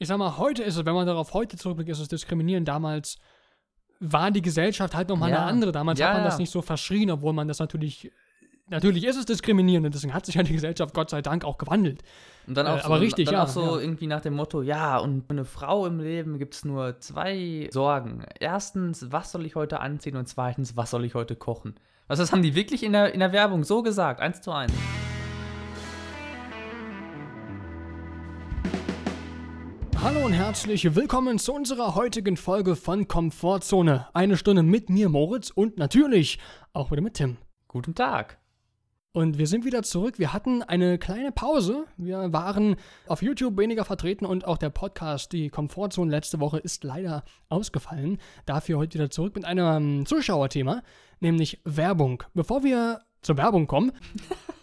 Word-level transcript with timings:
ich 0.00 0.08
sag 0.08 0.16
mal, 0.18 0.38
heute 0.38 0.62
ist 0.62 0.76
es, 0.78 0.84
wenn 0.86 0.94
man 0.94 1.06
darauf 1.06 1.34
heute 1.34 1.56
zurückblickt, 1.58 1.90
ist 1.90 2.00
es 2.00 2.08
diskriminierend. 2.08 2.66
Damals 2.66 3.18
war 4.00 4.30
die 4.30 4.40
Gesellschaft 4.40 4.94
halt 4.94 5.10
nochmal 5.10 5.30
Ja. 5.30 5.40
eine 5.42 5.46
andere. 5.46 5.72
Damals 5.72 5.98
Ja, 6.00 6.08
hat 6.08 6.14
man 6.14 6.24
das 6.24 6.38
nicht 6.38 6.50
so 6.50 6.62
verschrien, 6.62 7.10
obwohl 7.10 7.34
man 7.34 7.46
das 7.46 7.58
natürlich. 7.58 8.10
Natürlich 8.70 9.04
ist 9.04 9.16
es 9.16 9.26
diskriminierend 9.26 9.84
und 9.86 9.94
deswegen 9.94 10.14
hat 10.14 10.24
sich 10.24 10.36
ja 10.36 10.42
die 10.44 10.52
Gesellschaft 10.54 10.94
Gott 10.94 11.10
sei 11.10 11.20
Dank 11.22 11.44
auch 11.44 11.58
gewandelt. 11.58 12.02
Und 12.46 12.56
dann 12.56 12.66
Äh, 12.66 12.70
auch 12.70 12.78
so, 12.78 12.84
aber 12.84 13.00
richtig, 13.00 13.26
dann 13.26 13.34
ja, 13.34 13.42
auch 13.44 13.48
so 13.48 13.76
ja. 13.76 13.80
irgendwie 13.82 14.06
nach 14.06 14.20
dem 14.20 14.34
Motto, 14.34 14.62
ja, 14.62 14.96
und 14.98 15.24
für 15.26 15.30
eine 15.30 15.44
Frau 15.44 15.86
im 15.86 15.98
Leben 15.98 16.38
gibt 16.38 16.54
es 16.54 16.64
nur 16.64 16.98
zwei 17.00 17.68
Sorgen. 17.72 18.24
Erstens, 18.38 19.10
was 19.12 19.32
soll 19.32 19.44
ich 19.44 19.54
heute 19.56 19.80
anziehen? 19.80 20.16
Und 20.16 20.28
zweitens, 20.28 20.76
was 20.76 20.90
soll 20.92 21.04
ich 21.04 21.14
heute 21.14 21.34
kochen? 21.36 21.74
Also 22.08 22.22
das 22.22 22.30
haben 22.32 22.42
die 22.42 22.54
wirklich 22.54 22.82
in 22.84 22.92
der, 22.92 23.12
in 23.12 23.18
der 23.20 23.32
Werbung 23.32 23.64
so 23.64 23.82
gesagt, 23.82 24.20
eins 24.20 24.40
zu 24.40 24.52
eins. 24.52 24.72
Hallo 30.02 30.24
und 30.24 30.32
herzlich 30.32 30.94
willkommen 30.96 31.38
zu 31.38 31.52
unserer 31.52 31.94
heutigen 31.94 32.38
Folge 32.38 32.74
von 32.74 33.06
Komfortzone. 33.06 34.06
Eine 34.14 34.38
Stunde 34.38 34.62
mit 34.62 34.88
mir, 34.88 35.10
Moritz, 35.10 35.50
und 35.50 35.76
natürlich 35.76 36.38
auch 36.72 36.90
wieder 36.90 37.02
mit 37.02 37.14
Tim. 37.14 37.36
Guten 37.68 37.94
Tag. 37.94 38.38
Und 39.12 39.36
wir 39.36 39.46
sind 39.46 39.66
wieder 39.66 39.82
zurück. 39.82 40.18
Wir 40.18 40.32
hatten 40.32 40.62
eine 40.62 40.96
kleine 40.98 41.32
Pause. 41.32 41.84
Wir 41.98 42.32
waren 42.32 42.76
auf 43.08 43.20
YouTube 43.20 43.58
weniger 43.58 43.84
vertreten 43.84 44.24
und 44.24 44.46
auch 44.46 44.56
der 44.56 44.70
Podcast, 44.70 45.32
die 45.32 45.50
Komfortzone 45.50 46.10
letzte 46.10 46.40
Woche, 46.40 46.58
ist 46.58 46.82
leider 46.82 47.22
ausgefallen. 47.50 48.16
Dafür 48.46 48.78
heute 48.78 48.94
wieder 48.94 49.10
zurück 49.10 49.34
mit 49.34 49.44
einem 49.44 50.06
Zuschauerthema, 50.06 50.82
nämlich 51.20 51.60
Werbung. 51.64 52.22
Bevor 52.32 52.64
wir 52.64 53.02
zur 53.20 53.36
Werbung 53.36 53.66
kommen, 53.66 53.92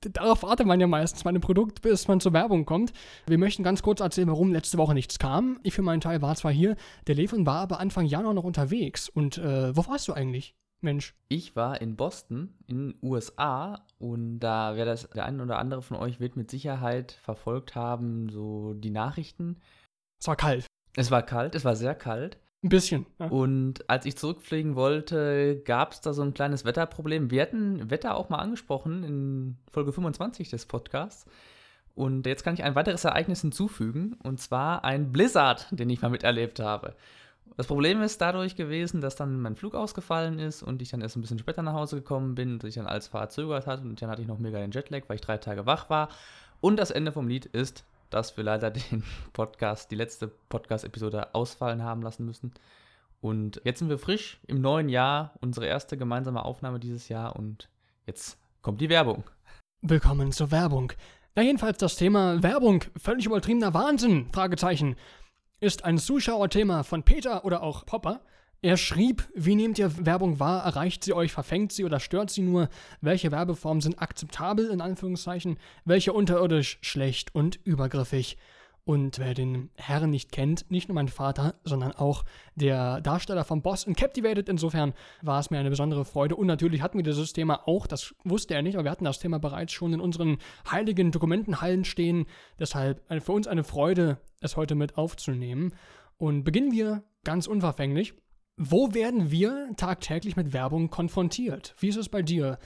darauf 0.00 0.42
wartet 0.42 0.66
man 0.66 0.80
ja 0.80 0.86
meistens 0.86 1.24
bei 1.24 1.30
einem 1.30 1.40
Produkt, 1.40 1.82
bis 1.82 2.08
man 2.08 2.20
zur 2.20 2.32
Werbung 2.32 2.64
kommt. 2.64 2.92
Wir 3.26 3.38
möchten 3.38 3.62
ganz 3.62 3.82
kurz 3.82 4.00
erzählen, 4.00 4.28
warum 4.28 4.52
letzte 4.52 4.78
Woche 4.78 4.94
nichts 4.94 5.18
kam. 5.18 5.58
Ich 5.62 5.74
für 5.74 5.82
meinen 5.82 6.00
Teil 6.00 6.22
war 6.22 6.34
zwar 6.36 6.52
hier, 6.52 6.76
der 7.06 7.14
Levin 7.14 7.46
war 7.46 7.60
aber 7.60 7.80
Anfang 7.80 8.06
Januar 8.06 8.34
noch 8.34 8.44
unterwegs. 8.44 9.08
Und 9.08 9.38
äh, 9.38 9.76
wo 9.76 9.86
warst 9.86 10.08
du 10.08 10.12
eigentlich, 10.12 10.54
Mensch? 10.80 11.14
Ich 11.28 11.56
war 11.56 11.80
in 11.80 11.96
Boston, 11.96 12.54
in 12.66 12.90
den 12.90 12.98
USA, 13.02 13.84
und 13.98 14.38
da 14.40 14.76
wer 14.76 14.84
das 14.84 15.08
der 15.10 15.24
eine 15.24 15.42
oder 15.42 15.58
andere 15.58 15.82
von 15.82 15.96
euch 15.96 16.20
wird 16.20 16.36
mit 16.36 16.50
Sicherheit 16.50 17.12
verfolgt 17.12 17.74
haben, 17.74 18.28
so 18.28 18.74
die 18.74 18.90
Nachrichten. 18.90 19.56
Es 20.20 20.28
war 20.28 20.36
kalt. 20.36 20.66
Es 20.96 21.10
war 21.10 21.22
kalt, 21.22 21.54
es 21.54 21.64
war 21.64 21.76
sehr 21.76 21.94
kalt. 21.94 22.38
Ein 22.62 22.70
bisschen. 22.70 23.06
Ja. 23.20 23.26
Und 23.26 23.88
als 23.88 24.04
ich 24.04 24.16
zurückfliegen 24.16 24.74
wollte, 24.74 25.62
gab 25.64 25.92
es 25.92 26.00
da 26.00 26.12
so 26.12 26.22
ein 26.22 26.34
kleines 26.34 26.64
Wetterproblem. 26.64 27.30
Wir 27.30 27.42
hatten 27.42 27.88
Wetter 27.90 28.16
auch 28.16 28.30
mal 28.30 28.38
angesprochen 28.38 29.04
in 29.04 29.56
Folge 29.70 29.92
25 29.92 30.50
des 30.50 30.66
Podcasts. 30.66 31.26
Und 31.94 32.26
jetzt 32.26 32.44
kann 32.44 32.54
ich 32.54 32.64
ein 32.64 32.74
weiteres 32.74 33.04
Ereignis 33.04 33.40
hinzufügen, 33.40 34.16
und 34.22 34.40
zwar 34.40 34.84
ein 34.84 35.10
Blizzard, 35.10 35.66
den 35.70 35.90
ich 35.90 36.00
mal 36.00 36.10
miterlebt 36.10 36.60
habe. 36.60 36.94
Das 37.56 37.66
Problem 37.66 38.02
ist 38.02 38.20
dadurch 38.20 38.54
gewesen, 38.54 39.00
dass 39.00 39.16
dann 39.16 39.40
mein 39.40 39.56
Flug 39.56 39.74
ausgefallen 39.74 40.38
ist 40.38 40.62
und 40.62 40.80
ich 40.80 40.90
dann 40.90 41.00
erst 41.00 41.16
ein 41.16 41.22
bisschen 41.22 41.40
später 41.40 41.62
nach 41.62 41.72
Hause 41.72 41.96
gekommen 41.96 42.36
bin 42.36 42.52
und 42.52 42.62
sich 42.62 42.76
dann 42.76 42.86
alles 42.86 43.08
verzögert 43.08 43.66
hat 43.66 43.82
und 43.82 44.00
dann 44.00 44.10
hatte 44.10 44.22
ich 44.22 44.28
noch 44.28 44.38
mega 44.38 44.60
den 44.60 44.70
Jetlag, 44.70 45.02
weil 45.08 45.16
ich 45.16 45.22
drei 45.22 45.38
Tage 45.38 45.66
wach 45.66 45.90
war. 45.90 46.08
Und 46.60 46.76
das 46.76 46.92
Ende 46.92 47.10
vom 47.10 47.26
Lied 47.26 47.46
ist, 47.46 47.84
dass 48.10 48.36
wir 48.36 48.44
leider 48.44 48.70
den 48.70 49.04
Podcast, 49.32 49.90
die 49.90 49.96
letzte 49.96 50.28
Podcast-Episode 50.28 51.34
ausfallen 51.34 51.82
haben 51.82 52.02
lassen 52.02 52.24
müssen. 52.24 52.52
Und 53.20 53.60
jetzt 53.64 53.80
sind 53.80 53.88
wir 53.88 53.98
frisch 53.98 54.40
im 54.46 54.60
neuen 54.60 54.88
Jahr, 54.88 55.34
unsere 55.40 55.66
erste 55.66 55.96
gemeinsame 55.96 56.44
Aufnahme 56.44 56.78
dieses 56.78 57.08
Jahr 57.08 57.36
und 57.36 57.68
jetzt 58.06 58.38
kommt 58.62 58.80
die 58.80 58.88
Werbung. 58.88 59.24
Willkommen 59.80 60.32
zur 60.32 60.50
Werbung. 60.50 60.92
Na 61.34 61.42
jedenfalls 61.42 61.78
das 61.78 61.96
Thema 61.96 62.42
Werbung, 62.42 62.84
völlig 62.96 63.26
übertriebener 63.26 63.74
Wahnsinn, 63.74 64.28
Fragezeichen, 64.32 64.96
ist 65.60 65.84
ein 65.84 65.98
Zuschauerthema 65.98 66.82
von 66.84 67.02
Peter 67.02 67.44
oder 67.44 67.62
auch 67.62 67.86
Popper. 67.86 68.20
Er 68.60 68.76
schrieb, 68.76 69.28
wie 69.36 69.54
nehmt 69.54 69.78
ihr 69.78 70.04
Werbung 70.04 70.40
wahr? 70.40 70.64
Erreicht 70.64 71.04
sie 71.04 71.12
euch, 71.12 71.30
verfängt 71.30 71.70
sie 71.70 71.84
oder 71.84 72.00
stört 72.00 72.30
sie 72.30 72.42
nur? 72.42 72.68
Welche 73.00 73.30
Werbeformen 73.30 73.80
sind 73.80 74.02
akzeptabel, 74.02 74.68
in 74.70 74.80
Anführungszeichen? 74.80 75.58
Welche 75.84 76.12
unterirdisch, 76.12 76.78
schlecht 76.82 77.32
und 77.32 77.60
übergriffig? 77.64 78.36
Und 78.82 79.20
wer 79.20 79.34
den 79.34 79.70
Herrn 79.76 80.10
nicht 80.10 80.32
kennt, 80.32 80.68
nicht 80.72 80.88
nur 80.88 80.96
mein 80.96 81.06
Vater, 81.06 81.54
sondern 81.62 81.92
auch 81.92 82.24
der 82.56 83.00
Darsteller 83.00 83.44
von 83.44 83.62
Boss 83.62 83.84
in 83.84 83.94
Captivated. 83.94 84.48
Insofern 84.48 84.92
war 85.22 85.38
es 85.38 85.50
mir 85.50 85.58
eine 85.58 85.70
besondere 85.70 86.04
Freude. 86.04 86.34
Und 86.34 86.48
natürlich 86.48 86.82
hatten 86.82 86.98
wir 86.98 87.04
dieses 87.04 87.32
Thema 87.32 87.68
auch, 87.68 87.86
das 87.86 88.14
wusste 88.24 88.54
er 88.54 88.62
nicht, 88.62 88.74
aber 88.74 88.84
wir 88.84 88.90
hatten 88.90 89.04
das 89.04 89.20
Thema 89.20 89.38
bereits 89.38 89.72
schon 89.72 89.92
in 89.92 90.00
unseren 90.00 90.38
heiligen 90.68 91.12
Dokumentenhallen 91.12 91.84
stehen. 91.84 92.26
Deshalb 92.58 93.04
für 93.22 93.32
uns 93.32 93.46
eine 93.46 93.62
Freude, 93.62 94.18
es 94.40 94.56
heute 94.56 94.74
mit 94.74 94.96
aufzunehmen. 94.96 95.74
Und 96.16 96.42
beginnen 96.42 96.72
wir 96.72 97.04
ganz 97.22 97.46
unverfänglich. 97.46 98.14
Wo 98.58 98.92
werden 98.92 99.30
wir 99.30 99.70
tagtäglich 99.76 100.36
mit 100.36 100.52
Werbung 100.52 100.90
konfrontiert? 100.90 101.74
Wie 101.78 101.88
ist 101.88 101.96
es 101.96 102.08
bei 102.08 102.22
dir? 102.22 102.58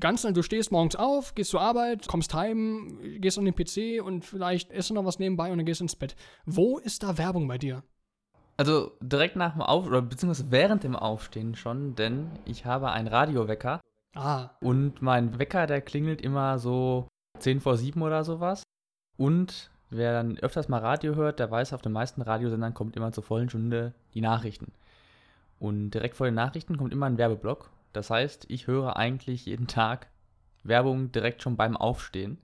Ganz 0.00 0.22
du 0.22 0.42
stehst 0.42 0.72
morgens 0.72 0.96
auf, 0.96 1.34
gehst 1.34 1.50
zur 1.50 1.60
Arbeit, 1.60 2.08
kommst 2.08 2.32
heim, 2.32 2.98
gehst 3.18 3.38
an 3.38 3.44
den 3.44 3.54
PC 3.54 4.02
und 4.02 4.24
vielleicht 4.24 4.72
isst 4.72 4.90
du 4.90 4.94
noch 4.94 5.04
was 5.04 5.18
nebenbei 5.18 5.52
und 5.52 5.58
dann 5.58 5.66
gehst 5.66 5.82
ins 5.82 5.94
Bett. 5.94 6.16
Wo 6.46 6.78
ist 6.78 7.02
da 7.02 7.18
Werbung 7.18 7.46
bei 7.46 7.58
dir? 7.58 7.82
Also 8.56 8.92
direkt 9.00 9.36
nach 9.36 9.52
dem 9.52 9.62
Auf 9.62 9.86
oder 9.86 10.00
beziehungsweise 10.00 10.50
während 10.50 10.84
dem 10.84 10.96
Aufstehen 10.96 11.54
schon, 11.54 11.94
denn 11.94 12.30
ich 12.46 12.64
habe 12.64 12.90
einen 12.90 13.08
Radiowecker 13.08 13.80
Ah, 14.14 14.50
und 14.60 15.02
mein 15.02 15.38
Wecker, 15.38 15.66
der 15.66 15.80
klingelt 15.80 16.22
immer 16.22 16.58
so 16.58 17.08
10 17.40 17.60
vor 17.60 17.76
7 17.76 18.00
oder 18.00 18.22
sowas. 18.22 18.62
Und 19.16 19.70
wer 19.90 20.12
dann 20.12 20.38
öfters 20.38 20.68
mal 20.68 20.78
Radio 20.78 21.16
hört, 21.16 21.40
der 21.40 21.50
weiß, 21.50 21.72
auf 21.72 21.82
den 21.82 21.92
meisten 21.92 22.22
Radiosendern 22.22 22.74
kommt 22.74 22.96
immer 22.96 23.12
zur 23.12 23.24
vollen 23.24 23.48
Stunde 23.48 23.92
die 24.14 24.20
Nachrichten. 24.20 24.72
Und 25.58 25.90
direkt 25.90 26.16
vor 26.16 26.26
den 26.26 26.34
Nachrichten 26.34 26.76
kommt 26.76 26.92
immer 26.92 27.06
ein 27.06 27.18
Werbeblock. 27.18 27.70
Das 27.92 28.10
heißt, 28.10 28.46
ich 28.48 28.66
höre 28.66 28.96
eigentlich 28.96 29.46
jeden 29.46 29.66
Tag 29.66 30.08
Werbung 30.62 31.12
direkt 31.12 31.42
schon 31.42 31.56
beim 31.56 31.76
Aufstehen. 31.76 32.38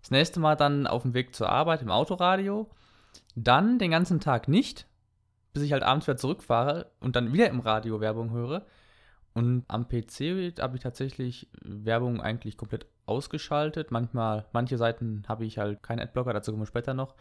Das 0.00 0.10
nächste 0.10 0.40
Mal 0.40 0.54
dann 0.56 0.86
auf 0.86 1.02
dem 1.02 1.14
Weg 1.14 1.34
zur 1.34 1.48
Arbeit 1.48 1.82
im 1.82 1.90
Autoradio. 1.90 2.68
Dann 3.34 3.78
den 3.78 3.90
ganzen 3.90 4.20
Tag 4.20 4.48
nicht, 4.48 4.86
bis 5.52 5.62
ich 5.62 5.72
halt 5.72 5.82
abends 5.82 6.06
wieder 6.06 6.16
zurückfahre 6.16 6.90
und 7.00 7.16
dann 7.16 7.32
wieder 7.32 7.48
im 7.48 7.60
Radio 7.60 8.00
Werbung 8.00 8.30
höre. 8.30 8.64
Und 9.34 9.64
am 9.68 9.86
PC 9.88 10.58
habe 10.60 10.76
ich 10.76 10.82
tatsächlich 10.82 11.48
Werbung 11.60 12.22
eigentlich 12.22 12.56
komplett 12.56 12.86
ausgeschaltet. 13.04 13.90
Manchmal, 13.90 14.46
manche 14.52 14.78
Seiten 14.78 15.24
habe 15.28 15.44
ich 15.44 15.58
halt 15.58 15.82
keinen 15.82 16.00
Adblocker, 16.00 16.32
dazu 16.32 16.52
kommen 16.52 16.62
wir 16.62 16.66
später 16.66 16.94
noch. 16.94 17.14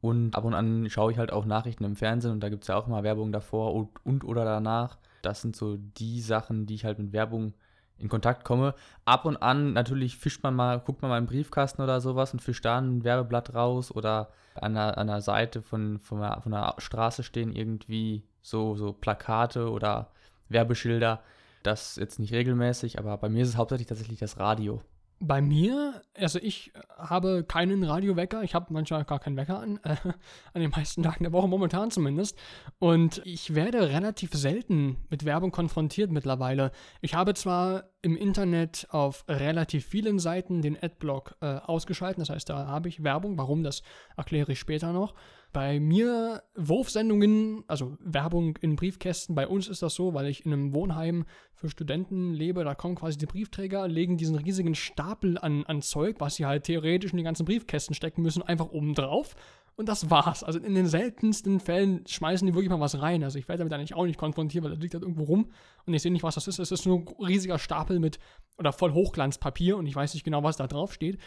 Und 0.00 0.36
ab 0.36 0.44
und 0.44 0.54
an 0.54 0.88
schaue 0.90 1.12
ich 1.12 1.18
halt 1.18 1.32
auch 1.32 1.44
Nachrichten 1.44 1.84
im 1.84 1.96
Fernsehen 1.96 2.32
und 2.32 2.40
da 2.40 2.48
gibt 2.48 2.64
es 2.64 2.68
ja 2.68 2.76
auch 2.76 2.86
immer 2.86 3.02
Werbung 3.02 3.32
davor 3.32 3.74
und, 3.74 3.88
und 4.04 4.24
oder 4.24 4.44
danach. 4.44 4.98
Das 5.22 5.42
sind 5.42 5.56
so 5.56 5.76
die 5.76 6.20
Sachen, 6.20 6.66
die 6.66 6.74
ich 6.74 6.84
halt 6.84 6.98
mit 6.98 7.12
Werbung 7.12 7.54
in 7.98 8.08
Kontakt 8.08 8.44
komme. 8.44 8.74
Ab 9.04 9.24
und 9.24 9.36
an 9.38 9.72
natürlich 9.72 10.16
fischt 10.18 10.42
man 10.42 10.54
mal, 10.54 10.80
guckt 10.80 11.02
man 11.02 11.10
mal 11.10 11.18
im 11.18 11.26
Briefkasten 11.26 11.82
oder 11.82 12.00
sowas 12.00 12.32
und 12.32 12.40
fischt 12.40 12.64
da 12.64 12.78
ein 12.78 13.04
Werbeblatt 13.04 13.54
raus 13.54 13.90
oder 13.90 14.30
an 14.54 14.76
einer, 14.76 14.98
an 14.98 15.08
einer 15.08 15.20
Seite 15.20 15.62
von, 15.62 15.98
von, 15.98 16.22
einer, 16.22 16.40
von 16.40 16.52
einer 16.52 16.74
Straße 16.78 17.22
stehen 17.22 17.52
irgendwie 17.52 18.22
so, 18.42 18.76
so 18.76 18.92
Plakate 18.92 19.70
oder 19.70 20.10
Werbeschilder. 20.48 21.22
Das 21.62 21.96
jetzt 21.96 22.18
nicht 22.18 22.32
regelmäßig, 22.32 22.98
aber 22.98 23.16
bei 23.16 23.28
mir 23.28 23.42
ist 23.42 23.48
es 23.50 23.56
hauptsächlich 23.56 23.88
tatsächlich 23.88 24.20
das 24.20 24.38
Radio. 24.38 24.82
Bei 25.18 25.40
mir, 25.40 26.02
also 26.14 26.38
ich 26.40 26.72
habe 26.96 27.44
keinen 27.44 27.82
Radiowecker. 27.84 28.42
Ich 28.42 28.54
habe 28.54 28.72
manchmal 28.72 29.04
gar 29.04 29.18
keinen 29.18 29.36
Wecker 29.36 29.60
an, 29.60 29.80
äh, 29.82 29.96
an 30.52 30.60
den 30.60 30.70
meisten 30.70 31.02
Tagen 31.02 31.24
der 31.24 31.32
Woche, 31.32 31.48
momentan 31.48 31.90
zumindest. 31.90 32.38
Und 32.78 33.22
ich 33.24 33.54
werde 33.54 33.88
relativ 33.88 34.32
selten 34.34 34.98
mit 35.08 35.24
Werbung 35.24 35.52
konfrontiert 35.52 36.10
mittlerweile. 36.10 36.70
Ich 37.00 37.14
habe 37.14 37.34
zwar 37.34 37.84
im 38.02 38.16
Internet 38.16 38.86
auf 38.90 39.24
relativ 39.26 39.86
vielen 39.86 40.18
Seiten 40.18 40.60
den 40.60 40.80
Adblock 40.80 41.36
äh, 41.40 41.56
ausgeschaltet, 41.56 42.20
das 42.20 42.30
heißt, 42.30 42.48
da 42.50 42.66
habe 42.66 42.88
ich 42.88 43.02
Werbung. 43.02 43.38
Warum, 43.38 43.62
das 43.62 43.82
erkläre 44.16 44.52
ich 44.52 44.60
später 44.60 44.92
noch. 44.92 45.14
Bei 45.56 45.80
mir 45.80 46.42
Wurfsendungen, 46.54 47.64
also 47.66 47.96
Werbung 48.00 48.58
in 48.58 48.76
Briefkästen, 48.76 49.34
bei 49.34 49.48
uns 49.48 49.68
ist 49.68 49.80
das 49.80 49.94
so, 49.94 50.12
weil 50.12 50.26
ich 50.26 50.44
in 50.44 50.52
einem 50.52 50.74
Wohnheim 50.74 51.24
für 51.54 51.70
Studenten 51.70 52.34
lebe, 52.34 52.62
da 52.62 52.74
kommen 52.74 52.94
quasi 52.94 53.16
die 53.16 53.24
Briefträger, 53.24 53.88
legen 53.88 54.18
diesen 54.18 54.36
riesigen 54.36 54.74
Stapel 54.74 55.38
an, 55.38 55.64
an 55.64 55.80
Zeug, 55.80 56.16
was 56.18 56.34
sie 56.34 56.44
halt 56.44 56.64
theoretisch 56.64 57.12
in 57.12 57.16
die 57.16 57.22
ganzen 57.22 57.46
Briefkästen 57.46 57.94
stecken 57.94 58.20
müssen, 58.20 58.42
einfach 58.42 58.68
oben 58.68 58.92
drauf. 58.92 59.34
Und 59.76 59.88
das 59.88 60.10
war's. 60.10 60.44
Also 60.44 60.58
in 60.58 60.74
den 60.74 60.86
seltensten 60.86 61.58
Fällen 61.58 62.06
schmeißen 62.06 62.46
die 62.46 62.52
wirklich 62.52 62.70
mal 62.70 62.80
was 62.80 63.00
rein. 63.00 63.24
Also 63.24 63.38
ich 63.38 63.48
werde 63.48 63.60
damit 63.60 63.72
eigentlich 63.72 63.94
auch 63.94 64.04
nicht 64.04 64.18
konfrontiert, 64.18 64.62
weil 64.62 64.72
das 64.72 64.80
liegt 64.80 64.92
halt 64.92 65.04
irgendwo 65.04 65.24
rum 65.24 65.50
und 65.86 65.94
ich 65.94 66.02
sehe 66.02 66.12
nicht, 66.12 66.22
was 66.22 66.34
das 66.34 66.48
ist. 66.48 66.58
Es 66.58 66.70
ist 66.70 66.84
nur 66.84 66.98
ein 66.98 67.08
riesiger 67.24 67.58
Stapel 67.58 67.98
mit 67.98 68.18
oder 68.58 68.72
voll 68.72 68.92
Hochglanzpapier 68.92 69.78
und 69.78 69.86
ich 69.86 69.96
weiß 69.96 70.12
nicht 70.12 70.24
genau, 70.24 70.42
was 70.42 70.58
da 70.58 70.66
drauf 70.66 70.92
steht. 70.92 71.18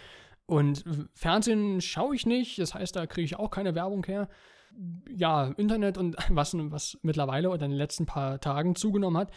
Und 0.49 0.83
Fernsehen 1.13 1.79
schaue 1.79 2.15
ich 2.15 2.25
nicht, 2.25 2.57
das 2.57 2.73
heißt, 2.73 2.95
da 2.95 3.05
kriege 3.05 3.25
ich 3.25 3.37
auch 3.37 3.51
keine 3.51 3.75
Werbung 3.75 4.03
her. 4.05 4.27
Ja, 5.07 5.53
Internet 5.57 5.99
und 5.99 6.15
was, 6.29 6.55
was 6.57 6.97
mittlerweile 7.03 7.51
oder 7.51 7.65
in 7.65 7.71
den 7.71 7.77
letzten 7.77 8.07
paar 8.07 8.39
Tagen 8.39 8.73
zugenommen 8.73 9.21
hat. 9.21 9.31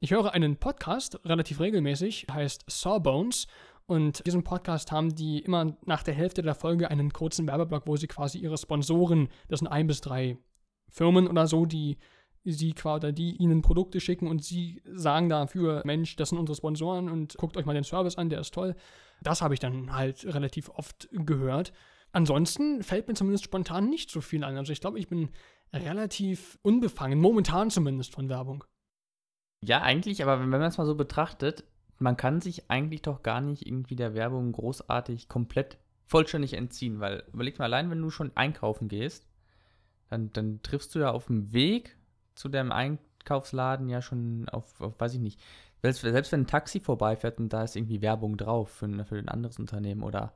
Ich 0.00 0.10
höre 0.10 0.34
einen 0.34 0.58
Podcast 0.58 1.18
relativ 1.24 1.60
regelmäßig, 1.60 2.26
heißt 2.30 2.66
Sawbones. 2.68 3.46
Und 3.86 4.26
diesen 4.26 4.44
Podcast 4.44 4.92
haben 4.92 5.14
die 5.14 5.38
immer 5.38 5.74
nach 5.86 6.02
der 6.02 6.12
Hälfte 6.12 6.42
der 6.42 6.54
Folge 6.54 6.90
einen 6.90 7.14
kurzen 7.14 7.46
Werbeblock, 7.46 7.86
wo 7.86 7.96
sie 7.96 8.06
quasi 8.06 8.36
ihre 8.36 8.58
Sponsoren, 8.58 9.30
das 9.48 9.60
sind 9.60 9.68
ein 9.68 9.86
bis 9.86 10.02
drei 10.02 10.36
Firmen 10.90 11.28
oder 11.28 11.46
so, 11.46 11.64
die 11.64 11.96
sie 12.44 12.74
quasi, 12.74 13.14
die 13.14 13.36
ihnen 13.36 13.62
Produkte 13.62 14.00
schicken 14.00 14.28
und 14.28 14.44
sie 14.44 14.82
sagen 14.84 15.30
dafür, 15.30 15.80
Mensch, 15.86 16.16
das 16.16 16.28
sind 16.28 16.38
unsere 16.38 16.56
Sponsoren 16.56 17.08
und 17.08 17.38
guckt 17.38 17.56
euch 17.56 17.64
mal 17.64 17.72
den 17.72 17.84
Service 17.84 18.18
an, 18.18 18.28
der 18.28 18.40
ist 18.40 18.52
toll. 18.52 18.76
Das 19.20 19.42
habe 19.42 19.54
ich 19.54 19.60
dann 19.60 19.94
halt 19.94 20.24
relativ 20.24 20.68
oft 20.70 21.08
gehört. 21.12 21.72
Ansonsten 22.12 22.82
fällt 22.82 23.08
mir 23.08 23.14
zumindest 23.14 23.44
spontan 23.44 23.88
nicht 23.90 24.10
so 24.10 24.20
viel 24.20 24.44
an. 24.44 24.56
Also 24.56 24.72
ich 24.72 24.80
glaube, 24.80 24.98
ich 24.98 25.08
bin 25.08 25.30
relativ 25.72 26.58
unbefangen, 26.62 27.20
momentan 27.20 27.70
zumindest 27.70 28.14
von 28.14 28.28
Werbung. 28.28 28.64
Ja, 29.62 29.82
eigentlich, 29.82 30.22
aber 30.22 30.40
wenn 30.40 30.48
man 30.48 30.62
es 30.62 30.78
mal 30.78 30.86
so 30.86 30.94
betrachtet, 30.94 31.64
man 31.98 32.16
kann 32.16 32.40
sich 32.40 32.70
eigentlich 32.70 33.02
doch 33.02 33.22
gar 33.22 33.40
nicht 33.40 33.66
irgendwie 33.66 33.96
der 33.96 34.14
Werbung 34.14 34.52
großartig 34.52 35.28
komplett 35.28 35.78
vollständig 36.06 36.54
entziehen, 36.54 37.00
weil 37.00 37.24
überleg 37.32 37.58
mal 37.58 37.66
allein, 37.66 37.90
wenn 37.90 38.00
du 38.00 38.10
schon 38.10 38.34
einkaufen 38.36 38.88
gehst, 38.88 39.28
dann, 40.08 40.32
dann 40.32 40.62
triffst 40.62 40.94
du 40.94 41.00
ja 41.00 41.10
auf 41.10 41.26
dem 41.26 41.52
Weg 41.52 41.96
zu 42.34 42.48
deinem 42.48 42.72
Einkaufsladen 42.72 43.88
ja 43.88 44.00
schon 44.00 44.48
auf, 44.48 44.80
auf 44.80 44.98
weiß 44.98 45.14
ich 45.14 45.20
nicht, 45.20 45.40
selbst, 45.82 46.00
selbst, 46.00 46.32
wenn 46.32 46.42
ein 46.42 46.46
Taxi 46.46 46.80
vorbeifährt 46.80 47.38
und 47.38 47.52
da 47.52 47.62
ist 47.62 47.76
irgendwie 47.76 48.02
Werbung 48.02 48.36
drauf 48.36 48.70
für, 48.70 49.04
für 49.04 49.16
ein 49.16 49.28
anderes 49.28 49.58
Unternehmen 49.58 50.02
oder 50.02 50.32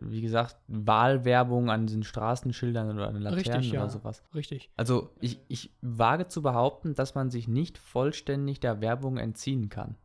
wie 0.00 0.20
gesagt, 0.20 0.56
Wahlwerbung 0.66 1.70
an 1.70 1.86
den 1.86 2.02
Straßenschildern 2.02 2.94
oder 2.94 3.08
an 3.08 3.14
den 3.14 3.22
Laternen 3.22 3.54
Richtig, 3.54 3.72
ja. 3.72 3.82
oder 3.82 3.90
sowas. 3.90 4.22
Richtig. 4.34 4.70
Also 4.76 5.10
ich, 5.20 5.40
ich 5.48 5.70
wage 5.80 6.28
zu 6.28 6.42
behaupten, 6.42 6.94
dass 6.94 7.14
man 7.14 7.30
sich 7.30 7.48
nicht 7.48 7.78
vollständig 7.78 8.60
der 8.60 8.80
Werbung 8.80 9.16
entziehen 9.16 9.68
kann. 9.68 9.96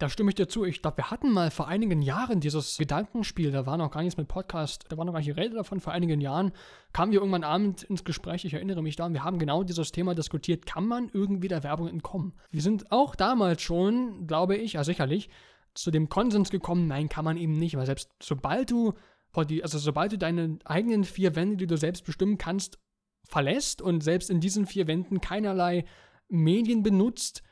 Da 0.00 0.08
stimme 0.08 0.30
ich 0.30 0.36
dir 0.36 0.46
zu. 0.46 0.64
Ich 0.64 0.80
glaube, 0.80 0.98
wir 0.98 1.10
hatten 1.10 1.32
mal 1.32 1.50
vor 1.50 1.66
einigen 1.66 2.02
Jahren 2.02 2.38
dieses 2.38 2.78
Gedankenspiel, 2.78 3.50
da 3.50 3.66
war 3.66 3.76
noch 3.76 3.90
gar 3.90 4.02
nichts 4.02 4.16
mit 4.16 4.28
Podcast, 4.28 4.84
da 4.88 4.96
war 4.96 5.04
noch 5.04 5.12
gar 5.12 5.18
nicht 5.18 5.26
die 5.26 5.32
Rede 5.32 5.56
davon. 5.56 5.80
Vor 5.80 5.92
einigen 5.92 6.20
Jahren 6.20 6.52
kamen 6.92 7.10
wir 7.10 7.18
irgendwann 7.18 7.42
abend 7.42 7.82
ins 7.82 8.04
Gespräch, 8.04 8.44
ich 8.44 8.54
erinnere 8.54 8.80
mich 8.80 8.94
da, 8.94 9.06
und 9.06 9.12
wir 9.14 9.24
haben 9.24 9.40
genau 9.40 9.64
dieses 9.64 9.90
Thema 9.90 10.14
diskutiert, 10.14 10.66
kann 10.66 10.86
man 10.86 11.10
irgendwie 11.12 11.48
der 11.48 11.64
Werbung 11.64 11.88
entkommen? 11.88 12.34
Wir 12.52 12.62
sind 12.62 12.92
auch 12.92 13.16
damals 13.16 13.60
schon, 13.60 14.28
glaube 14.28 14.56
ich, 14.56 14.74
ja 14.74 14.84
sicherlich, 14.84 15.30
zu 15.74 15.90
dem 15.90 16.08
Konsens 16.08 16.50
gekommen, 16.50 16.86
nein, 16.86 17.08
kann 17.08 17.24
man 17.24 17.36
eben 17.36 17.54
nicht, 17.54 17.76
weil 17.76 17.86
selbst 17.86 18.10
sobald 18.22 18.70
du 18.70 18.94
also 19.32 19.78
sobald 19.78 20.10
du 20.10 20.18
deine 20.18 20.58
eigenen 20.64 21.04
vier 21.04 21.36
Wände, 21.36 21.58
die 21.58 21.66
du 21.66 21.76
selbst 21.76 22.04
bestimmen 22.04 22.38
kannst, 22.38 22.78
verlässt 23.24 23.82
und 23.82 24.02
selbst 24.02 24.30
in 24.30 24.40
diesen 24.40 24.66
vier 24.66 24.86
Wänden 24.88 25.20
keinerlei 25.20 25.84
Medien 26.28 26.82
benutzt, 26.82 27.42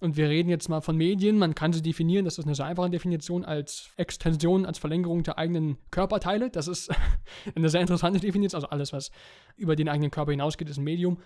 und 0.00 0.16
wir 0.16 0.28
reden 0.28 0.48
jetzt 0.48 0.68
mal 0.68 0.80
von 0.80 0.96
Medien, 0.96 1.38
man 1.38 1.54
kann 1.54 1.72
sie 1.72 1.82
definieren, 1.82 2.24
das 2.24 2.38
ist 2.38 2.46
eine 2.46 2.54
sehr 2.54 2.66
einfache 2.66 2.90
Definition, 2.90 3.44
als 3.44 3.90
Extension, 3.96 4.64
als 4.64 4.78
Verlängerung 4.78 5.22
der 5.22 5.38
eigenen 5.38 5.76
Körperteile. 5.90 6.50
Das 6.50 6.68
ist 6.68 6.90
eine 7.54 7.68
sehr 7.68 7.82
interessante 7.82 8.18
Definition, 8.18 8.56
also 8.58 8.68
alles, 8.68 8.92
was 8.92 9.10
über 9.56 9.76
den 9.76 9.88
eigenen 9.88 10.10
Körper 10.10 10.30
hinausgeht, 10.30 10.68
ist 10.70 10.78
ein 10.78 10.84
Medium. 10.84 11.18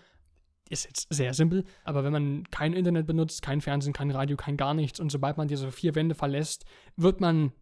Ist 0.70 0.86
jetzt 0.86 1.12
sehr 1.12 1.34
simpel, 1.34 1.64
aber 1.84 2.04
wenn 2.04 2.12
man 2.12 2.44
kein 2.50 2.72
Internet 2.72 3.06
benutzt, 3.06 3.42
kein 3.42 3.60
Fernsehen, 3.60 3.92
kein 3.92 4.10
Radio, 4.10 4.36
kein 4.36 4.56
gar 4.56 4.72
nichts 4.72 4.98
und 4.98 5.12
sobald 5.12 5.36
man 5.36 5.46
diese 5.46 5.70
vier 5.70 5.94
Wände 5.94 6.14
verlässt, 6.14 6.64
wird 6.96 7.20
man 7.20 7.52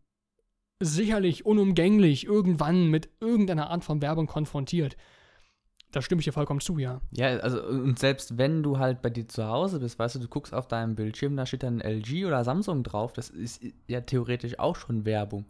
sicherlich 0.79 1.44
unumgänglich 1.44 2.25
irgendwann 2.25 2.87
mit 2.87 3.11
irgendeiner 3.20 3.70
Art 3.70 3.85
von 3.85 4.03
Werbung 4.03 4.26
konfrontiert. 4.26 4.97
Da 5.93 6.03
stimme 6.03 6.21
ich 6.21 6.25
dir 6.25 6.33
vollkommen 6.33 6.61
zu, 6.61 6.79
ja. 6.79 7.00
Ja, 7.12 7.37
also 7.39 7.62
und 7.62 7.99
selbst 7.99 8.39
wenn 8.39 8.62
du 8.62 8.79
halt 8.79 9.03
bei 9.03 9.11
dir 9.11 9.29
zu 9.29 9.47
Hause 9.47 9.79
bist, 9.79 9.99
weißt 9.99 10.17
du, 10.17 10.19
du 10.21 10.29
guckst 10.29 10.55
auf 10.55 10.67
deinem 10.67 10.94
Bildschirm, 10.94 11.37
da 11.37 11.47
steht 11.47 11.62
dann 11.62 11.81
LG 11.81 12.25
oder 12.27 12.44
Samsung 12.44 12.83
drauf, 12.83 13.12
das 13.12 13.29
ist 13.29 13.62
ja 13.87 14.00
theoretisch 14.00 14.59
auch 14.59 14.77
schon 14.77 15.05
Werbung. 15.05 15.44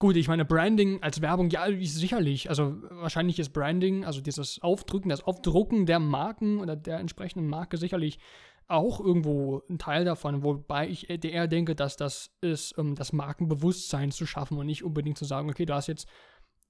Gut, 0.00 0.16
ich 0.16 0.28
meine, 0.28 0.46
Branding 0.46 1.02
als 1.02 1.20
Werbung, 1.20 1.50
ja, 1.50 1.66
sicherlich. 1.82 2.48
Also 2.48 2.76
wahrscheinlich 2.88 3.38
ist 3.38 3.50
Branding, 3.50 4.06
also 4.06 4.22
dieses 4.22 4.62
Aufdrücken, 4.62 5.10
das 5.10 5.22
Aufdrucken 5.22 5.84
der 5.84 5.98
Marken 5.98 6.58
oder 6.58 6.74
der 6.74 6.98
entsprechenden 6.98 7.46
Marke 7.46 7.76
sicherlich 7.76 8.18
auch 8.66 9.00
irgendwo 9.00 9.62
ein 9.68 9.78
Teil 9.78 10.04
davon, 10.04 10.42
wobei 10.42 10.88
ich 10.88 11.10
eher 11.10 11.48
denke, 11.48 11.74
dass 11.74 11.96
das 11.96 12.30
ist, 12.40 12.78
um 12.78 12.94
das 12.94 13.12
Markenbewusstsein 13.12 14.10
zu 14.10 14.26
schaffen 14.26 14.56
und 14.56 14.66
nicht 14.66 14.84
unbedingt 14.84 15.18
zu 15.18 15.24
sagen, 15.26 15.50
okay, 15.50 15.66
du 15.66 15.74
hast 15.74 15.88
jetzt 15.88 16.08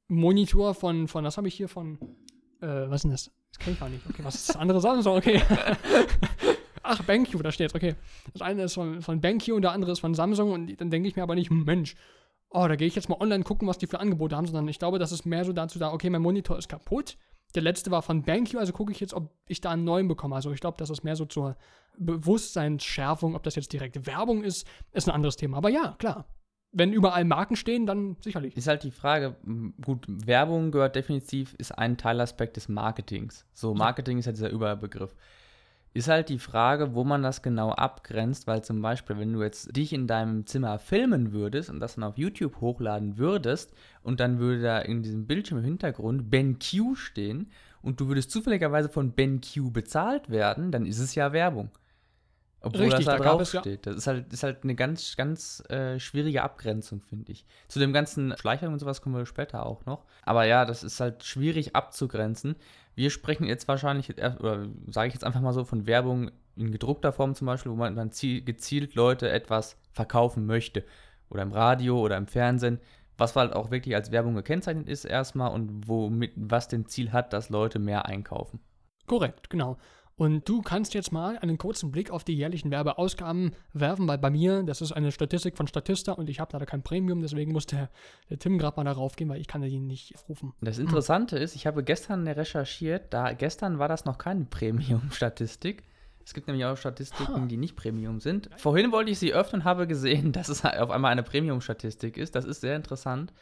Monitor 0.09 0.75
von, 0.75 1.07
von 1.07 1.25
was 1.25 1.37
habe 1.37 1.47
ich 1.47 1.55
hier 1.55 1.69
von 1.69 1.99
äh, 2.61 2.89
was 2.89 2.97
ist 2.97 3.03
denn 3.03 3.11
das? 3.11 3.31
Das 3.51 3.59
kenne 3.59 3.75
ich 3.75 3.81
gar 3.81 3.89
nicht. 3.89 4.05
Okay, 4.09 4.23
was 4.25 4.35
ist 4.35 4.49
das 4.51 4.57
andere 4.57 4.81
Samsung? 4.81 5.17
Okay. 5.17 5.43
Ach, 6.83 7.03
BenQ, 7.03 7.43
da 7.43 7.53
steht 7.53 7.75
Okay. 7.75 7.95
Das 8.33 8.43
eine 8.43 8.65
ist 8.65 8.75
von, 8.75 9.03
von 9.03 9.21
BenQ 9.21 9.49
und 9.49 9.63
der 9.63 9.73
andere 9.73 9.93
ist 9.93 10.01
von 10.01 10.15
Samsung 10.15 10.53
und 10.53 10.81
dann 10.81 10.91
denke 10.91 11.09
ich 11.09 11.17
mir 11.17 11.23
aber 11.23 11.35
nicht, 11.35 11.51
Mensch, 11.51 11.95
oh, 12.51 12.67
da 12.67 12.77
gehe 12.77 12.89
ich 12.89 12.95
jetzt 12.95 13.09
mal 13.09 13.21
online 13.21 13.45
gucken, 13.45 13.69
was 13.69 13.79
die 13.79 13.87
für 13.87 14.01
Angebote 14.01 14.37
haben, 14.37 14.47
sondern 14.47 14.69
ich 14.69 14.79
glaube, 14.79 14.99
das 14.99 15.13
ist 15.13 15.25
mehr 15.25 15.45
so 15.45 15.53
dazu 15.53 15.79
da, 15.79 15.93
okay, 15.93 16.11
mein 16.11 16.23
Monitor 16.23 16.59
ist 16.59 16.69
kaputt. 16.69 17.17
Der 17.55 17.63
letzte 17.63 17.91
war 17.91 18.03
von 18.03 18.23
BenQ, 18.23 18.57
also 18.57 18.73
gucke 18.73 18.93
ich 18.93 19.01
jetzt, 19.01 19.15
ob 19.15 19.31
ich 19.47 19.61
da 19.61 19.71
einen 19.71 19.85
neuen 19.85 20.09
bekomme. 20.09 20.37
Also 20.37 20.53
ich 20.53 20.61
glaube, 20.61 20.79
das 20.79 20.91
ist 20.91 21.03
mehr 21.03 21.17
so 21.17 21.25
zur 21.25 21.57
Bewusstseinsschärfung, 21.99 23.35
ob 23.35 23.43
das 23.43 23.57
jetzt 23.57 23.73
direkte 23.73 24.07
Werbung 24.07 24.45
ist, 24.45 24.67
ist 24.93 25.09
ein 25.09 25.15
anderes 25.15 25.37
Thema. 25.37 25.57
Aber 25.57 25.69
ja, 25.69 25.97
klar, 25.99 26.27
wenn 26.73 26.93
überall 26.93 27.25
Marken 27.25 27.57
stehen, 27.57 27.87
dann 27.87 28.17
sicherlich. 28.21 28.57
Ist 28.57 28.69
halt 28.69 28.85
die 28.85 28.91
Frage, 28.91 29.37
gut, 29.83 30.07
Werbung 30.09 30.71
gehört 30.71 30.97
definitiv, 30.97 31.55
ist 31.55 31.73
ein 31.73 31.97
Teilaspekt 31.97 32.57
des 32.57 32.69
Marketings. 32.69 33.45
So, 33.53 33.75
Marketing 33.75 34.19
ist 34.19 34.27
ja 34.27 34.33
dieser 34.33 34.51
Überbegriff. 34.51 35.15
Ist 35.93 36.07
halt 36.07 36.29
die 36.29 36.39
Frage, 36.39 36.95
wo 36.95 37.03
man 37.03 37.25
das 37.25 37.43
genau 37.43 37.73
abgrenzt, 37.73 38.47
weil 38.47 38.63
zum 38.63 38.81
Beispiel, 38.81 39.19
wenn 39.19 39.33
du 39.33 39.43
jetzt 39.43 39.77
dich 39.77 39.93
in 39.93 40.07
deinem 40.07 40.47
Zimmer 40.47 40.79
filmen 40.79 41.33
würdest 41.33 41.69
und 41.69 41.81
das 41.81 41.97
dann 41.97 42.05
auf 42.05 42.17
YouTube 42.17 42.61
hochladen 42.61 43.19
würdest 43.19 43.75
und 44.05 44.21
dann 44.21 44.39
würde 44.39 44.63
da 44.63 44.79
in 44.79 45.03
diesem 45.03 45.27
Bildschirm 45.27 45.59
im 45.59 45.65
Hintergrund 45.65 46.31
BenQ 46.31 46.95
stehen 46.95 47.51
und 47.83 47.99
du 48.01 48.07
würdest 48.07 48.31
zufälligerweise 48.31 48.89
von 48.89 49.11
BenQ 49.11 49.73
bezahlt 49.73 50.31
werden, 50.31 50.71
dann 50.71 50.87
ist 50.87 51.01
es 51.01 51.17
ja 51.17 51.33
Werbung. 51.33 51.71
Obwohl 52.63 52.83
Richtig, 52.83 53.07
das 53.07 53.17
da, 53.17 53.23
da 53.23 53.37
drauf 53.37 53.49
steht. 53.49 53.87
Das 53.87 53.97
ist 53.97 54.07
halt, 54.07 54.33
ist 54.33 54.43
halt 54.43 54.65
eine 54.65 54.75
ganz, 54.75 55.17
ganz 55.17 55.63
äh, 55.71 55.99
schwierige 55.99 56.43
Abgrenzung, 56.43 57.01
finde 57.01 57.33
ich. 57.33 57.47
Zu 57.69 57.79
dem 57.79 57.93
ganzen 57.93 58.37
Schleichern 58.37 58.73
und 58.73 58.79
sowas 58.79 59.01
kommen 59.01 59.17
wir 59.17 59.25
später 59.25 59.65
auch 59.65 59.87
noch. 59.87 60.05
Aber 60.23 60.45
ja, 60.45 60.67
das 60.67 60.83
ist 60.83 61.01
halt 61.01 61.25
schwierig 61.25 61.75
abzugrenzen. 61.75 62.57
Wir 62.95 63.09
sprechen 63.09 63.45
jetzt 63.45 63.67
wahrscheinlich, 63.67 64.11
oder 64.11 64.67
sage 64.89 65.09
ich 65.09 65.15
jetzt 65.15 65.25
einfach 65.25 65.41
mal 65.41 65.55
so, 65.55 65.65
von 65.65 65.87
Werbung 65.87 66.31
in 66.57 66.71
gedruckter 66.71 67.13
Form 67.13 67.35
zum 67.35 67.47
Beispiel, 67.47 67.73
wo 67.73 67.77
man 67.77 67.97
dann 67.97 68.11
gezielt 68.11 68.95
Leute 68.95 69.31
etwas 69.31 69.79
verkaufen 69.93 70.45
möchte. 70.45 70.85
Oder 71.31 71.43
im 71.43 71.53
Radio 71.53 71.99
oder 71.99 72.19
im 72.19 72.27
Fernsehen. 72.27 72.79
Was 73.17 73.37
halt 73.37 73.55
auch 73.55 73.71
wirklich 73.71 73.95
als 73.95 74.11
Werbung 74.11 74.35
gekennzeichnet 74.35 74.89
ist 74.89 75.05
erstmal 75.05 75.53
und 75.53 75.89
womit, 75.89 76.33
was 76.37 76.69
den 76.69 76.87
Ziel 76.87 77.13
hat, 77.13 77.33
dass 77.33 77.49
Leute 77.49 77.79
mehr 77.79 78.07
einkaufen. 78.07 78.61
Korrekt, 79.07 79.49
genau. 79.51 79.79
Und 80.21 80.47
du 80.47 80.61
kannst 80.61 80.93
jetzt 80.93 81.13
mal 81.13 81.39
einen 81.39 81.57
kurzen 81.57 81.91
Blick 81.91 82.11
auf 82.11 82.25
die 82.25 82.35
jährlichen 82.35 82.71
Werbeausgaben 82.71 83.53
werfen, 83.73 84.07
weil 84.07 84.19
bei 84.19 84.29
mir, 84.29 84.63
das 84.65 84.83
ist 84.83 84.93
eine 84.93 85.13
Statistik 85.13 85.57
von 85.57 85.67
Statista 85.67 86.13
und 86.13 86.29
ich 86.29 86.41
habe 86.41 86.53
leider 86.53 86.67
kein 86.67 86.83
Premium, 86.83 87.23
deswegen 87.23 87.53
muss 87.53 87.65
der, 87.65 87.89
der 88.29 88.39
Tim 88.39 88.59
gerade 88.59 88.77
mal 88.77 88.85
darauf 88.85 89.17
gehen, 89.17 89.31
weil 89.31 89.41
ich 89.41 89.49
kann 89.49 89.63
ihn 89.63 89.87
nicht 89.87 90.15
aufrufen. 90.17 90.53
Das 90.61 90.79
Interessante 90.79 91.39
ist, 91.39 91.57
ich 91.57 91.67
habe 91.67 91.83
gestern 91.83 92.29
recherchiert, 92.29 93.15
da 93.15 93.33
gestern 93.33 93.79
war 93.79 93.89
das 93.89 94.05
noch 94.05 94.19
keine 94.19 94.45
Premium-Statistik. 94.45 95.85
Es 96.23 96.35
gibt 96.35 96.49
nämlich 96.49 96.67
auch 96.67 96.77
Statistiken, 96.77 97.49
die 97.49 97.57
nicht 97.57 97.75
Premium 97.75 98.21
sind. 98.21 98.51
Vorhin 98.59 98.93
wollte 98.93 99.11
ich 99.11 99.19
sie 99.19 99.33
öffnen 99.33 99.63
und 99.63 99.65
habe 99.65 99.87
gesehen, 99.87 100.33
dass 100.33 100.51
es 100.51 100.63
auf 100.67 100.91
einmal 100.91 101.13
eine 101.13 101.23
Premium-Statistik 101.23 102.19
ist. 102.19 102.35
Das 102.35 102.45
ist 102.45 102.61
sehr 102.61 102.77
interessant. 102.77 103.33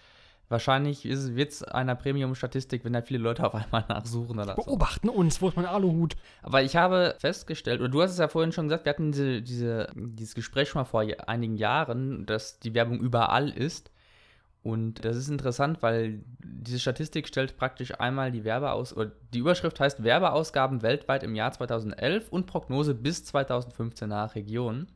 Wahrscheinlich 0.48 1.04
wird 1.04 1.52
es 1.52 1.62
einer 1.62 1.94
Premium-Statistik, 1.94 2.82
wenn 2.84 2.94
da 2.94 3.02
viele 3.02 3.18
Leute 3.18 3.44
auf 3.44 3.54
einmal 3.54 3.84
nachsuchen 3.88 4.38
oder 4.38 4.54
Beobachten 4.54 5.08
so. 5.08 5.12
uns, 5.12 5.42
wo 5.42 5.48
ist 5.48 5.56
mein 5.56 5.66
Aluhut? 5.66 6.16
Aber 6.42 6.62
ich 6.62 6.74
habe 6.76 7.16
festgestellt, 7.18 7.80
oder 7.80 7.90
du 7.90 8.00
hast 8.00 8.12
es 8.12 8.18
ja 8.18 8.28
vorhin 8.28 8.52
schon 8.52 8.68
gesagt, 8.68 8.86
wir 8.86 8.90
hatten 8.90 9.12
diese, 9.12 9.42
diese, 9.42 9.88
dieses 9.94 10.34
Gespräch 10.34 10.70
schon 10.70 10.80
mal 10.80 10.86
vor 10.86 11.04
einigen 11.26 11.56
Jahren, 11.56 12.24
dass 12.24 12.58
die 12.60 12.72
Werbung 12.72 12.98
überall 12.98 13.50
ist. 13.50 13.90
Und 14.62 15.04
das 15.04 15.16
ist 15.16 15.28
interessant, 15.28 15.82
weil 15.82 16.20
diese 16.42 16.80
Statistik 16.80 17.28
stellt 17.28 17.56
praktisch 17.56 18.00
einmal 18.00 18.32
die 18.32 18.44
Werbeaus 18.44 18.96
oder 18.96 19.12
die 19.32 19.38
Überschrift 19.38 19.78
heißt 19.78 20.02
Werbeausgaben 20.02 20.82
weltweit 20.82 21.22
im 21.22 21.34
Jahr 21.34 21.52
2011 21.52 22.28
und 22.30 22.46
Prognose 22.46 22.94
bis 22.94 23.24
2015 23.24 24.08
nach 24.08 24.34
Regionen. 24.34 24.88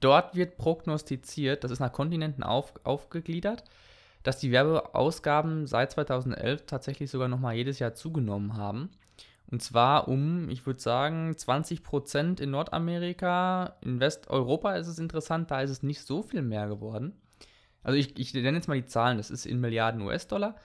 Dort 0.00 0.36
wird 0.36 0.56
prognostiziert, 0.56 1.64
das 1.64 1.72
ist 1.72 1.80
nach 1.80 1.92
Kontinenten 1.92 2.44
auf, 2.44 2.72
aufgegliedert, 2.84 3.64
dass 4.28 4.36
die 4.36 4.52
Werbeausgaben 4.52 5.66
seit 5.66 5.92
2011 5.92 6.66
tatsächlich 6.66 7.10
sogar 7.10 7.28
nochmal 7.28 7.54
jedes 7.54 7.78
Jahr 7.78 7.94
zugenommen 7.94 8.58
haben. 8.58 8.90
Und 9.46 9.62
zwar 9.62 10.06
um, 10.06 10.50
ich 10.50 10.66
würde 10.66 10.80
sagen, 10.80 11.34
20 11.34 11.82
Prozent 11.82 12.38
in 12.38 12.50
Nordamerika. 12.50 13.78
In 13.80 14.00
Westeuropa 14.00 14.74
ist 14.74 14.86
es 14.86 14.98
interessant, 14.98 15.50
da 15.50 15.62
ist 15.62 15.70
es 15.70 15.82
nicht 15.82 16.02
so 16.02 16.22
viel 16.22 16.42
mehr 16.42 16.68
geworden. 16.68 17.18
Also 17.82 17.98
ich, 17.98 18.18
ich 18.18 18.34
nenne 18.34 18.58
jetzt 18.58 18.68
mal 18.68 18.78
die 18.78 18.84
Zahlen, 18.84 19.16
das 19.16 19.30
ist 19.30 19.46
in 19.46 19.60
Milliarden 19.60 20.02
US-Dollar. 20.02 20.56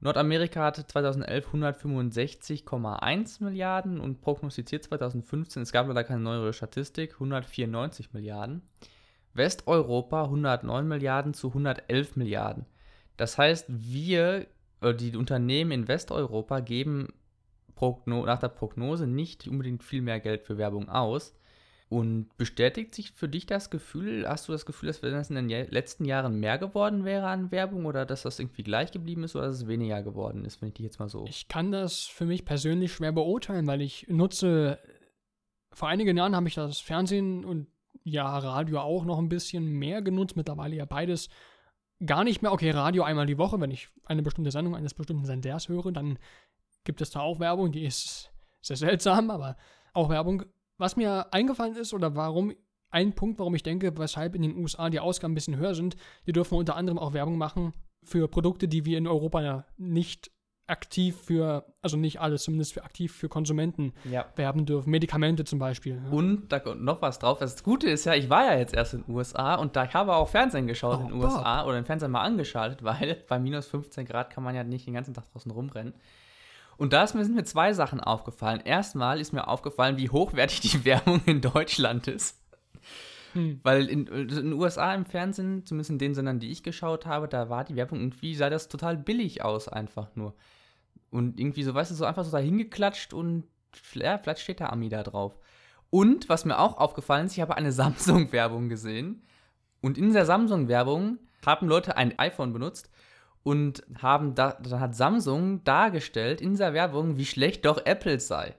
Nordamerika 0.00 0.64
hatte 0.64 0.84
2011 0.84 1.54
165,1 1.54 3.44
Milliarden 3.44 4.00
und 4.00 4.20
prognostiziert 4.22 4.82
2015, 4.82 5.62
es 5.62 5.70
gab 5.70 5.86
leider 5.86 6.02
keine 6.02 6.22
neuere 6.22 6.52
Statistik, 6.52 7.12
194 7.12 8.12
Milliarden. 8.12 8.62
Westeuropa 9.34 10.24
109 10.24 10.88
Milliarden 10.88 11.32
zu 11.32 11.46
111 11.46 12.16
Milliarden. 12.16 12.66
Das 13.18 13.36
heißt, 13.36 13.66
wir, 13.68 14.46
die 14.82 15.16
Unternehmen 15.16 15.72
in 15.72 15.88
Westeuropa, 15.88 16.60
geben 16.60 17.08
Progno 17.74 18.24
nach 18.24 18.38
der 18.38 18.48
Prognose 18.48 19.06
nicht 19.06 19.46
unbedingt 19.46 19.84
viel 19.84 20.02
mehr 20.02 20.20
Geld 20.20 20.44
für 20.44 20.56
Werbung 20.56 20.88
aus. 20.88 21.34
Und 21.90 22.36
bestätigt 22.36 22.94
sich 22.94 23.12
für 23.12 23.28
dich 23.28 23.46
das 23.46 23.70
Gefühl, 23.70 24.28
hast 24.28 24.46
du 24.46 24.52
das 24.52 24.66
Gefühl, 24.66 24.88
dass 24.88 25.00
das 25.00 25.30
in 25.30 25.36
den 25.36 25.70
letzten 25.70 26.04
Jahren 26.04 26.38
mehr 26.38 26.58
geworden 26.58 27.06
wäre 27.06 27.28
an 27.28 27.50
Werbung 27.50 27.86
oder 27.86 28.04
dass 28.04 28.22
das 28.22 28.38
irgendwie 28.38 28.62
gleich 28.62 28.92
geblieben 28.92 29.24
ist 29.24 29.34
oder 29.34 29.46
dass 29.46 29.56
es 29.56 29.68
weniger 29.68 30.02
geworden 30.02 30.44
ist, 30.44 30.60
wenn 30.60 30.68
ich 30.68 30.74
dich 30.74 30.84
jetzt 30.84 30.98
mal 30.98 31.08
so. 31.08 31.24
Ich 31.26 31.48
kann 31.48 31.72
das 31.72 32.00
für 32.00 32.26
mich 32.26 32.44
persönlich 32.44 32.92
schwer 32.92 33.12
beurteilen, 33.12 33.66
weil 33.66 33.80
ich 33.80 34.06
nutze, 34.08 34.78
vor 35.72 35.88
einigen 35.88 36.16
Jahren 36.16 36.36
habe 36.36 36.46
ich 36.46 36.54
das 36.54 36.78
Fernsehen 36.78 37.44
und 37.44 37.68
ja, 38.04 38.36
Radio 38.36 38.80
auch 38.80 39.06
noch 39.06 39.18
ein 39.18 39.30
bisschen 39.30 39.64
mehr 39.64 40.02
genutzt, 40.02 40.36
mittlerweile 40.36 40.76
ja 40.76 40.84
beides 40.84 41.30
gar 42.04 42.24
nicht 42.24 42.42
mehr. 42.42 42.52
Okay, 42.52 42.70
Radio 42.70 43.02
einmal 43.02 43.26
die 43.26 43.38
Woche, 43.38 43.60
wenn 43.60 43.70
ich 43.70 43.88
eine 44.04 44.22
bestimmte 44.22 44.50
Sendung 44.50 44.76
eines 44.76 44.94
bestimmten 44.94 45.24
Senders 45.24 45.68
höre, 45.68 45.92
dann 45.92 46.18
gibt 46.84 47.00
es 47.00 47.10
da 47.10 47.20
auch 47.20 47.40
Werbung, 47.40 47.72
die 47.72 47.84
ist 47.84 48.32
sehr 48.60 48.76
seltsam, 48.76 49.30
aber 49.30 49.56
auch 49.92 50.08
Werbung. 50.08 50.44
Was 50.78 50.96
mir 50.96 51.32
eingefallen 51.32 51.76
ist 51.76 51.92
oder 51.92 52.14
warum, 52.14 52.54
ein 52.90 53.14
Punkt, 53.14 53.38
warum 53.38 53.54
ich 53.54 53.62
denke, 53.62 53.98
weshalb 53.98 54.34
in 54.34 54.42
den 54.42 54.56
USA 54.56 54.90
die 54.90 55.00
Ausgaben 55.00 55.32
ein 55.32 55.34
bisschen 55.34 55.56
höher 55.56 55.74
sind, 55.74 55.96
die 56.26 56.32
dürfen 56.32 56.56
unter 56.56 56.76
anderem 56.76 56.98
auch 56.98 57.12
Werbung 57.12 57.36
machen 57.36 57.74
für 58.02 58.28
Produkte, 58.28 58.68
die 58.68 58.84
wir 58.84 58.96
in 58.96 59.06
Europa 59.06 59.66
nicht 59.76 60.30
aktiv 60.68 61.16
für, 61.24 61.64
also 61.82 61.96
nicht 61.96 62.20
alles, 62.20 62.44
zumindest 62.44 62.74
für 62.74 62.84
aktiv 62.84 63.14
für 63.14 63.28
Konsumenten 63.28 63.92
ja. 64.04 64.26
werben 64.36 64.66
dürfen. 64.66 64.90
Medikamente 64.90 65.44
zum 65.44 65.58
Beispiel. 65.58 66.00
Ja. 66.04 66.10
Und 66.10 66.48
da 66.48 66.60
kommt 66.60 66.82
noch 66.82 67.02
was 67.02 67.18
drauf. 67.18 67.38
Das 67.38 67.62
Gute 67.62 67.88
ist 67.88 68.04
ja, 68.04 68.14
ich 68.14 68.30
war 68.30 68.44
ja 68.44 68.58
jetzt 68.58 68.74
erst 68.74 68.94
in 68.94 69.04
den 69.04 69.14
USA 69.14 69.54
und 69.54 69.76
da 69.76 69.84
ich 69.84 69.94
habe 69.94 70.14
auch 70.14 70.28
Fernsehen 70.28 70.66
geschaut 70.66 70.98
oh, 70.98 71.02
in 71.02 71.08
den 71.08 71.22
USA 71.22 71.64
oder 71.64 71.74
den 71.74 71.84
Fernseher 71.84 72.08
mal 72.08 72.22
angeschaltet, 72.22 72.82
weil 72.82 73.16
bei 73.28 73.38
minus 73.38 73.66
15 73.66 74.06
Grad 74.06 74.30
kann 74.30 74.44
man 74.44 74.54
ja 74.54 74.64
nicht 74.64 74.86
den 74.86 74.94
ganzen 74.94 75.14
Tag 75.14 75.30
draußen 75.32 75.50
rumrennen. 75.50 75.94
Und 76.76 76.92
da 76.92 77.06
sind 77.06 77.34
mir 77.34 77.44
zwei 77.44 77.72
Sachen 77.72 78.00
aufgefallen. 78.00 78.60
Erstmal 78.64 79.20
ist 79.20 79.32
mir 79.32 79.48
aufgefallen, 79.48 79.96
wie 79.96 80.10
hochwertig 80.10 80.60
die 80.60 80.84
Werbung 80.84 81.20
in 81.26 81.40
Deutschland 81.40 82.06
ist. 82.06 82.40
Hm. 83.32 83.60
Weil 83.62 83.88
in, 83.88 84.06
in, 84.06 84.28
den 84.28 84.52
USA 84.52 84.94
im 84.94 85.04
Fernsehen, 85.04 85.66
zumindest 85.66 85.90
in 85.90 85.98
den 85.98 86.14
Sendern, 86.14 86.38
die 86.38 86.50
ich 86.50 86.62
geschaut 86.62 87.04
habe, 87.06 87.28
da 87.28 87.50
war 87.50 87.64
die 87.64 87.76
Werbung 87.76 88.00
irgendwie, 88.00 88.34
sah 88.34 88.48
das 88.48 88.68
total 88.68 88.96
billig 88.96 89.44
aus, 89.44 89.68
einfach 89.68 90.14
nur. 90.14 90.34
Und 91.10 91.40
irgendwie 91.40 91.62
so, 91.62 91.74
weißt 91.74 91.90
du, 91.90 91.94
so 91.94 92.04
einfach 92.04 92.24
so 92.24 92.30
dahingeklatscht 92.30 93.14
und 93.14 93.44
ja, 93.94 94.18
vielleicht 94.18 94.40
steht 94.40 94.60
der 94.60 94.72
Ami 94.72 94.88
da 94.88 95.02
drauf. 95.02 95.38
Und 95.90 96.28
was 96.28 96.44
mir 96.44 96.58
auch 96.58 96.76
aufgefallen 96.76 97.26
ist, 97.26 97.32
ich 97.32 97.40
habe 97.40 97.56
eine 97.56 97.72
Samsung-Werbung 97.80 98.68
gesehen. 98.68 99.22
Und 99.80 99.96
in 99.96 100.06
dieser 100.06 100.26
Samsung-Werbung 100.26 101.18
haben 101.46 101.68
Leute 101.68 101.96
ein 101.96 102.18
iPhone 102.18 102.52
benutzt 102.52 102.90
und 103.42 103.82
haben 104.02 104.34
da, 104.34 104.58
dann 104.60 104.80
hat 104.80 104.94
Samsung 104.94 105.64
dargestellt 105.64 106.40
in 106.40 106.50
dieser 106.50 106.74
Werbung, 106.74 107.16
wie 107.16 107.24
schlecht 107.24 107.64
doch 107.64 107.84
Apple 107.86 108.20
sei. 108.20 108.54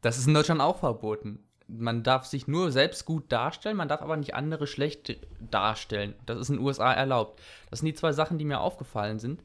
Das 0.00 0.16
ist 0.16 0.26
in 0.26 0.34
Deutschland 0.34 0.60
auch 0.60 0.78
verboten. 0.78 1.44
Man 1.66 2.02
darf 2.02 2.24
sich 2.24 2.48
nur 2.48 2.72
selbst 2.72 3.04
gut 3.04 3.30
darstellen, 3.30 3.76
man 3.76 3.88
darf 3.88 4.02
aber 4.02 4.16
nicht 4.16 4.34
andere 4.34 4.66
schlecht 4.66 5.18
darstellen. 5.50 6.14
Das 6.26 6.38
ist 6.38 6.48
in 6.48 6.56
den 6.56 6.64
USA 6.64 6.92
erlaubt. 6.92 7.40
Das 7.68 7.80
sind 7.80 7.86
die 7.86 7.94
zwei 7.94 8.12
Sachen, 8.12 8.38
die 8.38 8.44
mir 8.44 8.60
aufgefallen 8.60 9.18
sind. 9.18 9.42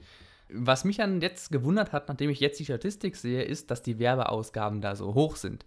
Was 0.49 0.85
mich 0.85 0.97
dann 0.97 1.21
jetzt 1.21 1.51
gewundert 1.51 1.91
hat, 1.91 2.07
nachdem 2.07 2.29
ich 2.29 2.39
jetzt 2.39 2.59
die 2.59 2.65
Statistik 2.65 3.15
sehe, 3.15 3.43
ist, 3.43 3.71
dass 3.71 3.81
die 3.81 3.99
Werbeausgaben 3.99 4.81
da 4.81 4.95
so 4.95 5.13
hoch 5.13 5.35
sind. 5.35 5.65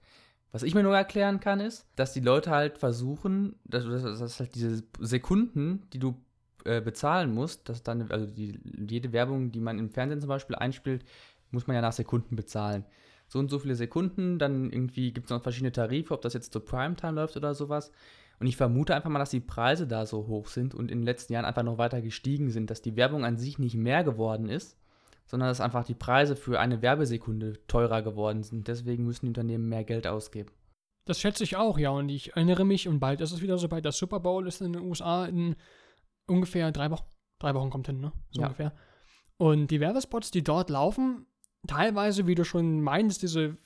Was 0.52 0.62
ich 0.62 0.74
mir 0.74 0.82
nur 0.82 0.96
erklären 0.96 1.40
kann, 1.40 1.60
ist, 1.60 1.86
dass 1.96 2.12
die 2.12 2.20
Leute 2.20 2.50
halt 2.50 2.78
versuchen, 2.78 3.56
dass, 3.64 3.84
dass 3.84 4.40
halt 4.40 4.54
diese 4.54 4.82
Sekunden, 4.98 5.82
die 5.92 5.98
du 5.98 6.16
äh, 6.64 6.80
bezahlen 6.80 7.34
musst, 7.34 7.68
dass 7.68 7.82
dann, 7.82 8.10
also 8.10 8.26
die, 8.26 8.58
jede 8.88 9.12
Werbung, 9.12 9.52
die 9.52 9.60
man 9.60 9.78
im 9.78 9.90
Fernsehen 9.90 10.20
zum 10.20 10.28
Beispiel 10.28 10.56
einspielt, 10.56 11.04
muss 11.50 11.66
man 11.66 11.76
ja 11.76 11.82
nach 11.82 11.92
Sekunden 11.92 12.36
bezahlen. 12.36 12.84
So 13.26 13.38
und 13.38 13.50
so 13.50 13.58
viele 13.58 13.74
Sekunden, 13.74 14.38
dann 14.38 14.70
irgendwie 14.70 15.12
gibt 15.12 15.26
es 15.26 15.30
noch 15.30 15.42
verschiedene 15.42 15.72
Tarife, 15.72 16.14
ob 16.14 16.22
das 16.22 16.32
jetzt 16.32 16.52
zur 16.52 16.64
Primetime 16.64 17.12
läuft 17.12 17.36
oder 17.36 17.54
sowas. 17.54 17.92
Und 18.40 18.46
ich 18.46 18.56
vermute 18.56 18.94
einfach 18.94 19.10
mal, 19.10 19.18
dass 19.18 19.30
die 19.30 19.40
Preise 19.40 19.86
da 19.86 20.06
so 20.06 20.26
hoch 20.26 20.48
sind 20.48 20.74
und 20.74 20.90
in 20.90 20.98
den 20.98 21.04
letzten 21.04 21.32
Jahren 21.32 21.44
einfach 21.44 21.64
noch 21.64 21.78
weiter 21.78 22.00
gestiegen 22.00 22.50
sind, 22.50 22.70
dass 22.70 22.82
die 22.82 22.96
Werbung 22.96 23.24
an 23.24 23.36
sich 23.36 23.58
nicht 23.58 23.74
mehr 23.74 24.04
geworden 24.04 24.48
ist, 24.48 24.76
sondern 25.26 25.48
dass 25.48 25.60
einfach 25.60 25.84
die 25.84 25.94
Preise 25.94 26.36
für 26.36 26.60
eine 26.60 26.80
Werbesekunde 26.80 27.54
teurer 27.66 28.02
geworden 28.02 28.42
sind. 28.42 28.68
Deswegen 28.68 29.04
müssen 29.04 29.26
die 29.26 29.30
Unternehmen 29.30 29.68
mehr 29.68 29.84
Geld 29.84 30.06
ausgeben. 30.06 30.50
Das 31.04 31.20
schätze 31.20 31.42
ich 31.42 31.56
auch, 31.56 31.78
ja. 31.78 31.90
Und 31.90 32.10
ich 32.10 32.36
erinnere 32.36 32.64
mich, 32.64 32.86
und 32.86 33.00
bald 33.00 33.20
ist 33.20 33.32
es 33.32 33.42
wieder 33.42 33.58
so, 33.58 33.68
bald 33.68 33.84
der 33.84 33.92
Super 33.92 34.20
Bowl 34.20 34.46
ist 34.46 34.60
in 34.60 34.72
den 34.72 34.82
USA 34.82 35.26
in 35.26 35.56
ungefähr 36.26 36.70
drei 36.70 36.90
Wochen. 36.90 37.06
Drei 37.38 37.54
Wochen 37.54 37.70
kommt 37.70 37.86
hin, 37.86 38.00
ne? 38.00 38.12
So 38.30 38.40
ja. 38.40 38.46
ungefähr. 38.46 38.72
Und 39.36 39.70
die 39.70 39.80
Werbespots, 39.80 40.30
die 40.30 40.44
dort 40.44 40.70
laufen, 40.70 41.26
teilweise, 41.66 42.26
wie 42.26 42.34
du 42.34 42.44
schon 42.44 42.82
meinst, 42.82 43.22
diese 43.22 43.56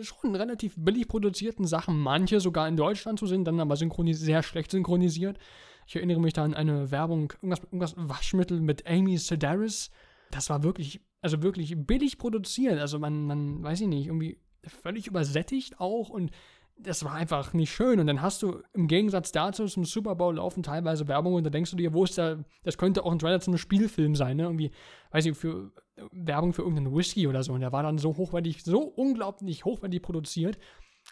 schon 0.00 0.34
relativ 0.34 0.74
billig 0.76 1.08
produzierten 1.08 1.66
Sachen, 1.66 1.98
manche 1.98 2.40
sogar 2.40 2.68
in 2.68 2.76
Deutschland 2.76 3.18
zu 3.18 3.26
sind, 3.26 3.44
dann 3.44 3.60
aber 3.60 3.76
sehr 3.76 4.42
schlecht 4.42 4.70
synchronisiert. 4.70 5.38
Ich 5.86 5.96
erinnere 5.96 6.20
mich 6.20 6.32
da 6.32 6.44
an 6.44 6.54
eine 6.54 6.90
Werbung, 6.90 7.32
irgendwas, 7.36 7.62
irgendwas 7.64 7.94
Waschmittel 7.96 8.60
mit 8.60 8.86
Amy 8.86 9.18
Sedaris. 9.18 9.90
Das 10.30 10.50
war 10.50 10.62
wirklich, 10.62 11.00
also 11.20 11.42
wirklich 11.42 11.74
billig 11.76 12.18
produziert. 12.18 12.80
Also 12.80 12.98
man, 12.98 13.24
man, 13.26 13.62
weiß 13.62 13.82
ich 13.82 13.86
nicht, 13.86 14.06
irgendwie 14.06 14.40
völlig 14.66 15.06
übersättigt 15.06 15.80
auch 15.80 16.08
und 16.08 16.32
das 16.78 17.04
war 17.04 17.12
einfach 17.12 17.54
nicht 17.54 17.72
schön. 17.72 18.00
Und 18.00 18.06
dann 18.06 18.20
hast 18.20 18.42
du 18.42 18.62
im 18.74 18.88
Gegensatz 18.88 19.32
dazu 19.32 19.66
zum 19.66 19.84
Super 19.84 20.14
Bowl 20.14 20.36
laufen 20.36 20.62
teilweise 20.62 21.08
Werbung 21.08 21.34
und 21.34 21.44
da 21.44 21.50
denkst 21.50 21.70
du 21.70 21.76
dir, 21.76 21.94
wo 21.94 22.04
ist 22.04 22.18
der, 22.18 22.44
das 22.64 22.76
könnte 22.76 23.04
auch 23.04 23.12
ein 23.12 23.18
Trailer 23.18 23.40
zu 23.40 23.50
einem 23.50 23.58
Spielfilm 23.58 24.14
sein, 24.14 24.36
ne? 24.36 24.44
Irgendwie, 24.44 24.70
weiß 25.10 25.26
ich, 25.26 25.36
für 25.36 25.72
Werbung 26.12 26.52
für 26.52 26.62
irgendeinen 26.62 26.94
Whisky 26.94 27.26
oder 27.26 27.42
so. 27.42 27.52
Und 27.52 27.60
der 27.60 27.72
war 27.72 27.82
dann 27.82 27.98
so 27.98 28.16
hochwertig, 28.16 28.62
so 28.62 28.80
unglaublich 28.80 29.64
hochwertig 29.64 30.02
produziert. 30.02 30.58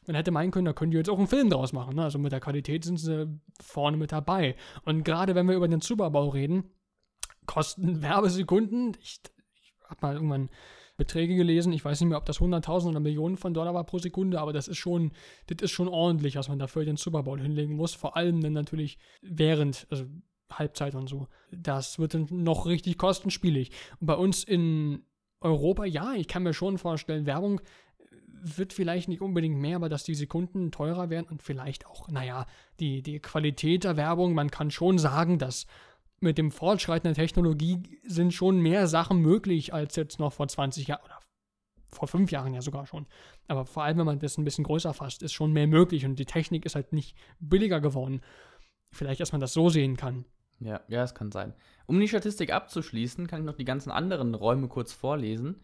Man 0.07 0.17
hätte 0.17 0.31
meinen 0.31 0.51
können, 0.51 0.67
da 0.67 0.73
können 0.73 0.91
die 0.91 0.97
jetzt 0.97 1.09
auch 1.09 1.19
einen 1.19 1.29
Film 1.29 1.51
draus 1.51 1.73
machen. 1.73 1.95
Ne? 1.97 2.03
Also 2.03 2.19
mit 2.19 2.33
der 2.33 2.41
Qualität 2.41 2.85
sind 2.85 2.99
sie 2.99 3.41
vorne 3.63 3.97
mit 3.97 4.13
dabei. 4.13 4.57
Und 4.85 5.05
gerade 5.05 5.35
wenn 5.35 5.47
wir 5.47 5.55
über 5.55 5.69
den 5.69 5.81
Super 5.81 6.11
Bowl 6.11 6.31
reden, 6.31 6.65
kosten 7.47 8.03
Werbesekunden, 8.03 8.97
ich, 9.01 9.21
ich 9.55 9.73
habe 9.89 9.99
mal 10.03 10.15
irgendwann 10.15 10.51
Beträge 10.97 11.35
gelesen. 11.35 11.73
Ich 11.73 11.85
weiß 11.85 12.01
nicht 12.01 12.09
mehr, 12.09 12.19
ob 12.19 12.25
das 12.25 12.41
100.000 12.41 12.91
oder 12.91 13.01
Millionen 13.01 13.37
von 13.37 13.55
Dollar 13.55 13.75
war 13.75 13.85
pro 13.85 13.99
Sekunde, 13.99 14.41
aber 14.41 14.53
das 14.53 14.69
ist 14.69 14.79
schon, 14.79 15.13
das 15.47 15.63
ist 15.63 15.73
schon 15.73 15.89
ordentlich, 15.89 16.37
was 16.37 16.49
man 16.49 16.59
dafür 16.59 16.85
den 16.85 16.97
Super 16.97 17.25
hinlegen 17.37 17.75
muss. 17.75 17.95
Vor 17.95 18.17
allem 18.17 18.41
dann 18.41 18.53
natürlich 18.53 18.99
während, 19.21 19.87
also 19.91 20.05
Halbzeit 20.51 20.95
und 20.95 21.09
so. 21.09 21.29
Das 21.51 21.99
wird 21.99 22.15
dann 22.15 22.27
noch 22.31 22.67
richtig 22.67 22.99
kostenspielig. 22.99 23.71
Und 24.01 24.07
bei 24.07 24.15
uns 24.15 24.45
in 24.45 25.05
Europa, 25.41 25.85
ja, 25.85 26.15
ich 26.15 26.29
kann 26.29 26.43
mir 26.43 26.55
schon 26.55 26.79
vorstellen, 26.79 27.27
Werbung 27.27 27.61
wird 28.45 28.73
vielleicht 28.73 29.09
nicht 29.09 29.23
unbedingt 29.23 29.59
mehr, 29.59 29.77
aber 29.77 29.89
dass 29.89 30.05
die 30.05 30.15
Sekunden 30.15 30.71
teurer 30.71 31.09
werden 31.09 31.27
und 31.31 31.43
vielleicht 31.43 31.87
auch, 31.87 32.09
naja, 32.09 32.47
die, 32.79 33.03
die 33.03 33.21
Qualität 33.21 33.85
der 33.85 33.97
Werbung, 33.97 34.35
man 34.35 34.51
kann 34.51 34.71
schon 34.71 34.99
sagen, 34.99 35.39
dass 35.39 35.67
mit 36.21 36.39
dem 36.39 36.51
Fortschreiten 36.51 37.09
der 37.09 37.15
Technologie 37.15 38.01
sind 38.05 38.33
schon 38.33 38.61
mehr 38.61 38.87
Sachen 38.87 39.19
möglich 39.21 39.73
als 39.73 39.97
jetzt 39.97 40.19
noch 40.19 40.33
vor 40.33 40.49
20 40.49 40.87
Jahren 40.87 41.05
oder 41.05 41.21
vor 41.91 42.09
fünf 42.09 42.31
Jahren 42.33 42.55
ja 42.55 42.61
sogar 42.61 42.87
schon. 42.87 43.07
Aber 43.47 43.65
vor 43.65 43.85
allem, 43.85 43.99
wenn 43.99 44.07
man 44.07 44.19
das 44.19 44.37
ein 44.37 44.45
bisschen 44.45 44.65
größer 44.65 44.93
fasst, 44.95 45.23
ist 45.23 45.33
schon 45.33 45.53
mehr 45.53 45.67
möglich 45.67 46.05
und 46.05 46.19
die 46.19 46.25
Technik 46.25 46.67
ist 46.67 46.75
halt 46.75 46.93
nicht 46.93 47.17
billiger 47.39 47.81
geworden. 47.81 48.21
Vielleicht, 48.93 49.21
dass 49.21 49.33
man 49.33 49.41
das 49.41 49.53
so 49.53 49.69
sehen 49.69 49.97
kann. 49.97 50.25
Ja, 50.65 50.81
ja, 50.89 51.05
es 51.05 51.15
kann 51.15 51.31
sein. 51.31 51.53
Um 51.87 52.01
die 52.01 52.09
Statistik 52.09 52.51
abzuschließen, 52.53 53.27
kann 53.27 53.41
ich 53.41 53.47
noch 53.47 53.57
die 53.57 53.67
ganzen 53.67 53.91
anderen 53.91 54.35
Räume 54.35 54.69
kurz 54.69 54.95
vorlesen. 54.95 55.61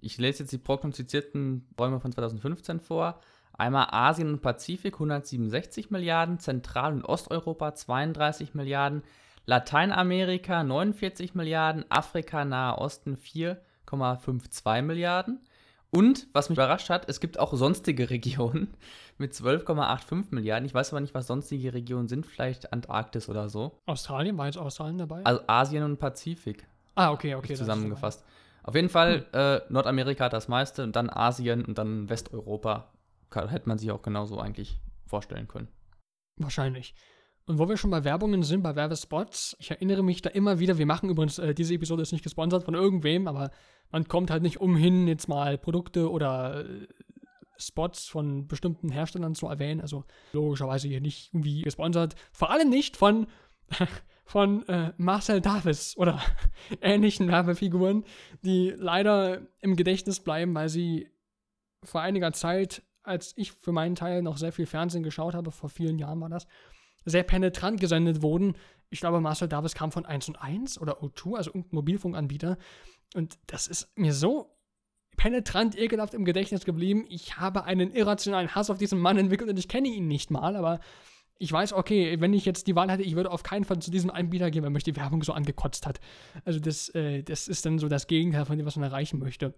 Ich 0.00 0.18
lese 0.18 0.44
jetzt 0.44 0.52
die 0.52 0.58
prognostizierten 0.58 1.66
Räume 1.78 1.98
von 1.98 2.12
2015 2.12 2.78
vor. 2.78 3.20
Einmal 3.52 3.88
Asien 3.90 4.28
und 4.28 4.42
Pazifik 4.42 4.94
167 4.94 5.90
Milliarden, 5.90 6.38
Zentral- 6.38 6.92
und 6.92 7.04
Osteuropa 7.04 7.74
32 7.74 8.54
Milliarden, 8.54 9.02
Lateinamerika 9.46 10.62
49 10.62 11.34
Milliarden, 11.34 11.84
Afrika, 11.88 12.44
Nahe 12.44 12.78
Osten 12.78 13.16
4,52 13.16 14.82
Milliarden. 14.82 15.40
Und, 15.96 16.26
was 16.34 16.50
mich 16.50 16.58
überrascht 16.58 16.90
hat, 16.90 17.08
es 17.08 17.20
gibt 17.20 17.38
auch 17.38 17.54
sonstige 17.54 18.10
Regionen 18.10 18.74
mit 19.18 19.32
12,85 19.32 20.26
Milliarden. 20.30 20.66
Ich 20.66 20.74
weiß 20.74 20.92
aber 20.92 21.00
nicht, 21.00 21.14
was 21.14 21.26
sonstige 21.26 21.72
Regionen 21.72 22.06
sind. 22.06 22.26
Vielleicht 22.26 22.72
Antarktis 22.72 23.30
oder 23.30 23.48
so. 23.48 23.80
Australien? 23.86 24.36
War 24.36 24.44
jetzt 24.44 24.58
Australien 24.58 24.98
dabei? 24.98 25.24
Also 25.24 25.40
Asien 25.46 25.82
und 25.84 25.98
Pazifik. 25.98 26.66
Ah, 26.96 27.12
okay, 27.12 27.34
okay. 27.34 27.54
Zusammengefasst. 27.54 28.24
Auf 28.62 28.74
jeden 28.74 28.90
Fall, 28.90 29.26
hm. 29.32 29.40
äh, 29.40 29.60
Nordamerika 29.70 30.26
hat 30.26 30.34
das 30.34 30.48
meiste 30.48 30.82
und 30.82 30.96
dann 30.96 31.08
Asien 31.08 31.64
und 31.64 31.78
dann 31.78 32.10
Westeuropa. 32.10 32.92
Hätte 33.32 33.68
man 33.68 33.78
sich 33.78 33.90
auch 33.90 34.02
genauso 34.02 34.38
eigentlich 34.38 34.78
vorstellen 35.06 35.48
können. 35.48 35.68
Wahrscheinlich. 36.36 36.94
Und 37.46 37.58
wo 37.60 37.68
wir 37.68 37.76
schon 37.76 37.90
bei 37.90 38.02
Werbungen 38.02 38.42
sind, 38.42 38.62
bei 38.62 38.74
Werbespots, 38.74 39.56
ich 39.60 39.70
erinnere 39.70 40.02
mich 40.02 40.20
da 40.20 40.30
immer 40.30 40.58
wieder, 40.58 40.78
wir 40.78 40.86
machen 40.86 41.08
übrigens, 41.10 41.38
äh, 41.38 41.54
diese 41.54 41.74
Episode 41.74 42.02
ist 42.02 42.12
nicht 42.12 42.24
gesponsert 42.24 42.64
von 42.64 42.74
irgendwem, 42.74 43.28
aber 43.28 43.50
man 43.92 44.08
kommt 44.08 44.30
halt 44.30 44.42
nicht 44.42 44.60
umhin, 44.60 45.06
jetzt 45.06 45.28
mal 45.28 45.56
Produkte 45.56 46.10
oder 46.10 46.64
äh, 46.64 46.88
Spots 47.56 48.08
von 48.08 48.48
bestimmten 48.48 48.90
Herstellern 48.90 49.36
zu 49.36 49.46
erwähnen. 49.46 49.80
Also 49.80 50.04
logischerweise 50.32 50.88
hier 50.88 51.00
nicht 51.00 51.32
irgendwie 51.32 51.62
gesponsert. 51.62 52.16
Vor 52.32 52.50
allem 52.50 52.68
nicht 52.68 52.96
von 52.96 53.28
von 54.24 54.66
äh, 54.68 54.92
Marcel 54.96 55.40
Davis 55.40 55.96
oder 55.96 56.20
ähnlichen 56.80 57.28
Werbefiguren, 57.28 58.04
die 58.42 58.74
leider 58.76 59.46
im 59.60 59.76
Gedächtnis 59.76 60.18
bleiben, 60.18 60.52
weil 60.54 60.68
sie 60.68 61.08
vor 61.84 62.00
einiger 62.00 62.32
Zeit, 62.32 62.82
als 63.04 63.32
ich 63.36 63.52
für 63.52 63.70
meinen 63.70 63.94
Teil 63.94 64.22
noch 64.22 64.36
sehr 64.36 64.52
viel 64.52 64.66
Fernsehen 64.66 65.04
geschaut 65.04 65.34
habe, 65.34 65.52
vor 65.52 65.70
vielen 65.70 66.00
Jahren 66.00 66.20
war 66.20 66.28
das, 66.28 66.48
sehr 67.06 67.22
penetrant 67.22 67.80
gesendet 67.80 68.20
wurden. 68.20 68.56
Ich 68.90 69.00
glaube, 69.00 69.20
Marcel 69.20 69.48
Davis 69.48 69.74
kam 69.74 69.90
von 69.90 70.04
1 70.04 70.28
und 70.28 70.36
1 70.36 70.80
oder 70.80 71.02
O2, 71.02 71.36
also 71.36 71.50
irgendein 71.50 71.74
Mobilfunkanbieter. 71.74 72.58
Und 73.14 73.38
das 73.46 73.66
ist 73.66 73.96
mir 73.96 74.12
so 74.12 74.52
penetrant 75.16 75.78
ekelhaft 75.78 76.12
im 76.12 76.24
Gedächtnis 76.24 76.64
geblieben. 76.64 77.06
Ich 77.08 77.38
habe 77.38 77.64
einen 77.64 77.92
irrationalen 77.92 78.54
Hass 78.54 78.68
auf 78.68 78.78
diesen 78.78 78.98
Mann 78.98 79.16
entwickelt 79.16 79.48
und 79.48 79.58
ich 79.58 79.68
kenne 79.68 79.88
ihn 79.88 80.06
nicht 80.08 80.30
mal, 80.30 80.56
aber 80.56 80.80
ich 81.38 81.52
weiß, 81.52 81.74
okay, 81.74 82.20
wenn 82.20 82.32
ich 82.32 82.44
jetzt 82.44 82.66
die 82.66 82.76
Wahl 82.76 82.90
hätte, 82.90 83.02
ich 83.02 83.14
würde 83.14 83.30
auf 83.30 83.42
keinen 83.42 83.64
Fall 83.64 83.78
zu 83.78 83.90
diesem 83.90 84.10
Anbieter 84.10 84.50
gehen, 84.50 84.62
weil 84.62 84.70
mich 84.70 84.84
die 84.84 84.96
Werbung 84.96 85.22
so 85.22 85.32
angekotzt 85.32 85.86
hat. 85.86 86.00
Also 86.44 86.60
das, 86.60 86.88
äh, 86.90 87.22
das 87.22 87.48
ist 87.48 87.66
dann 87.66 87.78
so 87.78 87.88
das 87.88 88.06
Gegenteil 88.06 88.46
von 88.46 88.56
dem, 88.56 88.66
was 88.66 88.76
man 88.76 88.84
erreichen 88.84 89.18
möchte. 89.18 89.54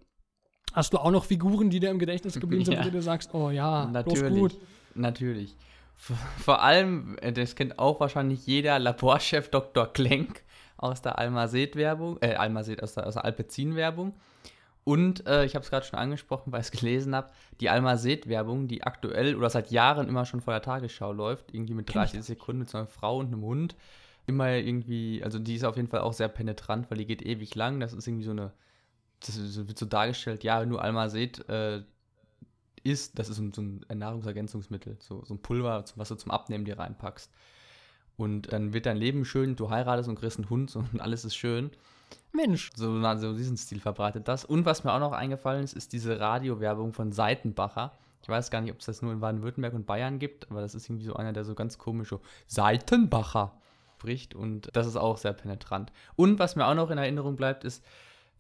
Hast 0.73 0.93
du 0.93 0.99
auch 0.99 1.11
noch 1.11 1.25
Figuren, 1.25 1.71
die 1.71 1.81
dir 1.81 1.91
im 1.91 1.99
Gedächtnis 1.99 2.39
geblieben 2.39 2.65
sind, 2.67 2.75
ja. 2.75 2.85
wo 2.85 2.91
du 2.91 3.01
sagst, 3.01 3.33
oh 3.33 3.51
ja, 3.51 3.87
natürlich, 3.87 4.41
gut. 4.41 4.59
Natürlich. 4.95 5.57
Vor 5.99 6.63
allem, 6.63 7.19
äh, 7.21 7.33
das 7.33 7.57
kennt 7.57 7.79
auch 7.79 8.01
wahrscheinlich 8.01 8.47
jeder 8.47 8.79
Laborchef 8.79 9.51
Dr. 9.51 9.93
Klenk 9.93 10.43
aus 10.77 11.03
der 11.03 11.19
Almazet-Werbung, 11.19 12.19
äh, 12.21 12.35
Almazet 12.35 12.83
aus 12.83 12.95
der, 12.95 13.07
aus 13.07 13.15
der 13.15 13.25
Alpecin-Werbung. 13.25 14.15
Und 14.85 15.27
äh, 15.27 15.45
ich 15.45 15.55
habe 15.55 15.65
es 15.65 15.71
gerade 15.71 15.85
schon 15.85 15.99
angesprochen, 15.99 16.51
weil 16.51 16.61
ich 16.61 16.69
es 16.69 16.71
gelesen 16.71 17.15
habe, 17.15 17.29
die 17.61 17.69
Almazet-Werbung, 17.69 18.69
die 18.69 18.85
aktuell 18.85 19.37
oder 19.37 19.51
seit 19.51 19.71
Jahren 19.71 20.09
immer 20.09 20.25
schon 20.25 20.41
vor 20.41 20.55
der 20.55 20.63
Tagesschau 20.63 21.13
läuft, 21.13 21.53
irgendwie 21.53 21.75
mit 21.75 21.93
30 21.93 22.23
Sekunden 22.23 22.61
mit 22.61 22.71
so 22.71 22.79
einer 22.79 22.87
Frau 22.87 23.19
und 23.19 23.27
einem 23.27 23.43
Hund. 23.43 23.77
Immer 24.27 24.53
irgendwie, 24.53 25.23
also 25.23 25.39
die 25.39 25.57
ist 25.57 25.65
auf 25.65 25.77
jeden 25.77 25.89
Fall 25.89 26.01
auch 26.01 26.13
sehr 26.13 26.29
penetrant, 26.29 26.91
weil 26.91 26.99
die 26.99 27.07
geht 27.07 27.23
ewig 27.23 27.55
lang. 27.55 27.81
Das 27.81 27.93
ist 27.93 28.07
irgendwie 28.07 28.25
so 28.25 28.31
eine, 28.31 28.53
das 29.21 29.69
wird 29.69 29.79
so 29.79 29.85
dargestellt, 29.85 30.45
ja, 30.45 30.61
wenn 30.61 30.71
du 30.71 30.79
Almazet 30.79 31.47
äh, 31.49 31.83
isst, 32.89 33.19
das 33.19 33.29
ist 33.29 33.37
so 33.37 33.63
ein 33.63 33.99
Nahrungsergänzungsmittel, 33.99 34.97
so, 35.01 35.25
so 35.25 35.35
ein 35.35 35.39
Pulver, 35.39 35.85
was 35.97 36.09
du 36.09 36.15
zum 36.17 36.31
Abnehmen 36.31 36.65
dir 36.65 36.79
reinpackst. 36.79 37.31
Und 38.17 38.53
dann 38.53 38.73
wird 38.73 38.87
dein 38.87 38.97
Leben 38.97 39.25
schön, 39.25 39.55
du 39.55 39.71
heiratest 39.71 40.09
und 40.09 40.19
kriegst 40.19 40.39
einen 40.39 40.51
Hund 40.51 40.75
und 40.93 41.01
alles 41.01 41.25
ist 41.25 41.37
schön. 41.37 41.71
Mensch. 42.33 42.71
So, 42.75 43.01
so 43.17 43.35
diesen 43.35 43.57
Stil 43.57 43.81
verbreitet 43.81 44.29
das. 44.29 44.45
Und 44.45 44.65
was 44.65 44.85
mir 44.85 44.93
auch 44.93 45.01
noch 45.01 45.13
eingefallen 45.13 45.65
ist, 45.65 45.75
ist 45.75 45.93
diese 45.93 46.19
Radiowerbung 46.19 46.93
von 46.93 47.13
Seitenbacher. 47.13 47.93
Ich 48.23 48.29
weiß 48.29 48.51
gar 48.51 48.61
nicht, 48.61 48.73
ob 48.73 48.81
es 48.81 48.87
das 48.87 49.03
nur 49.03 49.13
in 49.13 49.21
Baden-Württemberg 49.21 49.75
und 49.75 49.87
Bayern 49.87 50.19
gibt, 50.19 50.51
aber 50.51 50.61
das 50.61 50.75
ist 50.75 50.89
irgendwie 50.89 51.07
so 51.07 51.15
einer, 51.15 51.33
der 51.33 51.45
so 51.45 51.55
ganz 51.55 51.79
komisch 51.79 52.09
so 52.09 52.21
Seitenbacher 52.47 53.53
spricht 53.99 54.35
und 54.35 54.71
das 54.75 54.87
ist 54.87 54.97
auch 54.97 55.17
sehr 55.17 55.33
penetrant. 55.33 55.93
Und 56.17 56.39
was 56.39 56.57
mir 56.57 56.67
auch 56.67 56.75
noch 56.75 56.91
in 56.91 56.99
Erinnerung 56.99 57.37
bleibt, 57.37 57.65
ist, 57.65 57.85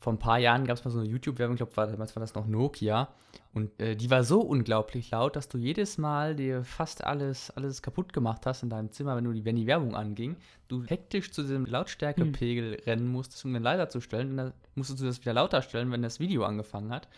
vor 0.00 0.12
ein 0.12 0.19
paar 0.19 0.38
Jahren 0.38 0.64
gab 0.64 0.76
es 0.76 0.85
mal 0.85 0.90
so 0.90 1.00
eine 1.00 1.09
YouTube-Werbung, 1.09 1.57
ich 1.57 1.59
glaube, 1.59 1.73
damals 1.75 2.14
war 2.14 2.21
das 2.21 2.35
noch 2.35 2.47
Nokia. 2.47 3.09
Und 3.52 3.81
äh, 3.81 3.97
die 3.97 4.11
war 4.11 4.23
so 4.23 4.40
unglaublich 4.40 5.11
laut, 5.11 5.35
dass 5.35 5.49
du 5.49 5.59
jedes 5.59 5.99
Mal 5.99 6.37
dir 6.37 6.62
fast 6.62 7.02
alles, 7.02 7.50
alles 7.50 7.83
kaputt 7.83 8.12
gemacht 8.12 8.47
hast 8.47 8.62
in 8.62 8.71
deinem 8.71 8.93
Zimmer, 8.93 9.17
wenn, 9.17 9.25
du 9.25 9.33
die, 9.33 9.45
wenn 9.45 9.57
die 9.57 9.67
Werbung 9.67 9.97
anging. 9.97 10.37
Du 10.69 10.85
hektisch 10.85 11.33
zu 11.33 11.43
diesem 11.43 11.67
Lautstärkepegel 11.67 12.75
hm. 12.76 12.81
rennen 12.85 13.09
musstest, 13.09 13.45
um 13.45 13.52
den 13.52 13.62
leiser 13.62 13.88
zu 13.88 14.00
stellen. 14.00 14.31
Und 14.31 14.37
dann 14.37 14.52
musstest 14.76 15.00
du 15.00 15.07
das 15.07 15.21
wieder 15.21 15.33
lauter 15.33 15.62
stellen, 15.62 15.90
wenn 15.90 16.02
das 16.02 16.21
Video 16.21 16.45
angefangen 16.45 16.93
hat. 16.93 17.09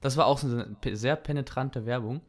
Das 0.00 0.16
war 0.16 0.26
auch 0.26 0.38
so 0.38 0.48
eine 0.48 0.96
sehr 0.96 1.16
penetrante 1.16 1.86
Werbung. 1.86 2.20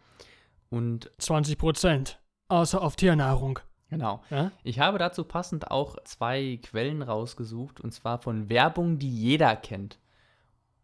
Und 0.70 1.12
20 1.18 1.58
Prozent, 1.58 2.20
außer 2.48 2.82
auf 2.82 2.96
Tiernahrung. 2.96 3.60
Genau. 3.90 4.24
Ja? 4.30 4.52
Ich 4.64 4.80
habe 4.80 4.98
dazu 4.98 5.24
passend 5.24 5.72
auch 5.72 5.98
zwei 6.04 6.60
Quellen 6.62 7.02
rausgesucht, 7.02 7.82
und 7.82 7.92
zwar 7.92 8.20
von 8.20 8.50
Werbung, 8.50 9.00
die 9.00 9.10
jeder 9.10 9.56
kennt 9.56 9.98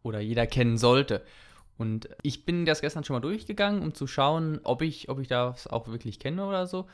oder 0.03 0.19
jeder 0.19 0.47
kennen 0.47 0.77
sollte. 0.77 1.23
Und 1.77 2.09
ich 2.21 2.45
bin 2.45 2.65
das 2.65 2.81
gestern 2.81 3.03
schon 3.03 3.15
mal 3.15 3.21
durchgegangen, 3.21 3.81
um 3.81 3.93
zu 3.93 4.07
schauen, 4.07 4.59
ob 4.63 4.81
ich, 4.81 5.09
ob 5.09 5.19
ich 5.19 5.27
das 5.27 5.67
auch 5.67 5.87
wirklich 5.87 6.19
kenne 6.19 6.45
oder 6.45 6.67
so. 6.67 6.87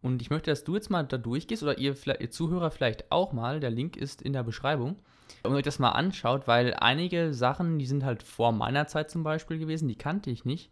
Und 0.00 0.22
ich 0.22 0.30
möchte, 0.30 0.50
dass 0.50 0.64
du 0.64 0.74
jetzt 0.74 0.90
mal 0.90 1.04
da 1.04 1.18
durchgehst 1.18 1.62
oder 1.62 1.76
ihr, 1.78 1.96
ihr 2.20 2.30
Zuhörer 2.30 2.70
vielleicht 2.70 3.10
auch 3.10 3.32
mal. 3.32 3.58
Der 3.58 3.70
Link 3.70 3.96
ist 3.96 4.22
in 4.22 4.32
der 4.32 4.44
Beschreibung. 4.44 4.96
Und 5.42 5.52
euch 5.52 5.62
das 5.62 5.78
mal 5.78 5.90
anschaut, 5.90 6.46
weil 6.46 6.74
einige 6.74 7.34
Sachen, 7.34 7.78
die 7.78 7.86
sind 7.86 8.04
halt 8.04 8.22
vor 8.22 8.52
meiner 8.52 8.86
Zeit 8.86 9.10
zum 9.10 9.22
Beispiel 9.24 9.58
gewesen, 9.58 9.88
die 9.88 9.96
kannte 9.96 10.30
ich 10.30 10.44
nicht. 10.44 10.70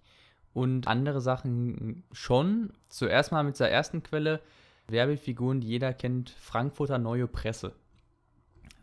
Und 0.54 0.86
andere 0.86 1.20
Sachen 1.20 2.04
schon. 2.12 2.72
Zuerst 2.88 3.32
mal 3.32 3.42
mit 3.42 3.58
der 3.58 3.70
ersten 3.70 4.02
Quelle 4.02 4.40
Werbefiguren, 4.88 5.60
die 5.60 5.68
jeder 5.68 5.92
kennt, 5.92 6.30
Frankfurter 6.30 6.98
Neue 6.98 7.26
Presse. 7.26 7.74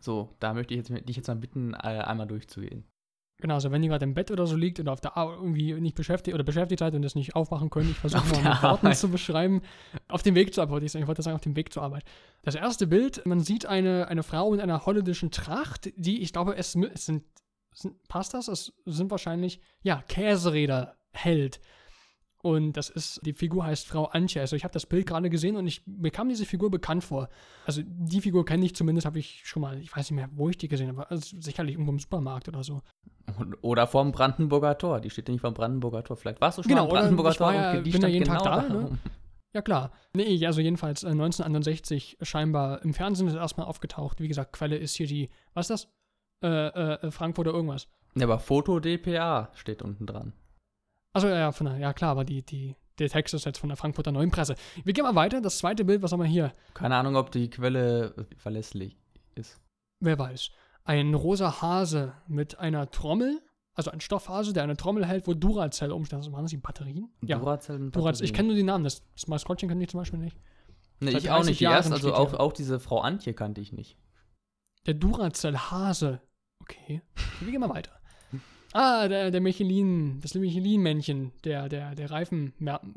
So, 0.00 0.28
da 0.38 0.52
möchte 0.52 0.74
ich 0.74 0.88
jetzt, 0.88 1.08
dich 1.08 1.16
jetzt 1.16 1.28
mal 1.28 1.36
bitten, 1.36 1.72
äh, 1.72 1.76
einmal 1.76 2.26
durchzugehen. 2.26 2.84
Genau, 3.38 3.54
also 3.54 3.70
wenn 3.72 3.82
ihr 3.82 3.88
gerade 3.88 4.04
im 4.04 4.14
Bett 4.14 4.30
oder 4.30 4.46
so 4.46 4.56
liegt 4.56 4.78
oder 4.78 4.92
auf 4.92 5.00
der 5.00 5.16
Arbeit 5.16 5.38
irgendwie 5.38 5.74
nicht 5.74 5.96
beschäftigt 5.96 6.34
oder 6.34 6.44
beschäftigt 6.44 6.78
seid 6.78 6.94
und 6.94 7.02
das 7.02 7.14
nicht 7.14 7.34
aufmachen 7.34 7.68
könnt, 7.68 7.90
ich 7.90 7.98
versuche 7.98 8.26
mal 8.28 8.54
mit 8.54 8.62
Worten 8.62 8.92
zu 8.94 9.10
beschreiben, 9.10 9.60
auf 10.08 10.22
dem 10.22 10.34
Weg 10.34 10.54
zur 10.54 10.62
Arbeit, 10.62 10.82
ich 10.84 11.06
wollte 11.06 11.22
sagen, 11.22 11.34
auf 11.34 11.42
dem 11.42 11.56
Weg 11.56 11.72
zur 11.72 11.82
Arbeit. 11.82 12.04
Das 12.42 12.54
erste 12.54 12.86
Bild, 12.86 13.26
man 13.26 13.40
sieht 13.40 13.66
eine, 13.66 14.08
eine 14.08 14.22
Frau 14.22 14.54
in 14.54 14.60
einer 14.60 14.86
holländischen 14.86 15.30
Tracht, 15.30 15.92
die, 15.96 16.22
ich 16.22 16.32
glaube, 16.32 16.56
es, 16.56 16.74
es 16.76 17.06
sind, 17.06 17.24
sind, 17.74 18.02
passt 18.08 18.34
das? 18.34 18.48
Es 18.48 18.72
sind 18.86 19.10
wahrscheinlich, 19.10 19.60
ja, 19.82 20.02
Käseräder 20.06 20.96
hält. 21.12 21.60
Und 22.44 22.74
das 22.74 22.90
ist, 22.90 23.22
die 23.24 23.32
Figur 23.32 23.64
heißt 23.64 23.86
Frau 23.86 24.04
Antje. 24.04 24.42
Also 24.42 24.54
ich 24.54 24.64
habe 24.64 24.74
das 24.74 24.84
Bild 24.84 25.06
gerade 25.06 25.30
gesehen 25.30 25.56
und 25.56 25.66
ich, 25.66 25.80
mir 25.86 26.10
kam 26.10 26.28
diese 26.28 26.44
Figur 26.44 26.70
bekannt 26.70 27.02
vor. 27.02 27.30
Also 27.64 27.80
die 27.82 28.20
Figur 28.20 28.44
kenne 28.44 28.66
ich 28.66 28.76
zumindest, 28.76 29.06
habe 29.06 29.18
ich 29.18 29.40
schon 29.44 29.62
mal, 29.62 29.80
ich 29.80 29.90
weiß 29.96 30.10
nicht 30.10 30.20
mehr, 30.20 30.28
wo 30.34 30.50
ich 30.50 30.58
die 30.58 30.68
gesehen 30.68 30.88
habe. 30.88 31.10
Also 31.10 31.40
sicherlich 31.40 31.72
irgendwo 31.72 31.92
im 31.92 31.98
Supermarkt 31.98 32.46
oder 32.48 32.62
so. 32.62 32.82
Oder 33.62 33.86
vorm 33.86 34.12
Brandenburger 34.12 34.76
Tor. 34.76 35.00
Die 35.00 35.08
steht 35.08 35.26
ja 35.26 35.32
nicht 35.32 35.40
vorm 35.40 35.54
Brandenburger 35.54 36.04
Tor. 36.04 36.18
Vielleicht 36.18 36.42
warst 36.42 36.58
du 36.58 36.62
schon 36.62 36.68
genau, 36.68 36.82
mal 36.82 36.88
am 36.88 36.94
Brandenburger 36.98 37.32
Tor 37.32 37.54
ja, 37.54 37.78
und 37.78 37.84
die 37.84 37.90
bin 37.92 38.02
ja 38.02 38.08
jeden 38.08 38.24
genau 38.24 38.42
Tag 38.44 38.68
da, 38.68 38.74
ne? 38.74 38.98
Ja, 39.54 39.62
klar. 39.62 39.92
Nee, 40.12 40.44
also 40.44 40.60
jedenfalls 40.60 41.02
äh, 41.02 41.12
1961 41.12 42.18
scheinbar 42.20 42.82
im 42.84 42.92
Fernsehen 42.92 43.26
ist 43.26 43.36
erstmal 43.36 43.66
aufgetaucht. 43.66 44.20
Wie 44.20 44.28
gesagt, 44.28 44.52
Quelle 44.52 44.76
ist 44.76 44.96
hier 44.96 45.06
die, 45.06 45.30
was 45.54 45.70
ist 45.70 45.88
das? 46.42 46.50
Äh, 46.50 47.06
äh, 47.06 47.10
Frankfurt 47.10 47.46
oder 47.46 47.56
irgendwas. 47.56 47.88
Ja, 48.16 48.24
aber 48.24 48.38
Foto 48.38 48.80
DPA 48.80 49.48
steht 49.54 49.80
unten 49.80 50.04
dran. 50.04 50.34
Also 51.14 51.28
ja, 51.28 51.52
von 51.52 51.66
der, 51.66 51.78
ja 51.78 51.92
klar, 51.92 52.10
aber 52.10 52.24
die, 52.24 52.42
die, 52.42 52.74
der 52.98 53.08
Text 53.08 53.32
ist 53.34 53.46
jetzt 53.46 53.58
von 53.58 53.68
der 53.68 53.76
Frankfurter 53.76 54.12
Neuen 54.12 54.30
Presse. 54.30 54.56
Wir 54.82 54.92
gehen 54.92 55.04
mal 55.04 55.14
weiter. 55.14 55.40
Das 55.40 55.58
zweite 55.58 55.84
Bild, 55.84 56.02
was 56.02 56.12
haben 56.12 56.20
wir 56.20 56.26
hier? 56.26 56.52
Keine 56.74 56.96
Ahnung, 56.96 57.16
ob 57.16 57.30
die 57.30 57.48
Quelle 57.48 58.26
verlässlich 58.36 58.98
ist. 59.36 59.60
Wer 60.00 60.18
weiß. 60.18 60.50
Ein 60.84 61.14
rosa 61.14 61.62
Hase 61.62 62.14
mit 62.26 62.58
einer 62.58 62.90
Trommel, 62.90 63.40
also 63.74 63.90
ein 63.90 64.00
Stoffhase, 64.00 64.52
der 64.52 64.64
eine 64.64 64.76
Trommel 64.76 65.06
hält, 65.06 65.26
wo 65.26 65.34
Duracell 65.34 65.92
umsteht. 65.92 66.18
Also 66.18 66.32
waren 66.32 66.42
das 66.42 66.50
die 66.50 66.58
Batterien? 66.58 67.08
Ja. 67.22 67.38
Duracell 67.38 67.76
und 67.76 67.96
Duracell. 67.96 68.24
Ich 68.24 68.34
kenne 68.34 68.48
nur 68.48 68.56
die 68.56 68.62
Namen. 68.64 68.84
Das, 68.84 69.02
das 69.14 69.28
Maskottchen 69.28 69.68
kenne 69.68 69.82
ich 69.82 69.90
zum 69.90 70.00
Beispiel 70.00 70.18
nicht. 70.18 70.36
Nee, 71.00 71.16
ich 71.16 71.30
auch 71.30 71.44
nicht. 71.44 71.60
Die 71.60 71.64
erste, 71.64 71.92
also 71.92 72.14
auch, 72.14 72.34
auch 72.34 72.52
diese 72.52 72.80
Frau 72.80 73.00
Antje 73.00 73.34
kannte 73.34 73.60
ich 73.60 73.72
nicht. 73.72 73.96
Der 74.86 74.94
Duracell 74.94 75.56
Hase. 75.56 76.20
Okay. 76.60 77.02
Wir 77.40 77.52
gehen 77.52 77.60
mal 77.60 77.70
weiter. 77.70 77.92
Ah, 78.74 79.06
der, 79.06 79.30
der 79.30 79.40
Michelin, 79.40 80.20
das 80.20 80.34
Michelin-Männchen, 80.34 81.30
der, 81.44 81.68
der, 81.68 81.94
der 81.94 82.10
Reifen, 82.10 82.52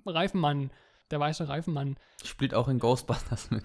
Reifenmann, 0.08 0.72
der 1.12 1.20
weiße 1.20 1.48
Reifenmann. 1.48 1.98
Spielt 2.24 2.56
auch 2.56 2.68
in 2.68 2.80
Ghostbusters 2.80 3.52
mit. 3.52 3.64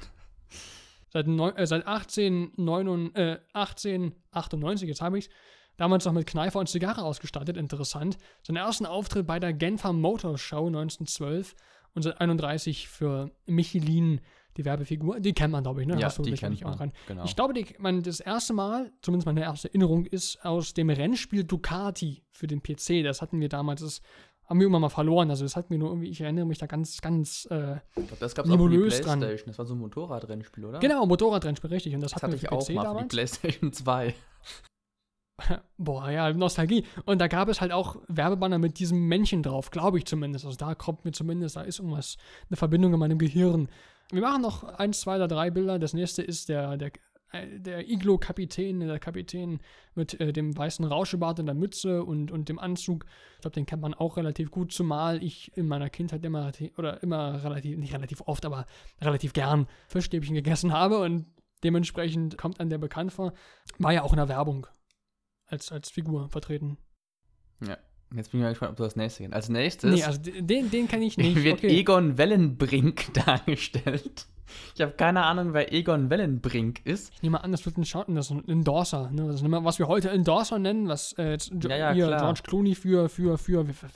Seit, 1.09 1.27
neun, 1.27 1.57
äh, 1.57 1.67
seit 1.67 1.87
18, 1.87 2.53
9, 2.57 3.15
äh, 3.15 3.39
1898, 3.55 4.89
jetzt 4.89 5.01
habe 5.01 5.19
ich 5.19 5.27
es, 5.27 5.31
damals 5.79 6.05
noch 6.05 6.13
mit 6.13 6.27
Kneifer 6.27 6.59
und 6.59 6.69
Zigarre 6.69 7.03
ausgestattet, 7.03 7.57
interessant. 7.57 8.19
Seinen 8.43 8.57
ersten 8.57 8.85
Auftritt 8.85 9.27
bei 9.27 9.41
der 9.41 9.55
Genfer 9.55 9.95
Motor 9.95 10.37
Show 10.37 10.67
1912 10.67 11.55
und 11.95 12.03
seit 12.03 12.21
31 12.21 12.89
für 12.89 13.31
Michelin 13.47 14.21
die 14.57 14.65
Werbefigur, 14.65 15.21
die 15.21 15.33
kennt 15.33 15.53
man, 15.53 15.63
glaube 15.63 15.83
ich, 15.83 15.89
ne? 15.89 15.99
Ja, 15.99 16.07
Hast 16.07 16.19
du 16.19 16.23
die 16.23 16.33
kennt 16.33 16.61
man, 16.63 16.75
auch 16.75 16.81
ran. 16.81 16.93
Genau. 17.09 17.25
Ich 17.25 17.35
glaube, 17.35 17.55
die, 17.55 17.67
man, 17.79 18.03
das 18.03 18.21
erste 18.21 18.53
Mal, 18.53 18.93
zumindest 19.03 19.27
meine 19.27 19.41
erste 19.41 19.69
Erinnerung, 19.69 20.05
ist 20.07 20.45
aus 20.45 20.75
dem 20.75 20.91
Rennspiel 20.91 21.45
Ducati 21.45 22.23
für 22.31 22.47
den 22.47 22.63
PC. 22.63 23.03
Das 23.05 23.23
hatten 23.23 23.41
wir 23.41 23.49
damals, 23.49 23.81
das 23.81 24.03
haben 24.47 24.61
wir 24.61 24.67
immer 24.67 24.81
mal 24.81 24.91
verloren. 24.91 25.31
Also 25.31 25.45
das 25.45 25.57
hatten 25.57 25.71
wir 25.71 25.79
nur 25.79 25.89
irgendwie, 25.89 26.09
ich 26.09 26.21
erinnere 26.21 26.45
mich 26.45 26.59
da 26.59 26.67
ganz, 26.67 27.01
ganz 27.01 27.47
äh, 27.51 27.77
ich 27.97 28.07
glaub, 28.07 28.19
das 28.19 28.35
gab 28.35 28.45
es 28.45 28.53
auch 28.53 28.59
für 28.59 28.69
die 28.69 28.79
Playstation. 28.79 29.21
Dran. 29.21 29.39
Das 29.47 29.59
war 29.59 29.65
so 29.65 29.75
ein 29.75 29.79
Motorradrennspiel, 29.79 30.65
oder? 30.65 30.79
Genau, 30.81 31.07
Motorradrennspiel, 31.07 31.71
richtig. 31.71 31.95
Und 31.95 32.03
das, 32.03 32.13
das 32.13 32.23
hatte 32.23 32.37
ich 32.37 32.51
auch 32.53 32.67
PC 32.67 32.75
mal 32.75 32.83
damals. 32.83 33.03
für 33.03 33.09
die 33.09 33.17
Playstation 33.17 33.73
2. 33.73 34.15
Boah, 35.79 36.11
ja, 36.11 36.33
Nostalgie. 36.33 36.85
Und 37.05 37.21
da 37.21 37.29
gab 37.29 37.49
es 37.49 37.61
halt 37.61 37.73
auch 37.73 37.97
Werbebanner 38.09 38.59
mit 38.59 38.79
diesem 38.79 39.07
Männchen 39.09 39.43
drauf, 39.43 39.71
glaube 39.71 39.99
ich 39.99 40.07
zumindest. 40.07 40.45
Also 40.45 40.57
da 40.57 40.75
kommt 40.75 41.05
mir 41.05 41.13
zumindest, 41.13 41.57
da 41.57 41.63
ist 41.63 41.79
irgendwas, 41.79 42.17
eine 42.49 42.57
Verbindung 42.57 42.93
in 42.93 42.99
meinem 42.99 43.19
Gehirn. 43.19 43.69
Wir 44.13 44.21
machen 44.21 44.43
noch 44.43 44.63
eins, 44.63 45.01
zwei 45.01 45.17
oder 45.17 45.27
drei 45.27 45.51
Bilder. 45.51 45.79
Das 45.79 45.95
nächste 45.95 46.23
ist 46.23 46.49
der, 46.49 46.77
der 46.77 46.93
äh, 47.33 47.59
der 47.59 47.89
Iglo-Kapitän, 47.89 48.81
der 48.81 48.99
Kapitän 48.99 49.61
mit 49.95 50.21
äh, 50.21 50.33
dem 50.33 50.57
weißen 50.57 50.85
Rauschebart 50.85 51.41
und 51.41 51.47
der 51.47 51.55
Mütze 51.55 52.05
und, 52.05 52.31
und 52.31 52.49
dem 52.49 52.59
Anzug. 52.59 53.07
Ich 53.37 53.41
glaube, 53.41 53.55
den 53.55 53.67
kennt 53.67 53.83
man 53.83 53.95
auch 53.95 54.17
relativ 54.17 54.51
gut, 54.51 54.73
zumal 54.73 55.23
ich 55.23 55.57
in 55.57 55.67
meiner 55.67 55.91
Kindheit 55.91 56.25
immer, 56.25 56.53
oder 56.77 57.03
immer 57.03 57.43
relativ, 57.43 57.79
nicht 57.79 57.95
relativ 57.95 58.21
oft, 58.27 58.45
aber 58.45 58.67
relativ 59.01 59.33
gern 59.33 59.67
Fischstäbchen 59.89 60.35
gegessen 60.35 60.73
habe 60.73 60.99
und 60.99 61.27
dementsprechend 61.65 62.37
kommt 62.37 62.61
an 62.61 62.69
der 62.69 62.79
bekannt 62.79 63.13
vor. 63.13 63.33
War 63.79 63.93
ja 63.93 64.03
auch 64.03 64.13
in 64.13 64.19
der 64.19 64.29
Werbung 64.29 64.67
als, 65.47 65.73
als 65.73 65.91
Figur 65.91 66.29
vertreten. 66.29 66.77
Ja. 67.67 67.79
Jetzt 68.15 68.31
bin 68.31 68.41
ich 68.41 68.45
mal 68.45 68.51
gespannt, 68.51 68.73
ob 68.73 68.77
du 68.77 68.85
das 68.85 68.97
nächste 68.97 69.23
kennst. 69.23 69.35
Als 69.35 69.49
nächstes. 69.49 69.95
Nee, 69.95 70.05
also 70.05 70.21
den, 70.21 70.71
den 70.71 70.89
kenne 70.89 71.05
ich 71.05 71.17
nicht. 71.17 71.43
Wird 71.43 71.59
okay. 71.59 71.79
Egon 71.79 72.19
Wellenbrink 72.19 73.15
dargestellt. 73.27 74.27
Ich 74.75 74.83
habe 74.83 74.93
keine 74.93 75.25
Ahnung, 75.25 75.55
wer 75.55 75.73
Egon 75.73 76.11
Wellenbrink 76.11 76.85
ist. 76.85 77.13
Ich 77.15 77.23
nehme 77.23 77.43
an, 77.43 77.53
das 77.53 77.65
wird 77.65 77.79
ein, 77.79 77.85
Schatten, 77.85 78.15
das 78.15 78.27
ist 78.27 78.33
ein 78.33 78.49
Endorser. 78.49 79.11
Ne? 79.11 79.27
Das 79.27 79.37
ist 79.37 79.51
was 79.51 79.79
wir 79.79 79.89
heute 79.89 80.11
Endorser 80.11 80.59
nennen, 80.59 80.89
was 80.89 81.15
äh, 81.15 81.31
jetzt 81.31 81.53
ja, 81.63 81.77
ja, 81.77 81.93
hier 81.93 82.07
George 82.19 82.41
Clooney 82.45 82.75
für, 82.75 83.09
für, 83.09 83.39
für, 83.39 83.65
für, 83.65 83.75
für, 83.75 83.89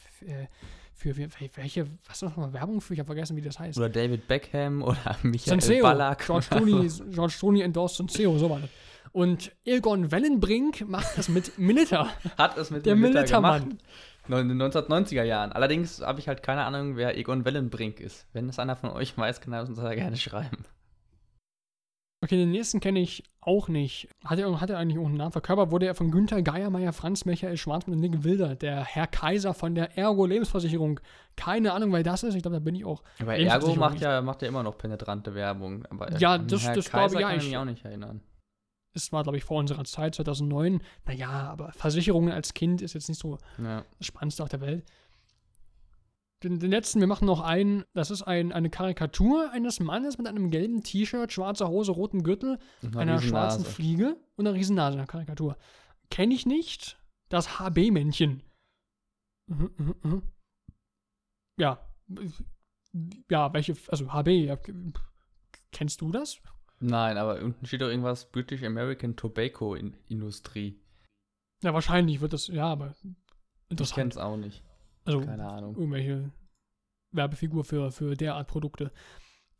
für, 0.94 1.14
für 1.14 1.50
welche, 1.56 1.86
was 2.06 2.16
ist 2.16 2.22
das 2.22 2.30
nochmal 2.30 2.52
Werbung 2.54 2.80
für? 2.80 2.94
Ich 2.94 3.00
habe 3.00 3.06
vergessen, 3.06 3.36
wie 3.36 3.42
das 3.42 3.58
heißt. 3.58 3.76
Oder 3.76 3.90
David 3.90 4.26
Beckham 4.28 4.82
oder 4.82 5.16
Michael 5.22 5.60
Senseo. 5.60 5.82
Ballack. 5.82 6.24
George 6.24 6.46
Clooney, 6.48 6.90
George 7.10 7.34
Clooney 7.38 7.60
endorsed 7.60 7.98
Senseo, 7.98 8.38
so 8.38 8.48
war 8.48 8.60
das. 8.60 8.70
Und 9.16 9.50
Egon 9.64 10.12
Wellenbrink 10.12 10.86
macht 10.86 11.16
das 11.16 11.30
mit 11.30 11.58
Militer. 11.58 12.10
Hat 12.36 12.58
es 12.58 12.70
mit 12.70 12.84
der 12.84 12.96
Militermann. 12.96 13.78
In 14.28 14.48
den 14.48 14.60
1990er 14.60 15.22
Jahren. 15.22 15.52
Allerdings 15.52 16.02
habe 16.02 16.20
ich 16.20 16.28
halt 16.28 16.42
keine 16.42 16.64
Ahnung, 16.64 16.96
wer 16.96 17.16
Egon 17.16 17.46
Wellenbrink 17.46 17.98
ist. 17.98 18.26
Wenn 18.34 18.46
es 18.50 18.58
einer 18.58 18.76
von 18.76 18.90
euch 18.90 19.16
weiß, 19.16 19.40
kann 19.40 19.54
er 19.54 19.62
uns 19.62 19.78
da 19.78 19.94
gerne 19.94 20.18
schreiben. 20.18 20.66
Okay, 22.22 22.36
den 22.36 22.50
nächsten 22.50 22.80
kenne 22.80 23.00
ich 23.00 23.22
auch 23.40 23.68
nicht. 23.68 24.10
Hat 24.22 24.38
er, 24.38 24.60
hat 24.60 24.68
er 24.68 24.76
eigentlich 24.76 24.98
auch 24.98 25.06
einen 25.06 25.16
Namen 25.16 25.32
verkörpert? 25.32 25.70
Wurde 25.70 25.86
er 25.86 25.94
von 25.94 26.10
Günther 26.10 26.42
Geiermeier, 26.42 26.92
Franz 26.92 27.24
Michael 27.24 27.56
Schwarzmann 27.56 27.94
und 27.94 28.00
Nick 28.02 28.22
Wilder, 28.22 28.54
der 28.54 28.84
Herr 28.84 29.06
Kaiser 29.06 29.54
von 29.54 29.74
der 29.74 29.96
Ergo 29.96 30.26
Lebensversicherung. 30.26 31.00
Keine 31.36 31.72
Ahnung, 31.72 31.90
weil 31.90 32.02
das 32.02 32.22
ist. 32.22 32.34
Ich 32.34 32.42
glaube, 32.42 32.56
da 32.56 32.60
bin 32.60 32.74
ich 32.74 32.84
auch. 32.84 33.02
Aber 33.22 33.34
Ergo 33.34 33.74
macht 33.76 33.98
ja, 34.02 34.20
macht 34.20 34.42
ja 34.42 34.48
immer 34.48 34.62
noch 34.62 34.76
penetrante 34.76 35.34
Werbung. 35.34 35.86
Aber 35.88 36.12
ja, 36.18 36.36
das, 36.36 36.70
das 36.70 36.90
glaube 36.90 37.14
ich. 37.14 37.20
Kann 37.22 37.38
ich 37.38 37.44
mich 37.44 37.56
auch 37.56 37.64
nicht 37.64 37.82
erinnern 37.82 38.20
es 38.96 39.12
war, 39.12 39.22
glaube 39.22 39.38
ich, 39.38 39.44
vor 39.44 39.58
unserer 39.58 39.84
Zeit, 39.84 40.14
2009. 40.14 40.80
Naja, 41.04 41.28
aber 41.28 41.72
Versicherungen 41.72 42.32
als 42.32 42.54
Kind 42.54 42.82
ist 42.82 42.94
jetzt 42.94 43.08
nicht 43.08 43.20
so 43.20 43.38
ja. 43.58 43.84
das 43.98 44.06
Spannendste 44.06 44.42
auf 44.42 44.48
der 44.48 44.60
Welt. 44.60 44.84
Den, 46.42 46.58
den, 46.58 46.70
letzten, 46.70 47.00
wir 47.00 47.06
machen 47.06 47.26
noch 47.26 47.40
einen, 47.40 47.84
das 47.94 48.10
ist 48.10 48.22
ein, 48.22 48.52
eine 48.52 48.68
Karikatur 48.68 49.50
eines 49.52 49.80
Mannes 49.80 50.18
mit 50.18 50.26
einem 50.26 50.50
gelben 50.50 50.82
T-Shirt, 50.82 51.32
schwarzer 51.32 51.68
Hose, 51.68 51.92
rotem 51.92 52.22
Gürtel, 52.22 52.58
einer 52.94 53.20
schwarzen 53.20 53.64
Fliege 53.64 54.16
und 54.36 54.46
einer 54.46 54.54
riesen 54.54 54.76
Nase, 54.76 54.98
eine 54.98 55.06
Karikatur. 55.06 55.56
Kenne 56.10 56.34
ich 56.34 56.44
nicht. 56.44 56.98
Das 57.28 57.58
HB-Männchen. 57.58 58.42
Mhm, 59.46 59.70
mhm, 59.76 59.94
mhm. 60.02 60.22
Ja. 61.58 61.80
Ja, 63.30 63.52
welche, 63.52 63.74
also 63.88 64.12
HB, 64.12 64.56
kennst 65.72 66.00
du 66.00 66.12
das? 66.12 66.40
Nein, 66.80 67.16
aber 67.16 67.42
unten 67.42 67.66
steht 67.66 67.80
doch 67.80 67.88
irgendwas 67.88 68.30
British 68.30 68.62
American 68.62 69.16
Tobacco 69.16 69.74
in 69.74 69.96
Industrie. 70.08 70.78
Ja, 71.62 71.72
wahrscheinlich 71.72 72.20
wird 72.20 72.32
das, 72.32 72.48
ja, 72.48 72.66
aber 72.66 72.94
interessant. 73.68 73.80
Ich 73.80 73.94
kenn's 73.94 74.16
auch 74.18 74.36
nicht. 74.36 74.62
Also, 75.04 75.20
keine 75.20 75.48
Ahnung. 75.48 75.76
Irgendwelche 75.76 76.30
Werbefigur 77.12 77.64
für, 77.64 77.90
für 77.92 78.14
derart 78.14 78.48
Produkte. 78.48 78.92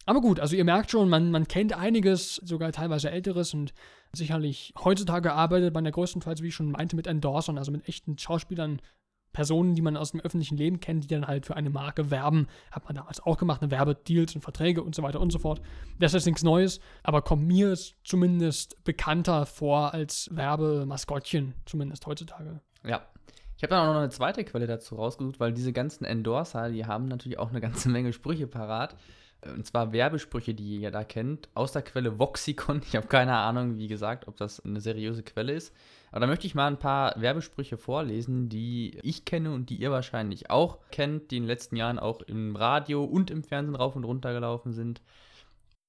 Aber 0.05 0.21
gut, 0.21 0.39
also 0.39 0.55
ihr 0.55 0.65
merkt 0.65 0.91
schon, 0.91 1.09
man, 1.09 1.33
man 1.33 1.49
kennt 1.49 1.73
einiges, 1.73 2.37
sogar 2.37 2.71
teilweise 2.71 3.11
älteres 3.11 3.55
und 3.55 3.75
sicherlich 4.13 4.73
heutzutage 4.79 5.33
arbeitet 5.33 5.75
man 5.75 5.85
ja 5.85 5.91
größtenteils, 5.91 6.43
wie 6.43 6.49
ich 6.49 6.55
schon 6.55 6.71
meinte, 6.71 6.95
mit 6.95 7.09
Endorsern, 7.09 7.59
also 7.59 7.73
mit 7.73 7.89
echten 7.89 8.17
Schauspielern, 8.17 8.81
Personen, 9.37 9.75
die 9.75 9.83
man 9.83 9.99
aus 9.99 10.13
dem 10.13 10.21
öffentlichen 10.21 10.57
Leben 10.57 10.81
kennt, 10.81 11.05
die 11.05 11.09
dann 11.09 11.27
halt 11.27 11.45
für 11.45 11.57
eine 11.57 11.69
Marke 11.69 12.11
werben. 12.11 12.49
Hat 12.71 12.87
man 12.87 12.95
damals 12.95 13.21
auch 13.21 13.37
gemacht, 13.37 13.61
eine 13.61 13.71
Werbedeals 13.71 14.35
und 14.35 14.41
Verträge 14.41 14.83
und 14.83 14.95
so 14.95 15.03
weiter 15.03 15.21
und 15.21 15.31
so 15.31 15.39
fort. 15.39 15.61
Das 15.99 16.15
ist 16.15 16.25
nichts 16.25 16.43
Neues, 16.43 16.81
aber 17.03 17.21
kommt 17.21 17.47
mir 17.47 17.77
zumindest 18.03 18.83
bekannter 18.85 19.45
vor 19.45 19.93
als 19.93 20.31
Werbemaskottchen, 20.33 21.53
zumindest 21.67 22.07
heutzutage. 22.07 22.61
Ja. 22.83 23.03
Ich 23.59 23.63
habe 23.63 23.71
dann 23.71 23.87
auch 23.87 23.93
noch 23.93 24.01
eine 24.01 24.09
zweite 24.09 24.43
Quelle 24.43 24.67
dazu 24.67 24.95
rausgesucht, 24.95 25.39
weil 25.39 25.53
diese 25.53 25.75
ganzen 25.75 26.07
Endorser, 26.07 26.71
die 26.71 26.87
haben 26.87 27.07
natürlich 27.07 27.39
auch 27.39 27.51
eine 27.51 27.61
ganze 27.61 27.91
Menge 27.91 28.15
Sprüche 28.15 28.47
parat. 28.47 28.97
Und 29.55 29.67
zwar 29.67 29.93
Werbesprüche, 29.93 30.55
die 30.55 30.79
ihr 30.79 30.91
da 30.91 31.05
kennt, 31.05 31.51
aus 31.55 31.73
der 31.73 31.83
Quelle 31.83 32.19
Voxicon. 32.19 32.81
Ich 32.87 32.97
habe 32.97 33.07
keine 33.07 33.35
Ahnung, 33.35 33.77
wie 33.77 33.87
gesagt, 33.87 34.29
ob 34.29 34.37
das 34.37 34.65
eine 34.65 34.81
seriöse 34.81 35.23
Quelle 35.23 35.53
ist. 35.53 35.75
Aber 36.17 36.25
da 36.25 36.29
möchte 36.29 36.47
ich 36.47 36.55
mal 36.55 36.67
ein 36.67 36.79
paar 36.79 37.21
Werbesprüche 37.21 37.77
vorlesen, 37.77 38.49
die 38.49 38.99
ich 39.03 39.27
kenne 39.27 39.53
und 39.53 39.69
die 39.69 39.77
ihr 39.77 39.91
wahrscheinlich 39.91 40.49
auch 40.49 40.79
kennt, 40.91 41.31
die 41.31 41.37
in 41.37 41.43
den 41.43 41.47
letzten 41.47 41.77
Jahren 41.77 41.99
auch 41.99 42.23
im 42.23 42.57
Radio 42.57 43.05
und 43.05 43.31
im 43.31 43.45
Fernsehen 43.45 43.75
rauf 43.75 43.97
und 43.97 44.05
runter 44.05 44.33
gelaufen 44.33 44.73
sind. 44.73 45.03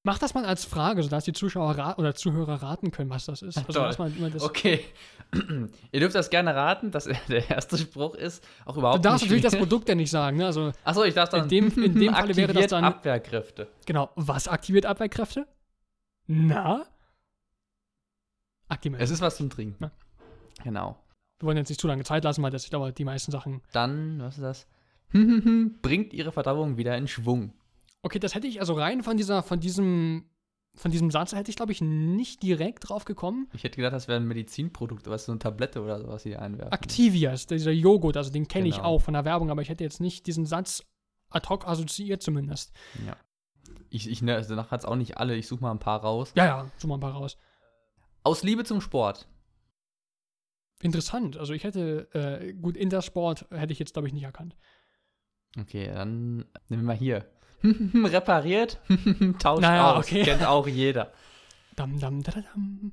Mach 0.03 0.19
das 0.19 0.33
mal 0.33 0.43
als 0.43 0.65
Frage, 0.65 1.01
sodass 1.01 1.23
die 1.23 1.31
Zuschauer 1.31 1.95
oder 1.97 2.13
Zuhörer 2.13 2.61
raten 2.61 2.91
können, 2.91 3.09
was 3.09 3.23
das 3.23 3.41
ist. 3.41 3.57
Also, 3.57 4.03
man, 4.03 4.33
das 4.33 4.43
okay. 4.43 4.83
Ihr 5.93 5.99
dürft 6.01 6.15
das 6.15 6.29
gerne 6.29 6.53
raten, 6.53 6.91
dass 6.91 7.05
der 7.29 7.49
erste 7.49 7.77
Spruch 7.77 8.13
ist. 8.15 8.45
Auch 8.65 8.75
überhaupt 8.75 8.97
Du 8.97 9.07
darfst 9.07 9.23
natürlich 9.23 9.43
das 9.49 9.55
Produkt 9.55 9.87
ja 9.87 9.95
nicht 9.95 10.11
sagen. 10.11 10.35
Ne? 10.35 10.47
Also, 10.47 10.73
Achso, 10.83 11.05
ich 11.05 11.13
darf 11.13 11.29
dann. 11.29 11.43
In 11.43 11.47
dem, 11.47 11.83
in 11.83 11.97
dem 11.97 12.13
Fall 12.13 12.35
wäre 12.35 12.51
das 12.51 12.67
dann. 12.67 12.83
Abwehrkräfte. 12.83 13.69
Genau. 13.85 14.09
Was 14.17 14.49
aktiviert 14.49 14.85
Abwehrkräfte? 14.85 15.47
Na? 16.25 16.85
Aktiviert. 18.67 19.01
Es 19.01 19.09
ist 19.09 19.21
was 19.21 19.37
zum 19.37 19.49
Trinken. 19.49 19.85
Ja. 19.85 19.91
Genau. 20.63 20.97
Wir 21.39 21.47
wollen 21.47 21.57
jetzt 21.57 21.69
nicht 21.69 21.81
zu 21.81 21.87
lange 21.87 22.03
Zeit 22.03 22.23
lassen, 22.23 22.41
weil 22.41 22.51
das 22.51 22.69
dauert 22.69 22.97
die 22.97 23.05
meisten 23.05 23.31
Sachen. 23.31 23.61
Dann, 23.71 24.19
was 24.19 24.37
ist 24.37 24.43
das? 24.43 24.67
Bringt 25.81 26.13
ihre 26.13 26.31
Verdauung 26.31 26.77
wieder 26.77 26.97
in 26.97 27.07
Schwung. 27.07 27.53
Okay, 28.01 28.19
das 28.19 28.35
hätte 28.35 28.47
ich 28.47 28.59
also 28.59 28.73
rein 28.73 29.03
von 29.03 29.17
dieser, 29.17 29.43
von 29.43 29.59
diesem, 29.59 30.25
von 30.75 30.91
diesem 30.91 31.11
Satz 31.11 31.33
hätte 31.33 31.49
ich, 31.49 31.55
glaube 31.55 31.71
ich, 31.71 31.81
nicht 31.81 32.41
direkt 32.43 32.89
drauf 32.89 33.05
gekommen. 33.05 33.47
Ich 33.53 33.63
hätte 33.63 33.77
gedacht, 33.77 33.93
das 33.93 34.07
wäre 34.07 34.19
ein 34.19 34.27
Medizinprodukt, 34.27 35.07
was 35.07 35.25
so 35.25 35.31
eine 35.31 35.39
Tablette 35.39 35.81
oder 35.81 35.99
sowas 35.99 36.23
hier 36.23 36.41
einwerfen. 36.41 36.71
Activias, 36.71 37.47
dieser 37.47 37.71
Joghurt, 37.71 38.17
also 38.17 38.31
den 38.31 38.47
kenne 38.47 38.65
genau. 38.65 38.75
ich 38.75 38.81
auch 38.83 38.99
von 38.99 39.13
der 39.13 39.25
Werbung, 39.25 39.49
aber 39.49 39.61
ich 39.61 39.69
hätte 39.69 39.83
jetzt 39.83 40.01
nicht 40.01 40.27
diesen 40.27 40.45
Satz 40.45 40.83
ad 41.29 41.47
hoc 41.49 41.67
assoziiert 41.67 42.21
zumindest. 42.21 42.73
Ja. 43.05 43.15
Ich, 43.89 44.09
ich 44.09 44.21
ne, 44.21 44.35
also 44.35 44.49
danach 44.49 44.71
hat 44.71 44.81
es 44.81 44.85
auch 44.85 44.95
nicht 44.95 45.17
alle, 45.17 45.35
ich 45.35 45.47
suche 45.47 45.61
mal 45.61 45.71
ein 45.71 45.79
paar 45.79 46.01
raus. 46.01 46.31
Ja, 46.35 46.45
ja, 46.45 46.71
suche 46.77 46.89
mal 46.89 46.97
ein 46.97 47.01
paar 47.01 47.13
raus. 47.13 47.37
Aus 48.23 48.43
Liebe 48.43 48.63
zum 48.63 48.81
Sport. 48.81 49.27
Interessant. 50.81 51.37
Also 51.37 51.53
ich 51.53 51.63
hätte, 51.63 52.07
äh, 52.13 52.53
gut, 52.53 52.77
Intersport 52.77 53.47
hätte 53.51 53.73
ich 53.73 53.79
jetzt, 53.79 53.93
glaube 53.93 54.07
ich, 54.07 54.13
nicht 54.13 54.23
erkannt. 54.23 54.55
Okay, 55.59 55.87
dann 55.87 56.45
nehmen 56.69 56.83
wir 56.83 56.83
mal 56.83 56.95
hier. 56.95 57.25
Repariert, 57.63 58.79
tauscht 59.39 59.61
naja, 59.61 59.93
aus. 59.93 60.05
Okay. 60.05 60.23
Kennt 60.23 60.45
auch 60.45 60.67
jeder. 60.67 61.11
Dam, 61.75 61.99
dam, 61.99 62.21
da, 62.21 62.31
dam. 62.31 62.91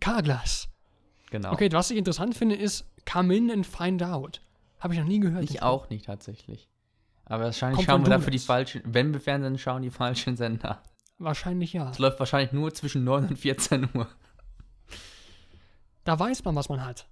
Carglass. 0.00 0.68
Genau. 1.30 1.52
Okay, 1.52 1.68
was 1.72 1.90
ich 1.90 1.98
interessant 1.98 2.36
finde, 2.36 2.56
ist 2.56 2.86
Come 3.10 3.34
in 3.36 3.50
and 3.50 3.66
find 3.66 4.02
out. 4.02 4.40
Habe 4.78 4.94
ich 4.94 5.00
noch 5.00 5.06
nie 5.06 5.20
gehört. 5.20 5.44
Ich 5.44 5.62
auch 5.62 5.90
nicht 5.90 6.06
tatsächlich. 6.06 6.68
Aber 7.26 7.44
wahrscheinlich 7.44 7.76
Kommt 7.76 7.86
schauen 7.86 8.06
wir 8.06 8.10
dafür 8.10 8.30
die 8.30 8.38
falschen, 8.38 8.82
wenn 8.84 9.12
wir 9.12 9.20
Fernsehen 9.20 9.58
schauen, 9.58 9.82
die 9.82 9.90
falschen 9.90 10.36
Sender. 10.36 10.82
Wahrscheinlich 11.18 11.72
ja. 11.72 11.90
Es 11.90 11.98
läuft 11.98 12.18
wahrscheinlich 12.18 12.52
nur 12.52 12.72
zwischen 12.72 13.04
9 13.04 13.28
und 13.28 13.36
14 13.36 13.88
Uhr. 13.94 14.08
Da 16.04 16.18
weiß 16.18 16.44
man, 16.44 16.54
was 16.56 16.68
man 16.68 16.84
hat. 16.84 17.08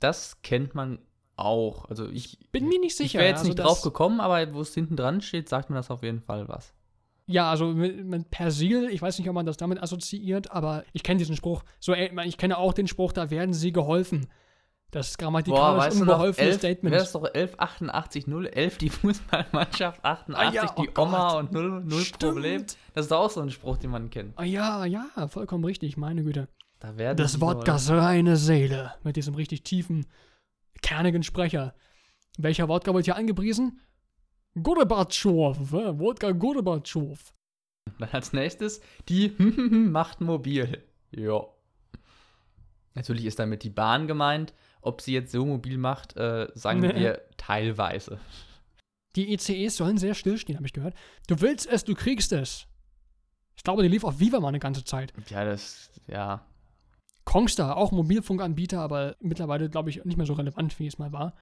Das 0.00 0.40
kennt 0.42 0.74
man 0.74 0.98
auch. 1.36 1.88
Also 1.88 2.08
ich 2.08 2.38
bin 2.50 2.68
mir 2.68 2.80
nicht 2.80 2.96
sicher. 2.96 3.06
Ich 3.06 3.14
wäre 3.14 3.26
jetzt 3.26 3.38
also 3.38 3.48
nicht 3.50 3.58
drauf 3.58 3.82
gekommen, 3.82 4.20
aber 4.20 4.54
wo 4.54 4.60
es 4.60 4.74
hinten 4.74 4.96
dran 4.96 5.20
steht, 5.20 5.48
sagt 5.48 5.70
mir 5.70 5.76
das 5.76 5.90
auf 5.90 6.02
jeden 6.02 6.20
Fall 6.20 6.48
was. 6.48 6.72
Ja, 7.28 7.50
also 7.50 7.66
mit, 7.66 8.04
mit 8.04 8.30
Persil, 8.30 8.88
ich 8.88 9.02
weiß 9.02 9.18
nicht, 9.18 9.28
ob 9.28 9.34
man 9.34 9.46
das 9.46 9.56
damit 9.56 9.82
assoziiert, 9.82 10.52
aber 10.52 10.84
ich 10.92 11.02
kenne 11.02 11.18
diesen 11.18 11.34
Spruch. 11.34 11.64
So, 11.80 11.92
ich 11.92 12.38
kenne 12.38 12.56
auch 12.56 12.72
den 12.72 12.86
Spruch, 12.86 13.12
da 13.12 13.30
werden 13.30 13.52
sie 13.52 13.72
geholfen. 13.72 14.28
Das 14.92 15.08
ist 15.08 15.18
grammatikalisch 15.18 15.94
Boah, 15.94 16.00
unbeholfenes 16.00 16.56
Statement. 16.56 16.92
Wäre 16.92 17.02
das 17.02 17.12
doch 17.12 17.24
1188 17.24 18.26
011 18.28 18.78
die 18.78 18.90
Fußballmannschaft, 18.90 20.04
88 20.04 20.36
ah, 20.36 20.52
ja, 20.52 20.74
oh 20.74 20.82
die 20.82 20.88
Oma 20.96 21.32
Gott. 21.32 21.40
und 21.40 21.52
0, 21.52 21.84
0 21.84 22.04
Problem. 22.18 22.64
Das 22.94 23.06
ist 23.06 23.12
auch 23.12 23.28
so 23.28 23.40
ein 23.40 23.50
Spruch, 23.50 23.76
den 23.78 23.90
man 23.90 24.08
kennt. 24.10 24.38
Ah, 24.38 24.44
ja, 24.44 24.84
ja, 24.84 25.06
vollkommen 25.26 25.64
richtig, 25.64 25.96
meine 25.96 26.22
Güte. 26.22 26.48
Da 26.78 26.96
werden 26.96 27.16
das 27.16 27.40
Wodkas 27.40 27.90
reine 27.90 28.36
Seele 28.36 28.94
mit 29.02 29.16
diesem 29.16 29.34
richtig 29.34 29.62
tiefen, 29.62 30.06
kernigen 30.82 31.22
Sprecher. 31.22 31.74
Welcher 32.38 32.68
Wodka 32.68 32.92
wird 32.94 33.06
hier 33.06 33.16
angepriesen? 33.16 33.80
Gorbatschow, 34.62 35.56
Wodka 35.70 36.32
Gorbatschow. 36.32 37.18
Dann 37.98 38.08
als 38.10 38.32
nächstes 38.32 38.80
die 39.08 39.30
Macht 39.38 40.20
mobil. 40.20 40.82
Ja. 41.10 41.46
Natürlich 42.94 43.26
ist 43.26 43.38
damit 43.38 43.62
die 43.62 43.70
Bahn 43.70 44.06
gemeint. 44.06 44.52
Ob 44.80 45.00
sie 45.00 45.12
jetzt 45.12 45.32
so 45.32 45.44
mobil 45.44 45.78
macht, 45.78 46.16
äh, 46.16 46.48
sagen 46.54 46.80
nee. 46.80 46.94
wir 46.94 47.22
teilweise. 47.36 48.20
Die 49.16 49.32
ECEs 49.32 49.76
sollen 49.76 49.98
sehr 49.98 50.14
stillstehen, 50.14 50.56
habe 50.56 50.66
ich 50.66 50.72
gehört. 50.72 50.94
Du 51.26 51.40
willst 51.40 51.66
es, 51.66 51.84
du 51.84 51.94
kriegst 51.94 52.32
es. 52.32 52.66
Ich 53.56 53.64
glaube, 53.64 53.82
die 53.82 53.88
lief 53.88 54.04
auf 54.04 54.20
Viva 54.20 54.38
mal 54.38 54.48
eine 54.48 54.58
ganze 54.58 54.84
Zeit. 54.84 55.12
Ja, 55.28 55.44
das, 55.44 55.90
ja. 56.06 56.46
Kongstar, 57.26 57.76
auch 57.76 57.92
Mobilfunkanbieter, 57.92 58.80
aber 58.80 59.16
mittlerweile, 59.20 59.68
glaube 59.68 59.90
ich, 59.90 60.02
nicht 60.06 60.16
mehr 60.16 60.24
so 60.26 60.32
relevant, 60.32 60.78
wie 60.78 60.86
es 60.86 60.98
mal 60.98 61.12
war. 61.12 61.34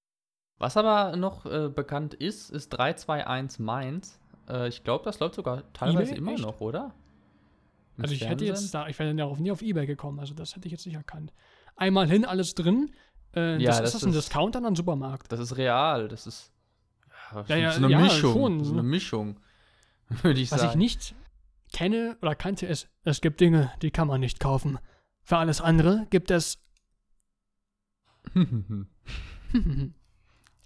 Was 0.59 0.77
aber 0.77 1.15
noch 1.17 1.47
äh, 1.47 1.69
bekannt 1.69 2.15
ist, 2.15 2.51
ist 2.51 2.71
321 2.71 3.61
Mainz. 3.61 4.19
Äh, 4.49 4.69
ich 4.69 4.83
glaube, 4.83 5.05
das 5.05 5.21
läuft 5.21 5.35
sogar 5.37 5.63
teilweise 5.73 6.13
eBay? 6.13 6.19
immer 6.19 6.33
Echt? 6.33 6.43
noch, 6.43 6.61
oder? 6.61 6.95
Im 7.97 8.03
Also 8.05 8.15
ich 8.15 8.23
hätte 8.23 8.45
Fernsehen? 8.45 8.49
jetzt 8.49 8.75
da, 8.75 8.89
ich 8.89 8.99
wäre 8.99 9.15
darauf 9.15 9.39
nie 9.39 9.51
auf 9.53 9.63
Ebay 9.63 9.87
gekommen, 9.87 10.19
also 10.21 10.35
das 10.35 10.57
hätte 10.57 10.67
ich 10.67 10.73
jetzt 10.73 10.87
nicht 10.87 10.97
erkannt. 10.97 11.33
Einmal 11.77 12.09
hin, 12.09 12.25
alles 12.25 12.55
drin. 12.55 12.91
Äh, 13.37 13.59
Ja, 13.63 13.71
das, 13.71 13.79
das 13.79 13.87
ist 13.89 13.95
das 13.95 14.03
ein 14.05 14.09
ist- 14.11 14.17
Discounter 14.29 14.59
an 14.61 14.67
einem 14.67 14.77
Supermarkt? 14.77 15.31
Das 15.31 15.39
ist 15.41 15.57
real, 15.59 16.09
das 16.09 16.27
ist. 16.27 16.51
Ja, 17.33 17.45
Ja, 17.49 17.57
ja, 17.57 17.73
so 17.73 17.79
eine 17.85 17.91
ja, 17.93 18.01
Mischung. 18.01 18.33
schon, 18.33 18.65
so 18.65 18.73
eine 18.73 18.83
Mischung. 18.83 19.41
Würde 20.23 20.41
ich 20.41 20.51
Was 20.51 20.61
sagen. 20.61 20.73
ich 20.73 20.77
nicht 20.77 21.15
kenne 21.73 22.17
oder 22.23 22.35
kannte, 22.35 22.67
ist, 22.67 22.89
es 23.03 23.21
gibt 23.21 23.41
Dinge, 23.41 23.73
die 23.83 23.91
kann 23.91 24.09
man 24.09 24.21
nicht 24.21 24.39
kaufen. 24.41 24.79
Für 25.25 25.39
alles 25.39 25.61
andere 25.61 26.07
gibt 26.11 26.31
es 26.31 26.59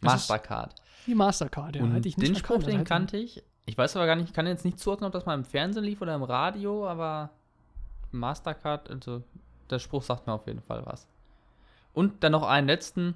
Mastercard. 0.01 0.75
die 1.07 1.15
Mastercard, 1.15 1.77
ja. 1.77 1.83
Und 1.83 1.93
hätte 1.93 2.09
ich 2.09 2.17
nicht 2.17 2.29
den 2.29 2.37
Spruch, 2.37 2.63
den 2.63 2.85
kannte 2.85 3.17
ich. 3.17 3.43
Ich 3.67 3.77
weiß 3.79 3.97
aber 3.97 4.07
gar 4.07 4.17
nicht, 4.17 4.29
ich 4.29 4.35
kann 4.35 4.47
jetzt 4.47 4.65
nicht 4.65 4.79
zuordnen, 4.81 5.07
ob 5.07 5.13
das 5.13 5.27
mal 5.27 5.35
im 5.35 5.45
Fernsehen 5.45 5.85
lief 5.85 6.01
oder 6.01 6.15
im 6.15 6.23
Radio, 6.23 6.89
aber 6.89 7.31
Mastercard, 8.11 8.91
also 8.91 9.23
der 9.71 9.79
Spruch 9.79 10.03
sagt 10.03 10.27
mir 10.27 10.33
auf 10.33 10.47
jeden 10.47 10.63
Fall 10.63 10.85
was. 10.87 11.07
Und 11.93 12.25
dann 12.25 12.33
noch 12.33 12.45
einen 12.45 12.67
letzten. 12.67 13.15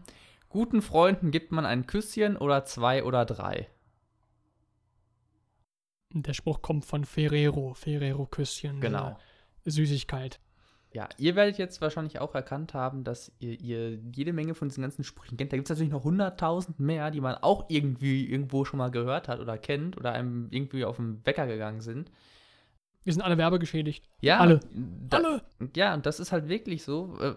Guten 0.49 0.83
Freunden 0.83 1.31
gibt 1.31 1.51
man 1.51 1.65
ein 1.65 1.87
Küsschen 1.87 2.37
oder 2.37 2.65
zwei 2.65 3.05
oder 3.05 3.25
drei. 3.25 3.69
Der 6.11 6.35
Spruch 6.35 6.61
kommt 6.61 6.85
von 6.85 7.07
Ferrero, 7.07 7.73
Ferrero-Küsschen. 7.73 8.81
Genau. 8.81 9.19
äh, 9.65 9.71
Süßigkeit. 9.71 10.41
Ja, 10.95 11.09
ihr 11.17 11.37
werdet 11.37 11.59
jetzt 11.59 11.81
wahrscheinlich 11.81 12.21
auch 12.21 12.35
erkannt 12.35 12.75
haben, 12.75 13.03
dass 13.05 13.33
ihr, 13.39 13.59
ihr 13.61 13.99
jede 14.15 14.33
Menge 14.33 14.55
von 14.55 14.69
diesen 14.69 14.83
ganzen 14.83 15.05
Sprüchen 15.05 15.37
kennt. 15.37 15.53
Da 15.53 15.57
gibt 15.57 15.69
es 15.69 15.71
natürlich 15.71 15.93
noch 15.93 16.05
100.000 16.05 16.75
mehr, 16.79 17.11
die 17.11 17.21
man 17.21 17.37
auch 17.37 17.67
irgendwie 17.69 18.29
irgendwo 18.31 18.65
schon 18.65 18.79
mal 18.79 18.91
gehört 18.91 19.29
hat 19.29 19.41
oder 19.41 19.57
kennt 19.57 19.97
oder 19.97 20.13
einem 20.13 20.49
irgendwie 20.51 20.85
auf 20.85 20.97
den 20.97 21.25
Wecker 21.25 21.47
gegangen 21.47 21.81
sind. 21.81 22.11
Wir 23.05 23.13
sind 23.13 23.23
alle 23.23 23.39
werbegeschädigt. 23.39 24.09
Ja, 24.21 24.39
Alle. 24.39 24.61
Da, 25.09 25.17
Alle! 25.19 25.43
Ja, 25.75 25.95
und 25.95 26.07
das 26.07 26.21
ist 26.21 26.31
halt 26.31 26.49
wirklich 26.49 26.85
so. 26.85 27.17
Äh, 27.21 27.35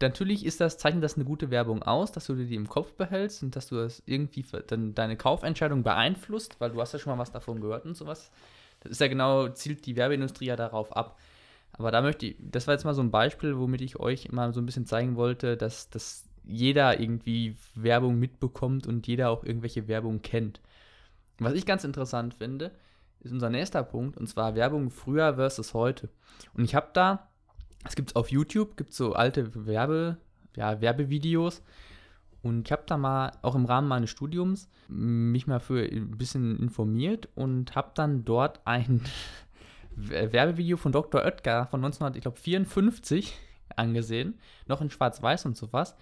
natürlich 0.00 0.46
ist 0.46 0.60
das, 0.60 0.78
zeichnet 0.78 1.04
das 1.04 1.16
eine 1.16 1.24
gute 1.24 1.50
Werbung 1.50 1.82
aus, 1.82 2.12
dass 2.12 2.26
du 2.26 2.34
dir 2.34 2.46
die 2.46 2.54
im 2.54 2.68
Kopf 2.68 2.92
behältst 2.94 3.42
und 3.42 3.56
dass 3.56 3.68
du 3.68 3.76
das 3.76 4.02
irgendwie 4.06 4.44
dann 4.66 4.94
deine 4.94 5.16
Kaufentscheidung 5.16 5.82
beeinflusst, 5.82 6.60
weil 6.60 6.70
du 6.70 6.80
hast 6.80 6.92
ja 6.92 6.98
schon 6.98 7.12
mal 7.12 7.20
was 7.20 7.32
davon 7.32 7.60
gehört 7.60 7.84
und 7.84 7.96
sowas. 7.96 8.30
Das 8.80 8.92
ist 8.92 9.00
ja 9.00 9.08
genau, 9.08 9.48
zielt 9.48 9.86
die 9.86 9.96
Werbeindustrie 9.96 10.46
ja 10.46 10.56
darauf 10.56 10.96
ab. 10.96 11.18
Aber 11.76 11.90
da 11.90 12.02
möchte 12.02 12.26
ich, 12.26 12.36
das 12.38 12.66
war 12.66 12.74
jetzt 12.74 12.84
mal 12.84 12.94
so 12.94 13.02
ein 13.02 13.10
Beispiel, 13.10 13.58
womit 13.58 13.80
ich 13.80 13.98
euch 13.98 14.30
mal 14.32 14.52
so 14.54 14.60
ein 14.60 14.66
bisschen 14.66 14.86
zeigen 14.86 15.16
wollte, 15.16 15.56
dass, 15.56 15.90
dass 15.90 16.24
jeder 16.44 17.00
irgendwie 17.00 17.56
Werbung 17.74 18.18
mitbekommt 18.18 18.86
und 18.86 19.06
jeder 19.06 19.30
auch 19.30 19.44
irgendwelche 19.44 19.88
Werbung 19.88 20.22
kennt. 20.22 20.60
Was 21.38 21.54
ich 21.54 21.66
ganz 21.66 21.84
interessant 21.84 22.34
finde, 22.34 22.70
ist 23.20 23.32
unser 23.32 23.50
nächster 23.50 23.82
Punkt, 23.82 24.16
und 24.16 24.28
zwar 24.28 24.54
Werbung 24.54 24.90
früher 24.90 25.34
versus 25.34 25.74
heute. 25.74 26.08
Und 26.54 26.64
ich 26.64 26.74
habe 26.74 26.90
da, 26.92 27.28
es 27.84 27.96
gibt 27.96 28.14
auf 28.14 28.30
YouTube, 28.30 28.76
gibt 28.76 28.92
so 28.94 29.14
alte 29.14 29.66
Werbe, 29.66 30.18
ja, 30.56 30.80
Werbevideos. 30.80 31.62
Und 32.42 32.66
ich 32.66 32.72
habe 32.72 32.84
da 32.86 32.98
mal, 32.98 33.32
auch 33.40 33.54
im 33.54 33.64
Rahmen 33.64 33.88
meines 33.88 34.10
Studiums, 34.10 34.68
mich 34.88 35.46
mal 35.46 35.60
für 35.60 35.82
ein 35.82 36.18
bisschen 36.18 36.58
informiert 36.60 37.28
und 37.34 37.74
habe 37.74 37.92
dann 37.94 38.24
dort 38.24 38.60
ein 38.66 39.00
Werbevideo 39.96 40.76
von 40.76 40.92
Dr. 40.92 41.22
Oetker 41.22 41.66
von 41.66 41.84
1954 41.84 43.34
angesehen, 43.76 44.38
noch 44.66 44.80
in 44.80 44.90
Schwarz-Weiß 44.90 45.46
und 45.46 45.56
sowas. 45.56 45.92
Und 45.92 45.98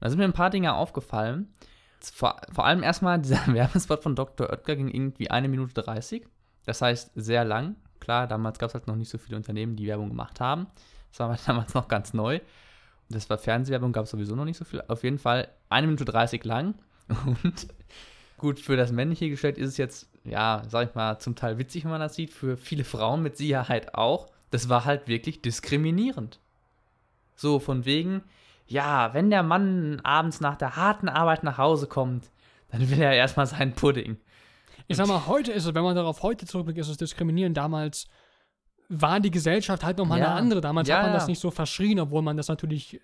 da 0.00 0.10
sind 0.10 0.18
mir 0.18 0.24
ein 0.24 0.32
paar 0.32 0.50
Dinge 0.50 0.74
aufgefallen. 0.74 1.52
Vor, 2.00 2.40
vor 2.52 2.66
allem 2.66 2.82
erstmal, 2.82 3.18
dieser 3.20 3.46
Werbespot 3.52 4.02
von 4.02 4.14
Dr. 4.14 4.50
Oetker 4.50 4.76
ging 4.76 4.88
irgendwie 4.88 5.30
eine 5.30 5.48
Minute 5.48 5.74
30. 5.74 6.26
Das 6.64 6.82
heißt, 6.82 7.12
sehr 7.14 7.44
lang. 7.44 7.76
Klar, 8.00 8.26
damals 8.26 8.58
gab 8.58 8.68
es 8.68 8.74
halt 8.74 8.86
noch 8.86 8.96
nicht 8.96 9.08
so 9.10 9.18
viele 9.18 9.36
Unternehmen, 9.36 9.76
die 9.76 9.86
Werbung 9.86 10.08
gemacht 10.08 10.40
haben. 10.40 10.66
Das 11.10 11.20
war 11.20 11.36
damals 11.46 11.74
noch 11.74 11.88
ganz 11.88 12.14
neu. 12.14 12.36
Und 12.36 13.16
das 13.16 13.28
war 13.30 13.38
Fernsehwerbung, 13.38 13.92
gab 13.92 14.04
es 14.04 14.10
sowieso 14.10 14.36
noch 14.36 14.44
nicht 14.44 14.58
so 14.58 14.64
viel. 14.64 14.82
Auf 14.86 15.02
jeden 15.02 15.18
Fall 15.18 15.48
eine 15.68 15.86
Minute 15.86 16.04
30 16.04 16.44
lang. 16.44 16.74
Und 17.08 17.68
gut, 18.38 18.58
für 18.60 18.76
das 18.76 18.92
männliche 18.92 19.28
Geschlecht 19.28 19.58
ist 19.58 19.68
es 19.70 19.76
jetzt, 19.76 20.08
ja, 20.24 20.62
sag 20.68 20.88
ich 20.88 20.94
mal, 20.94 21.18
zum 21.18 21.34
Teil 21.36 21.58
witzig, 21.58 21.84
wenn 21.84 21.90
man 21.90 22.00
das 22.00 22.14
sieht. 22.14 22.32
Für 22.32 22.56
viele 22.56 22.84
Frauen 22.84 23.22
mit 23.22 23.36
Sicherheit 23.36 23.94
auch. 23.94 24.28
Das 24.50 24.68
war 24.68 24.84
halt 24.84 25.08
wirklich 25.08 25.42
diskriminierend. 25.42 26.40
So, 27.36 27.58
von 27.60 27.84
wegen, 27.84 28.22
ja, 28.66 29.12
wenn 29.14 29.30
der 29.30 29.42
Mann 29.42 30.00
abends 30.04 30.40
nach 30.40 30.56
der 30.56 30.76
harten 30.76 31.08
Arbeit 31.08 31.44
nach 31.44 31.58
Hause 31.58 31.86
kommt, 31.86 32.30
dann 32.70 32.88
will 32.90 33.00
er 33.00 33.12
erstmal 33.12 33.46
seinen 33.46 33.72
Pudding. 33.74 34.16
Ich 34.86 34.96
sag 34.96 35.06
mal, 35.06 35.26
heute 35.26 35.52
ist 35.52 35.66
es, 35.66 35.74
wenn 35.74 35.82
man 35.84 35.94
darauf 35.96 36.22
heute 36.22 36.46
zurückblickt, 36.46 36.78
ist 36.80 36.88
es 36.88 36.96
diskriminierend. 36.96 37.56
Damals 37.56 38.08
war 38.88 39.20
die 39.20 39.30
Gesellschaft 39.30 39.84
halt 39.84 39.98
nochmal 39.98 40.18
Ja. 40.20 40.26
eine 40.28 40.34
andere. 40.34 40.60
Damals 40.62 40.88
Ja, 40.88 40.96
hat 40.96 41.02
man 41.04 41.12
ja. 41.12 41.18
das 41.18 41.28
nicht 41.28 41.40
so 41.40 41.50
verschrien, 41.50 42.00
obwohl 42.00 42.22
man 42.22 42.36
das 42.36 42.48
natürlich. 42.48 43.00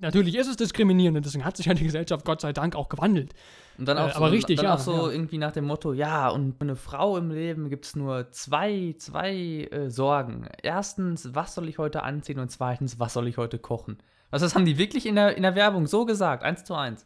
Natürlich 0.00 0.36
ist 0.36 0.46
es 0.48 0.56
diskriminierend 0.56 1.16
und 1.16 1.26
deswegen 1.26 1.44
hat 1.44 1.56
sich 1.56 1.66
ja 1.66 1.74
die 1.74 1.84
Gesellschaft 1.84 2.24
Gott 2.24 2.40
sei 2.40 2.52
Dank 2.52 2.74
auch 2.74 2.88
gewandelt. 2.88 3.34
Und 3.78 3.86
dann 3.86 3.96
Äh, 3.96 4.00
auch 4.00 4.10
so, 4.10 4.16
aber 4.16 4.32
richtig, 4.32 4.56
dann 4.56 4.64
ja, 4.66 4.74
auch 4.74 4.78
so 4.78 5.06
ja. 5.06 5.12
irgendwie 5.12 5.38
nach 5.38 5.52
dem 5.52 5.66
Motto, 5.66 5.92
ja, 5.92 6.28
und 6.28 6.54
für 6.56 6.62
eine 6.62 6.76
Frau 6.76 7.16
im 7.16 7.30
Leben 7.30 7.68
gibt 7.68 7.84
es 7.86 7.96
nur 7.96 8.30
zwei, 8.32 8.94
zwei 8.98 9.68
äh, 9.70 9.90
Sorgen. 9.90 10.48
Erstens, 10.62 11.34
was 11.34 11.54
soll 11.54 11.68
ich 11.68 11.78
heute 11.78 12.02
anziehen? 12.02 12.38
Und 12.38 12.50
zweitens, 12.50 12.98
was 12.98 13.12
soll 13.12 13.28
ich 13.28 13.36
heute 13.36 13.58
kochen? 13.58 13.98
Also 14.30 14.46
das 14.46 14.54
haben 14.54 14.64
die 14.64 14.78
wirklich 14.78 15.06
in 15.06 15.16
der, 15.16 15.36
in 15.36 15.42
der 15.42 15.54
Werbung 15.54 15.86
so 15.86 16.04
gesagt, 16.04 16.42
eins 16.44 16.64
zu 16.64 16.74
eins. 16.74 17.04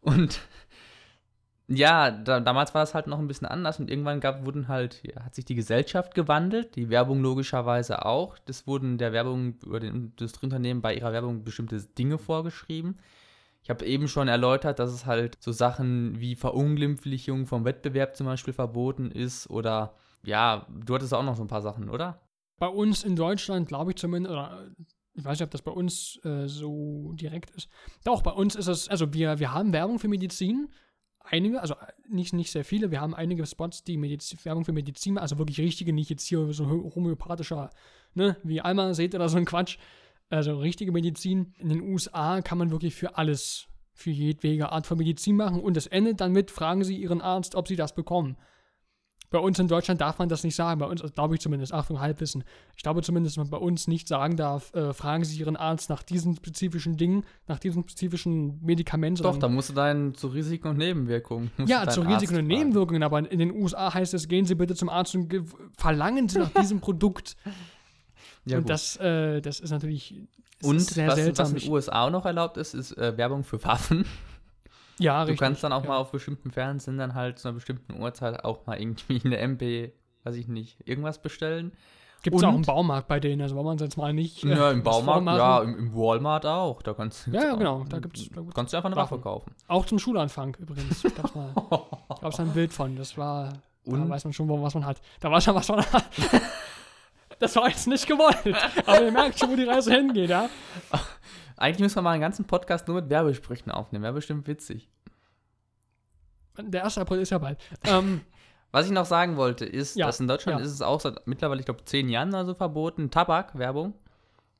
Und 0.00 0.40
ja, 1.68 2.10
da, 2.10 2.40
damals 2.40 2.74
war 2.74 2.82
das 2.82 2.94
halt 2.94 3.08
noch 3.08 3.18
ein 3.18 3.26
bisschen 3.26 3.48
anders 3.48 3.80
und 3.80 3.90
irgendwann 3.90 4.20
gab, 4.20 4.44
wurden 4.44 4.68
halt, 4.68 5.02
ja, 5.02 5.24
hat 5.24 5.34
sich 5.34 5.44
die 5.44 5.56
Gesellschaft 5.56 6.14
gewandelt, 6.14 6.76
die 6.76 6.90
Werbung 6.90 7.20
logischerweise 7.20 8.04
auch. 8.04 8.38
Das 8.38 8.66
wurden 8.66 8.98
der 8.98 9.12
Werbung 9.12 9.56
über 9.64 9.80
den 9.80 9.94
Industrieunternehmen 9.94 10.80
bei 10.80 10.94
ihrer 10.94 11.12
Werbung 11.12 11.42
bestimmte 11.42 11.80
Dinge 11.82 12.18
vorgeschrieben. 12.18 12.98
Ich 13.62 13.70
habe 13.70 13.84
eben 13.84 14.06
schon 14.06 14.28
erläutert, 14.28 14.78
dass 14.78 14.92
es 14.92 15.06
halt 15.06 15.38
so 15.40 15.50
Sachen 15.50 16.20
wie 16.20 16.36
Verunglimpflichung 16.36 17.46
vom 17.46 17.64
Wettbewerb 17.64 18.14
zum 18.14 18.26
Beispiel 18.26 18.54
verboten 18.54 19.10
ist 19.10 19.50
oder 19.50 19.96
ja, 20.22 20.66
du 20.68 20.94
hattest 20.94 21.14
auch 21.14 21.24
noch 21.24 21.36
so 21.36 21.42
ein 21.42 21.48
paar 21.48 21.62
Sachen, 21.62 21.88
oder? 21.88 22.20
Bei 22.58 22.68
uns 22.68 23.02
in 23.02 23.16
Deutschland, 23.16 23.66
glaube 23.66 23.90
ich 23.90 23.96
zumindest, 23.96 24.32
oder 24.32 24.66
ich 25.14 25.24
weiß 25.24 25.38
nicht, 25.38 25.46
ob 25.46 25.50
das 25.50 25.62
bei 25.62 25.72
uns 25.72 26.20
äh, 26.24 26.46
so 26.46 27.12
direkt 27.14 27.50
ist. 27.50 27.68
Doch, 28.04 28.22
bei 28.22 28.30
uns 28.30 28.54
ist 28.54 28.68
es, 28.68 28.88
also 28.88 29.12
wir, 29.12 29.40
wir 29.40 29.52
haben 29.52 29.72
Werbung 29.72 29.98
für 29.98 30.08
Medizin. 30.08 30.68
Einige, 31.28 31.60
also 31.60 31.74
nicht, 32.08 32.32
nicht 32.32 32.50
sehr 32.50 32.64
viele. 32.64 32.90
Wir 32.90 33.00
haben 33.00 33.14
einige 33.14 33.44
Spots, 33.46 33.84
die 33.84 33.96
Mediz 33.96 34.34
Werbung 34.44 34.64
für 34.64 34.72
Medizin, 34.72 35.18
also 35.18 35.38
wirklich 35.38 35.58
richtige, 35.60 35.92
nicht 35.92 36.10
jetzt 36.10 36.26
hier 36.26 36.52
so 36.52 36.68
homöopathischer, 36.68 37.70
ne, 38.14 38.36
wie 38.42 38.60
Alma 38.60 38.94
seht 38.94 39.14
oder 39.14 39.28
so 39.28 39.36
ein 39.36 39.44
Quatsch. 39.44 39.78
Also 40.28 40.58
richtige 40.58 40.92
Medizin. 40.92 41.54
In 41.58 41.68
den 41.68 41.82
USA 41.82 42.40
kann 42.42 42.58
man 42.58 42.70
wirklich 42.70 42.94
für 42.94 43.16
alles, 43.16 43.68
für 43.92 44.10
jedwege 44.10 44.72
Art 44.72 44.86
von 44.86 44.98
Medizin 44.98 45.36
machen 45.36 45.60
und 45.60 45.76
es 45.76 45.86
endet 45.86 46.20
dann 46.20 46.32
mit, 46.32 46.50
fragen 46.50 46.84
Sie 46.84 46.96
Ihren 46.96 47.20
Arzt, 47.20 47.54
ob 47.54 47.68
Sie 47.68 47.76
das 47.76 47.94
bekommen. 47.94 48.36
Bei 49.30 49.38
uns 49.38 49.58
in 49.58 49.66
Deutschland 49.68 50.00
darf 50.00 50.18
man 50.18 50.28
das 50.28 50.44
nicht 50.44 50.54
sagen. 50.54 50.78
Bei 50.78 50.86
uns, 50.86 51.02
also 51.02 51.12
glaube 51.12 51.34
ich 51.34 51.40
zumindest, 51.40 51.72
Achtung, 51.72 52.00
Halbwissen. 52.00 52.44
Ich 52.76 52.82
glaube 52.82 53.02
zumindest, 53.02 53.36
dass 53.36 53.44
man 53.44 53.50
bei 53.50 53.58
uns 53.58 53.88
nicht 53.88 54.06
sagen 54.08 54.36
darf, 54.36 54.72
äh, 54.74 54.92
fragen 54.92 55.24
Sie 55.24 55.38
Ihren 55.38 55.56
Arzt 55.56 55.90
nach 55.90 56.02
diesen 56.02 56.36
spezifischen 56.36 56.96
Dingen, 56.96 57.24
nach 57.48 57.58
diesem 57.58 57.82
spezifischen 57.82 58.60
Medikament. 58.64 59.24
Doch, 59.24 59.36
da 59.36 59.48
musst 59.48 59.70
du 59.70 59.72
dann 59.74 60.14
zu 60.14 60.28
Risiken 60.28 60.68
und 60.68 60.78
Nebenwirkungen. 60.78 61.50
ja, 61.66 61.88
zu 61.88 62.00
deinen 62.02 62.12
Arzt 62.12 62.22
Risiken 62.22 62.34
und 62.38 62.46
fragen. 62.46 62.46
Nebenwirkungen, 62.46 63.02
aber 63.02 63.30
in 63.30 63.38
den 63.38 63.52
USA 63.52 63.92
heißt 63.92 64.14
es, 64.14 64.28
gehen 64.28 64.44
Sie 64.46 64.54
bitte 64.54 64.74
zum 64.74 64.88
Arzt 64.88 65.14
und 65.16 65.28
ge- 65.28 65.42
verlangen 65.76 66.28
Sie 66.28 66.38
nach 66.38 66.50
diesem 66.60 66.80
Produkt. 66.80 67.36
Ja, 68.44 68.58
und 68.58 68.62
gut. 68.62 68.70
das, 68.70 68.96
äh, 68.98 69.40
das 69.40 69.58
ist 69.60 69.70
natürlich 69.70 70.14
und 70.62 70.80
sehr 70.80 71.08
was, 71.08 71.16
seltsam. 71.16 71.46
was 71.46 71.52
in 71.52 71.58
den 71.58 71.72
USA 71.72 72.06
auch 72.06 72.10
noch 72.10 72.24
erlaubt 72.26 72.56
ist, 72.58 72.74
ist 72.74 72.96
äh, 72.96 73.16
Werbung 73.16 73.42
für 73.44 73.62
Waffen. 73.64 74.04
Ja, 74.98 75.22
Du 75.24 75.30
richtig. 75.30 75.40
kannst 75.40 75.62
dann 75.64 75.72
auch 75.72 75.82
ja. 75.82 75.88
mal 75.88 75.96
auf 75.98 76.10
bestimmten 76.12 76.50
Fernsehsendern 76.50 77.14
halt 77.14 77.38
zu 77.38 77.48
einer 77.48 77.54
bestimmten 77.54 78.00
Uhrzeit 78.00 78.44
auch 78.44 78.66
mal 78.66 78.80
irgendwie 78.80 79.20
eine 79.24 79.38
MP, 79.38 79.92
weiß 80.24 80.36
ich 80.36 80.48
nicht, 80.48 80.76
irgendwas 80.88 81.20
bestellen. 81.20 81.72
Gibt 82.22 82.36
es 82.36 82.42
auch 82.42 82.54
im 82.54 82.62
Baumarkt 82.62 83.06
bei 83.06 83.20
denen, 83.20 83.40
also 83.42 83.54
wollen 83.54 83.66
wir 83.66 83.70
uns 83.72 83.82
jetzt 83.82 83.96
mal 83.96 84.12
nicht. 84.12 84.42
äh, 84.44 84.48
Ja, 84.48 84.70
im 84.72 84.82
Baumarkt, 84.82 85.26
ja, 85.38 85.60
im, 85.62 85.78
im 85.78 85.94
Walmart 85.94 86.44
auch. 86.44 86.82
Da 86.82 86.92
kannst 86.94 87.26
du 87.26 87.30
Ja, 87.30 87.42
ja, 87.44 87.54
genau, 87.54 87.84
da 87.88 87.98
gibt's- 88.00 88.28
da 88.30 88.40
gibt's 88.40 88.54
kannst 88.54 88.72
du 88.72 88.78
einfach 88.78 88.88
eine 88.90 88.96
Waffe 88.96 89.18
kaufen. 89.18 89.52
Auch 89.68 89.86
zum 89.86 89.98
Schulanfang 90.00 90.56
übrigens. 90.58 91.04
Ich 91.04 91.14
gab's 91.14 91.34
mal. 91.36 91.52
gab's 92.20 92.40
ein 92.40 92.48
Bild 92.52 92.72
von. 92.72 92.96
Das 92.96 93.16
war. 93.16 93.50
Da 93.84 93.92
Und? 93.92 94.08
weiß 94.08 94.24
man 94.24 94.32
schon, 94.32 94.48
was 94.48 94.74
man 94.74 94.84
hat. 94.86 95.00
Da 95.20 95.30
war 95.30 95.40
schon, 95.40 95.54
was 95.54 95.68
man 95.68 95.80
hat. 95.92 96.04
Das 97.38 97.54
war 97.54 97.68
jetzt 97.68 97.86
nicht 97.86 98.06
gewollt. 98.06 98.56
Aber 98.86 99.02
ihr 99.04 99.12
merkt 99.12 99.38
schon, 99.38 99.50
wo 99.50 99.56
die 99.56 99.64
Reise 99.64 99.92
hingeht, 99.92 100.30
ja? 100.30 100.48
Eigentlich 101.56 101.80
müssen 101.80 101.96
wir 101.96 102.02
mal 102.02 102.12
einen 102.12 102.20
ganzen 102.20 102.44
Podcast 102.44 102.86
nur 102.88 103.00
mit 103.00 103.10
Werbesprüchen 103.10 103.70
aufnehmen. 103.70 104.04
Wäre 104.04 104.14
bestimmt 104.14 104.46
witzig. 104.46 104.88
Der 106.58 106.84
1. 106.84 106.98
April 106.98 107.20
ist 107.20 107.30
ja 107.30 107.38
bald. 107.38 107.58
Ähm, 107.84 108.22
Was 108.72 108.86
ich 108.86 108.92
noch 108.92 109.06
sagen 109.06 109.36
wollte, 109.36 109.64
ist, 109.64 109.96
Ja, 109.96 110.06
dass 110.06 110.20
in 110.20 110.28
Deutschland 110.28 110.60
ja. 110.60 110.64
ist 110.64 110.72
es 110.72 110.82
auch 110.82 111.00
seit 111.00 111.26
mittlerweile, 111.26 111.60
ich 111.60 111.66
glaube, 111.66 111.84
zehn 111.84 112.08
Jahren 112.08 112.28
oder 112.30 112.44
so 112.44 112.54
verboten, 112.54 113.10
Tabakwerbung. 113.10 113.94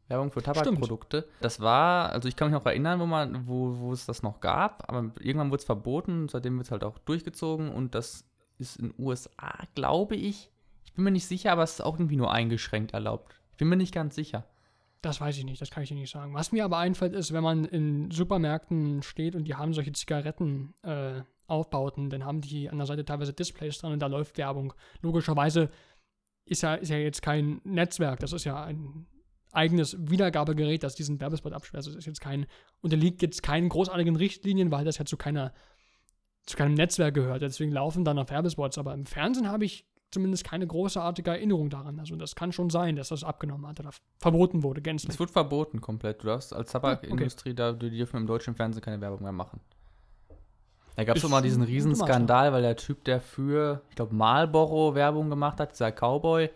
Werbung 0.08 0.30
für 0.30 0.42
Tabakprodukte. 0.42 1.28
Das 1.40 1.60
war, 1.60 2.12
also 2.12 2.28
ich 2.28 2.36
kann 2.36 2.48
mich 2.48 2.58
noch 2.58 2.64
erinnern, 2.64 3.00
wo 3.00 3.06
man, 3.06 3.46
wo, 3.48 3.76
wo 3.78 3.92
es 3.92 4.06
das 4.06 4.22
noch 4.22 4.40
gab, 4.40 4.88
aber 4.88 5.10
irgendwann 5.20 5.50
wurde 5.50 5.60
es 5.60 5.66
verboten, 5.66 6.28
seitdem 6.28 6.56
wird 6.56 6.66
es 6.66 6.70
halt 6.70 6.84
auch 6.84 6.98
durchgezogen 6.98 7.72
und 7.72 7.94
das 7.94 8.24
ist 8.58 8.76
in 8.76 8.90
den 8.90 9.04
USA, 9.04 9.52
glaube 9.74 10.14
ich. 10.14 10.50
Ich 10.84 10.92
bin 10.94 11.04
mir 11.04 11.10
nicht 11.10 11.26
sicher, 11.26 11.52
aber 11.52 11.64
es 11.64 11.72
ist 11.72 11.80
auch 11.80 11.98
irgendwie 11.98 12.16
nur 12.16 12.32
eingeschränkt 12.32 12.94
erlaubt. 12.94 13.34
Ich 13.50 13.56
bin 13.56 13.68
mir 13.68 13.76
nicht 13.76 13.92
ganz 13.92 14.14
sicher. 14.14 14.44
Das 15.06 15.20
weiß 15.20 15.38
ich 15.38 15.44
nicht, 15.44 15.60
das 15.60 15.70
kann 15.70 15.84
ich 15.84 15.88
dir 15.88 15.94
nicht 15.94 16.10
sagen. 16.10 16.34
Was 16.34 16.50
mir 16.50 16.64
aber 16.64 16.78
einfällt, 16.78 17.14
ist, 17.14 17.32
wenn 17.32 17.44
man 17.44 17.64
in 17.64 18.10
Supermärkten 18.10 19.04
steht 19.04 19.36
und 19.36 19.44
die 19.44 19.54
haben 19.54 19.72
solche 19.72 19.92
Zigaretten 19.92 20.74
äh, 20.82 21.22
aufbauten, 21.46 22.10
dann 22.10 22.24
haben 22.24 22.40
die 22.40 22.68
an 22.68 22.78
der 22.78 22.88
Seite 22.88 23.04
teilweise 23.04 23.32
Displays 23.32 23.78
dran 23.78 23.92
und 23.92 24.00
da 24.00 24.08
läuft 24.08 24.36
Werbung. 24.36 24.72
Logischerweise 25.02 25.70
ist 26.44 26.64
ja, 26.64 26.74
ist 26.74 26.88
ja 26.88 26.96
jetzt 26.96 27.22
kein 27.22 27.60
Netzwerk, 27.62 28.18
das 28.18 28.32
ist 28.32 28.42
ja 28.42 28.64
ein 28.64 29.06
eigenes 29.52 29.96
Wiedergabegerät, 30.10 30.82
das 30.82 30.96
diesen 30.96 31.20
Werbespot 31.20 31.52
abspielt. 31.52 31.76
Also 31.76 31.90
es 31.90 31.98
ist 31.98 32.06
jetzt 32.06 32.20
kein, 32.20 32.46
unterliegt 32.80 33.22
jetzt 33.22 33.44
keinen 33.44 33.68
großartigen 33.68 34.16
Richtlinien, 34.16 34.72
weil 34.72 34.84
das 34.84 34.98
ja 34.98 35.04
zu 35.04 35.16
keiner, 35.16 35.54
zu 36.46 36.56
keinem 36.56 36.74
Netzwerk 36.74 37.14
gehört. 37.14 37.42
Deswegen 37.42 37.70
laufen 37.70 38.04
da 38.04 38.12
noch 38.12 38.28
Werbespots. 38.28 38.76
Aber 38.76 38.92
im 38.92 39.06
Fernsehen 39.06 39.48
habe 39.48 39.64
ich 39.64 39.86
zumindest 40.10 40.44
keine 40.44 40.66
großartige 40.66 41.30
Erinnerung 41.30 41.70
daran. 41.70 41.98
Also 42.00 42.16
das 42.16 42.34
kann 42.34 42.52
schon 42.52 42.70
sein, 42.70 42.96
dass 42.96 43.08
das 43.08 43.24
abgenommen 43.24 43.66
hat 43.66 43.80
oder 43.80 43.90
verboten 44.18 44.62
wurde, 44.62 44.80
gänzlich. 44.80 45.14
Es 45.14 45.20
wird 45.20 45.30
verboten 45.30 45.80
komplett. 45.80 46.22
Du 46.22 46.28
darfst 46.28 46.54
als 46.54 46.72
Tabakindustrie, 46.72 47.54
da 47.54 47.72
die 47.72 47.90
dürfen 47.90 48.18
im 48.18 48.26
deutschen 48.26 48.54
Fernsehen 48.54 48.82
keine 48.82 49.00
Werbung 49.00 49.22
mehr 49.22 49.32
machen. 49.32 49.60
Da 50.96 51.04
gab 51.04 51.16
es 51.16 51.22
doch 51.22 51.28
mal 51.28 51.42
diesen 51.42 51.62
Riesenskandal, 51.62 52.52
weil 52.52 52.62
der 52.62 52.76
Typ, 52.76 53.04
der 53.04 53.20
für, 53.20 53.82
ich 53.90 53.96
glaube, 53.96 54.14
Marlboro 54.14 54.94
Werbung 54.94 55.28
gemacht 55.28 55.60
hat, 55.60 55.72
dieser 55.72 55.92
Cowboy, 55.92 56.48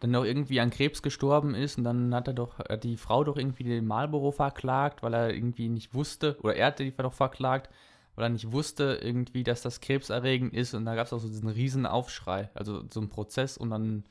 dann 0.00 0.12
doch 0.12 0.24
irgendwie 0.24 0.60
an 0.60 0.68
Krebs 0.68 1.00
gestorben 1.00 1.54
ist 1.54 1.78
und 1.78 1.84
dann 1.84 2.14
hat 2.14 2.28
er 2.28 2.34
doch, 2.34 2.58
hat 2.58 2.84
die 2.84 2.98
Frau 2.98 3.24
doch 3.24 3.38
irgendwie 3.38 3.64
den 3.64 3.86
Marlboro 3.86 4.30
verklagt, 4.30 5.02
weil 5.02 5.14
er 5.14 5.32
irgendwie 5.32 5.70
nicht 5.70 5.94
wusste, 5.94 6.36
oder 6.42 6.54
er 6.54 6.66
hat 6.66 6.78
die 6.78 6.94
doch 6.94 7.14
verklagt, 7.14 7.70
weil 8.16 8.24
er 8.24 8.30
nicht 8.30 8.50
wusste 8.50 8.98
irgendwie, 9.00 9.44
dass 9.44 9.62
das 9.62 9.80
krebserregend 9.80 10.52
ist 10.52 10.74
und 10.74 10.84
da 10.84 10.94
gab 10.94 11.06
es 11.06 11.12
auch 11.12 11.20
so 11.20 11.28
diesen 11.28 11.48
riesen 11.48 11.86
Aufschrei, 11.86 12.50
also 12.54 12.82
so 12.92 13.00
ein 13.00 13.10
Prozess 13.10 13.56
und 13.56 13.70
dann, 13.70 14.04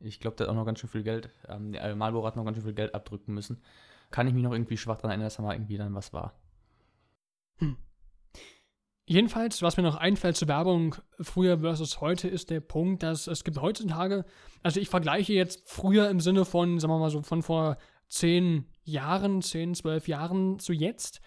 ich 0.00 0.20
glaube, 0.20 0.36
der 0.36 0.46
hat 0.46 0.52
auch 0.52 0.56
noch 0.56 0.64
ganz 0.64 0.78
schön 0.78 0.88
viel 0.88 1.02
Geld, 1.02 1.30
ähm, 1.48 1.74
äh, 1.74 1.94
Marlboro 1.94 2.26
hat 2.26 2.36
noch 2.36 2.44
ganz 2.44 2.56
schön 2.56 2.64
viel 2.64 2.74
Geld 2.74 2.94
abdrücken 2.94 3.34
müssen. 3.34 3.60
Kann 4.10 4.26
ich 4.26 4.32
mich 4.32 4.42
noch 4.42 4.52
irgendwie 4.52 4.78
schwach 4.78 4.96
daran 4.96 5.10
erinnern, 5.10 5.26
dass 5.26 5.36
da 5.36 5.42
mal 5.42 5.54
irgendwie 5.54 5.76
dann 5.76 5.94
was 5.94 6.14
war. 6.14 6.32
Jedenfalls, 9.04 9.62
was 9.62 9.76
mir 9.76 9.82
noch 9.82 9.96
einfällt 9.96 10.36
zur 10.36 10.48
Werbung 10.48 10.94
früher 11.20 11.60
versus 11.60 12.00
heute, 12.00 12.28
ist 12.28 12.50
der 12.50 12.60
Punkt, 12.60 13.02
dass 13.02 13.26
es 13.26 13.42
gibt 13.42 13.60
heutzutage, 13.60 14.24
also 14.62 14.80
ich 14.80 14.88
vergleiche 14.88 15.32
jetzt 15.32 15.62
früher 15.66 16.10
im 16.10 16.20
Sinne 16.20 16.44
von, 16.44 16.78
sagen 16.78 16.92
wir 16.92 16.98
mal 16.98 17.10
so, 17.10 17.22
von 17.22 17.42
vor 17.42 17.78
zehn 18.08 18.66
Jahren, 18.82 19.42
zehn, 19.42 19.74
zwölf 19.74 20.08
Jahren 20.08 20.58
zu 20.58 20.72
jetzt. 20.72 21.20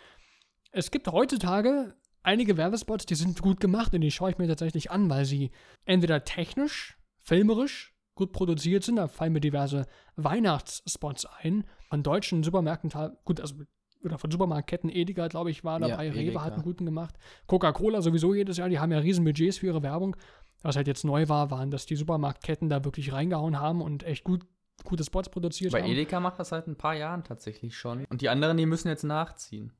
Es 0.71 0.91
gibt 0.91 1.07
heutzutage 1.07 1.95
einige 2.23 2.57
Werbespots, 2.57 3.05
die 3.05 3.15
sind 3.15 3.41
gut 3.41 3.59
gemacht 3.59 3.93
und 3.93 4.01
die 4.01 4.11
schaue 4.11 4.31
ich 4.31 4.37
mir 4.37 4.47
tatsächlich 4.47 4.91
an, 4.91 5.09
weil 5.09 5.25
sie 5.25 5.51
entweder 5.85 6.23
technisch, 6.23 6.97
filmerisch 7.19 7.93
gut 8.15 8.31
produziert 8.31 8.83
sind. 8.83 8.97
Da 8.97 9.07
fallen 9.07 9.33
mir 9.33 9.39
diverse 9.41 9.85
Weihnachtsspots 10.15 11.25
ein. 11.25 11.65
Von 11.89 12.03
deutschen 12.03 12.43
Supermärkten, 12.43 12.91
gut, 13.25 13.39
also 13.39 13.55
oder 14.03 14.17
von 14.17 14.31
Supermarktketten, 14.31 14.89
Edeka, 14.89 15.27
glaube 15.27 15.51
ich, 15.51 15.63
war 15.63 15.79
Ja, 15.79 15.89
dabei, 15.89 16.09
Rewe 16.09 16.21
Edeka. 16.21 16.43
hat 16.43 16.53
einen 16.53 16.63
guten 16.63 16.85
gemacht. 16.85 17.15
Coca-Cola 17.45 18.01
sowieso 18.01 18.33
jedes 18.33 18.57
Jahr, 18.57 18.67
die 18.69 18.79
haben 18.79 18.91
ja 18.91 18.97
riesen 18.97 19.23
Budgets 19.23 19.59
für 19.59 19.67
ihre 19.67 19.83
Werbung. 19.83 20.15
Was 20.63 20.75
halt 20.75 20.87
jetzt 20.87 21.03
neu 21.05 21.27
war, 21.29 21.51
waren, 21.51 21.71
dass 21.71 21.85
die 21.85 21.95
Supermarktketten 21.95 22.69
da 22.69 22.83
wirklich 22.83 23.13
reingehauen 23.13 23.59
haben 23.59 23.81
und 23.81 24.03
echt 24.03 24.23
gut, 24.23 24.43
gute 24.83 25.03
Spots 25.03 25.29
produziert 25.29 25.71
Bei 25.71 25.81
haben. 25.83 25.91
Edeka 25.91 26.19
macht 26.19 26.39
das 26.39 26.49
seit 26.49 26.67
ein 26.67 26.77
paar 26.77 26.95
Jahren 26.95 27.23
tatsächlich 27.23 27.75
schon. 27.77 28.05
Und 28.05 28.21
die 28.21 28.29
anderen, 28.29 28.57
die 28.57 28.65
müssen 28.65 28.87
jetzt 28.87 29.03
nachziehen. 29.03 29.71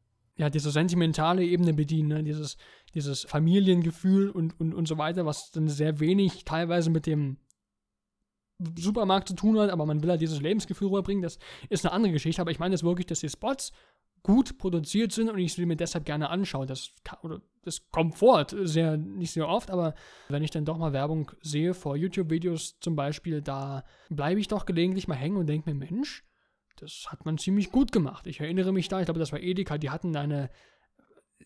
Ja, 0.41 0.49
diese 0.49 0.71
sentimentale 0.71 1.45
Ebene 1.45 1.71
bedienen, 1.71 2.07
ne? 2.07 2.23
dieses, 2.23 2.57
dieses 2.95 3.25
Familiengefühl 3.25 4.31
und, 4.31 4.59
und, 4.59 4.73
und 4.73 4.87
so 4.87 4.97
weiter, 4.97 5.23
was 5.23 5.51
dann 5.51 5.67
sehr 5.67 5.99
wenig 5.99 6.45
teilweise 6.45 6.89
mit 6.89 7.05
dem 7.05 7.37
Supermarkt 8.75 9.27
zu 9.27 9.35
tun 9.35 9.59
hat, 9.59 9.69
aber 9.69 9.85
man 9.85 10.01
will 10.01 10.09
halt 10.09 10.21
dieses 10.21 10.41
Lebensgefühl 10.41 10.87
rüberbringen, 10.87 11.21
das 11.21 11.37
ist 11.69 11.85
eine 11.85 11.93
andere 11.93 12.13
Geschichte, 12.13 12.41
aber 12.41 12.49
ich 12.49 12.57
meine 12.57 12.73
jetzt 12.73 12.83
wirklich, 12.83 13.05
dass 13.05 13.19
die 13.19 13.29
Spots 13.29 13.71
gut 14.23 14.57
produziert 14.57 15.11
sind 15.11 15.29
und 15.29 15.37
ich 15.37 15.53
sie 15.53 15.65
mir 15.67 15.75
deshalb 15.75 16.05
gerne 16.05 16.31
anschaue. 16.31 16.65
Das, 16.65 16.89
oder, 17.21 17.39
das 17.61 17.91
kommt 17.91 18.15
vor, 18.15 18.47
sehr, 18.49 18.97
nicht 18.97 19.33
sehr 19.33 19.47
oft, 19.47 19.69
aber 19.69 19.93
wenn 20.27 20.41
ich 20.41 20.49
dann 20.49 20.65
doch 20.65 20.79
mal 20.79 20.91
Werbung 20.91 21.31
sehe, 21.43 21.75
vor 21.75 21.95
YouTube-Videos 21.95 22.79
zum 22.79 22.95
Beispiel, 22.95 23.43
da 23.43 23.83
bleibe 24.09 24.39
ich 24.39 24.47
doch 24.47 24.65
gelegentlich 24.65 25.07
mal 25.07 25.13
hängen 25.13 25.37
und 25.37 25.45
denke 25.45 25.71
mir, 25.71 25.75
Mensch, 25.75 26.23
das 26.81 27.05
hat 27.09 27.25
man 27.25 27.37
ziemlich 27.37 27.71
gut 27.71 27.91
gemacht. 27.91 28.27
Ich 28.27 28.39
erinnere 28.39 28.73
mich 28.73 28.87
da, 28.87 28.99
ich 28.99 29.05
glaube, 29.05 29.19
das 29.19 29.31
war 29.31 29.39
Edeka, 29.39 29.77
die 29.77 29.89
hatten 29.89 30.15
eine 30.15 30.49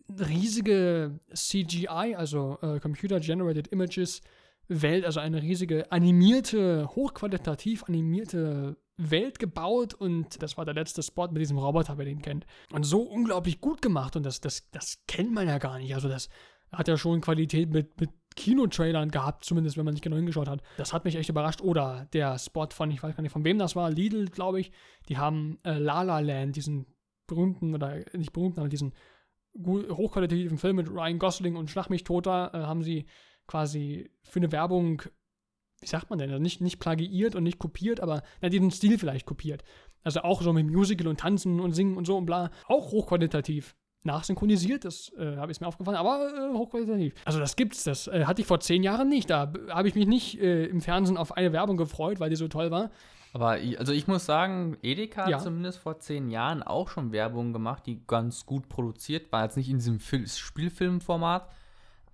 riesige 0.09 1.19
CGI, 1.33 2.15
also 2.15 2.57
äh, 2.61 2.79
Computer 2.79 3.19
Generated 3.19 3.67
Images 3.67 4.21
Welt, 4.67 5.05
also 5.05 5.19
eine 5.19 5.41
riesige 5.41 5.91
animierte, 5.91 6.87
hochqualitativ 6.95 7.83
animierte 7.83 8.77
Welt 8.97 9.39
gebaut 9.39 9.93
und 9.93 10.41
das 10.41 10.57
war 10.57 10.65
der 10.65 10.73
letzte 10.73 11.03
Spot 11.03 11.27
mit 11.27 11.41
diesem 11.41 11.57
Roboter, 11.57 11.97
wer 11.97 12.05
den 12.05 12.21
kennt. 12.21 12.45
Und 12.71 12.83
so 12.83 13.01
unglaublich 13.01 13.61
gut 13.61 13.81
gemacht 13.81 14.15
und 14.15 14.23
das, 14.25 14.41
das, 14.41 14.69
das 14.71 15.03
kennt 15.07 15.33
man 15.33 15.47
ja 15.47 15.57
gar 15.57 15.79
nicht. 15.79 15.93
Also 15.93 16.07
das 16.07 16.29
hat 16.71 16.87
ja 16.87 16.97
schon 16.97 17.21
Qualität 17.21 17.69
mit, 17.69 17.99
mit 17.99 18.09
Kinotrailern 18.35 19.11
gehabt, 19.11 19.45
zumindest 19.45 19.77
wenn 19.77 19.85
man 19.85 19.93
nicht 19.93 20.03
genau 20.03 20.17
hingeschaut 20.17 20.49
hat. 20.49 20.61
Das 20.77 20.93
hat 20.93 21.05
mich 21.05 21.15
echt 21.15 21.29
überrascht. 21.29 21.61
Oder 21.61 22.07
der 22.13 22.37
Spot 22.37 22.67
von, 22.71 22.91
ich 22.91 23.01
weiß 23.01 23.15
gar 23.15 23.21
nicht 23.21 23.31
von 23.31 23.45
wem 23.45 23.57
das 23.57 23.75
war, 23.75 23.89
Lidl, 23.89 24.25
glaube 24.25 24.59
ich, 24.59 24.71
die 25.07 25.17
haben 25.17 25.57
äh, 25.63 25.77
La 25.77 26.01
La 26.01 26.19
Land, 26.19 26.55
diesen 26.55 26.85
berühmten, 27.27 27.73
oder 27.73 28.03
nicht 28.13 28.33
berühmten, 28.33 28.59
aber 28.59 28.69
diesen 28.69 28.93
hochqualitativen 29.57 30.57
Film 30.57 30.75
mit 30.75 30.89
Ryan 30.89 31.17
Gosling 31.17 31.55
und 31.55 31.69
Schlag 31.69 31.89
mich 31.89 32.03
toter, 32.03 32.51
äh, 32.53 32.57
haben 32.59 32.83
sie 32.83 33.05
quasi 33.47 34.11
für 34.23 34.39
eine 34.39 34.51
Werbung, 34.51 35.03
wie 35.79 35.87
sagt 35.87 36.09
man 36.09 36.19
denn, 36.19 36.29
also 36.29 36.41
nicht, 36.41 36.61
nicht 36.61 36.79
plagiiert 36.79 37.35
und 37.35 37.43
nicht 37.43 37.59
kopiert, 37.59 37.99
aber 37.99 38.23
na, 38.41 38.49
diesen 38.49 38.71
Stil 38.71 38.97
vielleicht 38.97 39.25
kopiert. 39.25 39.63
Also 40.03 40.21
auch 40.21 40.41
so 40.41 40.51
mit 40.53 40.67
Musical 40.67 41.07
und 41.07 41.19
Tanzen 41.19 41.59
und 41.59 41.73
Singen 41.73 41.97
und 41.97 42.05
so 42.05 42.17
und 42.17 42.25
bla, 42.25 42.51
auch 42.67 42.91
hochqualitativ. 42.91 43.75
Nachsynchronisiert, 44.05 44.85
das 44.85 45.11
äh, 45.17 45.35
habe 45.37 45.51
ich 45.51 45.59
mir 45.59 45.67
aufgefallen, 45.67 45.97
aber 45.97 46.31
äh, 46.33 46.53
hochqualitativ. 46.57 47.13
Also 47.25 47.39
das 47.39 47.55
gibt's, 47.55 47.83
das 47.83 48.07
äh, 48.07 48.25
hatte 48.25 48.41
ich 48.41 48.47
vor 48.47 48.59
zehn 48.59 48.83
Jahren 48.83 49.09
nicht. 49.09 49.29
Da 49.29 49.51
habe 49.69 49.87
ich 49.87 49.95
mich 49.95 50.07
nicht 50.07 50.39
äh, 50.39 50.65
im 50.65 50.81
Fernsehen 50.81 51.17
auf 51.17 51.35
eine 51.35 51.51
Werbung 51.51 51.77
gefreut, 51.77 52.19
weil 52.19 52.29
die 52.29 52.35
so 52.35 52.47
toll 52.47 52.71
war. 52.71 52.89
Aber 53.33 53.59
ich, 53.59 53.77
also 53.79 53.91
ich 53.91 54.07
muss 54.07 54.25
sagen, 54.25 54.77
Edeka 54.81 55.27
Ja. 55.29 55.35
hat 55.37 55.43
zumindest 55.43 55.79
vor 55.79 55.99
zehn 55.99 56.29
Jahren 56.29 56.63
auch 56.63 56.87
schon 56.87 57.11
Werbung 57.11 57.51
gemacht, 57.51 57.83
die 57.85 57.99
ganz 58.07 58.45
gut 58.45 58.69
produziert 58.69 59.29
war. 59.33 59.43
Jetzt 59.43 59.57
nicht 59.57 59.69
in 59.69 59.77
diesem 59.79 59.99
Fil 59.99 60.25
Spielfilmformat, 60.25 61.49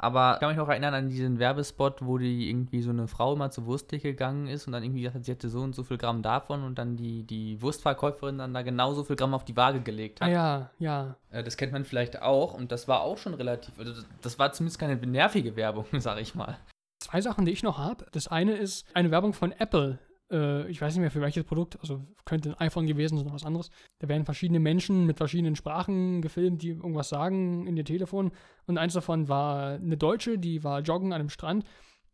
aber 0.01 0.33
ich 0.33 0.39
kann 0.39 0.49
mich 0.49 0.57
noch 0.57 0.67
erinnern 0.69 0.93
an 0.93 1.09
diesen 1.09 1.37
Werbespot, 1.39 2.05
wo 2.05 2.17
die 2.17 2.49
irgendwie 2.49 2.81
so 2.81 2.89
eine 2.89 3.07
Frau 3.07 3.33
immer 3.33 3.51
zur 3.51 3.65
Wursttheke 3.67 4.09
gegangen 4.11 4.47
ist 4.47 4.65
und 4.67 4.73
dann 4.73 4.83
irgendwie 4.83 5.01
gesagt 5.01 5.15
hat, 5.17 5.25
sie 5.25 5.31
hätte 5.31 5.49
so 5.49 5.61
und 5.61 5.75
so 5.75 5.83
viel 5.83 5.97
Gramm 5.97 6.21
davon 6.21 6.63
und 6.63 6.77
dann 6.79 6.97
die, 6.97 7.23
die 7.23 7.61
Wurstverkäuferin 7.61 8.37
dann 8.39 8.53
da 8.53 8.61
genauso 8.63 9.03
viel 9.03 9.15
Gramm 9.15 9.33
auf 9.33 9.45
die 9.45 9.55
Waage 9.55 9.81
gelegt 9.81 10.21
hat. 10.21 10.29
ja, 10.29 10.71
ja. 10.79 11.15
Äh, 11.29 11.43
Das 11.43 11.55
kennt 11.57 11.71
man 11.71 11.85
vielleicht 11.85 12.21
auch 12.21 12.53
und 12.53 12.71
das 12.71 12.87
war 12.87 13.01
auch 13.01 13.17
schon 13.17 13.33
relativ, 13.35 13.77
also 13.77 13.93
das- 13.93 14.05
das 14.21 14.39
war 14.39 14.51
zumindest 14.53 14.79
keine 14.79 14.95
nervige 14.95 15.55
Werbung, 15.55 15.85
sag 15.99 16.19
ich 16.19 16.35
mal. 16.35 16.57
Zwei 16.99 17.21
Sachen, 17.21 17.45
die 17.45 17.51
ich 17.51 17.63
noch 17.63 17.77
habe. 17.77 18.05
Das 18.11 18.27
eine 18.27 18.53
ist 18.53 18.85
eine 18.95 19.11
Werbung 19.11 19.33
von 19.33 19.51
Apple. 19.51 19.99
Äh, 20.31 20.69
ich 20.69 20.81
weiß 20.81 20.93
nicht 20.93 21.01
mehr 21.01 21.11
für 21.11 21.21
welches 21.21 21.43
Produkt, 21.43 21.77
also 21.81 22.01
könnte 22.25 22.49
ein 22.49 22.67
iPhone 22.67 22.87
gewesen 22.87 23.17
sein 23.17 23.25
oder 23.25 23.35
was 23.35 23.45
anderes. 23.45 23.69
Da 23.99 24.07
werden 24.07 24.25
verschiedene 24.25 24.59
Menschen 24.59 25.05
mit 25.05 25.17
verschiedenen 25.17 25.55
Sprachen 25.55 26.21
gefilmt, 26.21 26.61
die 26.61 26.69
irgendwas 26.69 27.09
sagen 27.09 27.67
in 27.67 27.75
ihr 27.77 27.85
Telefon. 27.85 28.31
Und 28.65 28.77
eins 28.77 28.93
davon 28.93 29.27
war 29.27 29.73
eine 29.73 29.97
Deutsche, 29.97 30.37
die 30.39 30.63
war 30.63 30.81
joggen 30.81 31.13
an 31.13 31.19
einem 31.19 31.29
Strand. 31.29 31.65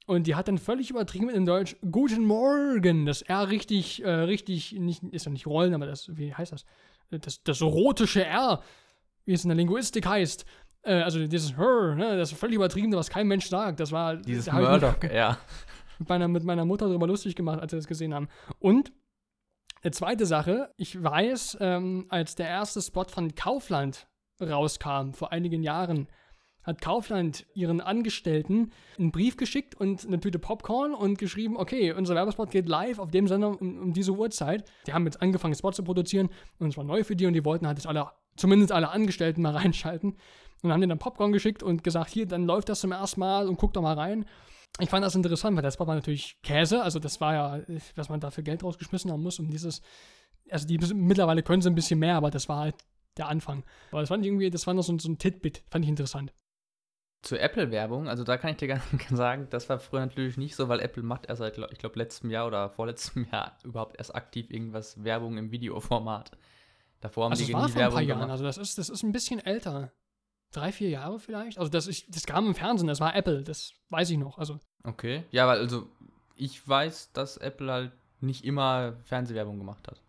Und 0.08 0.25
die 0.25 0.36
hat 0.36 0.47
dann 0.47 0.58
völlig 0.58 0.89
übertrieben 0.89 1.30
in 1.30 1.45
Deutsch 1.45 1.75
Guten 1.91 2.23
Morgen. 2.23 3.06
Das 3.06 3.21
R 3.21 3.49
richtig, 3.49 4.03
äh, 4.03 4.10
richtig, 4.10 4.71
nicht, 4.73 5.03
ist 5.03 5.25
ja 5.25 5.32
nicht 5.32 5.47
rollen, 5.47 5.73
aber 5.73 5.86
das, 5.86 6.15
wie 6.15 6.34
heißt 6.34 6.53
das? 6.53 6.65
Das, 7.10 7.43
das 7.43 7.62
rotische 7.62 8.25
R, 8.25 8.62
wie 9.25 9.34
es 9.34 9.43
in 9.43 9.49
der 9.49 9.58
Linguistik 9.58 10.06
heißt. 10.08 10.45
Äh, 10.84 11.01
also 11.01 11.27
dieses 11.27 11.58
Her, 11.58 11.95
ne, 11.95 12.17
das 12.17 12.32
ist 12.32 12.39
völlig 12.39 12.56
übertrieben, 12.56 12.93
was 12.93 13.10
kein 13.10 13.27
Mensch 13.27 13.47
sagt. 13.47 13.82
Das 13.82 13.91
war 13.91 14.15
Dieses 14.15 14.51
Murdoch, 14.51 14.95
ja. 15.13 15.38
mit 15.99 16.10
meiner, 16.10 16.27
mit 16.27 16.43
meiner 16.43 16.65
Mutter 16.65 16.88
darüber 16.88 17.07
lustig 17.07 17.36
gemacht, 17.36 17.60
als 17.60 17.71
wir 17.71 17.77
das 17.77 17.88
gesehen 17.88 18.13
haben. 18.13 18.27
Und 18.60 18.91
eine 19.81 19.91
zweite 19.91 20.25
Sache, 20.25 20.74
ich 20.78 21.01
weiß, 21.01 21.57
ähm, 21.61 22.05
als 22.09 22.36
der 22.36 22.47
erste 22.47 22.82
Spot 22.82 23.05
von 23.05 23.36
Kaufland 23.36 24.07
rauskam, 24.41 25.11
vor 25.13 25.32
einigen 25.32 25.63
Jahren, 25.63 26.07
hat 26.67 26.82
Kaufland 26.82 27.45
ihren 27.53 27.80
Angestellten 27.80 28.72
einen 28.99 29.11
Brief 29.11 29.38
geschickt 29.38 29.74
und 29.74 30.05
eine 30.05 30.19
Tüte 30.19 30.38
Popcorn 30.38 30.93
und 30.93 31.17
geschrieben, 31.17 31.55
okay, 31.55 31.93
unser 31.93 32.13
Werbespot 32.13 32.51
geht 32.51 32.67
live 32.67 32.99
auf 32.99 33.09
dem 33.09 33.28
Sender 33.28 33.49
um, 33.49 33.80
um 33.80 33.93
diese 33.93 34.11
Uhrzeit. 34.11 34.69
Die 34.86 34.93
haben 34.93 35.05
jetzt 35.05 35.22
angefangen, 35.22 35.55
Spots 35.55 35.78
zu 35.78 35.84
produzieren 35.84 36.30
und 36.59 36.67
es 36.67 36.78
war 36.78 36.84
neu 36.84 37.05
für 37.05 37.15
die 37.15 37.26
und 37.26 37.34
die 37.34 37.45
wollten 37.45 37.65
halt 37.65 37.78
jetzt 37.78 37.88
alle, 37.88 38.11
zumindest 38.36 38.74
alle 38.74 38.89
Angestellten 38.89 39.41
mal 39.41 39.55
reinschalten 39.55 40.17
und 40.61 40.72
haben 40.72 40.82
denen 40.82 40.89
dann 40.89 40.99
Popcorn 40.99 41.32
geschickt 41.32 41.63
und 41.63 41.86
gesagt, 41.86 42.09
hier, 42.09 42.26
dann 42.26 42.45
läuft 42.45 42.67
das 42.67 42.82
zum 42.82 42.91
ersten 42.91 43.22
Mal 43.22 43.47
und 43.47 43.57
guck 43.57 43.72
doch 43.74 43.82
mal 43.82 43.95
rein. 43.95 44.26
Ich 44.80 44.89
fand 44.89 45.03
das 45.03 45.15
interessant, 45.15 45.55
weil 45.55 45.63
das 45.63 45.80
war 45.80 45.88
natürlich 45.88 46.38
Käse, 46.43 46.84
also 46.84 46.99
das 46.99 47.20
war 47.20 47.34
ja, 47.34 47.61
was 47.95 48.09
man 48.09 48.20
da 48.20 48.30
für 48.30 48.43
Geld 48.43 48.63
rausgeschmissen 48.63 49.11
haben 49.11 49.24
muss, 49.24 49.39
um 49.39 49.49
dieses, 49.49 49.82
also 50.51 50.68
die 50.68 50.78
mittlerweile 50.93 51.41
können 51.41 51.61
sie 51.61 51.70
ein 51.70 51.76
bisschen 51.76 51.99
mehr, 51.99 52.15
aber 52.15 52.30
das 52.30 52.47
war 52.47 52.59
halt 52.59 52.76
der 53.18 53.28
Anfang. 53.28 53.63
Aber 53.91 54.01
das 54.01 54.09
fand 54.09 54.24
ich 54.24 54.30
irgendwie, 54.30 54.49
das 54.51 54.68
war 54.68 54.74
noch 54.74 54.84
so, 54.84 54.97
so 54.99 55.09
ein 55.09 55.18
Titbit, 55.18 55.63
fand 55.70 55.84
ich 55.84 55.89
interessant. 55.89 56.32
Zur 57.24 57.39
Apple-Werbung, 57.39 58.07
also 58.07 58.24
da 58.24 58.38
kann 58.38 58.51
ich 58.51 58.57
dir 58.57 58.68
gerne 58.68 58.84
sagen, 59.09 59.47
das 59.49 59.68
war 59.70 59.80
früher 59.80 60.01
natürlich 60.01 60.38
nicht 60.38 60.55
so, 60.55 60.70
weil 60.70 60.80
Apple 60.80 61.01
macht 61.01 61.26
erst 61.26 61.39
seit, 61.39 61.57
ich 61.57 61.80
glaube, 61.80 61.97
letztem 61.97 62.30
Jahr 62.30 62.45
oder 62.45 62.70
vorletztem 62.70 63.26
Jahr 63.32 63.57
überhaupt 63.63 63.97
erst 63.97 64.13
aktiv 64.13 64.51
irgendwas 64.51 65.03
Werbung 65.03 65.38
im 65.38 65.51
Videoformat. 65.51 66.32
Davor 66.99 67.26
haben 67.26 67.32
also 67.32 67.45
die 67.45 67.51
das 67.51 67.61
war 67.61 67.70
vor 67.70 67.70
ein 67.70 67.74
paar 67.74 67.91
Werbung 67.91 68.07
Jahren, 68.07 68.20
gemacht. 68.20 68.32
also 68.32 68.43
das 68.43 68.57
ist, 68.57 68.78
das 68.78 68.89
ist 68.89 69.03
ein 69.03 69.11
bisschen 69.11 69.39
älter. 69.39 69.91
Drei, 70.52 70.72
vier 70.72 70.89
Jahre 70.89 71.20
vielleicht? 71.20 71.58
Also 71.58 71.70
das, 71.70 71.88
ist, 71.88 72.06
das 72.16 72.26
kam 72.26 72.48
im 72.48 72.56
Fernsehen, 72.56 72.88
das 72.88 73.00
war 73.00 73.16
Apple, 73.16 73.43
das 73.43 73.74
weiß 73.89 74.10
ich 74.10 74.18
noch. 74.18 74.38
Also 74.38 74.60
Okay. 74.84 75.24
Ja, 75.32 75.48
weil 75.48 75.60
also 75.60 75.89
ich 76.36 76.66
weiß, 76.68 77.12
dass 77.14 77.38
Apple 77.38 77.72
halt 77.72 77.91
nicht 78.22 78.45
immer 78.45 78.93
Fernsehwerbung 79.06 79.58
gemacht 79.58 79.88
hat. 79.88 80.02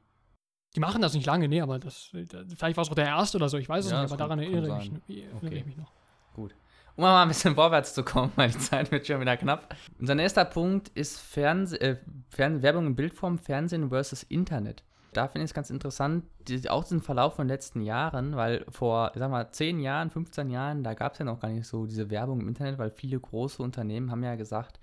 die 0.76 0.80
machen 0.80 1.02
das 1.02 1.14
nicht 1.14 1.26
lange, 1.26 1.48
nee, 1.48 1.60
aber 1.60 1.78
das, 1.78 2.10
vielleicht 2.12 2.76
war 2.76 2.82
es 2.82 2.90
auch 2.90 2.94
der 2.94 3.06
erste 3.06 3.36
oder 3.38 3.48
so, 3.48 3.58
ich 3.58 3.68
weiß 3.68 3.86
es 3.86 3.90
Ja, 3.90 4.02
nicht, 4.02 4.10
aber 4.12 4.16
daran 4.18 4.38
erinnere 4.38 4.78
ich, 4.82 4.92
mich, 4.92 5.02
erinnere 5.08 5.36
Okay. 5.46 5.56
ich 5.56 5.66
mich 5.66 5.76
noch. 5.76 5.92
Um 6.36 7.02
mal 7.02 7.22
ein 7.22 7.28
bisschen 7.28 7.54
vorwärts 7.54 7.94
zu 7.94 8.02
kommen, 8.02 8.32
weil 8.36 8.50
die 8.50 8.58
Zeit 8.58 8.90
wird 8.90 9.06
schon 9.06 9.20
wieder 9.20 9.36
knapp. 9.36 9.74
Unser 10.00 10.14
nächster 10.16 10.44
Punkt 10.44 10.88
ist 10.90 11.18
Fernseh 11.20 11.76
äh, 11.76 11.96
Fern 12.28 12.62
Werbung 12.62 12.86
in 12.88 12.96
Bildform, 12.96 13.38
Fernsehen 13.38 13.88
versus 13.90 14.24
Internet. 14.24 14.82
Da 15.12 15.28
finde 15.28 15.44
ich 15.44 15.50
es 15.50 15.54
ganz 15.54 15.70
interessant, 15.70 16.24
die, 16.46 16.68
auch 16.68 16.84
diesen 16.84 17.00
Verlauf 17.00 17.36
von 17.36 17.46
den 17.46 17.54
letzten 17.54 17.80
Jahren, 17.80 18.36
weil 18.36 18.64
vor, 18.68 19.10
ich 19.14 19.18
sag 19.18 19.30
mal, 19.30 19.50
10 19.50 19.80
Jahren, 19.80 20.10
15 20.10 20.50
Jahren, 20.50 20.84
da 20.84 20.94
gab 20.94 21.12
es 21.12 21.18
ja 21.18 21.24
noch 21.24 21.40
gar 21.40 21.48
nicht 21.48 21.66
so 21.66 21.86
diese 21.86 22.10
Werbung 22.10 22.40
im 22.40 22.48
Internet, 22.48 22.78
weil 22.78 22.90
viele 22.90 23.18
große 23.18 23.62
Unternehmen 23.62 24.10
haben 24.10 24.22
ja 24.22 24.34
gesagt, 24.34 24.78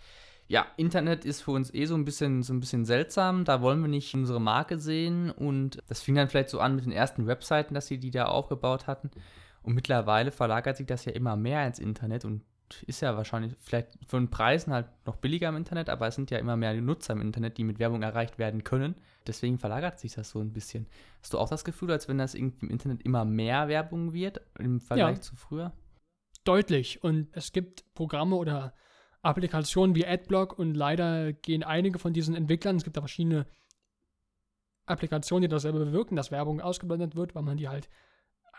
ja, 0.47 0.67
Internet 0.77 1.25
ist 1.25 1.41
für 1.41 1.51
uns 1.51 1.73
eh 1.73 1.85
so 1.85 1.95
ein 1.95 2.05
bisschen 2.05 2.43
so 2.43 2.53
ein 2.53 2.59
bisschen 2.59 2.85
seltsam, 2.85 3.45
da 3.45 3.61
wollen 3.61 3.81
wir 3.81 3.87
nicht 3.87 4.13
unsere 4.13 4.39
Marke 4.39 4.77
sehen 4.77 5.31
und 5.31 5.81
das 5.87 6.01
fing 6.01 6.15
dann 6.15 6.29
vielleicht 6.29 6.49
so 6.49 6.59
an 6.59 6.75
mit 6.75 6.85
den 6.85 6.91
ersten 6.91 7.25
Webseiten, 7.25 7.73
dass 7.73 7.87
sie 7.87 7.97
die 7.97 8.11
da 8.11 8.25
aufgebaut 8.25 8.87
hatten. 8.87 9.09
Und 9.63 9.73
mittlerweile 9.73 10.31
verlagert 10.31 10.77
sich 10.77 10.85
das 10.85 11.05
ja 11.05 11.13
immer 11.13 11.35
mehr 11.35 11.65
ins 11.65 11.79
Internet 11.79 12.25
und 12.25 12.43
ist 12.85 13.01
ja 13.01 13.15
wahrscheinlich 13.17 13.55
vielleicht 13.59 13.97
von 14.07 14.29
Preisen 14.29 14.73
halt 14.73 14.87
noch 15.05 15.15
billiger 15.15 15.49
im 15.49 15.57
Internet, 15.57 15.89
aber 15.89 16.07
es 16.07 16.15
sind 16.15 16.29
ja 16.29 16.37
immer 16.37 16.55
mehr 16.55 16.73
Nutzer 16.75 17.13
im 17.13 17.21
Internet, 17.21 17.57
die 17.57 17.63
mit 17.63 17.79
Werbung 17.79 18.03
erreicht 18.03 18.37
werden 18.37 18.63
können. 18.63 18.95
Deswegen 19.27 19.57
verlagert 19.57 19.99
sich 19.99 20.13
das 20.13 20.29
so 20.29 20.39
ein 20.39 20.53
bisschen. 20.53 20.87
Hast 21.21 21.33
du 21.33 21.39
auch 21.39 21.49
das 21.49 21.63
Gefühl, 21.65 21.91
als 21.91 22.07
wenn 22.07 22.17
das 22.17 22.35
irgendwie 22.35 22.65
im 22.65 22.71
Internet 22.71 23.01
immer 23.03 23.25
mehr 23.25 23.67
Werbung 23.67 24.13
wird 24.13 24.41
im 24.59 24.79
Vergleich 24.79 25.17
Ja. 25.17 25.21
zu 25.21 25.35
früher? 25.35 25.73
Deutlich. 26.43 27.03
Und 27.03 27.27
es 27.31 27.51
gibt 27.51 27.91
Programme 27.95 28.35
oder 28.35 28.73
Applikationen 29.21 29.95
wie 29.95 30.05
Adblock 30.05 30.57
und 30.59 30.75
leider 30.75 31.33
gehen 31.33 31.63
einige 31.63 31.97
von 31.97 32.13
diesen 32.13 32.35
Entwicklern, 32.35 32.75
es 32.75 32.83
gibt 32.83 32.95
da 32.97 33.01
verschiedene 33.01 33.47
Applikationen, 34.85 35.41
die 35.43 35.47
dasselbe 35.47 35.79
bewirken, 35.79 36.15
dass 36.15 36.29
Werbung 36.31 36.61
ausgeblendet 36.61 37.15
wird, 37.15 37.33
weil 37.33 37.41
man 37.41 37.57
die 37.57 37.67
halt 37.67 37.89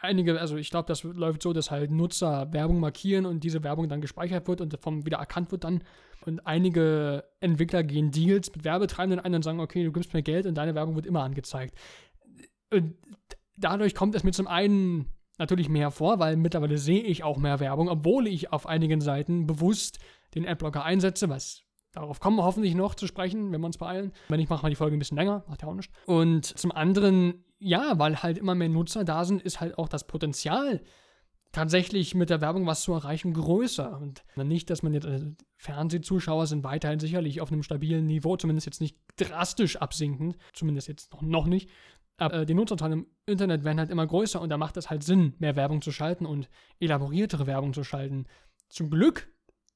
einige, 0.02 0.40
also 0.40 0.56
ich 0.56 0.70
glaube, 0.70 0.86
das 0.88 1.02
läuft 1.02 1.42
so, 1.42 1.52
dass 1.52 1.70
halt 1.70 1.90
Nutzer 1.90 2.52
Werbung 2.52 2.80
markieren 2.80 3.26
und 3.26 3.44
diese 3.44 3.62
Werbung 3.62 3.88
dann 3.88 4.00
gespeichert 4.00 4.48
wird 4.48 4.60
und 4.60 4.78
vom 4.80 5.06
wieder 5.06 5.18
erkannt 5.18 5.52
wird 5.52 5.64
dann. 5.64 5.82
Und 6.24 6.46
einige 6.46 7.24
Entwickler 7.40 7.82
gehen 7.84 8.10
Deals 8.10 8.52
mit 8.54 8.64
Werbetreibenden 8.64 9.20
ein 9.20 9.34
und 9.34 9.42
sagen, 9.42 9.60
okay, 9.60 9.84
du 9.84 9.92
gibst 9.92 10.12
mir 10.14 10.22
Geld 10.22 10.46
und 10.46 10.54
deine 10.54 10.74
Werbung 10.74 10.96
wird 10.96 11.06
immer 11.06 11.22
angezeigt. 11.22 11.76
Und 12.70 12.94
dadurch 13.56 13.94
kommt 13.94 14.14
es 14.14 14.24
mir 14.24 14.32
zum 14.32 14.46
einen 14.46 15.12
natürlich 15.38 15.68
mehr 15.68 15.90
vor, 15.90 16.18
weil 16.18 16.36
mittlerweile 16.36 16.78
sehe 16.78 17.02
ich 17.02 17.22
auch 17.22 17.38
mehr 17.38 17.60
Werbung, 17.60 17.88
obwohl 17.88 18.26
ich 18.26 18.52
auf 18.52 18.66
einigen 18.66 19.00
Seiten 19.00 19.46
bewusst 19.46 19.98
den 20.34 20.46
Adblocker 20.46 20.84
einsetze, 20.84 21.28
was 21.28 21.62
darauf 21.92 22.20
kommen 22.20 22.36
wir 22.36 22.44
hoffentlich 22.44 22.74
noch 22.74 22.94
zu 22.94 23.06
sprechen, 23.06 23.52
wenn 23.52 23.60
wir 23.60 23.66
uns 23.66 23.78
beeilen. 23.78 24.12
Wenn 24.28 24.38
nicht, 24.38 24.50
machen 24.50 24.64
wir 24.64 24.70
die 24.70 24.76
Folge 24.76 24.96
ein 24.96 24.98
bisschen 24.98 25.16
länger, 25.16 25.44
macht 25.48 25.62
ja 25.62 25.68
auch 25.68 25.74
nichts. 25.74 25.92
Und 26.04 26.44
zum 26.44 26.72
anderen, 26.72 27.44
ja, 27.58 27.98
weil 27.98 28.22
halt 28.22 28.38
immer 28.38 28.54
mehr 28.54 28.68
Nutzer 28.68 29.04
da 29.04 29.24
sind, 29.24 29.42
ist 29.42 29.60
halt 29.60 29.78
auch 29.78 29.88
das 29.88 30.06
Potenzial, 30.06 30.82
tatsächlich 31.52 32.14
mit 32.14 32.28
der 32.28 32.42
Werbung 32.42 32.66
was 32.66 32.82
zu 32.82 32.92
erreichen, 32.92 33.32
größer. 33.32 33.98
Und 33.98 34.22
nicht, 34.36 34.68
dass 34.68 34.82
man 34.82 34.92
jetzt, 34.92 35.06
also 35.06 35.26
Fernsehzuschauer 35.56 36.46
sind 36.46 36.64
weiterhin 36.64 37.00
sicherlich 37.00 37.40
auf 37.40 37.50
einem 37.50 37.62
stabilen 37.62 38.04
Niveau, 38.06 38.36
zumindest 38.36 38.66
jetzt 38.66 38.80
nicht 38.80 38.98
drastisch 39.16 39.76
absinkend, 39.76 40.36
zumindest 40.52 40.88
jetzt 40.88 41.12
noch, 41.12 41.22
noch 41.22 41.46
nicht. 41.46 41.70
Aber 42.18 42.34
äh, 42.34 42.46
die 42.46 42.54
Nutzerzahlen 42.54 42.92
im 42.92 43.06
Internet 43.24 43.64
werden 43.64 43.78
halt 43.78 43.90
immer 43.90 44.06
größer 44.06 44.40
und 44.40 44.50
da 44.50 44.58
macht 44.58 44.76
es 44.76 44.90
halt 44.90 45.02
Sinn, 45.02 45.34
mehr 45.38 45.56
Werbung 45.56 45.80
zu 45.80 45.92
schalten 45.92 46.26
und 46.26 46.48
elaboriertere 46.78 47.46
Werbung 47.46 47.72
zu 47.72 47.84
schalten. 47.84 48.26
Zum 48.68 48.90
Glück 48.90 49.28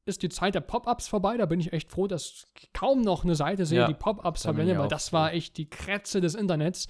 ist 0.04 0.22
die 0.22 0.28
Zeit 0.28 0.54
der 0.54 0.60
Pop-Ups 0.60 1.08
vorbei. 1.08 1.36
Da 1.36 1.46
bin 1.46 1.60
ich 1.60 1.72
echt 1.72 1.90
froh, 1.90 2.06
dass 2.06 2.46
ich 2.58 2.72
kaum 2.72 3.02
noch 3.02 3.24
eine 3.24 3.34
Seite 3.34 3.64
sehe, 3.64 3.80
Ja, 3.80 3.86
die 3.86 3.94
Pop-Ups 3.94 4.42
verwendet, 4.42 4.78
weil 4.78 4.88
das 4.88 5.12
war 5.12 5.32
echt 5.32 5.56
die 5.56 5.70
Krätze 5.70 6.20
des 6.20 6.34
Internets. 6.34 6.88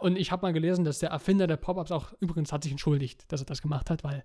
Und 0.00 0.16
ich 0.16 0.32
habe 0.32 0.42
mal 0.42 0.52
gelesen, 0.52 0.84
dass 0.84 0.98
der 1.00 1.10
Erfinder 1.10 1.46
der 1.46 1.56
Pop-Ups 1.56 1.92
auch 1.92 2.12
übrigens 2.20 2.52
hat 2.52 2.62
sich 2.62 2.72
entschuldigt, 2.72 3.30
dass 3.32 3.40
er 3.42 3.46
das 3.46 3.62
gemacht 3.62 3.90
hat, 3.90 4.02
weil 4.04 4.24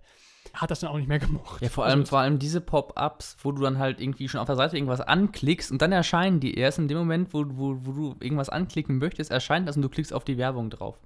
er 0.52 0.60
hat 0.60 0.70
das 0.70 0.80
dann 0.80 0.90
auch 0.90 0.96
nicht 0.96 1.08
mehr 1.08 1.18
gemocht. 1.18 1.60
Ja, 1.62 1.68
vor 1.68 1.84
Also 1.84 1.92
allem, 1.94 2.02
es- 2.02 2.08
vor 2.08 2.18
allem 2.20 2.38
diese 2.38 2.60
Pop-Ups, 2.60 3.36
wo 3.42 3.52
du 3.52 3.62
dann 3.62 3.78
halt 3.78 4.00
irgendwie 4.00 4.28
schon 4.28 4.40
auf 4.40 4.46
der 4.46 4.56
Seite 4.56 4.76
irgendwas 4.76 5.00
anklickst 5.00 5.70
und 5.72 5.82
dann 5.82 5.92
erscheinen 5.92 6.40
die 6.40 6.54
erst 6.54 6.78
in 6.78 6.88
dem 6.88 6.98
Moment, 6.98 7.34
wo, 7.34 7.44
wo, 7.48 7.76
wo 7.82 7.92
du 7.92 8.16
irgendwas 8.20 8.48
anklicken 8.48 8.98
möchtest, 8.98 9.30
erscheint 9.30 9.68
das 9.68 9.76
und 9.76 9.82
du 9.82 9.88
klickst 9.88 10.12
auf 10.12 10.24
die 10.24 10.38
Werbung 10.38 10.70
drauf. 10.70 10.98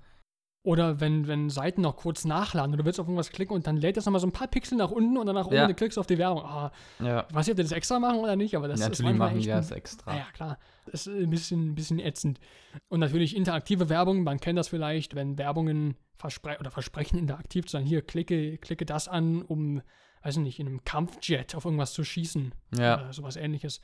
Oder 0.62 1.00
wenn, 1.00 1.26
wenn 1.26 1.48
Seiten 1.48 1.80
noch 1.80 1.96
kurz 1.96 2.26
nachladen 2.26 2.72
und 2.72 2.78
du 2.78 2.84
willst 2.84 3.00
auf 3.00 3.06
irgendwas 3.06 3.30
klicken 3.30 3.54
und 3.54 3.66
dann 3.66 3.78
lädt 3.78 3.96
das 3.96 4.04
nochmal 4.04 4.20
so 4.20 4.26
ein 4.26 4.32
paar 4.32 4.46
Pixel 4.48 4.76
nach 4.76 4.90
unten 4.90 5.16
und 5.16 5.24
dann 5.26 5.34
nach 5.34 5.46
oben 5.46 5.54
Ja. 5.56 5.62
und 5.62 5.68
du 5.70 5.74
klickst 5.74 5.98
auf 5.98 6.06
die 6.06 6.18
Werbung. 6.18 6.42
Ah, 6.44 6.70
Ja, 6.98 7.26
ich 7.28 7.34
weiß 7.34 7.46
nicht, 7.46 7.52
ob 7.52 7.56
die 7.56 7.62
das 7.62 7.72
extra 7.72 7.98
machen 7.98 8.18
oder 8.18 8.36
nicht, 8.36 8.54
aber 8.54 8.68
das 8.68 8.78
ist 8.80 8.88
natürlich 8.90 9.16
machen 9.16 9.38
die 9.40 9.46
das 9.46 9.70
extra. 9.70 10.12
Ja, 10.12 10.18
ja, 10.18 10.24
klar. 10.34 10.58
Das 10.84 11.06
ist 11.06 11.14
ein 11.14 11.30
bisschen, 11.30 11.70
ein 11.70 11.74
bisschen 11.74 11.98
ätzend. 11.98 12.40
Und 12.88 13.00
natürlich 13.00 13.34
interaktive 13.36 13.88
Werbung, 13.88 14.22
man 14.22 14.38
kennt 14.38 14.58
das 14.58 14.68
vielleicht, 14.68 15.14
wenn 15.14 15.38
Werbungen 15.38 15.96
verspre 16.16 16.58
oder 16.60 16.70
versprechen, 16.70 17.18
interaktiv 17.18 17.64
zu 17.64 17.72
sein. 17.72 17.86
Hier, 17.86 18.02
klicke, 18.02 18.58
klicke 18.58 18.84
das 18.84 19.08
an, 19.08 19.40
um, 19.40 19.80
weiß 20.22 20.36
ich 20.36 20.42
nicht, 20.42 20.60
in 20.60 20.66
einem 20.66 20.84
Kampfjet 20.84 21.54
auf 21.54 21.64
irgendwas 21.64 21.94
zu 21.94 22.04
schießen. 22.04 22.52
Ja. 22.78 22.96
Oder 23.00 23.12
sowas 23.14 23.36
ähnliches. 23.36 23.80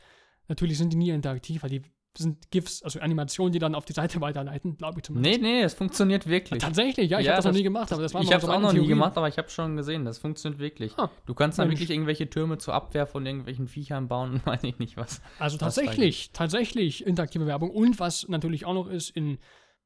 Natürlich 0.48 0.76
sind 0.76 0.92
die 0.92 0.98
nie 0.98 1.08
interaktiv, 1.10 1.62
weil 1.62 1.70
die 1.70 1.82
sind 2.18 2.50
GIFs, 2.50 2.82
also 2.82 3.00
Animationen, 3.00 3.52
die 3.52 3.58
dann 3.58 3.74
auf 3.74 3.84
die 3.84 3.92
Seite 3.92 4.20
weiterleiten, 4.20 4.76
glaube 4.76 4.98
ich 5.00 5.04
zumindest. 5.04 5.40
Nee, 5.40 5.46
nee, 5.46 5.62
es 5.62 5.74
funktioniert 5.74 6.26
wirklich. 6.26 6.62
Tatsächlich, 6.62 7.10
ja, 7.10 7.18
ich 7.20 7.26
Ja, 7.26 7.32
habe 7.32 7.36
das 7.38 7.44
noch 7.44 7.50
das- 7.50 7.56
nie 7.58 7.62
gemacht, 7.62 7.92
aber 7.92 8.02
das 8.02 8.14
war 8.14 8.22
ich 8.22 8.32
habe 8.32 8.42
es 8.42 8.48
auch 8.48 8.60
noch 8.60 8.68
nie 8.72 8.78
Theorie. 8.78 8.88
gemacht, 8.88 9.16
aber 9.16 9.28
ich 9.28 9.38
habe 9.38 9.48
schon 9.50 9.76
gesehen, 9.76 10.04
das 10.04 10.18
funktioniert 10.18 10.60
wirklich. 10.60 10.92
Ah, 10.98 11.10
Du 11.26 11.34
kannst 11.34 11.58
dann 11.58 11.68
Mensch. 11.68 11.80
wirklich 11.80 11.90
irgendwelche 11.94 12.28
Türme 12.30 12.58
zur 12.58 12.74
Abwehr 12.74 13.06
von 13.06 13.24
irgendwelchen 13.26 13.68
Viechern 13.68 14.08
bauen 14.08 14.32
und 14.32 14.46
weiß 14.46 14.64
ich 14.64 14.78
nicht 14.78 14.96
was. 14.96 15.20
Also 15.38 15.54
Was 15.60 15.74
tatsächlich, 15.74 16.30
tatsächlich 16.32 17.06
interaktive 17.06 17.46
Werbung. 17.46 17.70
Und 17.70 17.98
was 18.00 18.28
natürlich 18.28 18.64
auch 18.64 18.74
noch 18.74 18.88
ist, 18.88 19.10
in 19.10 19.38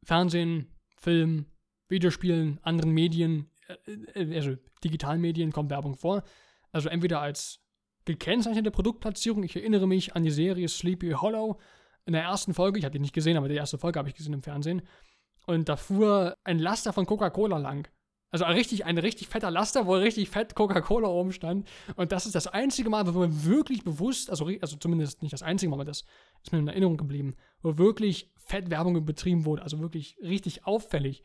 Fernsehen, 0.03 0.67
Film, 1.01 1.47
Videospielen, 1.89 2.59
anderen 2.63 2.93
Medien, 2.93 3.51
äh, 4.15 4.21
äh, 4.23 4.37
also 4.37 4.57
digitalen 4.85 5.21
Medien 5.21 5.53
kommt 5.53 5.71
Werbung 5.71 5.95
vor. 5.97 6.23
Also 6.73 6.89
entweder 6.89 7.21
als 7.21 7.61
gekennzeichnete 8.07 8.71
Produktplatzierung. 8.71 9.43
Ich 9.43 9.55
erinnere 9.57 9.87
mich 9.87 10.17
an 10.17 10.25
die 10.25 10.31
Serie 10.31 10.69
Sleepy 10.69 11.11
Hollow. 11.13 11.59
In 12.07 12.13
der 12.13 12.23
ersten 12.23 12.55
Folge, 12.55 12.79
ich 12.79 12.85
habe 12.85 12.93
die 12.93 12.99
nicht 12.99 13.15
gesehen, 13.15 13.37
aber 13.37 13.49
die 13.49 13.55
erste 13.55 13.79
Folge 13.79 13.99
habe 13.99 14.09
ich 14.09 14.15
gesehen 14.15 14.33
im 14.33 14.43
Fernsehen. 14.43 14.83
Und 15.47 15.69
da 15.69 15.77
fuhr 15.77 16.37
ein 16.45 16.59
Laster 16.59 16.93
von 16.93 17.07
Coca-Cola 17.07 17.59
lang. 17.59 17.89
Also 18.33 18.45
ein 18.45 18.55
richtig, 18.55 18.85
ein 18.85 18.99
richtig 18.99 19.29
fetter 19.29 19.51
Laster, 19.51 19.87
wo 19.87 19.95
richtig 19.95 20.31
fett 20.31 20.55
Coca-Cola 20.55 21.09
oben 21.09 21.33
stand. 21.33 21.69
Und 21.97 22.13
das 22.13 22.27
ist 22.27 22.37
das 22.37 22.47
einzige 22.47 22.89
Mal, 22.89 23.13
wo 23.13 23.19
man 23.19 23.45
wirklich 23.45 23.83
bewusst, 23.83 24.31
also, 24.31 24.49
also 24.61 24.77
zumindest 24.77 25.23
nicht 25.23 25.33
das 25.33 25.43
einzige 25.43 25.71
Mal, 25.71 25.77
aber 25.77 25.85
das 25.85 26.05
ist 26.43 26.53
mir 26.53 26.59
in 26.59 26.69
Erinnerung 26.69 26.97
geblieben, 26.97 27.35
wo 27.63 27.77
wirklich 27.77 28.31
fett 28.37 28.71
Werbung 28.71 29.05
betrieben 29.05 29.45
wurde. 29.45 29.63
Also 29.63 29.81
wirklich 29.81 30.17
richtig 30.23 30.65
auffällig. 30.65 31.25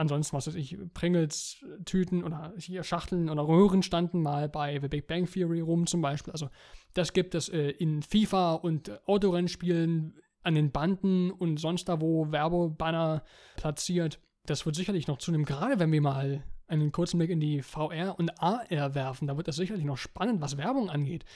Ansonsten, 0.00 0.34
was 0.34 0.46
weiß 0.46 0.54
ich, 0.54 0.78
Pringles-Tüten 0.94 2.24
oder 2.24 2.54
hier 2.56 2.82
Schachteln 2.84 3.28
oder 3.28 3.46
Röhren 3.46 3.82
standen 3.82 4.22
mal 4.22 4.48
bei 4.48 4.80
The 4.80 4.88
Big 4.88 5.06
Bang 5.06 5.30
Theory 5.30 5.60
rum 5.60 5.86
zum 5.86 6.00
Beispiel. 6.00 6.32
Also 6.32 6.48
das 6.94 7.12
gibt 7.12 7.34
es 7.34 7.50
äh, 7.50 7.68
in 7.72 8.00
FIFA 8.00 8.54
und 8.54 8.88
äh, 8.88 8.98
Autorennspielen 9.04 10.18
an 10.42 10.54
den 10.54 10.72
Banden 10.72 11.30
und 11.30 11.60
sonst 11.60 11.90
da, 11.90 12.00
wo 12.00 12.32
Werbebanner 12.32 13.24
platziert. 13.56 14.20
Das 14.46 14.64
wird 14.64 14.74
sicherlich 14.74 15.06
noch 15.06 15.18
zunehmen, 15.18 15.44
gerade 15.44 15.78
wenn 15.78 15.92
wir 15.92 16.00
mal 16.00 16.44
einen 16.66 16.92
kurzen 16.92 17.18
Blick 17.18 17.28
in 17.28 17.40
die 17.40 17.60
VR 17.60 18.18
und 18.18 18.30
AR 18.42 18.94
werfen. 18.94 19.28
Da 19.28 19.36
wird 19.36 19.48
das 19.48 19.56
sicherlich 19.56 19.84
noch 19.84 19.98
spannend, 19.98 20.40
was 20.40 20.56
Werbung 20.56 20.88
angeht. 20.88 21.26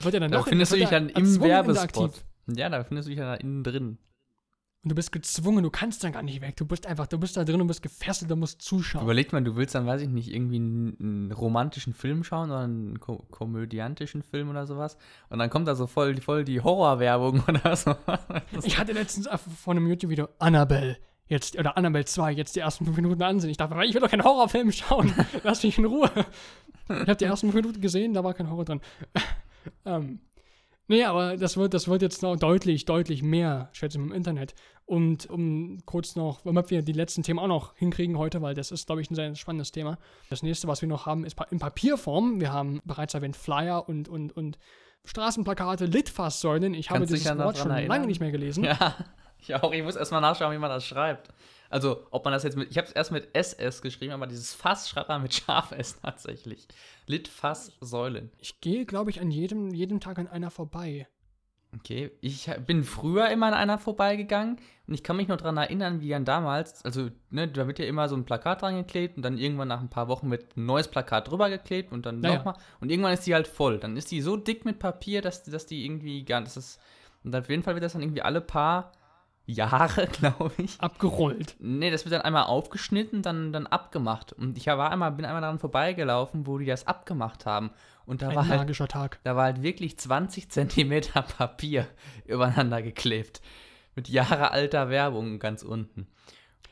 Wird 0.00 0.14
ja 0.14 0.18
dann 0.18 0.32
Da 0.32 0.38
doch 0.38 0.48
findest 0.48 0.72
du 0.72 0.76
dich 0.78 0.90
ja 0.90 0.98
dann 0.98 1.10
im 1.10 1.40
Werbespot. 1.40 2.24
Ja, 2.48 2.68
da 2.70 2.82
findest 2.82 3.06
du 3.06 3.10
dich 3.10 3.20
dann 3.20 3.38
innen 3.38 3.62
drin. 3.62 3.98
Und 4.82 4.88
du 4.88 4.94
bist 4.94 5.12
gezwungen, 5.12 5.62
du 5.62 5.68
kannst 5.68 6.02
dann 6.04 6.12
gar 6.12 6.22
nicht 6.22 6.40
weg. 6.40 6.56
Du 6.56 6.64
bist 6.64 6.86
einfach, 6.86 7.06
du 7.06 7.18
bist 7.18 7.36
da 7.36 7.44
drin 7.44 7.60
und 7.60 7.66
bist 7.66 7.82
gefesselt, 7.82 8.30
du 8.30 8.36
musst 8.36 8.62
zuschauen. 8.62 9.04
Überleg 9.04 9.30
mal, 9.30 9.42
du 9.44 9.54
willst 9.54 9.74
dann, 9.74 9.86
weiß 9.86 10.00
ich 10.00 10.08
nicht, 10.08 10.32
irgendwie 10.32 10.56
einen, 10.56 10.96
einen 10.98 11.32
romantischen 11.32 11.92
Film 11.92 12.24
schauen 12.24 12.50
oder 12.50 12.60
einen 12.60 12.98
ko 12.98 13.26
komödiantischen 13.30 14.22
Film 14.22 14.48
oder 14.48 14.66
sowas. 14.66 14.96
Und 15.28 15.38
dann 15.38 15.50
kommt 15.50 15.68
da 15.68 15.74
so 15.74 15.86
voll, 15.86 16.16
voll 16.22 16.44
die 16.44 16.62
Horrorwerbung 16.62 17.42
oder 17.48 17.76
so. 17.76 17.94
Ich 18.62 18.78
hatte 18.78 18.92
letztens 18.92 19.28
von 19.62 19.76
einem 19.76 19.86
YouTube-Video 19.86 20.28
Annabelle. 20.38 20.96
Jetzt, 21.28 21.58
oder 21.58 21.76
Annabelle 21.76 22.06
2, 22.06 22.32
jetzt 22.32 22.56
die 22.56 22.60
ersten 22.60 22.86
fünf 22.86 22.96
Minuten 22.96 23.22
ansehen. 23.22 23.50
Ich 23.50 23.58
dachte, 23.58 23.76
ich 23.84 23.92
will 23.92 24.00
doch 24.00 24.10
keinen 24.10 24.24
Horrorfilm 24.24 24.72
schauen. 24.72 25.12
Lass 25.44 25.62
mich 25.62 25.76
in 25.76 25.84
Ruhe. 25.84 26.10
Ich 26.88 26.94
habe 27.00 27.16
die 27.16 27.24
ersten 27.24 27.52
fünf 27.52 27.54
Minuten 27.54 27.82
gesehen, 27.82 28.14
da 28.14 28.24
war 28.24 28.32
kein 28.32 28.50
Horror 28.50 28.64
drin. 28.64 28.80
ähm, 29.84 30.20
Nee, 30.90 31.04
aber 31.04 31.36
das 31.36 31.56
wird, 31.56 31.72
das 31.72 31.86
wird 31.86 32.02
jetzt 32.02 32.20
noch 32.20 32.34
deutlich, 32.34 32.84
deutlich 32.84 33.22
mehr, 33.22 33.68
schätze 33.70 33.96
ich, 33.96 34.04
im 34.04 34.10
Internet. 34.10 34.56
Und 34.86 35.30
um 35.30 35.78
kurz 35.86 36.16
noch, 36.16 36.40
damit 36.42 36.70
wir 36.70 36.82
die 36.82 36.90
letzten 36.90 37.22
Themen 37.22 37.38
auch 37.38 37.46
noch 37.46 37.76
hinkriegen 37.76 38.18
heute, 38.18 38.42
weil 38.42 38.54
das 38.56 38.72
ist, 38.72 38.86
glaube 38.86 39.00
ich, 39.00 39.08
ein 39.08 39.14
sehr 39.14 39.36
spannendes 39.36 39.70
Thema. 39.70 39.98
Das 40.30 40.42
nächste, 40.42 40.66
was 40.66 40.80
wir 40.82 40.88
noch 40.88 41.06
haben, 41.06 41.24
ist 41.24 41.36
in 41.52 41.60
Papierform. 41.60 42.40
Wir 42.40 42.52
haben 42.52 42.80
bereits 42.84 43.14
erwähnt 43.14 43.36
Flyer 43.36 43.88
und, 43.88 44.08
und, 44.08 44.36
und 44.36 44.58
Straßenplakate, 45.04 45.84
Litfaßsäulen. 45.84 46.74
Ich 46.74 46.90
habe 46.90 47.06
dieses 47.06 47.38
Wort 47.38 47.58
schon 47.58 47.68
lange 47.68 48.08
nicht 48.08 48.18
mehr 48.18 48.32
gelesen. 48.32 48.64
Ja, 48.64 48.96
ich 49.38 49.54
auch. 49.54 49.72
Ich 49.72 49.84
muss 49.84 49.94
erstmal 49.94 50.20
nachschauen, 50.20 50.52
wie 50.52 50.58
man 50.58 50.70
das 50.70 50.84
schreibt. 50.84 51.28
Also, 51.70 52.06
ob 52.10 52.24
man 52.24 52.32
das 52.32 52.42
jetzt 52.42 52.56
mit. 52.56 52.70
Ich 52.70 52.76
habe 52.76 52.88
es 52.88 52.92
erst 52.92 53.12
mit 53.12 53.34
SS 53.34 53.80
geschrieben, 53.80 54.12
aber 54.12 54.26
dieses 54.26 54.52
Fass 54.52 54.88
schreibt 54.88 55.08
man 55.08 55.22
mit 55.22 55.32
Scharf 55.32 55.70
S 55.76 56.00
tatsächlich. 56.00 56.66
Litfaßsäulen. 57.06 58.30
Ich 58.38 58.60
gehe, 58.60 58.84
glaube 58.84 59.10
ich, 59.10 59.20
an 59.20 59.30
jedem, 59.30 59.72
jedem 59.72 60.00
Tag 60.00 60.18
an 60.18 60.28
einer 60.28 60.50
vorbei. 60.50 61.06
Okay, 61.76 62.10
ich 62.20 62.50
bin 62.66 62.82
früher 62.82 63.28
immer 63.28 63.46
an 63.46 63.54
einer 63.54 63.78
vorbeigegangen 63.78 64.56
und 64.88 64.94
ich 64.94 65.04
kann 65.04 65.16
mich 65.16 65.28
noch 65.28 65.36
daran 65.36 65.56
erinnern, 65.56 66.00
wie 66.00 66.08
dann 66.08 66.24
damals, 66.24 66.84
also 66.84 67.10
ne, 67.30 67.46
da 67.46 67.68
wird 67.68 67.78
ja 67.78 67.84
immer 67.84 68.08
so 68.08 68.16
ein 68.16 68.24
Plakat 68.24 68.62
dran 68.62 68.74
geklebt 68.74 69.16
und 69.16 69.22
dann 69.22 69.38
irgendwann 69.38 69.68
nach 69.68 69.80
ein 69.80 69.88
paar 69.88 70.08
Wochen 70.08 70.32
wird 70.32 70.56
ein 70.56 70.66
neues 70.66 70.88
Plakat 70.88 71.30
drüber 71.30 71.48
geklebt 71.48 71.92
und 71.92 72.06
dann 72.06 72.18
naja. 72.18 72.38
nochmal 72.38 72.56
und 72.80 72.90
irgendwann 72.90 73.12
ist 73.12 73.24
die 73.24 73.34
halt 73.34 73.46
voll. 73.46 73.78
Dann 73.78 73.96
ist 73.96 74.10
die 74.10 74.20
so 74.20 74.36
dick 74.36 74.64
mit 74.64 74.80
Papier, 74.80 75.22
dass, 75.22 75.44
dass 75.44 75.66
die 75.66 75.84
irgendwie 75.84 76.24
gar 76.24 76.40
das 76.40 76.56
ist 76.56 76.80
und 77.22 77.36
auf 77.36 77.48
jeden 77.48 77.62
Fall 77.62 77.74
wird 77.74 77.84
das 77.84 77.92
dann 77.92 78.02
irgendwie 78.02 78.22
alle 78.22 78.40
paar 78.40 78.90
Jahre, 79.52 80.06
glaube 80.12 80.52
ich. 80.58 80.80
Abgerollt. 80.80 81.56
Nee, 81.58 81.90
das 81.90 82.04
wird 82.04 82.14
dann 82.14 82.22
einmal 82.22 82.44
aufgeschnitten, 82.44 83.22
dann, 83.22 83.52
dann 83.52 83.66
abgemacht. 83.66 84.32
Und 84.32 84.56
ich 84.56 84.66
war 84.66 84.90
einmal, 84.90 85.12
bin 85.12 85.24
einmal 85.24 85.42
daran 85.42 85.58
vorbeigelaufen, 85.58 86.46
wo 86.46 86.58
die 86.58 86.66
das 86.66 86.86
abgemacht 86.86 87.46
haben. 87.46 87.70
Und 88.06 88.22
da 88.22 88.28
Ein 88.28 88.36
war 88.36 88.48
halt, 88.48 88.60
magischer 88.60 88.88
Tag. 88.88 89.20
Da 89.24 89.36
war 89.36 89.44
halt 89.44 89.62
wirklich 89.62 89.98
20 89.98 90.50
Zentimeter 90.50 91.22
Papier 91.38 91.86
übereinander 92.26 92.82
geklebt. 92.82 93.40
Mit 93.94 94.08
jahrealter 94.08 94.88
Werbung 94.88 95.38
ganz 95.38 95.62
unten. 95.62 96.06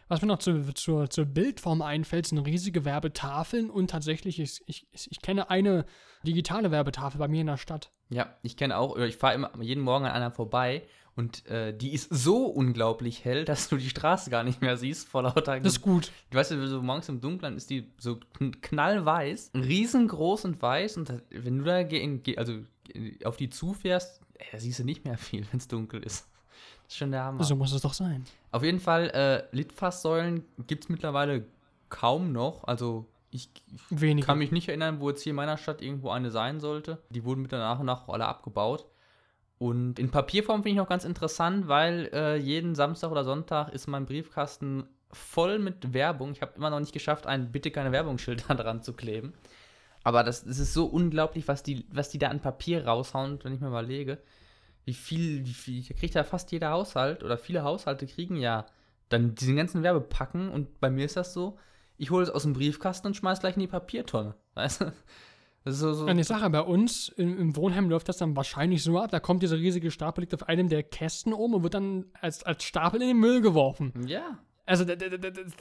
Was 0.08 0.22
mir 0.22 0.28
noch 0.28 0.38
zu, 0.38 0.72
zur, 0.72 1.10
zur 1.10 1.26
Bildform 1.26 1.82
einfällt, 1.82 2.26
sind 2.26 2.38
riesige 2.38 2.86
Werbetafeln 2.86 3.68
und 3.68 3.90
tatsächlich, 3.90 4.40
ich, 4.40 4.62
ich, 4.66 4.86
ich 4.90 5.20
kenne 5.20 5.50
eine 5.50 5.84
digitale 6.26 6.70
Werbetafel 6.70 7.18
bei 7.18 7.28
mir 7.28 7.42
in 7.42 7.46
der 7.46 7.58
Stadt. 7.58 7.92
Ja, 8.08 8.34
ich 8.42 8.56
kenne 8.56 8.78
auch, 8.78 8.96
ich 8.96 9.16
fahre 9.16 9.34
immer 9.34 9.50
jeden 9.60 9.82
Morgen 9.82 10.06
an 10.06 10.12
einer 10.12 10.30
vorbei 10.30 10.82
und 11.18 11.44
äh, 11.46 11.76
die 11.76 11.94
ist 11.94 12.14
so 12.14 12.46
unglaublich 12.46 13.24
hell, 13.24 13.44
dass 13.44 13.68
du 13.68 13.76
die 13.76 13.88
Straße 13.88 14.30
gar 14.30 14.44
nicht 14.44 14.62
mehr 14.62 14.76
siehst 14.76 15.08
vor 15.08 15.24
lauter. 15.24 15.58
Das 15.58 15.72
ist 15.72 15.82
gut. 15.82 16.12
Du 16.30 16.38
weißt 16.38 16.50
so 16.50 16.80
morgens 16.80 17.08
im 17.08 17.20
Dunkeln 17.20 17.56
ist 17.56 17.70
die 17.70 17.90
so 17.98 18.20
knallweiß, 18.62 19.50
riesengroß 19.52 20.44
und 20.44 20.62
weiß. 20.62 20.96
Und 20.96 21.08
das, 21.08 21.20
wenn 21.30 21.58
du 21.58 21.64
da 21.64 21.78
also 22.40 22.60
auf 23.24 23.36
die 23.36 23.50
zufährst, 23.50 24.20
ey, 24.34 24.60
siehst 24.60 24.78
du 24.78 24.84
nicht 24.84 25.04
mehr 25.04 25.18
viel, 25.18 25.44
wenn 25.50 25.58
es 25.58 25.66
dunkel 25.66 26.04
ist. 26.04 26.28
Das 26.84 26.92
ist 26.94 26.98
schon 26.98 27.10
der 27.10 27.24
Hammer. 27.24 27.42
So 27.42 27.56
muss 27.56 27.72
es 27.72 27.82
doch 27.82 27.94
sein. 27.94 28.24
Auf 28.52 28.62
jeden 28.62 28.78
Fall, 28.78 29.10
äh, 29.10 29.56
Litfaßsäulen 29.56 30.44
gibt 30.68 30.84
es 30.84 30.88
mittlerweile 30.88 31.46
kaum 31.88 32.30
noch. 32.30 32.62
Also 32.62 33.06
ich 33.32 33.50
Weniger. 33.90 34.24
kann 34.24 34.38
mich 34.38 34.52
nicht 34.52 34.68
erinnern, 34.68 35.00
wo 35.00 35.10
jetzt 35.10 35.22
hier 35.22 35.30
in 35.30 35.36
meiner 35.36 35.56
Stadt 35.56 35.82
irgendwo 35.82 36.10
eine 36.10 36.30
sein 36.30 36.60
sollte. 36.60 37.02
Die 37.10 37.24
wurden 37.24 37.42
mit 37.42 37.50
nach 37.50 37.80
und 37.80 37.86
nach 37.86 38.06
alle 38.06 38.26
abgebaut. 38.26 38.86
Und 39.58 39.98
in 39.98 40.10
Papierform 40.10 40.62
finde 40.62 40.70
ich 40.70 40.76
noch 40.76 40.88
ganz 40.88 41.04
interessant, 41.04 41.66
weil 41.66 42.10
äh, 42.12 42.36
jeden 42.36 42.74
Samstag 42.74 43.10
oder 43.10 43.24
Sonntag 43.24 43.70
ist 43.70 43.88
mein 43.88 44.06
Briefkasten 44.06 44.88
voll 45.10 45.58
mit 45.58 45.92
Werbung. 45.92 46.32
Ich 46.32 46.42
habe 46.42 46.52
immer 46.56 46.70
noch 46.70 46.80
nicht 46.80 46.92
geschafft, 46.92 47.26
ein 47.26 47.50
Bitte 47.50 47.70
keine 47.70 47.92
Werbungsschild 47.92 48.44
dran 48.48 48.82
zu 48.82 48.92
kleben. 48.92 49.34
Aber 50.04 50.22
das, 50.22 50.44
das 50.44 50.58
ist 50.58 50.74
so 50.74 50.86
unglaublich, 50.86 51.48
was 51.48 51.62
die, 51.62 51.84
was 51.90 52.08
die 52.08 52.18
da 52.18 52.28
an 52.28 52.40
Papier 52.40 52.86
raushauen, 52.86 53.40
wenn 53.42 53.52
ich 53.52 53.60
mir 53.60 53.68
überlege. 53.68 54.18
Wie 54.84 54.94
viel, 54.94 55.44
wie 55.44 55.52
viel, 55.52 55.82
kriegt 55.82 56.14
ja 56.14 56.24
fast 56.24 56.52
jeder 56.52 56.70
Haushalt 56.70 57.22
oder 57.22 57.36
viele 57.36 57.62
Haushalte 57.62 58.06
kriegen 58.06 58.36
ja 58.36 58.66
dann 59.08 59.34
diesen 59.34 59.56
ganzen 59.56 59.82
Werbepacken 59.82 60.50
und 60.50 60.80
bei 60.80 60.90
mir 60.90 61.04
ist 61.04 61.16
das 61.16 61.32
so, 61.32 61.58
ich 61.96 62.10
hole 62.10 62.22
es 62.22 62.30
aus 62.30 62.42
dem 62.44 62.52
Briefkasten 62.52 63.08
und 63.08 63.16
schmeiß 63.16 63.40
gleich 63.40 63.56
in 63.56 63.60
die 63.60 63.66
Papiertonne. 63.66 64.34
Weißt 64.54 64.82
du? 64.82 64.92
So, 65.64 65.92
so 65.92 66.06
Eine 66.06 66.24
Sache, 66.24 66.48
bei 66.50 66.62
uns 66.62 67.08
im, 67.10 67.38
im, 67.38 67.56
Wohnheim 67.56 67.90
läuft 67.90 68.08
das 68.08 68.16
dann 68.16 68.36
wahrscheinlich 68.36 68.82
so 68.82 68.98
ab, 68.98 69.10
da 69.10 69.20
kommt 69.20 69.42
dieser 69.42 69.56
riesige 69.56 69.90
Stapel, 69.90 70.22
liegt 70.22 70.34
auf 70.34 70.48
einem 70.48 70.68
der 70.68 70.82
Kästen 70.82 71.32
oben 71.32 71.54
und 71.54 71.62
wird 71.62 71.74
dann 71.74 72.06
als, 72.20 72.42
als 72.44 72.64
Stapel 72.64 73.02
in 73.02 73.08
den 73.08 73.18
Müll 73.18 73.40
geworfen. 73.40 73.92
Ja. 74.06 74.38
Also, 74.68 74.84
das 74.84 74.98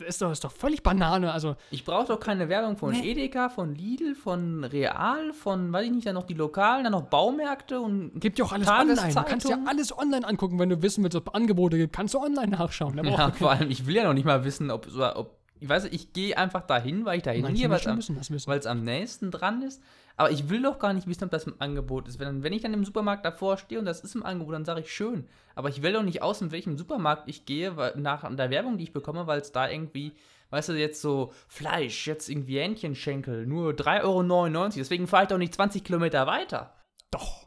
ist 0.06 0.22
doch, 0.22 0.32
ist 0.34 0.44
doch 0.44 0.52
völlig 0.52 0.84
Banane. 0.84 1.32
Also, 1.32 1.56
ich 1.72 1.86
brauche 1.86 2.08
doch 2.08 2.20
keine 2.20 2.50
Werbung 2.50 2.76
von 2.76 2.92
nee. 2.92 3.12
Edeka, 3.12 3.48
von 3.48 3.74
Lidl, 3.74 4.16
von 4.16 4.66
Real, 4.66 5.32
von, 5.32 5.72
weiß 5.72 5.86
ich 5.86 5.92
nicht, 5.92 6.08
dann 6.08 6.16
noch 6.16 6.26
die 6.26 6.34
Lokalen, 6.34 6.84
dann 6.84 6.92
noch 6.92 7.04
Baumärkte 7.04 7.80
und. 7.80 8.20
Gibt 8.20 8.38
ja 8.38 8.44
auch 8.44 8.52
alles 8.52 8.68
online. 8.68 9.14
Du 9.14 9.24
kannst 9.24 9.48
ja 9.48 9.60
alles 9.66 9.98
online 9.98 10.28
angucken, 10.28 10.60
wenn 10.60 10.68
du 10.68 10.82
wissen 10.82 11.06
willst, 11.06 11.16
ob 11.16 11.30
es 11.30 11.34
Angebote 11.34 11.78
gibt. 11.78 11.96
Kannst 11.96 12.16
du 12.16 12.20
online 12.20 12.50
nachschauen. 12.50 13.02
Ja, 13.02 13.32
vor 13.32 13.52
allem, 13.52 13.72
ich 13.72 13.86
will 13.86 13.96
ja 13.96 14.04
noch 14.04 14.14
nicht 14.14 14.26
mal 14.26 14.44
wissen, 14.44 14.72
ob, 14.72 14.88
ob 15.16 15.37
ich 15.60 15.70
weiß, 15.70 15.86
ich 15.86 16.14
gehe 16.14 16.38
einfach 16.38 16.62
dahin, 16.62 17.06
weil 17.06 17.18
ich 17.18 17.24
dahin 17.24 17.54
gehe, 17.54 17.70
weil 17.70 18.60
es 18.60 18.66
am 18.68 18.84
nächsten 18.84 19.32
dran 19.32 19.62
ist. 19.62 19.82
Aber 20.16 20.32
ich 20.32 20.50
will 20.50 20.64
doch 20.64 20.80
gar 20.80 20.94
nicht 20.94 21.08
wissen, 21.08 21.26
ob 21.26 21.30
das 21.30 21.46
im 21.46 21.56
Angebot 21.60 22.08
ist. 22.08 22.18
Wenn, 22.20 22.42
wenn 22.42 22.52
ich 22.52 22.64
dann 22.64 22.74
im 22.74 22.84
Supermarkt 22.84 23.24
davor 23.24 23.58
stehe 23.58 23.80
und 23.80 23.86
das 23.86 24.02
ist 24.02 24.16
im 24.16 24.24
Angebot, 24.24 24.56
dann 24.56 24.66
sage 24.66 24.82
ich 24.82 24.92
schön. 24.92 25.28
Aber 25.54 25.70
ich 25.70 25.84
will 25.84 25.94
doch 25.94 26.02
nicht 26.02 26.24
aus, 26.24 26.42
in 26.42 26.52
welchem 26.52 26.76
Supermarkt 26.76 27.30
ich 27.30 27.46
gehe, 27.46 27.78
weil, 27.78 27.94
nach 27.98 28.28
der 28.36 28.50
Werbung, 28.50 28.78
die 28.78 28.86
ich 28.86 28.94
bekomme, 28.94 29.28
weil 29.28 29.40
es 29.40 29.52
da 29.52 29.70
irgendwie, 29.70 30.14
weißt 30.50 30.70
du, 30.70 30.74
jetzt 30.74 31.02
so 31.02 31.32
Fleisch, 31.48 32.08
jetzt 32.08 32.30
irgendwie 32.30 32.58
Hähnchenschenkel, 32.58 33.46
nur 33.46 33.74
3,99 33.74 34.04
Euro. 34.04 34.70
Deswegen 34.76 35.06
fahre 35.08 35.24
ich 35.24 35.30
doch 35.30 35.38
nicht 35.38 35.54
20 35.54 35.84
Kilometer 35.84 36.26
weiter. 36.26 36.74
Doch. 37.12 37.46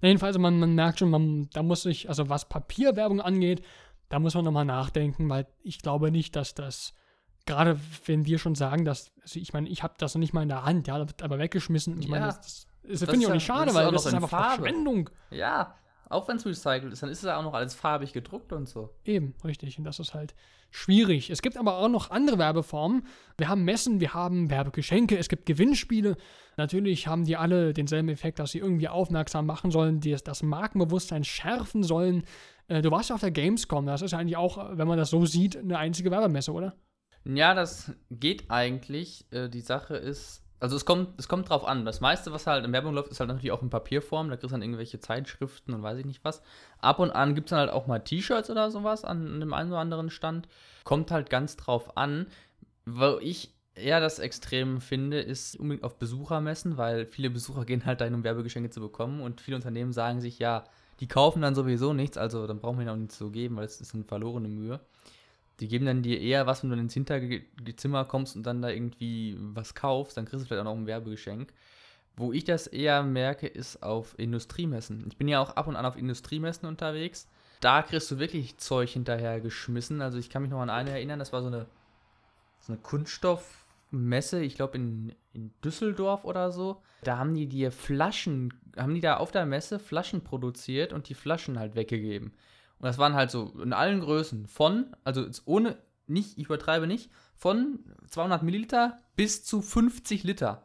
Jedenfalls, 0.00 0.38
man, 0.38 0.58
man 0.58 0.74
merkt 0.74 0.98
schon, 0.98 1.10
man, 1.10 1.48
da 1.52 1.62
muss 1.62 1.86
ich, 1.86 2.08
also 2.08 2.28
was 2.28 2.48
Papierwerbung 2.48 3.20
angeht, 3.20 3.62
da 4.08 4.18
muss 4.18 4.34
man 4.34 4.44
nochmal 4.44 4.64
nachdenken, 4.64 5.28
weil 5.28 5.46
ich 5.62 5.80
glaube 5.82 6.10
nicht, 6.10 6.34
dass 6.34 6.54
das 6.54 6.94
gerade 7.48 7.80
wenn 8.06 8.26
wir 8.26 8.38
schon 8.38 8.54
sagen, 8.54 8.84
dass, 8.84 9.10
also 9.22 9.40
ich 9.40 9.52
meine, 9.52 9.68
ich 9.68 9.82
habe 9.82 9.94
das 9.98 10.14
noch 10.14 10.20
nicht 10.20 10.32
mal 10.32 10.42
in 10.42 10.48
der 10.48 10.64
Hand, 10.64 10.86
ja, 10.86 11.04
aber 11.22 11.38
weggeschmissen. 11.38 11.98
Ich 11.98 12.04
ja. 12.04 12.10
meine, 12.10 12.26
das, 12.26 12.40
das, 12.40 12.66
das, 12.82 13.00
das 13.00 13.10
finde 13.10 13.24
ich 13.24 13.30
auch 13.30 13.34
nicht 13.34 13.46
schade, 13.46 13.74
weil 13.74 13.90
das 13.90 14.06
ist 14.06 14.14
einfach 14.14 14.28
Farbe. 14.28 14.62
Verschwendung. 14.62 15.10
Ja, 15.30 15.74
auch 16.10 16.28
wenn 16.28 16.36
es 16.36 16.46
recycelt 16.46 16.92
ist, 16.92 17.02
dann 17.02 17.10
ist 17.10 17.22
es 17.22 17.28
auch 17.28 17.42
noch 17.42 17.54
alles 17.54 17.74
farbig 17.74 18.12
gedruckt 18.12 18.52
und 18.52 18.68
so. 18.68 18.90
Eben, 19.04 19.34
richtig. 19.44 19.78
Und 19.78 19.84
das 19.84 19.98
ist 19.98 20.14
halt 20.14 20.34
schwierig. 20.70 21.30
Es 21.30 21.42
gibt 21.42 21.56
aber 21.56 21.78
auch 21.78 21.88
noch 21.88 22.10
andere 22.10 22.38
Werbeformen. 22.38 23.06
Wir 23.36 23.48
haben 23.48 23.64
Messen, 23.64 24.00
wir 24.00 24.14
haben 24.14 24.50
Werbegeschenke, 24.50 25.18
es 25.18 25.28
gibt 25.28 25.46
Gewinnspiele. 25.46 26.16
Natürlich 26.56 27.06
haben 27.06 27.24
die 27.24 27.36
alle 27.36 27.72
denselben 27.72 28.08
Effekt, 28.08 28.38
dass 28.38 28.52
sie 28.52 28.58
irgendwie 28.58 28.88
aufmerksam 28.88 29.46
machen 29.46 29.70
sollen, 29.70 30.00
die 30.00 30.14
das 30.22 30.42
Markenbewusstsein 30.42 31.24
schärfen 31.24 31.82
sollen. 31.82 32.24
Äh, 32.68 32.82
du 32.82 32.90
warst 32.90 33.10
ja 33.10 33.14
auf 33.14 33.20
der 33.20 33.30
Gamescom, 33.30 33.86
das 33.86 34.02
ist 34.02 34.12
ja 34.12 34.18
eigentlich 34.18 34.36
auch, 34.36 34.76
wenn 34.76 34.88
man 34.88 34.98
das 34.98 35.10
so 35.10 35.24
sieht, 35.26 35.56
eine 35.56 35.78
einzige 35.78 36.10
Werbemesse, 36.10 36.52
oder? 36.52 36.74
Ja, 37.28 37.54
das 37.54 37.92
geht 38.10 38.50
eigentlich. 38.50 39.26
Äh, 39.30 39.48
die 39.50 39.60
Sache 39.60 39.96
ist, 39.96 40.42
also 40.60 40.76
es 40.76 40.86
kommt, 40.86 41.18
es 41.18 41.28
kommt 41.28 41.50
drauf 41.50 41.66
an. 41.66 41.84
Das 41.84 42.00
meiste, 42.00 42.32
was 42.32 42.46
halt 42.46 42.64
in 42.64 42.72
Werbung 42.72 42.94
läuft, 42.94 43.10
ist 43.10 43.20
halt 43.20 43.28
natürlich 43.28 43.52
auch 43.52 43.62
in 43.62 43.68
Papierform. 43.68 44.30
Da 44.30 44.36
kriegst 44.36 44.50
du 44.50 44.54
dann 44.54 44.62
irgendwelche 44.62 44.98
Zeitschriften 44.98 45.74
und 45.74 45.82
weiß 45.82 45.98
ich 45.98 46.06
nicht 46.06 46.24
was. 46.24 46.42
Ab 46.80 46.98
und 47.00 47.10
an 47.10 47.34
gibt 47.34 47.48
es 47.48 47.50
dann 47.50 47.60
halt 47.60 47.70
auch 47.70 47.86
mal 47.86 47.98
T-Shirts 47.98 48.48
oder 48.48 48.70
sowas 48.70 49.04
an, 49.04 49.26
an 49.26 49.40
dem 49.40 49.52
einen 49.52 49.70
oder 49.70 49.80
anderen 49.80 50.08
Stand. 50.08 50.48
Kommt 50.84 51.10
halt 51.10 51.28
ganz 51.28 51.56
drauf 51.56 51.98
an. 51.98 52.28
Wo 52.86 53.18
ich 53.20 53.54
eher 53.74 54.00
das 54.00 54.18
Extrem 54.18 54.80
finde, 54.80 55.20
ist 55.20 55.54
unbedingt 55.60 55.84
auf 55.84 55.98
Besuchermessen, 55.98 56.78
weil 56.78 57.04
viele 57.04 57.28
Besucher 57.28 57.64
gehen 57.66 57.84
halt 57.84 58.00
dahin, 58.00 58.14
um 58.14 58.24
Werbegeschenke 58.24 58.70
zu 58.70 58.80
bekommen. 58.80 59.20
Und 59.20 59.42
viele 59.42 59.56
Unternehmen 59.56 59.92
sagen 59.92 60.22
sich, 60.22 60.38
ja, 60.38 60.64
die 61.00 61.08
kaufen 61.08 61.42
dann 61.42 61.54
sowieso 61.54 61.92
nichts, 61.92 62.16
also 62.16 62.46
dann 62.46 62.58
brauchen 62.58 62.78
wir 62.78 62.82
ihnen 62.82 62.90
auch 62.90 62.96
nichts 62.96 63.18
zu 63.18 63.30
geben, 63.30 63.56
weil 63.56 63.66
es 63.66 63.80
ist 63.80 63.94
eine 63.94 64.04
verlorene 64.04 64.48
Mühe. 64.48 64.80
Die 65.60 65.68
geben 65.68 65.86
dann 65.86 66.02
dir 66.02 66.20
eher 66.20 66.46
was, 66.46 66.62
wenn 66.62 66.70
du 66.70 66.76
ins 66.76 66.94
Hinterzimmer 66.94 68.04
kommst 68.04 68.36
und 68.36 68.44
dann 68.44 68.62
da 68.62 68.68
irgendwie 68.68 69.36
was 69.38 69.74
kaufst, 69.74 70.16
dann 70.16 70.24
kriegst 70.24 70.44
du 70.44 70.46
vielleicht 70.46 70.60
auch 70.60 70.72
noch 70.72 70.76
ein 70.78 70.86
Werbegeschenk. 70.86 71.52
Wo 72.16 72.32
ich 72.32 72.44
das 72.44 72.66
eher 72.66 73.02
merke, 73.02 73.46
ist 73.46 73.82
auf 73.82 74.18
Industriemessen. 74.18 75.04
Ich 75.08 75.16
bin 75.16 75.28
ja 75.28 75.40
auch 75.40 75.50
ab 75.50 75.66
und 75.66 75.76
an 75.76 75.86
auf 75.86 75.96
Industriemessen 75.96 76.68
unterwegs. 76.68 77.28
Da 77.60 77.82
kriegst 77.82 78.10
du 78.10 78.18
wirklich 78.18 78.56
Zeug 78.58 78.90
hinterher 78.90 79.40
geschmissen. 79.40 80.00
Also 80.00 80.18
ich 80.18 80.30
kann 80.30 80.42
mich 80.42 80.50
noch 80.50 80.60
an 80.60 80.70
eine 80.70 80.90
erinnern, 80.90 81.18
das 81.18 81.32
war 81.32 81.42
so 81.42 81.48
eine, 81.48 81.66
so 82.60 82.72
eine 82.72 82.80
Kunststoffmesse, 82.82 84.40
ich 84.42 84.54
glaube 84.54 84.76
in, 84.76 85.12
in 85.32 85.52
Düsseldorf 85.64 86.24
oder 86.24 86.52
so. 86.52 86.82
Da 87.02 87.18
haben 87.18 87.34
die 87.34 87.46
dir 87.46 87.72
Flaschen, 87.72 88.54
haben 88.76 88.94
die 88.94 89.00
da 89.00 89.16
auf 89.16 89.32
der 89.32 89.46
Messe 89.46 89.78
Flaschen 89.78 90.22
produziert 90.22 90.92
und 90.92 91.08
die 91.08 91.14
Flaschen 91.14 91.58
halt 91.58 91.74
weggegeben. 91.74 92.32
Und 92.78 92.86
das 92.86 92.98
waren 92.98 93.14
halt 93.14 93.30
so 93.30 93.52
in 93.62 93.72
allen 93.72 94.00
Größen 94.00 94.46
von, 94.46 94.94
also 95.04 95.26
ohne, 95.44 95.76
nicht, 96.06 96.38
ich 96.38 96.46
übertreibe 96.46 96.86
nicht, 96.86 97.10
von 97.34 97.80
200 98.08 98.42
Milliliter 98.42 98.98
bis 99.16 99.44
zu 99.44 99.62
50 99.62 100.24
Liter 100.24 100.64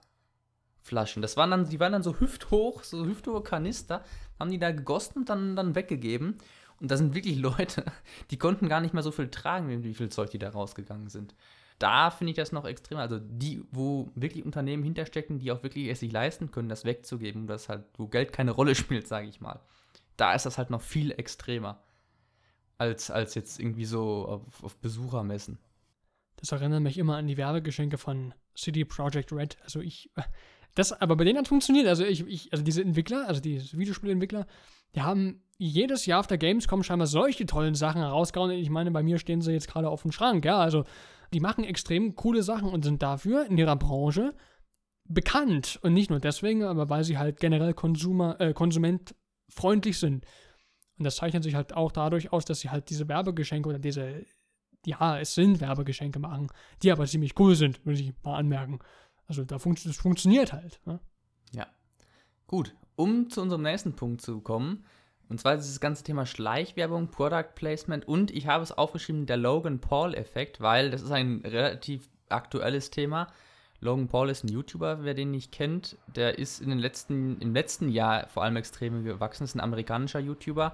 Flaschen. 0.82 1.22
Das 1.22 1.38
waren 1.38 1.50
dann, 1.50 1.70
die 1.70 1.80
waren 1.80 1.94
dann 1.94 2.04
so 2.04 2.20
hüfthoch, 2.20 2.84
so 2.84 3.06
hüfthohe 3.06 3.42
Kanister, 3.42 4.04
haben 4.40 4.52
die 4.52 4.60
da 4.60 4.72
gegossen 4.72 5.20
und 5.20 5.30
dann, 5.30 5.56
dann 5.56 5.76
weggegeben. 5.76 6.38
Und 6.80 6.92
da 6.92 6.98
sind 6.98 7.16
wirklich 7.16 7.38
Leute, 7.40 7.86
die 8.32 8.38
konnten 8.38 8.68
gar 8.68 8.82
nicht 8.82 8.94
mehr 8.94 9.04
so 9.04 9.12
viel 9.12 9.30
tragen, 9.30 9.84
wie 9.84 9.94
viel 9.94 10.10
Zeug 10.10 10.30
die 10.32 10.40
da 10.40 10.50
rausgegangen 10.50 11.10
sind. 11.10 11.34
Da 11.80 12.12
finde 12.12 12.32
ich 12.32 12.38
das 12.38 12.52
noch 12.52 12.66
extrem. 12.66 12.98
Also 12.98 13.20
die, 13.20 13.64
wo 13.72 14.12
wirklich 14.14 14.46
Unternehmen 14.46 14.84
hinterstecken, 14.84 15.40
die 15.40 15.52
auch 15.52 15.64
wirklich 15.64 15.88
es 15.88 16.02
sich 16.02 16.12
leisten 16.12 16.52
können, 16.52 16.70
das 16.70 16.86
wegzugeben, 16.86 17.48
das 17.48 17.70
halt, 17.70 17.86
wo 17.98 18.08
Geld 18.08 18.34
keine 18.34 18.52
Rolle 18.52 18.76
spielt, 18.76 19.08
sage 19.08 19.28
ich 19.28 19.42
mal. 19.42 19.62
da 20.18 20.34
ist 20.36 20.46
das 20.46 20.58
halt 20.58 20.70
noch 20.70 20.82
viel 20.82 21.12
extremer 21.12 21.82
als, 22.78 23.12
als 23.12 23.36
jetzt 23.36 23.60
irgendwie 23.60 23.86
so 23.86 24.26
auf, 24.26 24.64
auf 24.64 24.76
Besuchermessen. 24.78 25.60
Das 26.38 26.52
erinnert 26.52 26.82
mich 26.82 26.98
immer 26.98 27.18
an 27.18 27.28
die 27.28 27.38
Werbegeschenke 27.38 27.98
von 27.98 28.34
CD 28.56 28.86
Projekt 28.86 29.32
Red. 29.32 29.58
Also 29.64 29.80
ich, 29.80 30.12
das, 30.76 30.92
aber 30.94 31.16
bei 31.16 31.24
denen 31.24 31.38
hat 31.38 31.46
es 31.46 31.50
funktioniert. 31.50 31.88
Also 31.88 32.04
ich, 32.04 32.26
ich, 32.28 32.52
also 32.52 32.64
diese 32.64 32.82
Entwickler, 32.82 33.28
also 33.28 33.42
die 33.42 33.62
Videospielentwickler, 33.74 34.46
die 34.96 35.02
haben 35.02 35.42
jedes 35.58 36.06
Jahr 36.06 36.20
auf 36.20 36.28
der 36.28 36.38
Gamescom 36.38 36.84
scheinbar 36.84 37.08
solche 37.08 37.46
tollen 37.46 37.76
Sachen 37.76 38.02
herausgehauen. 38.02 38.52
Ich 38.52 38.70
meine, 38.70 38.92
bei 38.92 39.04
mir 39.04 39.20
stehen 39.20 39.42
sie 39.42 39.54
jetzt 39.54 39.68
gerade 39.68 39.90
auf 39.90 40.02
dem 40.02 40.12
Schrank, 40.12 40.46
ja. 40.46 40.58
Also 40.58 40.84
die 41.34 41.40
machen 41.40 41.64
extrem 41.64 42.16
coole 42.16 42.44
Sachen 42.44 42.70
und 42.70 42.84
sind 42.84 43.02
dafür 43.02 43.46
in 43.46 43.58
ihrer 43.58 43.76
Branche 43.76 44.34
bekannt. 45.06 45.80
Und 45.82 45.94
nicht 45.94 46.10
nur 46.10 46.20
deswegen, 46.20 46.64
aber 46.64 46.90
weil 46.90 47.04
sie 47.04 47.18
halt 47.18 47.40
generell 47.40 47.74
Konsumer, 47.74 48.40
äh, 48.40 48.54
konsumentfreundlich 48.54 49.98
sind. 49.98 50.26
Und 51.04 51.08
das 51.08 51.18
zeichnet 51.18 51.44
sich 51.44 51.56
halt 51.56 51.76
auch 51.76 51.92
dadurch 51.92 52.32
aus, 52.32 52.46
dass 52.46 52.62
sie 52.62 52.70
halt 52.70 52.90
diese 52.90 53.10
Werbegeschenke 53.10 53.68
oder 53.68 53.78
diese, 53.78 54.26
ja, 54.86 55.20
es 55.20 55.36
sind 55.36 55.60
Werbegeschenke 55.60 56.18
machen, 56.18 56.48
die 56.82 56.94
aber 56.94 57.06
ziemlich 57.06 57.38
cool 57.38 57.58
sind, 57.58 57.86
muss 57.86 58.00
ich 58.00 58.14
mal 58.24 58.38
anmerken. 58.38 58.80
Also 59.28 59.44
da 59.44 59.60
fun 59.60 59.76
das 59.84 59.98
funktioniert 59.98 60.54
halt. 60.54 60.80
Ne? 60.86 61.02
Ja. 61.52 61.68
Gut, 62.48 62.74
um 62.96 63.30
zu 63.30 63.42
unserem 63.42 63.64
nächsten 63.64 63.98
Punkt 63.98 64.22
zu 64.22 64.40
kommen, 64.40 64.86
und 65.28 65.42
zwar 65.42 65.58
dieses 65.58 65.82
ganze 65.82 66.06
Thema 66.06 66.26
Schleichwerbung, 66.26 67.10
Product 67.10 67.54
Placement 67.54 68.08
und 68.08 68.32
ich 68.32 68.48
habe 68.48 68.64
es 68.64 68.72
aufgeschrieben, 68.72 69.26
der 69.26 69.36
Logan 69.36 69.82
Paul-Effekt, 69.82 70.62
weil 70.62 70.90
das 70.90 71.02
ist 71.02 71.12
ein 71.12 71.42
relativ 71.44 72.10
aktuelles 72.30 72.92
Thema. 72.92 73.28
Logan 73.84 74.08
Paul 74.08 74.30
ist 74.30 74.44
ein 74.44 74.48
YouTuber, 74.48 75.04
wer 75.04 75.14
den 75.14 75.32
nicht 75.32 75.52
kennt. 75.52 75.98
Der 76.16 76.40
ist 76.40 76.62
in 76.62 76.70
den 76.70 76.80
letzten, 76.80 77.40
im 77.40 77.54
letzten 77.54 77.90
Jahr 77.90 78.28
vor 78.30 78.44
allem 78.44 78.56
extrem 78.56 79.04
gewachsen, 79.04 79.44
ist 79.44 79.56
ein 79.56 79.60
amerikanischer 79.60 80.20
YouTuber, 80.20 80.74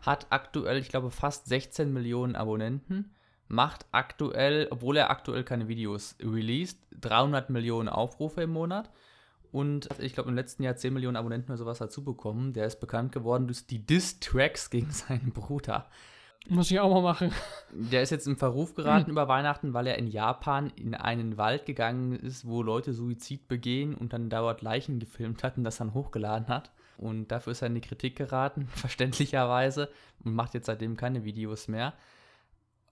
hat 0.00 0.26
aktuell, 0.30 0.78
ich 0.78 0.88
glaube, 0.88 1.10
fast 1.10 1.48
16 1.48 1.92
Millionen 1.92 2.36
Abonnenten, 2.36 3.10
macht 3.48 3.86
aktuell, 3.92 4.68
obwohl 4.70 4.96
er 4.96 5.10
aktuell 5.10 5.44
keine 5.44 5.68
Videos 5.68 6.16
released, 6.20 6.78
300 7.00 7.50
Millionen 7.50 7.88
Aufrufe 7.88 8.42
im 8.42 8.50
Monat 8.50 8.90
und 9.52 9.88
ich 9.98 10.14
glaube 10.14 10.28
im 10.28 10.36
letzten 10.36 10.62
Jahr 10.62 10.76
10 10.76 10.92
Millionen 10.92 11.16
Abonnenten 11.16 11.50
oder 11.50 11.58
sowas 11.58 11.78
dazu 11.78 12.04
bekommen. 12.04 12.52
Der 12.52 12.66
ist 12.66 12.80
bekannt 12.80 13.12
geworden 13.12 13.46
durch 13.46 13.66
die 13.66 13.84
Diss-Tracks 13.84 14.70
gegen 14.70 14.90
seinen 14.92 15.32
Bruder. 15.32 15.88
Muss 16.48 16.70
ich 16.70 16.78
auch 16.78 16.90
mal 16.90 17.02
machen. 17.02 17.32
Der 17.72 18.02
ist 18.02 18.10
jetzt 18.10 18.26
im 18.26 18.36
Verruf 18.36 18.74
geraten 18.74 19.06
hm. 19.06 19.12
über 19.12 19.28
Weihnachten, 19.28 19.74
weil 19.74 19.86
er 19.86 19.98
in 19.98 20.06
Japan 20.06 20.72
in 20.76 20.94
einen 20.94 21.36
Wald 21.36 21.66
gegangen 21.66 22.12
ist, 22.12 22.46
wo 22.46 22.62
Leute 22.62 22.92
Suizid 22.92 23.48
begehen 23.48 23.94
und 23.94 24.12
dann 24.12 24.30
dauert 24.30 24.62
Leichen 24.62 24.98
gefilmt 24.98 25.42
hat 25.42 25.56
und 25.56 25.64
das 25.64 25.78
dann 25.78 25.94
hochgeladen 25.94 26.48
hat. 26.48 26.70
Und 26.98 27.28
dafür 27.28 27.52
ist 27.52 27.62
er 27.62 27.68
in 27.68 27.74
die 27.74 27.80
Kritik 27.80 28.16
geraten, 28.16 28.68
verständlicherweise, 28.74 29.90
und 30.24 30.34
macht 30.34 30.54
jetzt 30.54 30.66
seitdem 30.66 30.96
keine 30.96 31.24
Videos 31.24 31.68
mehr. 31.68 31.94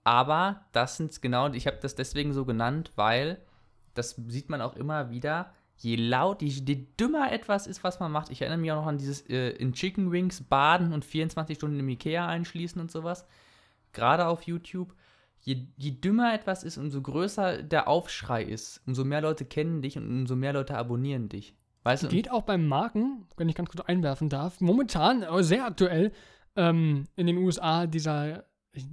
Aber 0.03 0.61
das 0.71 0.97
sind 0.97 1.21
genau, 1.21 1.51
ich 1.51 1.65
habe 1.65 1.77
das 1.81 1.95
deswegen 1.95 2.33
so 2.33 2.45
genannt, 2.45 2.91
weil 2.95 3.39
das 3.95 4.21
sieht 4.27 4.49
man 4.49 4.61
auch 4.61 4.75
immer 4.75 5.09
wieder, 5.09 5.51
je 5.77 5.95
laut, 5.95 6.41
je, 6.41 6.49
je, 6.49 6.87
dümmer 6.99 7.31
etwas 7.31 7.65
ist, 7.65 7.83
was 7.83 7.99
man 7.99 8.11
macht. 8.11 8.29
Ich 8.29 8.41
erinnere 8.41 8.59
mich 8.59 8.71
auch 8.71 8.81
noch 8.81 8.87
an 8.87 8.97
dieses 8.97 9.21
äh, 9.29 9.49
in 9.49 9.73
Chicken 9.73 10.11
Wings 10.11 10.43
baden 10.43 10.93
und 10.93 11.03
24 11.03 11.57
Stunden 11.57 11.79
im 11.79 11.89
Ikea 11.89 12.27
einschließen 12.27 12.79
und 12.79 12.91
sowas. 12.91 13.25
Gerade 13.95 14.27
auf 14.27 14.43
YouTube. 14.43 14.93
Je, 15.39 15.67
je 15.77 15.91
dümmer 15.91 16.33
etwas 16.33 16.63
ist, 16.63 16.77
umso 16.77 17.01
größer 17.01 17.63
der 17.63 17.87
Aufschrei 17.87 18.43
ist. 18.43 18.81
Umso 18.85 19.03
mehr 19.03 19.21
Leute 19.21 19.45
kennen 19.45 19.81
dich 19.81 19.97
und 19.97 20.07
umso 20.07 20.35
mehr 20.35 20.53
Leute 20.53 20.77
abonnieren 20.77 21.29
dich. 21.29 21.55
Weißt 21.83 22.03
du? 22.03 22.07
Geht 22.07 22.31
auch 22.31 22.43
beim 22.43 22.67
Marken, 22.67 23.27
wenn 23.37 23.47
ich 23.47 23.55
ganz 23.55 23.69
kurz 23.69 23.85
einwerfen 23.85 24.29
darf. 24.29 24.59
Momentan, 24.59 25.25
sehr 25.43 25.65
aktuell, 25.65 26.11
ähm, 26.55 27.07
in 27.15 27.27
den 27.27 27.37
USA 27.37 27.85
dieser 27.85 28.45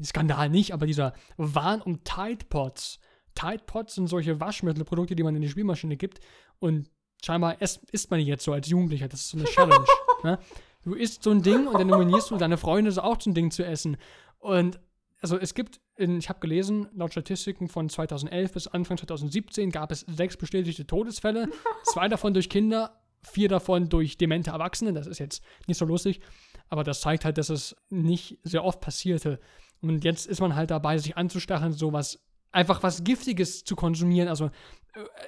Skandal 0.04 0.48
nicht, 0.50 0.72
aber 0.72 0.86
dieser 0.86 1.14
Wahn 1.36 1.80
um 1.80 2.04
Tide 2.04 2.44
Pods. 2.48 2.98
Tide 3.34 3.62
Pods 3.66 3.94
sind 3.94 4.08
solche 4.08 4.40
Waschmittelprodukte, 4.40 5.16
die 5.16 5.22
man 5.22 5.34
in 5.34 5.42
die 5.42 5.48
Spielmaschine 5.48 5.96
gibt 5.96 6.20
und 6.58 6.90
scheinbar 7.24 7.60
isst, 7.60 7.90
isst 7.90 8.10
man 8.10 8.20
die 8.20 8.26
jetzt 8.26 8.44
so 8.44 8.52
als 8.52 8.68
Jugendlicher. 8.68 9.08
Das 9.08 9.20
ist 9.20 9.30
so 9.30 9.38
eine 9.38 9.46
Challenge. 9.46 9.86
ne? 10.22 10.38
Du 10.82 10.94
isst 10.94 11.22
so 11.22 11.30
ein 11.30 11.42
Ding 11.42 11.66
und 11.66 11.78
dann 11.78 11.86
nominierst 11.86 12.30
du 12.30 12.36
deine 12.36 12.56
Freunde, 12.56 12.90
so 12.92 13.02
auch 13.02 13.20
so 13.20 13.30
ein 13.30 13.34
Ding 13.34 13.50
zu 13.50 13.64
essen. 13.64 13.96
Und 14.38 14.80
also 15.22 15.38
es 15.38 15.54
gibt, 15.54 15.80
in, 15.96 16.18
ich 16.18 16.28
habe 16.28 16.40
gelesen, 16.40 16.88
laut 16.94 17.12
Statistiken 17.12 17.68
von 17.68 17.88
2011 17.88 18.52
bis 18.52 18.66
Anfang 18.66 18.98
2017 18.98 19.70
gab 19.70 19.92
es 19.92 20.00
sechs 20.00 20.36
bestätigte 20.36 20.86
Todesfälle, 20.86 21.48
zwei 21.84 22.08
davon 22.08 22.34
durch 22.34 22.50
Kinder, 22.50 23.00
vier 23.22 23.48
davon 23.48 23.88
durch 23.88 24.18
demente 24.18 24.50
Erwachsene. 24.50 24.92
Das 24.92 25.06
ist 25.06 25.20
jetzt 25.20 25.42
nicht 25.68 25.78
so 25.78 25.84
lustig, 25.84 26.20
aber 26.68 26.82
das 26.82 27.00
zeigt 27.00 27.24
halt, 27.24 27.38
dass 27.38 27.50
es 27.50 27.76
nicht 27.88 28.38
sehr 28.42 28.64
oft 28.64 28.80
passierte. 28.80 29.38
Und 29.80 30.04
jetzt 30.04 30.26
ist 30.26 30.40
man 30.40 30.56
halt 30.56 30.72
dabei, 30.72 30.98
sich 30.98 31.16
anzustacheln, 31.16 31.72
so 31.72 31.92
was, 31.92 32.20
einfach 32.50 32.82
was 32.82 33.04
Giftiges 33.04 33.62
zu 33.62 33.76
konsumieren. 33.76 34.28
Also, 34.28 34.50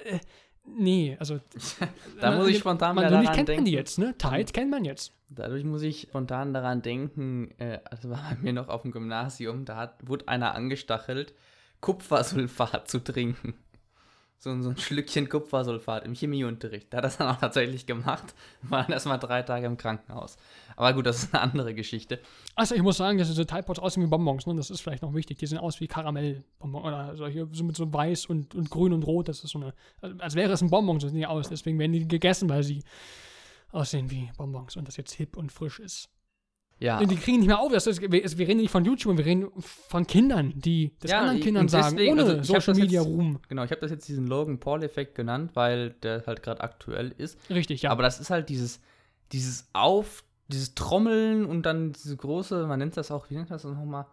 äh, 0.03 0.19
Nee, 0.67 1.15
also. 1.19 1.39
da 2.21 2.37
muss 2.37 2.47
ich 2.47 2.59
spontan 2.59 2.95
man, 2.95 3.05
daran 3.05 3.25
kennt 3.25 3.49
denken. 3.49 3.63
man 3.63 3.65
die 3.65 3.71
jetzt, 3.71 3.97
ne? 3.99 4.15
Tide 4.17 4.51
kennt 4.51 4.71
man 4.71 4.83
jetzt. 4.83 5.13
Dadurch 5.29 5.63
muss 5.63 5.81
ich 5.81 6.01
spontan 6.01 6.53
daran 6.53 6.81
denken, 6.81 7.51
äh, 7.59 7.79
also 7.85 8.09
war 8.09 8.21
bei 8.29 8.37
mir 8.41 8.53
noch 8.53 8.67
auf 8.67 8.83
dem 8.83 8.91
Gymnasium, 8.91 9.65
da 9.65 9.77
hat, 9.77 10.07
wurde 10.07 10.27
einer 10.27 10.55
angestachelt, 10.55 11.33
Kupfersulfat 11.81 12.89
zu 12.89 13.03
trinken 13.03 13.55
so, 14.37 14.61
so 14.61 14.69
ein 14.69 14.77
Schlückchen 14.77 15.27
Kupfersulfat 15.29 16.05
im 16.05 16.13
Chemieunterricht. 16.13 16.93
Da 16.93 16.97
hat 16.97 17.05
das 17.05 17.17
dann 17.17 17.27
auch 17.27 17.39
tatsächlich 17.39 17.85
gemacht. 17.85 18.35
War 18.61 18.83
dann 18.83 18.91
erstmal 18.91 19.17
drei 19.17 19.41
Tage 19.41 19.65
im 19.65 19.77
Krankenhaus. 19.77 20.37
Aber 20.75 20.93
gut, 20.93 21.05
das 21.05 21.23
ist 21.23 21.33
eine 21.33 21.41
andere 21.41 21.73
Geschichte. 21.73 22.19
Also 22.55 22.75
ich 22.75 22.81
muss 22.81 22.97
sagen, 22.97 23.17
dass 23.17 23.27
diese 23.27 23.45
Tide 23.45 23.63
Pods 23.63 23.79
aussehen 23.79 24.03
wie 24.03 24.07
Bonbons, 24.07 24.45
ne? 24.45 24.55
Das 24.55 24.69
ist 24.69 24.81
vielleicht 24.81 25.01
noch 25.01 25.13
wichtig. 25.13 25.39
Die 25.39 25.47
sehen 25.47 25.57
aus 25.57 25.79
wie 25.79 25.87
Karamellbonbons 25.87 26.85
oder 26.85 27.15
solche 27.15 27.47
so 27.51 27.63
mit 27.63 27.75
so 27.75 27.91
weiß 27.91 28.27
und, 28.27 28.53
und 28.55 28.69
grün 28.69 28.93
und 28.93 29.03
rot. 29.03 29.29
Das 29.29 29.43
ist 29.43 29.51
so 29.51 29.59
eine, 29.59 29.73
als 30.19 30.35
wäre 30.35 30.51
es 30.51 30.61
ein 30.61 30.69
Bonbon, 30.69 30.99
so 30.99 31.07
sehen 31.07 31.17
die 31.17 31.25
aus. 31.25 31.49
Deswegen 31.49 31.79
werden 31.79 31.93
die 31.93 32.07
gegessen, 32.07 32.49
weil 32.49 32.63
sie 32.63 32.83
aussehen 33.71 34.11
wie 34.11 34.31
Bonbons 34.37 34.75
und 34.75 34.87
das 34.87 34.97
jetzt 34.97 35.13
hip 35.13 35.37
und 35.37 35.51
frisch 35.51 35.79
ist. 35.79 36.09
Ja. 36.79 37.03
Die 37.03 37.15
kriegen 37.15 37.39
nicht 37.39 37.47
mehr 37.47 37.59
auf. 37.59 37.71
Das 37.71 37.87
ist, 37.87 38.01
wir, 38.01 38.11
wir 38.11 38.47
reden 38.47 38.59
nicht 38.59 38.71
von 38.71 38.83
YouTube, 38.83 39.17
wir 39.17 39.25
reden 39.25 39.49
von 39.61 40.05
Kindern, 40.05 40.53
die 40.55 40.91
das 40.99 41.11
ja, 41.11 41.19
anderen 41.19 41.39
Kindern 41.39 41.67
sagen, 41.69 41.97
ohne 42.09 42.23
also 42.23 42.43
Social 42.43 42.73
Media 42.73 43.01
jetzt, 43.01 43.09
Ruhm. 43.09 43.39
Genau, 43.47 43.63
ich 43.63 43.71
habe 43.71 43.81
das 43.81 43.91
jetzt 43.91 44.07
diesen 44.07 44.27
Logan 44.27 44.59
Paul-Effekt 44.59 45.15
genannt, 45.15 45.51
weil 45.53 45.91
der 46.03 46.23
halt 46.27 46.43
gerade 46.43 46.61
aktuell 46.61 47.13
ist. 47.17 47.39
Richtig, 47.49 47.83
ja. 47.83 47.91
Aber 47.91 48.03
das 48.03 48.19
ist 48.19 48.29
halt 48.29 48.49
dieses, 48.49 48.81
dieses 49.31 49.69
Auf, 49.71 50.25
dieses 50.49 50.75
Trommeln 50.75 51.45
und 51.45 51.65
dann 51.65 51.93
diese 51.93 52.17
große, 52.17 52.67
man 52.67 52.79
nennt 52.79 52.97
das 52.97 53.09
auch, 53.09 53.29
wie 53.29 53.35
nennt 53.35 53.51
das 53.51 53.63
nochmal? 53.63 54.05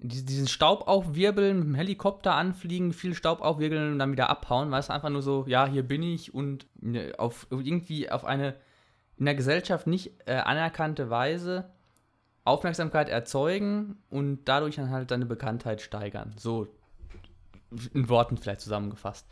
Diesen 0.00 0.46
Staub 0.46 0.86
aufwirbeln, 0.86 1.58
mit 1.58 1.66
dem 1.66 1.74
Helikopter 1.74 2.34
anfliegen, 2.34 2.92
viel 2.92 3.14
Staub 3.14 3.40
aufwirbeln 3.40 3.94
und 3.94 3.98
dann 3.98 4.12
wieder 4.12 4.30
abhauen, 4.30 4.70
weil 4.70 4.78
es 4.78 4.90
einfach 4.90 5.10
nur 5.10 5.22
so, 5.22 5.44
ja, 5.48 5.66
hier 5.66 5.82
bin 5.82 6.04
ich 6.04 6.32
und 6.32 6.66
ne, 6.80 7.14
auf 7.18 7.48
irgendwie 7.50 8.08
auf 8.08 8.24
eine 8.24 8.54
in 9.16 9.24
der 9.24 9.34
Gesellschaft 9.34 9.88
nicht 9.88 10.12
äh, 10.26 10.34
anerkannte 10.34 11.10
Weise 11.10 11.68
Aufmerksamkeit 12.48 13.08
erzeugen 13.08 13.96
und 14.10 14.44
dadurch 14.46 14.76
dann 14.76 14.90
halt 14.90 15.10
seine 15.10 15.26
Bekanntheit 15.26 15.80
steigern. 15.80 16.34
So 16.36 16.68
in 17.92 18.08
Worten 18.08 18.36
vielleicht 18.36 18.60
zusammengefasst. 18.60 19.26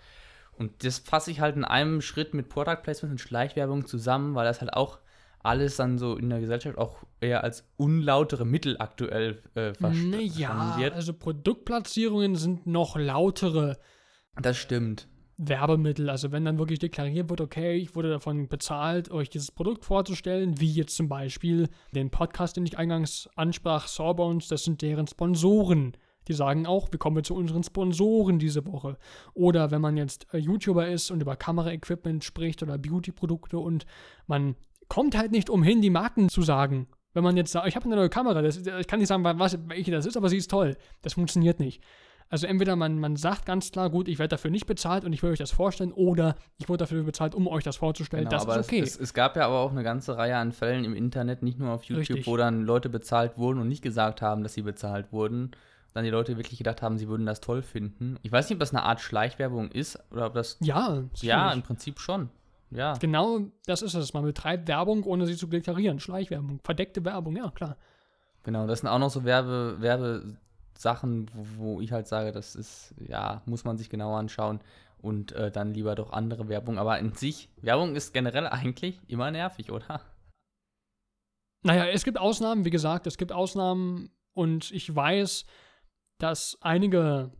Und 0.58 0.84
das 0.84 0.98
fasse 0.98 1.30
ich 1.30 1.40
halt 1.40 1.56
in 1.56 1.64
einem 1.64 2.00
Schritt 2.00 2.34
mit 2.34 2.48
Product 2.48 2.82
Placement 2.82 3.12
und 3.12 3.18
Schleichwerbung 3.18 3.86
zusammen, 3.86 4.34
weil 4.34 4.46
das 4.46 4.60
halt 4.60 4.72
auch 4.72 4.98
alles 5.42 5.76
dann 5.76 5.98
so 5.98 6.16
in 6.16 6.28
der 6.28 6.40
Gesellschaft 6.40 6.76
auch 6.76 7.04
eher 7.20 7.44
als 7.44 7.68
unlautere 7.76 8.44
Mittel 8.44 8.76
aktuell 8.78 9.42
äh, 9.54 9.74
verstanden 9.74 10.10
naja, 10.10 10.74
wird. 10.78 10.94
Also 10.94 11.12
Produktplatzierungen 11.12 12.36
sind 12.36 12.66
noch 12.66 12.96
lautere. 12.96 13.78
Das 14.40 14.56
stimmt. 14.56 15.08
Werbemittel. 15.38 16.08
Also 16.08 16.32
wenn 16.32 16.44
dann 16.44 16.58
wirklich 16.58 16.78
deklariert 16.78 17.28
wird, 17.28 17.40
okay, 17.40 17.76
ich 17.76 17.94
wurde 17.94 18.10
davon 18.10 18.48
bezahlt, 18.48 19.10
euch 19.10 19.28
dieses 19.28 19.50
Produkt 19.50 19.84
vorzustellen, 19.84 20.60
wie 20.60 20.72
jetzt 20.72 20.96
zum 20.96 21.08
Beispiel 21.08 21.68
den 21.94 22.10
Podcast, 22.10 22.56
den 22.56 22.66
ich 22.66 22.78
eingangs 22.78 23.28
ansprach, 23.36 23.86
Sawbones, 23.86 24.48
das 24.48 24.64
sind 24.64 24.82
deren 24.82 25.06
Sponsoren. 25.06 25.96
Die 26.28 26.32
sagen 26.32 26.66
auch, 26.66 26.90
wir 26.90 26.98
kommen 26.98 27.22
zu 27.22 27.34
unseren 27.34 27.62
Sponsoren 27.62 28.38
diese 28.38 28.66
Woche. 28.66 28.98
Oder 29.34 29.70
wenn 29.70 29.80
man 29.80 29.96
jetzt 29.96 30.26
äh, 30.32 30.38
YouTuber 30.38 30.88
ist 30.88 31.10
und 31.10 31.20
über 31.20 31.36
Kameraequipment 31.36 32.24
spricht 32.24 32.62
oder 32.62 32.78
Beauty-Produkte 32.78 33.58
und 33.58 33.86
man 34.26 34.56
kommt 34.88 35.16
halt 35.16 35.32
nicht 35.32 35.50
umhin, 35.50 35.82
die 35.82 35.90
Marken 35.90 36.28
zu 36.28 36.42
sagen. 36.42 36.88
Wenn 37.12 37.24
man 37.24 37.36
jetzt 37.36 37.52
sagt, 37.52 37.66
ich 37.68 37.76
habe 37.76 37.86
eine 37.86 37.96
neue 37.96 38.08
Kamera, 38.08 38.42
das, 38.42 38.58
ich 38.58 38.86
kann 38.86 38.98
nicht 38.98 39.08
sagen, 39.08 39.24
was, 39.24 39.58
welche 39.68 39.90
das 39.90 40.04
ist, 40.04 40.16
aber 40.16 40.28
sie 40.28 40.36
ist 40.36 40.50
toll. 40.50 40.76
Das 41.02 41.14
funktioniert 41.14 41.60
nicht. 41.60 41.82
Also 42.28 42.46
entweder 42.46 42.74
man, 42.74 42.98
man 42.98 43.16
sagt 43.16 43.46
ganz 43.46 43.70
klar, 43.70 43.88
gut, 43.88 44.08
ich 44.08 44.18
werde 44.18 44.30
dafür 44.30 44.50
nicht 44.50 44.66
bezahlt 44.66 45.04
und 45.04 45.12
ich 45.12 45.22
will 45.22 45.30
euch 45.30 45.38
das 45.38 45.52
vorstellen, 45.52 45.92
oder 45.92 46.34
ich 46.58 46.68
wurde 46.68 46.78
dafür 46.78 47.04
bezahlt, 47.04 47.34
um 47.34 47.46
euch 47.46 47.62
das 47.62 47.76
vorzustellen. 47.76 48.28
Genau, 48.28 48.44
das 48.44 48.56
ist 48.56 48.66
okay. 48.66 48.80
Es, 48.80 48.94
es, 48.94 49.00
es, 49.00 49.14
gab 49.14 49.36
ja 49.36 49.46
aber 49.46 49.60
auch 49.60 49.70
eine 49.70 49.84
ganze 49.84 50.16
Reihe 50.16 50.36
an 50.36 50.50
Fällen 50.50 50.84
im 50.84 50.94
Internet, 50.94 51.42
nicht 51.42 51.58
nur 51.58 51.70
auf 51.70 51.84
YouTube, 51.84 52.16
Richtig. 52.16 52.26
wo 52.26 52.36
dann 52.36 52.64
Leute 52.64 52.88
bezahlt 52.88 53.38
wurden 53.38 53.60
und 53.60 53.68
nicht 53.68 53.82
gesagt 53.82 54.22
haben, 54.22 54.42
dass 54.42 54.54
sie 54.54 54.62
bezahlt 54.62 55.12
wurden. 55.12 55.52
Dann 55.94 56.04
die 56.04 56.10
Leute 56.10 56.36
wirklich 56.36 56.58
gedacht 56.58 56.82
haben, 56.82 56.98
sie 56.98 57.08
würden 57.08 57.24
das 57.24 57.40
toll 57.40 57.62
finden. 57.62 58.18
Ich 58.22 58.30
weiß 58.30 58.50
nicht, 58.50 58.56
ob 58.56 58.60
das 58.60 58.74
eine 58.74 58.82
Art 58.82 59.00
Schleichwerbung 59.00 59.70
ist 59.70 59.98
oder 60.10 60.26
ob 60.26 60.34
das. 60.34 60.58
Ja, 60.60 61.04
ja, 61.22 61.52
im 61.52 61.62
Prinzip 61.62 62.00
schon. 62.00 62.28
Ja. 62.70 62.94
Genau 62.94 63.40
das 63.64 63.82
ist 63.82 63.94
es. 63.94 64.12
Man 64.12 64.24
betreibt 64.24 64.68
Werbung, 64.68 65.04
ohne 65.04 65.26
sie 65.26 65.36
zu 65.36 65.46
deklarieren. 65.46 66.00
Schleichwerbung, 66.00 66.60
verdeckte 66.64 67.04
Werbung, 67.04 67.36
ja, 67.36 67.50
klar. 67.50 67.76
Genau, 68.42 68.66
das 68.66 68.80
sind 68.80 68.88
auch 68.88 68.98
noch 68.98 69.10
so 69.10 69.24
Werbe, 69.24 69.76
Werbesachen, 70.76 71.30
wo, 71.32 71.46
wo 71.56 71.80
ich 71.80 71.92
halt 71.92 72.06
sage, 72.06 72.32
das 72.32 72.54
ist, 72.54 72.94
ja, 72.98 73.42
muss 73.46 73.64
man 73.64 73.78
sich 73.78 73.88
genauer 73.88 74.18
anschauen 74.18 74.60
und 74.98 75.32
äh, 75.32 75.50
dann 75.50 75.74
lieber 75.74 75.94
doch 75.94 76.12
andere 76.12 76.48
Werbung. 76.48 76.78
Aber 76.78 76.98
in 76.98 77.14
sich, 77.14 77.48
Werbung 77.56 77.96
ist 77.96 78.12
generell 78.12 78.46
eigentlich 78.46 79.00
immer 79.08 79.30
nervig, 79.30 79.72
oder? 79.72 80.00
Naja, 81.62 81.86
es 81.86 82.04
gibt 82.04 82.18
Ausnahmen, 82.18 82.64
wie 82.64 82.70
gesagt, 82.70 83.06
es 83.06 83.16
gibt 83.16 83.32
Ausnahmen 83.32 84.10
und 84.34 84.70
ich 84.70 84.94
weiß, 84.94 85.46
dass 86.18 86.58
einige 86.60 87.32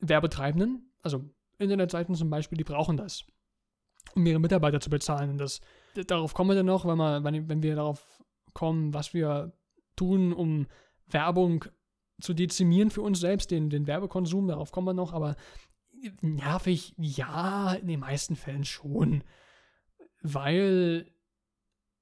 Werbetreibenden, 0.00 0.92
also 1.02 1.24
Internetseiten 1.58 2.14
zum 2.14 2.28
Beispiel, 2.28 2.58
die 2.58 2.64
brauchen 2.64 2.96
das, 2.96 3.24
um 4.14 4.26
ihre 4.26 4.40
Mitarbeiter 4.40 4.80
zu 4.80 4.90
bezahlen. 4.90 5.30
Und 5.30 5.38
das, 5.38 5.60
darauf 6.06 6.34
kommen 6.34 6.50
wir 6.50 6.56
dann 6.56 6.66
noch, 6.66 6.84
wenn 6.84 6.98
wir, 6.98 7.48
wenn 7.48 7.62
wir 7.62 7.76
darauf 7.76 8.22
kommen, 8.52 8.92
was 8.92 9.14
wir 9.14 9.52
tun, 9.96 10.32
um 10.32 10.66
Werbung 11.06 11.64
zu 12.20 12.34
dezimieren 12.34 12.90
für 12.90 13.02
uns 13.02 13.20
selbst, 13.20 13.50
den, 13.50 13.70
den 13.70 13.86
Werbekonsum, 13.86 14.48
darauf 14.48 14.72
kommen 14.72 14.86
wir 14.86 14.94
noch, 14.94 15.12
aber 15.12 15.36
nervig, 16.20 16.94
ja, 16.98 17.74
in 17.74 17.88
den 17.88 18.00
meisten 18.00 18.36
Fällen 18.36 18.64
schon. 18.64 19.24
Weil 20.22 21.10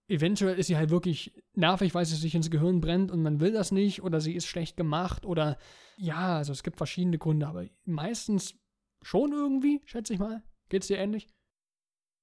eventuell 0.08 0.58
ist 0.58 0.66
sie 0.66 0.76
halt 0.76 0.90
wirklich 0.90 1.32
nervig, 1.54 1.94
weil 1.94 2.04
sie 2.04 2.16
sich 2.16 2.34
ins 2.34 2.50
Gehirn 2.50 2.80
brennt 2.80 3.10
und 3.10 3.22
man 3.22 3.40
will 3.40 3.52
das 3.52 3.72
nicht 3.72 4.02
oder 4.02 4.20
sie 4.20 4.34
ist 4.34 4.46
schlecht 4.46 4.76
gemacht 4.76 5.24
oder 5.24 5.56
ja, 5.96 6.36
also 6.36 6.52
es 6.52 6.62
gibt 6.62 6.76
verschiedene 6.76 7.18
Gründe, 7.18 7.46
aber 7.46 7.66
meistens 7.84 8.54
schon 9.02 9.32
irgendwie, 9.32 9.80
schätze 9.84 10.12
ich 10.12 10.18
mal. 10.18 10.42
Geht's 10.68 10.88
dir 10.88 10.98
ähnlich? 10.98 11.28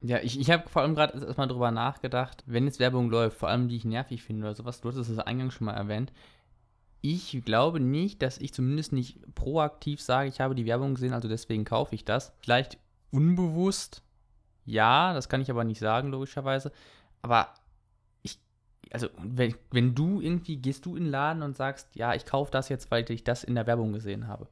Ja, 0.03 0.19
ich, 0.19 0.39
ich 0.39 0.49
habe 0.49 0.67
vor 0.67 0.81
allem 0.81 0.95
gerade 0.95 1.23
erstmal 1.23 1.47
drüber 1.47 1.69
nachgedacht, 1.69 2.43
wenn 2.47 2.65
jetzt 2.65 2.79
Werbung 2.79 3.09
läuft, 3.11 3.37
vor 3.37 3.49
allem 3.49 3.67
die 3.67 3.75
ich 3.75 3.85
nervig 3.85 4.23
finde 4.23 4.47
oder 4.47 4.55
sowas, 4.55 4.81
du 4.81 4.89
hattest 4.89 5.11
es 5.11 5.19
eingangs 5.19 5.53
schon 5.53 5.65
mal 5.65 5.73
erwähnt. 5.73 6.11
Ich 7.01 7.41
glaube 7.43 7.79
nicht, 7.79 8.21
dass 8.21 8.37
ich 8.37 8.53
zumindest 8.53 8.93
nicht 8.93 9.19
proaktiv 9.33 10.01
sage, 10.01 10.29
ich 10.29 10.39
habe 10.39 10.53
die 10.53 10.67
Werbung 10.67 10.93
gesehen, 10.93 11.13
also 11.13 11.27
deswegen 11.27 11.65
kaufe 11.65 11.95
ich 11.95 12.05
das. 12.05 12.31
Vielleicht 12.39 12.77
unbewusst, 13.09 14.03
ja, 14.65 15.13
das 15.13 15.27
kann 15.27 15.41
ich 15.41 15.49
aber 15.49 15.63
nicht 15.63 15.79
sagen, 15.79 16.11
logischerweise. 16.11 16.71
Aber 17.23 17.53
ich, 18.21 18.39
also 18.91 19.07
wenn, 19.17 19.55
wenn 19.71 19.95
du 19.95 20.21
irgendwie, 20.21 20.57
gehst 20.57 20.85
du 20.85 20.95
in 20.95 21.05
den 21.05 21.11
Laden 21.11 21.41
und 21.41 21.57
sagst, 21.57 21.87
ja, 21.95 22.13
ich 22.13 22.25
kaufe 22.25 22.51
das 22.51 22.69
jetzt, 22.69 22.91
weil 22.91 23.09
ich 23.09 23.23
das 23.23 23.43
in 23.43 23.55
der 23.55 23.65
Werbung 23.65 23.93
gesehen 23.93 24.27
habe. 24.27 24.47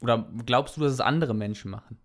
Oder 0.00 0.30
glaubst 0.46 0.76
du, 0.76 0.80
dass 0.80 0.92
es 0.92 1.00
andere 1.00 1.34
Menschen 1.34 1.72
machen? 1.72 1.98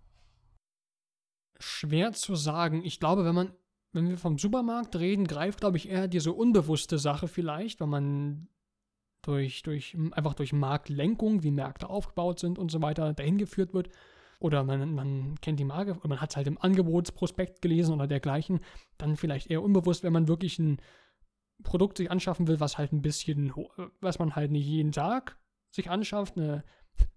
Schwer 1.60 2.12
zu 2.12 2.34
sagen. 2.34 2.84
Ich 2.84 2.98
glaube, 2.98 3.24
wenn 3.24 3.36
man, 3.36 3.52
wenn 3.92 4.08
wir 4.08 4.18
vom 4.18 4.36
Supermarkt 4.36 4.96
reden, 4.96 5.28
greift, 5.28 5.60
glaube 5.60 5.76
ich, 5.76 5.88
eher 5.88 6.08
diese 6.08 6.32
unbewusste 6.32 6.98
Sache 6.98 7.28
vielleicht, 7.28 7.80
wenn 7.80 7.88
man 7.88 8.48
durch, 9.26 9.62
durch, 9.62 9.96
einfach 10.12 10.34
durch 10.34 10.52
Marktlenkung, 10.52 11.42
wie 11.42 11.50
Märkte 11.50 11.88
aufgebaut 11.88 12.38
sind 12.38 12.58
und 12.58 12.70
so 12.70 12.82
weiter, 12.82 13.12
dahin 13.12 13.38
geführt 13.38 13.74
wird. 13.74 13.88
Oder 14.40 14.64
man, 14.64 14.94
man 14.94 15.36
kennt 15.40 15.58
die 15.58 15.64
Marke, 15.64 15.98
man 16.06 16.20
hat 16.20 16.30
es 16.30 16.36
halt 16.36 16.46
im 16.46 16.60
Angebotsprospekt 16.60 17.62
gelesen 17.62 17.94
oder 17.94 18.06
dergleichen. 18.06 18.60
Dann 18.98 19.16
vielleicht 19.16 19.50
eher 19.50 19.62
unbewusst, 19.62 20.02
wenn 20.02 20.12
man 20.12 20.28
wirklich 20.28 20.58
ein 20.58 20.78
Produkt 21.62 21.96
sich 21.96 22.10
anschaffen 22.10 22.48
will, 22.48 22.60
was 22.60 22.78
halt 22.78 22.92
ein 22.92 23.02
bisschen, 23.02 23.52
was 24.00 24.18
man 24.18 24.36
halt 24.36 24.50
nicht 24.50 24.66
jeden 24.66 24.92
Tag 24.92 25.38
sich 25.70 25.88
anschafft, 25.90 26.36
eine 26.36 26.64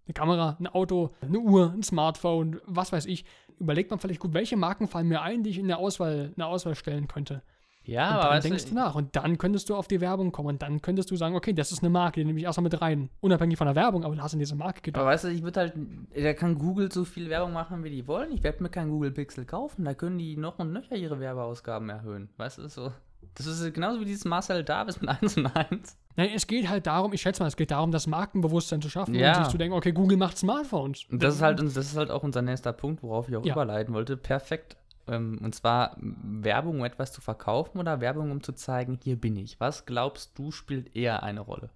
eine 0.06 0.14
Kamera, 0.14 0.58
ein 0.60 0.68
Auto, 0.68 1.14
eine 1.22 1.40
Uhr, 1.40 1.74
ein 1.74 1.84
Smartphone, 1.84 2.62
was 2.66 2.92
weiß 2.92 3.06
ich. 3.06 3.26
Überlegt 3.60 3.90
man 3.90 4.00
vielleicht 4.00 4.20
gut, 4.20 4.34
welche 4.34 4.56
Marken 4.56 4.88
fallen 4.88 5.08
mir 5.08 5.22
ein, 5.22 5.44
die 5.44 5.50
ich 5.50 5.58
in 5.58 5.68
der 5.68 5.80
Auswahl, 5.80 6.28
in 6.28 6.36
der 6.38 6.48
Auswahl 6.48 6.76
stellen 6.76 7.08
könnte. 7.08 7.44
Ja, 7.88 8.10
und 8.10 8.16
aber 8.26 8.34
dann 8.34 8.44
denkst 8.44 8.66
du, 8.66 8.76
nach 8.76 8.96
und 8.96 9.16
dann 9.16 9.38
könntest 9.38 9.70
du 9.70 9.76
auf 9.76 9.88
die 9.88 10.02
Werbung 10.02 10.32
kommen 10.32 10.50
und 10.50 10.62
dann 10.62 10.82
könntest 10.82 11.10
du 11.10 11.16
sagen, 11.16 11.36
okay, 11.36 11.54
das 11.54 11.72
ist 11.72 11.82
eine 11.82 11.90
Marke, 11.90 12.20
die 12.20 12.26
nehme 12.26 12.38
ich 12.38 12.46
erstmal 12.46 12.64
mit 12.64 12.80
rein. 12.82 13.10
Unabhängig 13.22 13.58
von 13.58 13.66
der 13.68 13.76
Werbung, 13.76 14.04
aber 14.04 14.16
du 14.16 14.22
hast 14.22 14.34
in 14.34 14.40
diese 14.40 14.56
Marke 14.56 14.82
gedacht. 14.82 15.02
Aber 15.02 15.10
weißt 15.10 15.24
du, 15.24 15.28
ich 15.30 15.42
würde 15.42 15.60
halt, 15.62 15.74
da 16.16 16.34
kann 16.34 16.58
Google 16.60 16.92
so 16.92 17.06
viel 17.06 17.30
Werbung 17.30 17.54
machen, 17.54 17.84
wie 17.84 17.90
die 17.90 18.06
wollen. 18.08 18.32
Ich 18.34 18.44
werde 18.44 18.62
mir 18.62 18.70
kein 18.70 18.90
Google 18.90 19.12
Pixel 19.12 19.46
kaufen, 19.46 19.86
da 19.86 19.94
können 19.94 20.18
die 20.18 20.36
noch 20.38 20.60
und 20.60 20.74
nöcher 20.74 20.96
ihre 20.96 21.20
Werbeausgaben 21.20 21.90
erhöhen. 21.90 22.30
Weißt 22.38 22.58
du, 22.60 22.68
so. 22.68 22.92
Das 23.36 23.46
ist 23.46 23.74
genauso 23.74 24.00
wie 24.02 24.06
dieses 24.06 24.26
Marcel 24.26 24.64
Davis 24.64 25.00
mit 25.02 25.10
1 25.10 25.38
und 25.38 25.46
1. 25.48 25.98
Nein, 26.16 26.30
es 26.36 26.48
geht 26.48 26.68
halt 26.70 26.88
darum, 26.88 27.14
ich 27.14 27.22
schätze 27.22 27.42
mal, 27.44 27.48
es 27.48 27.56
geht 27.56 27.70
darum, 27.72 27.92
das 27.92 28.08
Markenbewusstsein 28.08 28.82
zu 28.82 28.90
schaffen 28.90 29.14
Ja. 29.16 29.38
und 29.38 29.44
sich 29.44 29.52
zu 29.52 29.58
denken, 29.58 29.76
okay, 29.78 29.92
Google 29.92 30.18
macht 30.18 30.38
Smartphones. 30.38 31.06
Und 31.12 31.22
das 31.22 31.36
ist 31.36 31.42
halt, 31.42 31.60
das 31.60 31.76
ist 31.78 31.96
halt 31.98 32.10
auch 32.10 32.24
unser 32.24 32.42
nächster 32.42 32.74
Punkt, 32.74 33.04
worauf 33.04 33.30
ich 33.30 33.36
auch 33.36 33.46
Ja. 33.46 33.54
überleiten 33.54 33.94
wollte. 33.94 34.18
Perfekt. 34.18 34.78
Ähm, 35.08 35.40
Und 35.42 35.56
zwar 35.56 35.96
Werbung, 36.00 36.80
um 36.80 36.86
etwas 36.86 37.12
zu 37.12 37.22
verkaufen 37.22 37.80
oder 37.80 38.02
Werbung, 38.02 38.32
um 38.32 38.44
zu 38.44 38.54
zeigen, 38.54 39.00
hier 39.04 39.20
bin 39.20 39.36
ich. 39.36 39.60
Was 39.60 39.86
glaubst 39.86 40.38
du, 40.38 40.52
spielt 40.52 40.96
eher 40.96 41.24
eine 41.24 41.42
Rolle? 41.42 41.70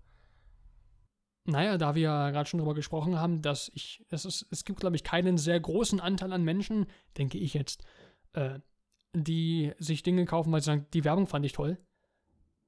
Naja, 1.46 1.78
da 1.78 1.96
wir 1.96 2.02
ja 2.04 2.30
gerade 2.30 2.48
schon 2.48 2.60
drüber 2.60 2.76
gesprochen 2.76 3.18
haben, 3.20 3.42
dass 3.42 3.72
ich, 3.74 4.06
es, 4.10 4.26
ist, 4.26 4.46
es 4.52 4.64
gibt, 4.64 4.80
glaube 4.80 4.96
ich, 4.96 5.04
keinen 5.04 5.38
sehr 5.38 5.60
großen 5.60 6.00
Anteil 6.00 6.34
an 6.34 6.44
Menschen, 6.44 6.86
denke 7.18 7.40
ich 7.40 7.56
jetzt, 7.56 7.84
äh, 8.34 8.60
die 9.14 9.74
sich 9.80 10.04
Dinge 10.04 10.26
kaufen, 10.26 10.52
weil 10.52 10.62
sie 10.62 10.68
sagen, 10.68 10.86
die 10.94 11.04
Werbung 11.04 11.26
fand 11.26 11.46
ich 11.46 11.54
toll. 11.54 11.78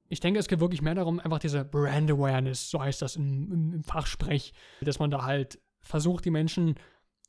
Ich 0.08 0.20
denke, 0.20 0.40
es 0.40 0.48
geht 0.48 0.60
wirklich 0.60 0.82
mehr 0.82 0.94
darum, 0.94 1.20
einfach 1.20 1.38
diese 1.38 1.64
Brand 1.64 2.10
Awareness, 2.10 2.68
so 2.68 2.80
heißt 2.80 3.00
das 3.00 3.16
im, 3.16 3.50
im, 3.52 3.74
im 3.74 3.84
Fachsprech, 3.84 4.52
dass 4.80 4.98
man 4.98 5.10
da 5.10 5.24
halt 5.24 5.60
versucht, 5.80 6.24
die 6.24 6.30
Menschen 6.30 6.74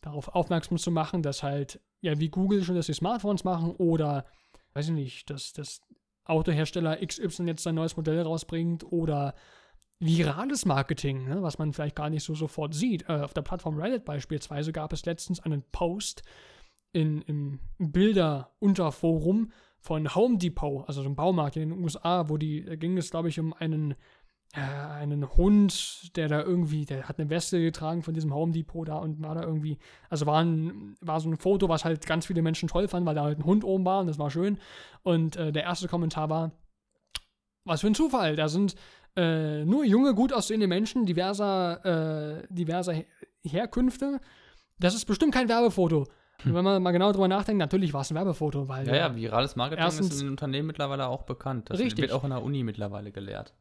darauf 0.02 0.30
aufmerksam 0.30 0.78
zu 0.78 0.92
machen, 0.92 1.22
dass 1.22 1.44
halt, 1.44 1.80
ja, 2.06 2.20
wie 2.20 2.30
Google 2.30 2.64
schon, 2.64 2.76
dass 2.76 2.86
sie 2.86 2.94
Smartphones 2.94 3.44
machen 3.44 3.72
oder, 3.72 4.26
weiß 4.74 4.90
ich 4.90 4.94
nicht, 4.94 5.30
dass 5.30 5.54
das 5.54 5.82
Autohersteller 6.24 6.98
XY 7.06 7.48
jetzt 7.48 7.64
sein 7.64 7.76
neues 7.76 7.98
Modell 7.98 8.22
rausbringt 8.22 8.84
oder 8.92 9.34
virales 10.00 10.66
Marketing, 10.66 11.26
ne, 11.26 11.42
was 11.42 11.58
man 11.58 11.74
vielleicht 11.74 11.96
gar 11.96 12.12
nicht 12.12 12.24
so 12.24 12.36
sofort 12.36 12.76
sieht. 12.76 13.10
Äh, 13.10 13.22
auf 13.22 13.34
der 13.34 13.42
Plattform 13.42 13.80
Reddit 13.80 14.06
beispielsweise 14.06 14.72
gab 14.72 14.94
es 14.94 15.06
letztens 15.06 15.40
einen 15.40 15.64
Post 15.72 16.22
in, 16.94 17.22
im 17.24 17.60
Bilder-Unterforum 17.80 19.52
von 19.80 20.14
Home 20.14 20.38
Depot, 20.38 20.88
also 20.88 21.02
so 21.02 21.08
einem 21.08 21.16
Baumarkt 21.16 21.56
in 21.56 21.70
den 21.70 21.84
USA, 21.84 22.30
wo 22.30 22.38
die, 22.38 22.64
da 22.66 22.76
ging 22.76 22.98
es, 22.98 23.10
glaube 23.10 23.30
ich, 23.30 23.40
um 23.40 23.54
einen, 23.54 23.96
äh, 24.56 24.60
einen 25.02 25.30
Hund, 25.36 26.16
der 26.16 26.28
da 26.28 26.42
irgendwie, 26.42 26.86
der 26.86 27.08
hat 27.10 27.20
eine 27.20 27.30
Weste 27.30 27.60
getragen 27.60 28.02
von 28.04 28.14
diesem 28.14 28.34
Home 28.34 28.52
Depot 28.54 28.88
da 28.88 28.98
und 28.98 29.22
war 29.22 29.36
da 29.36 29.44
irgendwie, 29.44 29.78
also 30.10 30.26
war, 30.26 30.42
ein, 30.44 30.96
war 31.02 31.20
so 31.20 31.30
ein 31.30 31.38
Foto, 31.38 31.68
was 31.70 31.86
halt 31.86 32.06
ganz 32.06 32.26
viele 32.26 32.42
Menschen 32.42 32.70
toll 32.70 32.88
fanden, 32.88 33.06
weil 33.08 33.16
da 33.16 33.24
halt 33.24 33.40
ein 33.40 33.46
Hund 33.46 33.64
oben 33.64 33.86
war 33.86 34.00
und 34.02 34.08
das 34.08 34.18
war 34.20 34.32
schön. 34.32 34.58
Und 35.04 35.36
äh, 35.36 35.52
der 35.52 35.64
erste 35.64 35.88
Kommentar 35.88 36.30
war, 36.30 36.52
was 37.66 37.82
für 37.82 37.88
ein 37.88 37.96
Zufall, 37.96 38.36
da 38.36 38.48
sind 38.48 38.76
äh, 39.16 39.64
nur 39.66 39.86
junge, 39.86 40.14
gut 40.14 40.34
aussehende 40.34 40.68
Menschen 40.68 41.06
diverser, 41.06 42.42
äh, 42.44 42.48
diverser 42.50 42.94
Her 42.94 43.06
Herkünfte. 43.48 44.20
Das 44.80 44.96
ist 44.96 45.06
bestimmt 45.06 45.34
kein 45.34 45.48
Werbefoto. 45.48 46.08
Und 46.44 46.54
wenn 46.54 46.64
man 46.64 46.82
mal 46.84 46.92
genau 46.92 47.12
drüber 47.12 47.28
nachdenkt, 47.28 47.60
natürlich 47.60 47.94
war 47.94 48.02
es 48.02 48.12
ein 48.12 48.16
Werbefoto, 48.16 48.68
weil 48.68 48.88
Ja, 48.88 48.96
ja, 48.96 49.16
virales 49.16 49.56
Marketing 49.56 49.84
Erstens- 49.86 50.08
ist 50.08 50.20
in 50.22 50.28
den 50.28 50.32
Unternehmen 50.32 50.68
mittlerweile 50.68 51.08
auch 51.08 51.24
bekannt. 51.24 51.70
Das 51.70 51.80
Richtig. 51.80 52.02
wird 52.04 52.12
auch 52.12 52.24
in 52.24 52.32
der 52.32 52.44
Uni 52.44 52.64
mittlerweile 52.64 53.12
gelehrt. 53.12 53.54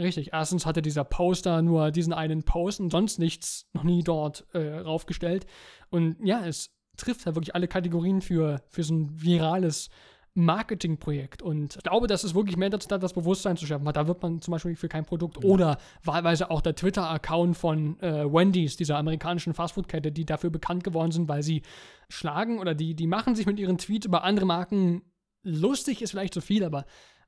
Richtig. 0.00 0.32
Erstens 0.32 0.64
hatte 0.66 0.82
dieser 0.82 1.04
Poster 1.04 1.62
nur 1.62 1.90
diesen 1.90 2.12
einen 2.12 2.42
Post 2.42 2.80
und 2.80 2.90
sonst 2.90 3.18
nichts 3.18 3.66
noch 3.72 3.84
nie 3.84 4.02
dort 4.02 4.46
äh, 4.54 4.78
raufgestellt. 4.78 5.46
Und 5.90 6.16
ja, 6.24 6.46
es 6.46 6.74
trifft 6.96 7.26
halt 7.26 7.36
wirklich 7.36 7.54
alle 7.54 7.68
Kategorien 7.68 8.22
für, 8.22 8.62
für 8.68 8.82
so 8.82 8.94
ein 8.94 9.22
virales 9.22 9.90
Marketingprojekt. 10.34 11.42
Und 11.42 11.76
ich 11.76 11.82
glaube, 11.82 12.06
dass 12.06 12.24
es 12.24 12.34
wirklich 12.34 12.56
mehr 12.56 12.70
dazu 12.70 12.88
da, 12.88 12.98
das 12.98 13.12
Bewusstsein 13.12 13.56
zu 13.56 13.66
schaffen. 13.66 13.84
Weil 13.84 13.92
da 13.92 14.06
wird 14.06 14.22
man 14.22 14.40
zum 14.40 14.52
Beispiel 14.52 14.74
für 14.74 14.88
kein 14.88 15.04
Produkt 15.04 15.44
oder 15.44 15.76
wahlweise 16.02 16.50
auch 16.50 16.62
der 16.62 16.74
Twitter-Account 16.74 17.56
von 17.56 18.00
äh, 18.00 18.24
Wendy's, 18.24 18.76
dieser 18.76 18.96
amerikanischen 18.96 19.52
Fastfood-Kette, 19.52 20.12
die 20.12 20.24
dafür 20.24 20.50
bekannt 20.50 20.82
geworden 20.82 21.12
sind, 21.12 21.28
weil 21.28 21.42
sie 21.42 21.62
schlagen 22.08 22.58
oder 22.58 22.74
die, 22.74 22.94
die 22.94 23.06
machen 23.06 23.34
sich 23.34 23.46
mit 23.46 23.58
ihren 23.58 23.76
Tweets 23.76 24.06
über 24.06 24.24
andere 24.24 24.46
Marken 24.46 25.02
lustig, 25.42 26.00
ist 26.00 26.12
vielleicht 26.12 26.34
zu 26.34 26.40
viel, 26.40 26.64
aber 26.64 26.84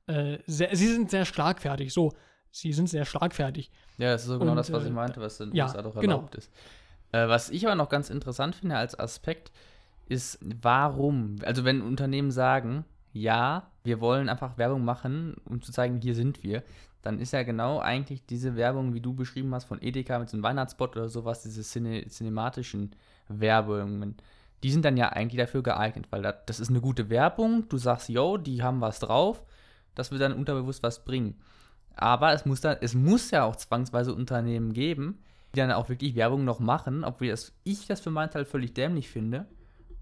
äh, 0.07 0.37
sehr, 0.45 0.75
sie 0.75 0.87
sind 0.87 1.11
sehr 1.11 1.25
schlagfertig. 1.25 1.93
So, 1.93 2.13
sie 2.53 2.71
sind 2.71 2.87
sehr 2.87 3.03
schlagfertig. 3.03 3.71
Ja, 3.97 4.11
das 4.11 4.21
ist 4.21 4.27
so 4.27 4.39
genau 4.39 4.51
Und, 4.51 4.57
das, 4.57 4.71
was 4.71 4.83
äh, 4.83 4.87
ich 4.87 4.93
meinte, 4.93 5.19
was 5.19 5.39
in 5.39 5.49
den 5.49 5.55
ja, 5.55 5.65
USA 5.65 5.81
doch 5.81 5.95
genau. 5.95 6.15
erlaubt 6.15 6.35
ist. 6.35 6.51
Äh, 7.11 7.27
was 7.27 7.49
ich 7.49 7.65
aber 7.65 7.75
noch 7.75 7.89
ganz 7.89 8.09
interessant 8.09 8.55
finde 8.55 8.77
als 8.77 8.97
Aspekt, 8.97 9.51
ist, 10.07 10.39
warum, 10.41 11.37
also 11.43 11.65
wenn 11.65 11.81
Unternehmen 11.81 12.31
sagen, 12.31 12.85
ja, 13.11 13.71
wir 13.83 13.99
wollen 14.01 14.29
einfach 14.29 14.57
Werbung 14.57 14.85
machen, 14.85 15.35
um 15.45 15.61
zu 15.61 15.71
zeigen, 15.71 15.99
hier 16.01 16.15
sind 16.15 16.43
wir, 16.43 16.63
dann 17.01 17.19
ist 17.19 17.33
ja 17.33 17.43
genau 17.43 17.79
eigentlich 17.79 18.25
diese 18.25 18.55
Werbung, 18.55 18.93
wie 18.93 19.01
du 19.01 19.13
beschrieben 19.13 19.53
hast, 19.53 19.65
von 19.65 19.81
Edeka 19.81 20.19
mit 20.19 20.29
so 20.29 20.37
einem 20.37 20.43
Weihnachtsspot 20.43 20.95
oder 20.95 21.09
sowas, 21.09 21.43
diese 21.43 21.63
cine 21.63 22.07
cinematischen 22.07 22.95
Werbungen, 23.27 24.15
die 24.61 24.71
sind 24.71 24.85
dann 24.85 24.95
ja 24.95 25.09
eigentlich 25.09 25.39
dafür 25.39 25.63
geeignet, 25.63 26.07
weil 26.11 26.21
das, 26.21 26.35
das 26.45 26.59
ist 26.59 26.69
eine 26.69 26.81
gute 26.81 27.09
Werbung, 27.09 27.67
du 27.67 27.77
sagst, 27.77 28.09
yo, 28.09 28.37
die 28.37 28.63
haben 28.63 28.79
was 28.79 28.99
drauf, 28.99 29.43
das 29.95 30.11
wird 30.11 30.21
dann 30.21 30.33
unterbewusst 30.33 30.83
was 30.83 31.03
bringen. 31.03 31.35
Aber 31.95 32.33
es 32.33 32.45
muss, 32.45 32.61
dann, 32.61 32.77
es 32.81 32.93
muss 32.95 33.31
ja 33.31 33.43
auch 33.43 33.55
zwangsweise 33.55 34.13
Unternehmen 34.13 34.73
geben, 34.73 35.19
die 35.53 35.59
dann 35.59 35.71
auch 35.71 35.89
wirklich 35.89 36.15
Werbung 36.15 36.43
noch 36.45 36.59
machen, 36.59 37.03
obwohl 37.03 37.27
das, 37.27 37.53
ich 37.63 37.85
das 37.87 38.01
für 38.01 38.11
meinen 38.11 38.31
Teil 38.31 38.45
völlig 38.45 38.73
dämlich 38.73 39.09
finde. 39.09 39.45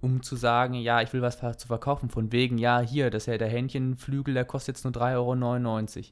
um 0.01 0.23
zu 0.23 0.35
sagen, 0.35 0.73
ja, 0.73 1.01
ich 1.01 1.13
will 1.13 1.21
was 1.21 1.37
zu 1.57 1.67
verkaufen, 1.67 2.09
von 2.09 2.31
wegen, 2.31 2.57
ja, 2.57 2.79
hier, 2.79 3.09
das 3.11 3.23
ist 3.23 3.27
ja 3.27 3.37
der 3.37 3.49
Hähnchenflügel, 3.49 4.33
der 4.33 4.45
kostet 4.45 4.75
jetzt 4.75 4.83
nur 4.83 4.93
3,99 4.93 5.97
Euro. 5.97 6.05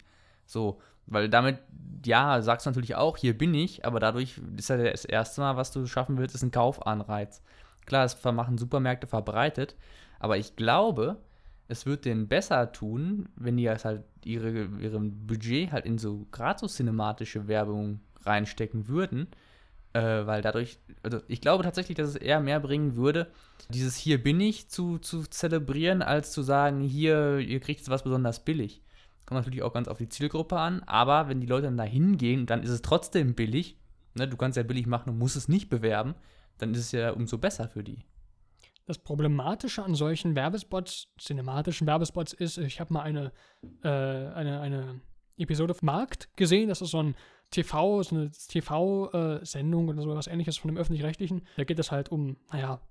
So, 0.46 0.82
weil 1.08 1.28
damit, 1.30 1.60
ja, 2.06 2.42
sagst 2.42 2.66
du 2.66 2.70
natürlich 2.70 2.96
auch, 2.96 3.18
hier 3.18 3.38
bin 3.38 3.54
ich, 3.54 3.86
aber 3.86 4.00
dadurch 4.00 4.40
ist 4.58 4.70
ja 4.70 4.78
das 4.78 5.06
erste 5.06 5.42
Mal, 5.42 5.58
was 5.58 5.72
du 5.72 5.86
schaffen 5.88 6.18
willst, 6.18 6.36
ist 6.36 6.44
ein 6.44 6.52
Kaufanreiz. 6.52 7.42
Klar, 7.86 8.04
das 8.04 8.24
machen 8.24 8.60
Supermärkte 8.60 9.08
verbreitet, 9.08 9.76
aber 10.20 10.38
ich 10.38 10.56
glaube, 10.56 11.18
es 11.70 11.86
wird 11.86 12.04
denen 12.04 12.28
besser 12.28 12.72
tun, 12.72 13.30
wenn 13.36 13.56
die 13.56 13.70
halt 13.70 14.04
ihre, 14.26 14.66
ihrem 14.82 15.28
Budget 15.28 15.72
halt 15.72 15.86
in 15.86 15.98
so 15.98 16.26
gerade 16.32 16.60
so 16.60 16.68
cinematische 16.68 17.48
Werbung 17.48 18.02
reinstecken 18.24 18.88
würden, 18.88 19.28
äh, 19.94 20.02
weil 20.02 20.42
dadurch, 20.42 20.80
also 21.04 21.22
ich 21.28 21.42
glaube 21.42 21.64
tatsächlich, 21.64 21.96
dass 21.96 22.10
es 22.10 22.16
eher 22.16 22.42
mehr 22.42 22.60
bringen 22.60 22.96
würde, 22.96 23.28
dieses 23.70 23.96
hier 23.96 24.22
bin 24.22 24.42
ich 24.42 24.68
zu, 24.68 24.98
zu 24.98 25.24
zelebrieren, 25.24 26.02
als 26.02 26.32
zu 26.32 26.42
sagen, 26.42 26.82
hier, 26.82 27.38
ihr 27.38 27.60
kriegt 27.60 27.80
jetzt 27.80 27.90
was 27.90 28.04
besonders 28.04 28.44
billig. 28.44 28.82
Kommt 29.28 29.42
natürlich 29.42 29.62
auch 29.62 29.74
ganz 29.74 29.88
auf 29.88 30.00
die 30.00 30.10
Zielgruppe 30.10 30.58
an, 30.58 30.82
aber 30.88 31.30
wenn 31.30 31.40
die 31.40 31.48
Leute 31.48 31.68
dann 31.68 31.78
da 31.78 31.84
hingehen, 31.84 32.48
dann 32.48 32.64
ist 32.64 32.72
es 32.72 32.82
trotzdem 32.82 33.36
billig. 33.36 33.78
Ne, 34.16 34.28
du 34.28 34.38
kannst 34.38 34.58
ja 34.58 34.64
billig 34.64 34.88
machen 34.88 35.12
und 35.12 35.20
musst 35.20 35.36
es 35.36 35.48
nicht 35.48 35.70
bewerben, 35.70 36.16
dann 36.58 36.74
ist 36.74 36.80
es 36.80 36.92
ja 36.94 37.12
umso 37.12 37.38
besser 37.38 37.68
für 37.68 37.84
die. 37.84 38.00
Das 38.90 38.98
Problematische 38.98 39.84
an 39.84 39.94
solchen 39.94 40.36
Werbespots, 40.36 41.10
cinematischen 41.20 41.86
Werbespots, 41.86 42.34
ist, 42.34 42.58
ich 42.58 42.80
habe 42.80 42.92
mal 42.92 43.04
eine, 43.04 43.32
äh, 43.84 43.88
eine, 43.88 44.62
eine 44.62 45.02
Episode 45.38 45.74
auf 45.74 45.84
Markt 45.84 46.36
gesehen, 46.36 46.70
das 46.70 46.82
ist 46.82 46.90
so 46.90 47.04
ein 47.04 47.16
TV, 47.52 48.02
so 48.02 48.16
eine 48.16 48.32
TV-Sendung 48.32 49.90
oder 49.90 50.02
so 50.02 50.16
was 50.16 50.26
ähnliches 50.26 50.58
von 50.58 50.70
dem 50.70 50.78
Öffentlich-Rechtlichen. 50.78 51.44
Da 51.56 51.66
geht 51.66 51.78
es 51.78 51.92
halt 51.92 52.10
um, 52.10 52.38
naja, 52.52 52.82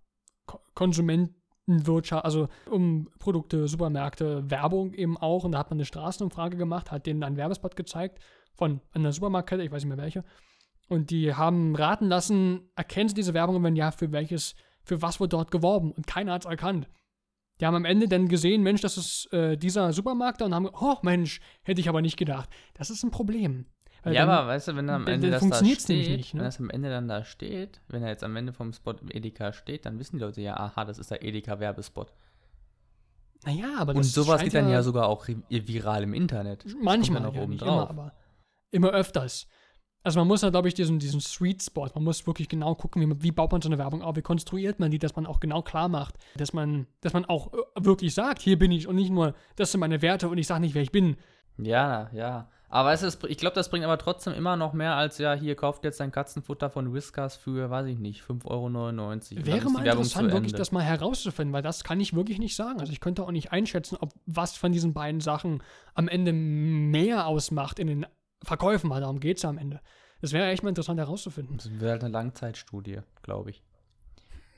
Ko 0.47 0.61
Konsumentenwirtschaft, 0.75 2.25
also 2.25 2.49
um 2.71 3.11
Produkte, 3.19 3.67
Supermärkte, 3.67 4.49
Werbung 4.49 4.95
eben 4.95 5.17
auch. 5.17 5.43
Und 5.43 5.51
da 5.51 5.59
hat 5.59 5.71
man 5.71 5.79
eine 5.79 5.85
Straßenumfrage 5.85 6.57
gemacht, 6.57 6.93
hat 6.93 7.07
denen 7.07 7.25
einen 7.25 7.37
Werbespot 7.37 7.75
gezeigt 7.75 8.21
von 8.55 8.81
einer 8.93 9.11
Supermarktkette, 9.11 9.65
ich 9.65 9.73
weiß 9.73 9.83
nicht 9.83 9.97
mehr 9.97 10.05
welche. 10.05 10.23
Und 10.89 11.11
die 11.11 11.35
haben 11.35 11.75
raten 11.75 12.07
lassen, 12.07 12.71
erkennen 12.77 13.09
sie 13.09 13.17
diese 13.17 13.35
Werbung 13.35 13.57
und 13.57 13.65
wenn 13.65 13.75
ja, 13.75 13.91
für 13.91 14.13
welches, 14.13 14.55
für 14.89 15.03
was 15.03 15.21
wird 15.21 15.33
dort 15.33 15.51
geworben? 15.51 15.93
Und 15.93 16.07
keiner 16.07 16.33
hat 16.33 16.45
es 16.45 16.51
erkannt. 16.51 16.89
Die 17.61 17.67
haben 17.67 17.75
am 17.75 17.85
Ende 17.85 18.09
dann 18.09 18.29
gesehen, 18.29 18.63
Mensch, 18.63 18.81
das 18.81 18.97
ist 18.97 19.33
äh, 19.33 19.57
dieser 19.57 19.93
Supermarkt 19.93 20.43
und 20.43 20.55
haben, 20.55 20.69
oh 20.73 20.97
Mensch, 21.03 21.41
hätte 21.63 21.81
ich 21.81 21.89
aber 21.89 22.01
nicht 22.01 22.17
gedacht. 22.17 22.49
Das 22.75 22.89
ist 22.91 23.03
ein 23.03 23.11
Problem. 23.11 23.67
Weil 24.05 24.15
ja, 24.15 24.25
dann, 24.25 24.31
aber 24.31 24.49
weißt 24.49 24.69
du, 24.69 24.77
wenn 24.77 24.89
am 24.91 25.07
Ende 25.07 25.31
das 25.31 25.47
da 25.47 25.57
steht, 25.65 25.89
nicht, 25.89 26.35
ne? 26.35 26.41
wenn 26.41 26.45
das 26.45 26.61
am 26.61 26.71
Ende 26.71 26.89
dann 26.89 27.09
da 27.09 27.25
steht, 27.25 27.81
wenn 27.89 28.03
er 28.03 28.11
jetzt 28.11 28.23
am 28.23 28.37
Ende 28.37 28.53
vom 28.53 28.73
Spot 28.73 28.95
Edeka 29.11 29.53
steht, 29.53 29.87
dann 29.87 29.99
wissen 29.99 30.19
die 30.19 30.25
Leute 30.25 30.41
ja, 30.41 30.57
aha, 30.57 30.85
das 30.85 30.99
ist 30.99 31.11
der 31.11 31.23
Edeka-Werbespot. 31.23 32.13
Naja, 33.45 33.75
aber 33.79 33.95
das 33.95 34.07
Und 34.07 34.13
sowas 34.13 34.43
geht 34.43 34.55
dann 34.55 34.69
ja 34.69 34.83
sogar 34.83 35.09
auch 35.09 35.27
viral 35.49 36.05
im 36.05 36.15
Internet. 36.15 36.65
Manchmal 36.81 37.23
ja, 37.23 37.41
oben 37.41 37.59
drauf. 37.59 37.91
Immer, 37.91 37.91
aber 37.91 38.13
immer 38.71 38.91
öfters. 38.91 39.49
Also 40.09 40.21
man 40.21 40.29
muss 40.29 40.41
ja, 40.41 40.49
glaube 40.49 40.69
ich, 40.69 40.73
diesen, 40.73 40.99
diesen 40.99 41.21
Sweet 41.21 41.63
Spot, 41.63 41.87
man 41.95 42.03
muss 42.03 42.27
wirklich 42.27 42.49
genau 42.49 42.75
gucken, 42.75 43.03
wie, 43.03 43.25
wie 43.25 43.31
baut 43.31 43.53
man 43.53 43.61
so 43.61 43.69
eine 43.69 43.77
Werbung 43.77 44.01
auf, 44.01 44.17
wie 44.17 44.23
konstruiert 44.23 44.81
man 44.81 44.91
die, 44.91 44.99
dass 44.99 45.15
man 45.17 45.27
auch 45.27 45.39
genau 45.39 45.61
klar 45.61 45.91
macht, 45.91 46.15
dass 46.35 46.55
man, 46.55 46.87
dass 47.03 47.13
man 47.13 47.27
auch 47.27 47.53
äh, 47.53 47.59
wirklich 47.77 48.15
sagt, 48.15 48.41
hier 48.41 48.59
bin 48.59 48.73
ich 48.73 48.89
und 48.89 48.97
nicht 48.97 49.11
nur, 49.11 49.35
das 49.57 49.71
sind 49.71 49.81
meine 49.81 50.01
Werte 50.01 50.31
und 50.31 50.39
ich 50.39 50.47
sage 50.47 50.63
nicht, 50.63 50.75
wer 50.75 50.81
ich 50.81 50.93
bin. 50.93 51.19
Ja, 51.59 52.09
ja. 52.15 52.49
Aber 52.71 52.95
es 52.95 53.03
ist, 53.03 53.23
ich 53.25 53.37
glaube, 53.37 53.55
das 53.55 53.69
bringt 53.69 53.85
aber 53.85 53.99
trotzdem 53.99 54.33
immer 54.33 54.57
noch 54.57 54.73
mehr 54.73 54.95
als, 54.95 55.19
ja, 55.19 55.35
hier 55.35 55.55
kauft 55.57 55.85
jetzt 55.85 56.01
dein 56.01 56.11
Katzenfutter 56.11 56.71
von 56.71 56.95
Whiskers 56.95 57.37
für, 57.37 57.69
weiß 57.69 57.87
ich 57.89 57.99
nicht, 57.99 58.23
5,99 58.23 58.47
Euro. 58.47 59.47
Wäre 59.47 59.71
mal 59.71 59.87
interessant, 59.87 60.33
wirklich 60.33 60.55
das 60.55 60.73
mal 60.73 60.83
herauszufinden, 60.83 61.53
weil 61.53 61.63
das 61.63 61.85
kann 61.85 62.01
ich 62.01 62.15
wirklich 62.15 62.39
nicht 62.39 62.57
sagen. 62.57 62.81
Also 62.81 62.93
ich 62.93 63.01
könnte 63.01 63.25
auch 63.25 63.31
nicht 63.31 63.53
einschätzen, 63.53 63.99
ob 64.01 64.15
was 64.25 64.57
von 64.57 64.73
diesen 64.73 64.95
beiden 64.95 65.21
Sachen 65.21 65.63
am 65.93 66.09
Ende 66.09 66.33
mehr 66.33 67.27
ausmacht 67.27 67.79
in 67.79 67.87
den 67.89 68.07
Verkäufen, 68.43 68.91
weil 68.91 69.01
darum 69.01 69.21
geht 69.21 69.39
es 69.39 69.43
ja 69.43 69.51
am 69.51 69.59
Ende. 69.59 69.81
Das 70.21 70.33
wäre 70.33 70.49
echt 70.49 70.63
mal 70.63 70.71
interessant 70.71 70.99
herauszufinden. 70.99 71.57
Das 71.57 71.71
wäre 71.81 71.93
halt 71.93 72.05
eine 72.05 72.13
Langzeitstudie, 72.13 73.01
glaube 73.23 73.51
ich. 73.51 73.63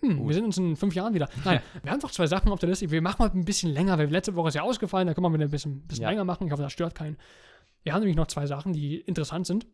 Hm, 0.00 0.26
wir 0.26 0.34
sind 0.34 0.44
uns 0.44 0.56
in 0.56 0.76
fünf 0.76 0.94
Jahren 0.94 1.12
wieder. 1.12 1.28
Nein, 1.44 1.60
wir 1.82 1.92
haben 1.92 2.00
doch 2.00 2.10
zwei 2.10 2.26
Sachen 2.26 2.50
auf 2.50 2.58
der 2.58 2.70
Liste. 2.70 2.90
Wir 2.90 3.02
machen 3.02 3.16
mal 3.18 3.30
ein 3.30 3.44
bisschen 3.44 3.70
länger, 3.70 3.98
weil 3.98 4.08
letzte 4.08 4.34
Woche 4.34 4.48
ist 4.48 4.54
ja 4.54 4.62
ausgefallen, 4.62 5.06
da 5.06 5.14
können 5.14 5.26
wir 5.26 5.34
wieder 5.34 5.44
ein 5.44 5.50
bisschen, 5.50 5.86
bisschen 5.86 6.02
ja. 6.02 6.10
länger 6.10 6.24
machen. 6.24 6.46
Ich 6.46 6.52
hoffe, 6.52 6.62
das 6.62 6.72
stört 6.72 6.94
keinen. 6.94 7.18
Wir 7.82 7.92
haben 7.92 8.00
nämlich 8.00 8.16
noch 8.16 8.26
zwei 8.26 8.46
Sachen, 8.46 8.72
die 8.72 9.00
interessant 9.00 9.46
sind. 9.46 9.66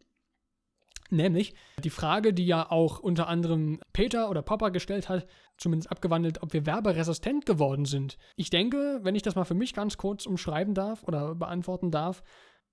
Nämlich 1.11 1.55
die 1.85 1.91
Frage, 1.91 2.35
die 2.35 2.47
ja 2.47 2.69
auch 2.71 2.99
unter 2.99 3.29
anderem 3.29 3.81
Peter 3.93 4.29
oder 4.29 4.43
Papa 4.43 4.71
gestellt 4.71 5.09
hat, 5.09 5.27
zumindest 5.57 5.91
abgewandelt, 5.91 6.43
ob 6.43 6.53
wir 6.53 6.67
werberesistent 6.67 7.47
geworden 7.47 7.85
sind. 7.85 8.19
Ich 8.35 8.51
denke, 8.51 9.01
wenn 9.03 9.15
ich 9.15 9.23
das 9.23 9.37
mal 9.37 9.45
für 9.45 9.55
mich 9.55 9.73
ganz 9.73 9.97
kurz 9.99 10.27
umschreiben 10.27 10.75
darf 10.75 11.05
oder 11.05 11.37
beantworten 11.37 11.93
darf, 11.93 12.25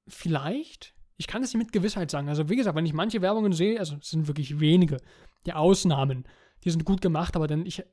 vielleicht, 0.08 0.96
ich 1.18 1.28
kann 1.28 1.44
es 1.44 1.54
nicht 1.54 1.64
mit 1.64 1.72
Gewissheit 1.72 2.12
sagen. 2.12 2.30
Also 2.30 2.50
wie 2.50 2.56
gesagt, 2.56 2.76
wenn 2.76 2.86
ich 2.86 2.94
manche 2.94 3.22
Werbungen 3.22 3.54
sehe, 3.54 3.80
also 3.80 3.98
es 3.98 4.10
sind 4.10 4.28
wirklich 4.28 4.60
wenige, 4.60 4.98
die 5.46 5.54
Ausnahmen, 5.54 6.26
die 6.64 6.72
sind 6.72 6.86
gut 6.86 7.02
gemacht, 7.02 7.36
aber 7.36 7.48
dann 7.48 7.66
ich 7.66 7.84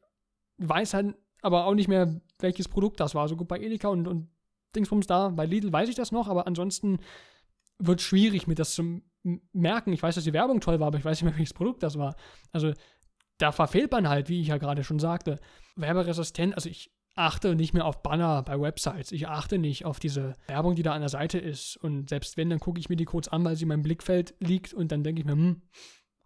weiß 0.59 0.95
halt 0.95 1.14
aber 1.43 1.66
auch 1.66 1.75
nicht 1.75 1.89
mehr, 1.89 2.21
welches 2.39 2.68
Produkt 2.68 3.01
das 3.01 3.14
war. 3.14 3.29
So 3.29 3.37
gut 3.37 3.49
bei 3.49 3.59
Edeka 3.59 3.89
und, 3.89 4.07
und 4.07 4.29
Dingsbums 4.75 5.07
da, 5.07 5.29
bei 5.31 5.47
Lidl 5.47 5.73
weiß 5.73 5.89
ich 5.89 5.95
das 5.95 6.12
noch, 6.12 6.29
aber 6.29 6.47
ansonsten 6.47 6.99
wird 7.79 8.03
schwierig, 8.03 8.47
mir 8.47 8.55
das 8.55 8.75
zu 8.75 9.01
merken. 9.53 9.93
Ich 9.93 10.03
weiß, 10.03 10.14
dass 10.14 10.25
die 10.25 10.33
Werbung 10.33 10.61
toll 10.61 10.81
war, 10.81 10.89
aber 10.89 10.99
ich 10.99 11.05
weiß 11.05 11.18
nicht 11.18 11.31
mehr, 11.31 11.35
welches 11.39 11.55
Produkt 11.55 11.83
das 11.83 11.99
war. 11.99 12.14
Also 12.53 12.73
da 13.39 13.53
verfehlt 13.53 13.91
man 13.91 14.09
halt, 14.09 14.29
wie 14.29 14.41
ich 14.41 14.49
ja 14.49 14.59
gerade 14.59 14.85
schon 14.85 14.99
sagte. 14.99 15.41
Werberesistent, 15.77 16.55
also 16.55 16.68
ich 16.68 16.93
achte 17.15 17.55
nicht 17.55 17.75
mehr 17.75 17.85
auf 17.85 18.03
Banner 18.03 18.43
bei 18.43 18.61
Websites. 18.61 19.13
Ich 19.13 19.29
achte 19.29 19.59
nicht 19.59 19.85
auf 19.85 19.99
diese 19.99 20.35
Werbung, 20.47 20.75
die 20.75 20.83
da 20.83 20.93
an 20.93 21.01
der 21.01 21.09
Seite 21.09 21.39
ist. 21.39 21.77
Und 21.77 22.09
selbst 22.09 22.37
wenn, 22.37 22.51
dann 22.51 22.61
gucke 22.61 22.81
ich 22.81 22.89
mir 22.89 22.97
die 22.97 23.05
kurz 23.05 23.29
an, 23.29 23.45
weil 23.45 23.57
sie 23.57 23.63
in 23.63 23.69
meinem 23.69 23.83
Blickfeld 23.83 24.35
liegt 24.41 24.73
und 24.73 24.93
dann 24.93 25.03
denke 25.03 25.21
ich 25.21 25.27
mir, 25.27 25.33
hm, 25.33 25.63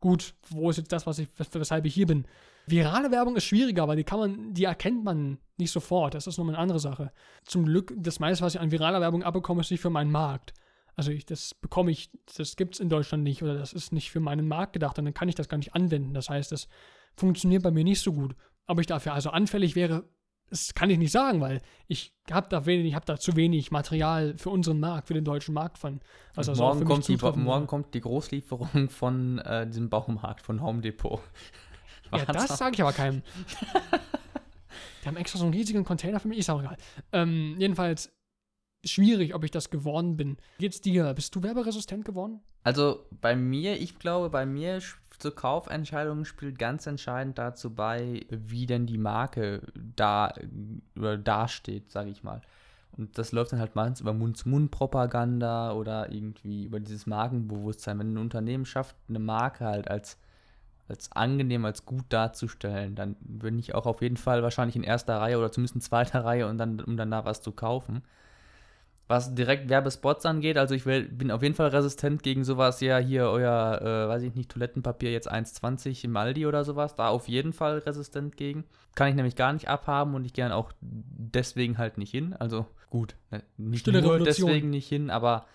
gut, 0.00 0.34
wo 0.50 0.70
ist 0.70 0.76
jetzt 0.76 0.92
das, 0.92 1.06
was 1.06 1.18
ich, 1.18 1.28
weshalb 1.52 1.86
ich 1.86 1.94
hier 1.94 2.06
bin? 2.06 2.26
Virale 2.66 3.10
Werbung 3.10 3.36
ist 3.36 3.44
schwieriger, 3.44 3.88
weil 3.88 3.96
die 3.96 4.04
kann 4.04 4.18
man, 4.18 4.54
die 4.54 4.64
erkennt 4.64 5.04
man 5.04 5.38
nicht 5.56 5.70
sofort. 5.70 6.14
Das 6.14 6.26
ist 6.26 6.38
nochmal 6.38 6.54
eine 6.54 6.62
andere 6.62 6.78
Sache. 6.78 7.12
Zum 7.44 7.66
Glück, 7.66 7.92
das 7.96 8.20
meiste, 8.20 8.44
was 8.44 8.54
ich 8.54 8.60
an 8.60 8.70
viraler 8.70 9.00
Werbung 9.00 9.22
abbekomme, 9.22 9.60
ist 9.60 9.70
nicht 9.70 9.80
für 9.80 9.90
meinen 9.90 10.10
Markt. 10.10 10.54
Also 10.96 11.10
ich, 11.10 11.26
das 11.26 11.54
bekomme 11.54 11.90
ich, 11.90 12.10
das 12.36 12.56
gibt 12.56 12.74
es 12.74 12.80
in 12.80 12.88
Deutschland 12.88 13.24
nicht 13.24 13.42
oder 13.42 13.54
das 13.54 13.72
ist 13.72 13.92
nicht 13.92 14.10
für 14.10 14.20
meinen 14.20 14.46
Markt 14.46 14.74
gedacht 14.74 14.98
und 14.98 15.04
dann 15.04 15.14
kann 15.14 15.28
ich 15.28 15.34
das 15.34 15.48
gar 15.48 15.58
nicht 15.58 15.74
anwenden. 15.74 16.14
Das 16.14 16.30
heißt, 16.30 16.52
das 16.52 16.68
funktioniert 17.16 17.62
bei 17.62 17.70
mir 17.70 17.84
nicht 17.84 18.00
so 18.00 18.12
gut. 18.12 18.36
Ob 18.66 18.78
ich 18.80 18.86
dafür 18.86 19.12
also 19.12 19.30
anfällig 19.30 19.74
wäre, 19.74 20.08
das 20.50 20.74
kann 20.74 20.90
ich 20.90 20.98
nicht 20.98 21.12
sagen, 21.12 21.40
weil 21.40 21.60
ich 21.88 22.14
habe 22.30 22.48
da 22.48 22.66
wenig, 22.66 22.86
ich 22.86 22.94
habe 22.94 23.06
da 23.06 23.18
zu 23.18 23.36
wenig 23.36 23.70
Material 23.70 24.36
für 24.36 24.50
unseren 24.50 24.80
Markt, 24.80 25.08
für 25.08 25.14
den 25.14 25.24
deutschen 25.24 25.54
Markt 25.54 25.78
von. 25.78 26.00
Also 26.36 26.54
morgen, 26.54 26.84
kommt 26.84 27.08
die, 27.08 27.16
morgen 27.16 27.66
kommt 27.66 27.94
die 27.94 28.00
Großlieferung 28.00 28.88
von 28.90 29.38
äh, 29.38 29.66
diesem 29.66 29.90
Baumarkt, 29.90 30.42
von 30.42 30.62
Home 30.62 30.80
Depot. 30.80 31.20
ja, 32.12 32.24
das 32.26 32.58
sage 32.58 32.74
ich 32.74 32.82
aber 32.82 32.92
keinem. 32.92 33.22
Die 35.02 35.08
haben 35.08 35.16
extra 35.18 35.38
so 35.38 35.44
einen 35.44 35.52
riesigen 35.52 35.84
Container 35.84 36.18
für 36.18 36.28
mich, 36.28 36.38
ist 36.38 36.48
auch 36.48 36.60
egal. 36.60 36.78
Ähm, 37.12 37.56
jedenfalls, 37.58 38.10
schwierig, 38.84 39.34
ob 39.34 39.44
ich 39.44 39.50
das 39.50 39.68
geworden 39.68 40.16
bin. 40.16 40.38
Geht's 40.58 40.80
dir? 40.80 41.12
Bist 41.12 41.34
du 41.34 41.42
werberesistent 41.42 42.06
geworden? 42.06 42.40
Also 42.62 43.06
bei 43.20 43.36
mir, 43.36 43.80
ich 43.80 43.98
glaube, 43.98 44.30
bei 44.30 44.46
mir 44.46 44.80
zur 45.18 45.34
Kaufentscheidung 45.34 46.24
spielt 46.24 46.58
ganz 46.58 46.86
entscheidend 46.86 47.38
dazu 47.38 47.74
bei, 47.74 48.26
wie 48.30 48.66
denn 48.66 48.86
die 48.86 48.98
Marke 48.98 49.62
da 49.74 50.32
oder 50.96 51.18
dasteht, 51.18 51.90
sage 51.90 52.10
ich 52.10 52.22
mal. 52.22 52.40
Und 52.96 53.18
das 53.18 53.32
läuft 53.32 53.52
dann 53.52 53.58
halt 53.60 53.74
meistens 53.74 54.00
über 54.00 54.12
Mund-zu-Mund-Propaganda 54.12 55.72
oder 55.72 56.12
irgendwie 56.12 56.64
über 56.64 56.80
dieses 56.80 57.06
Markenbewusstsein. 57.06 57.98
Wenn 57.98 58.14
ein 58.14 58.18
Unternehmen 58.18 58.66
schafft, 58.66 58.96
eine 59.08 59.18
Marke 59.18 59.64
halt 59.64 59.90
als, 59.90 60.16
als 60.88 61.10
angenehm, 61.12 61.64
als 61.64 61.86
gut 61.86 62.04
darzustellen, 62.08 62.94
dann 62.94 63.16
bin 63.20 63.58
ich 63.58 63.74
auch 63.74 63.86
auf 63.86 64.00
jeden 64.00 64.16
Fall 64.16 64.42
wahrscheinlich 64.42 64.76
in 64.76 64.84
erster 64.84 65.18
Reihe 65.20 65.38
oder 65.38 65.50
zumindest 65.50 65.74
in 65.74 65.80
zweiter 65.80 66.24
Reihe, 66.24 66.46
und 66.46 66.58
dann, 66.58 66.80
um 66.80 66.96
danach 66.96 67.24
was 67.24 67.42
zu 67.42 67.52
kaufen 67.52 68.02
was 69.06 69.34
direkt 69.34 69.68
Werbespots 69.68 70.24
angeht. 70.24 70.56
Also 70.56 70.74
ich 70.74 70.86
will, 70.86 71.04
bin 71.08 71.30
auf 71.30 71.42
jeden 71.42 71.54
Fall 71.54 71.68
resistent 71.68 72.22
gegen 72.22 72.44
sowas, 72.44 72.80
ja, 72.80 72.98
hier 72.98 73.24
euer, 73.24 73.80
äh, 73.82 74.08
weiß 74.08 74.22
ich 74.22 74.34
nicht, 74.34 74.50
Toilettenpapier 74.50 75.12
jetzt 75.12 75.30
1,20 75.30 76.04
im 76.04 76.16
Aldi 76.16 76.46
oder 76.46 76.64
sowas. 76.64 76.96
Da 76.96 77.08
auf 77.08 77.28
jeden 77.28 77.52
Fall 77.52 77.78
resistent 77.78 78.36
gegen. 78.36 78.64
Kann 78.94 79.08
ich 79.08 79.14
nämlich 79.14 79.36
gar 79.36 79.52
nicht 79.52 79.68
abhaben 79.68 80.14
und 80.14 80.24
ich 80.24 80.32
gehe 80.32 80.54
auch 80.54 80.72
deswegen 80.80 81.76
halt 81.76 81.98
nicht 81.98 82.10
hin. 82.10 82.34
Also 82.38 82.66
gut, 82.88 83.16
ne, 83.30 83.42
nicht 83.58 83.80
Stille 83.80 84.00
nur 84.00 84.14
Revolution. 84.14 84.48
deswegen 84.48 84.70
nicht 84.70 84.88
hin, 84.88 85.10
aber 85.10 85.46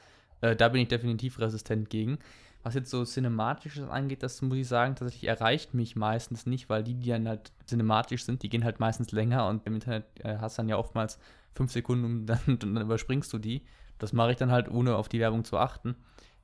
äh, 0.42 0.56
da 0.56 0.70
bin 0.70 0.82
ich 0.82 0.88
definitiv 0.88 1.40
resistent 1.40 1.90
gegen. 1.90 2.20
Was 2.62 2.76
jetzt 2.76 2.92
so 2.92 3.06
Cinematisches 3.06 3.88
angeht, 3.88 4.22
das 4.22 4.42
muss 4.42 4.58
ich 4.58 4.68
sagen, 4.68 4.96
tatsächlich 4.96 5.30
erreicht 5.30 5.74
mich 5.74 5.96
meistens 5.96 6.46
nicht, 6.46 6.70
weil 6.70 6.84
die, 6.84 6.94
die 6.94 7.10
dann 7.10 7.28
halt 7.28 7.54
cinematisch 7.66 8.26
sind, 8.26 8.44
die 8.44 8.50
gehen 8.50 8.66
halt 8.66 8.82
meistens 8.82 9.14
länger 9.14 9.48
und 9.48 9.66
im 9.66 9.76
Internet 9.76 10.06
äh, 10.20 10.38
hast 10.40 10.60
dann 10.60 10.68
ja 10.68 10.78
oftmals 10.78 11.20
fünf 11.54 11.72
Sekunden 11.72 12.06
und 12.06 12.26
dann, 12.26 12.40
dann 12.60 12.78
überspringst 12.78 13.32
du 13.34 13.38
die. 13.38 13.64
Das 13.98 14.14
mache 14.14 14.32
ich 14.32 14.38
dann 14.38 14.52
halt, 14.52 14.70
ohne 14.70 14.96
auf 14.96 15.10
die 15.10 15.20
Werbung 15.20 15.44
zu 15.44 15.58
achten. 15.58 15.96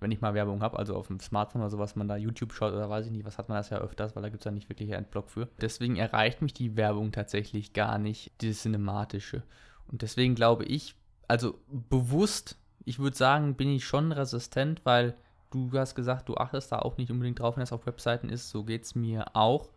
wenn 0.02 0.12
ich 0.12 0.22
mal 0.22 0.34
Werbung 0.34 0.62
habe, 0.62 0.78
also 0.78 0.96
auf 0.96 1.08
dem 1.08 1.20
Smartphone 1.20 1.62
oder 1.62 1.70
so, 1.70 1.80
was 1.80 1.96
man 1.96 2.08
da 2.08 2.18
YouTube 2.18 2.54
schaut 2.54 2.74
oder 2.74 2.90
weiß 2.90 3.06
ich 3.06 3.12
nicht, 3.12 3.26
was 3.26 3.38
hat 3.38 3.48
man 3.48 3.58
das 3.58 3.70
ja 3.70 3.78
öfters, 3.78 4.16
weil 4.16 4.24
da 4.24 4.30
gibt 4.30 4.42
es 4.42 4.46
ja 4.46 4.52
nicht 4.52 4.70
wirklich 4.70 4.94
einen 4.94 5.06
Blog 5.06 5.30
für. 5.30 5.48
Deswegen 5.62 5.96
erreicht 5.96 6.42
mich 6.42 6.54
die 6.54 6.76
Werbung 6.76 7.12
tatsächlich 7.12 7.74
gar 7.74 7.98
nicht, 7.98 8.32
dieses 8.42 8.62
Cinematische. 8.62 9.44
Und 9.88 10.02
deswegen 10.02 10.36
glaube 10.36 10.66
ich, 10.66 10.96
also 11.28 11.60
bewusst, 11.68 12.58
ich 12.84 13.00
würde 13.00 13.16
sagen, 13.16 13.56
bin 13.56 13.70
ich 13.70 13.86
schon 13.86 14.12
resistent, 14.12 14.82
weil 14.84 15.16
du 15.52 15.72
hast 15.74 15.96
gesagt, 15.96 16.28
du 16.30 16.36
achtest 16.36 16.72
da 16.72 16.80
auch 16.80 16.98
nicht 16.98 17.12
unbedingt 17.12 17.40
drauf, 17.40 17.56
wenn 17.56 17.64
es 17.64 17.72
auf 17.72 17.86
Webseiten 17.86 18.30
ist. 18.30 18.50
So 18.50 18.64
geht 18.64 18.84
es 18.84 18.96
mir 18.96 19.36
auch. 19.36 19.70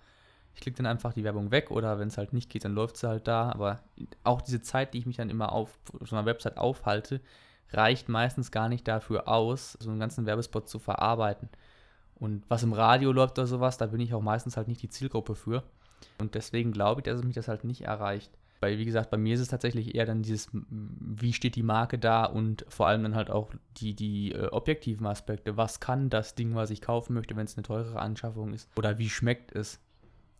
Ich 0.59 0.63
klicke 0.63 0.79
dann 0.79 0.87
einfach 0.87 1.13
die 1.13 1.23
Werbung 1.23 1.53
weg 1.53 1.71
oder 1.71 2.01
wenn 2.01 2.09
es 2.09 2.19
halt 2.19 2.33
nicht 2.33 2.51
geht, 2.51 2.65
dann 2.65 2.75
läuft 2.75 2.97
sie 2.97 3.09
halt 3.09 3.29
da. 3.29 3.53
Aber 3.53 3.79
auch 4.25 4.43
diese 4.43 4.61
Zeit, 4.61 4.93
die 4.93 4.99
ich 4.99 5.07
mich 5.07 5.17
dann 5.17 5.31
immer 5.31 5.53
auf 5.53 5.79
so 6.01 6.17
einer 6.17 6.27
Website 6.27 6.57
aufhalte, 6.57 7.21
reicht 7.71 8.09
meistens 8.09 8.51
gar 8.51 8.69
nicht 8.69 8.89
dafür 8.89 9.29
aus, 9.29 9.75
so 9.75 9.89
einen 9.89 10.01
ganzen 10.01 10.27
Werbespot 10.27 10.69
zu 10.69 10.81
verarbeiten. 10.81 11.49
Und 12.17 12.43
was 12.49 12.65
im 12.65 12.73
Radio 12.73 13.13
läuft 13.13 13.39
oder 13.39 13.47
sowas, 13.47 13.79
da 13.79 13.87
bin 13.87 14.01
ich 14.01 14.15
auch 14.15 14.21
meistens 14.21 14.57
halt 14.57 14.67
nicht 14.67 14.83
die 14.83 14.89
Zielgruppe 14.89 15.37
für. 15.37 15.63
Und 16.19 16.35
deswegen 16.35 16.73
glaube 16.73 17.03
ich, 17.03 17.05
dass 17.05 17.21
es 17.21 17.25
mich 17.25 17.37
das 17.37 17.47
halt 17.47 17.63
nicht 17.63 17.83
erreicht. 17.83 18.33
Weil, 18.59 18.79
wie 18.79 18.85
gesagt, 18.85 19.11
bei 19.11 19.17
mir 19.17 19.35
ist 19.35 19.41
es 19.41 19.47
tatsächlich 19.47 19.95
eher 19.95 20.07
dann 20.07 20.23
dieses, 20.23 20.49
wie 20.51 21.33
steht 21.33 21.55
die 21.55 21.63
Marke 21.63 22.01
da 22.01 22.25
und 22.25 22.67
vor 22.69 22.89
allem 22.89 23.05
dann 23.05 23.15
halt 23.15 23.31
auch 23.31 23.53
die, 23.77 23.95
die 23.95 24.33
äh, 24.33 24.49
objektiven 24.49 25.07
Aspekte. 25.07 25.57
Was 25.57 25.79
kann 25.79 26.11
das 26.11 26.35
Ding, 26.35 26.57
was 26.57 26.71
ich 26.71 26.81
kaufen 26.81 27.15
möchte, 27.15 27.37
wenn 27.37 27.45
es 27.45 27.57
eine 27.57 27.63
teurere 27.63 28.01
Anschaffung 28.01 28.53
ist? 28.53 28.69
Oder 28.77 28.99
wie 28.99 29.09
schmeckt 29.09 29.55
es? 29.55 29.79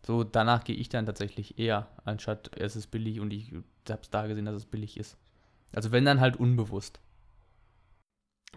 So, 0.09 0.23
danach 0.23 0.63
gehe 0.63 0.75
ich 0.75 0.89
dann 0.89 1.05
tatsächlich 1.05 1.59
eher, 1.59 1.87
anstatt 2.03 2.49
es 2.57 2.75
ist 2.75 2.87
billig 2.87 3.19
und 3.19 3.31
ich 3.31 3.53
habe 3.87 4.01
es 4.01 4.09
da 4.09 4.25
gesehen, 4.25 4.45
dass 4.45 4.55
es 4.55 4.65
billig 4.65 4.97
ist. 4.97 5.19
Also 5.71 5.91
wenn 5.91 6.03
dann 6.03 6.19
halt 6.19 6.35
unbewusst. 6.35 6.99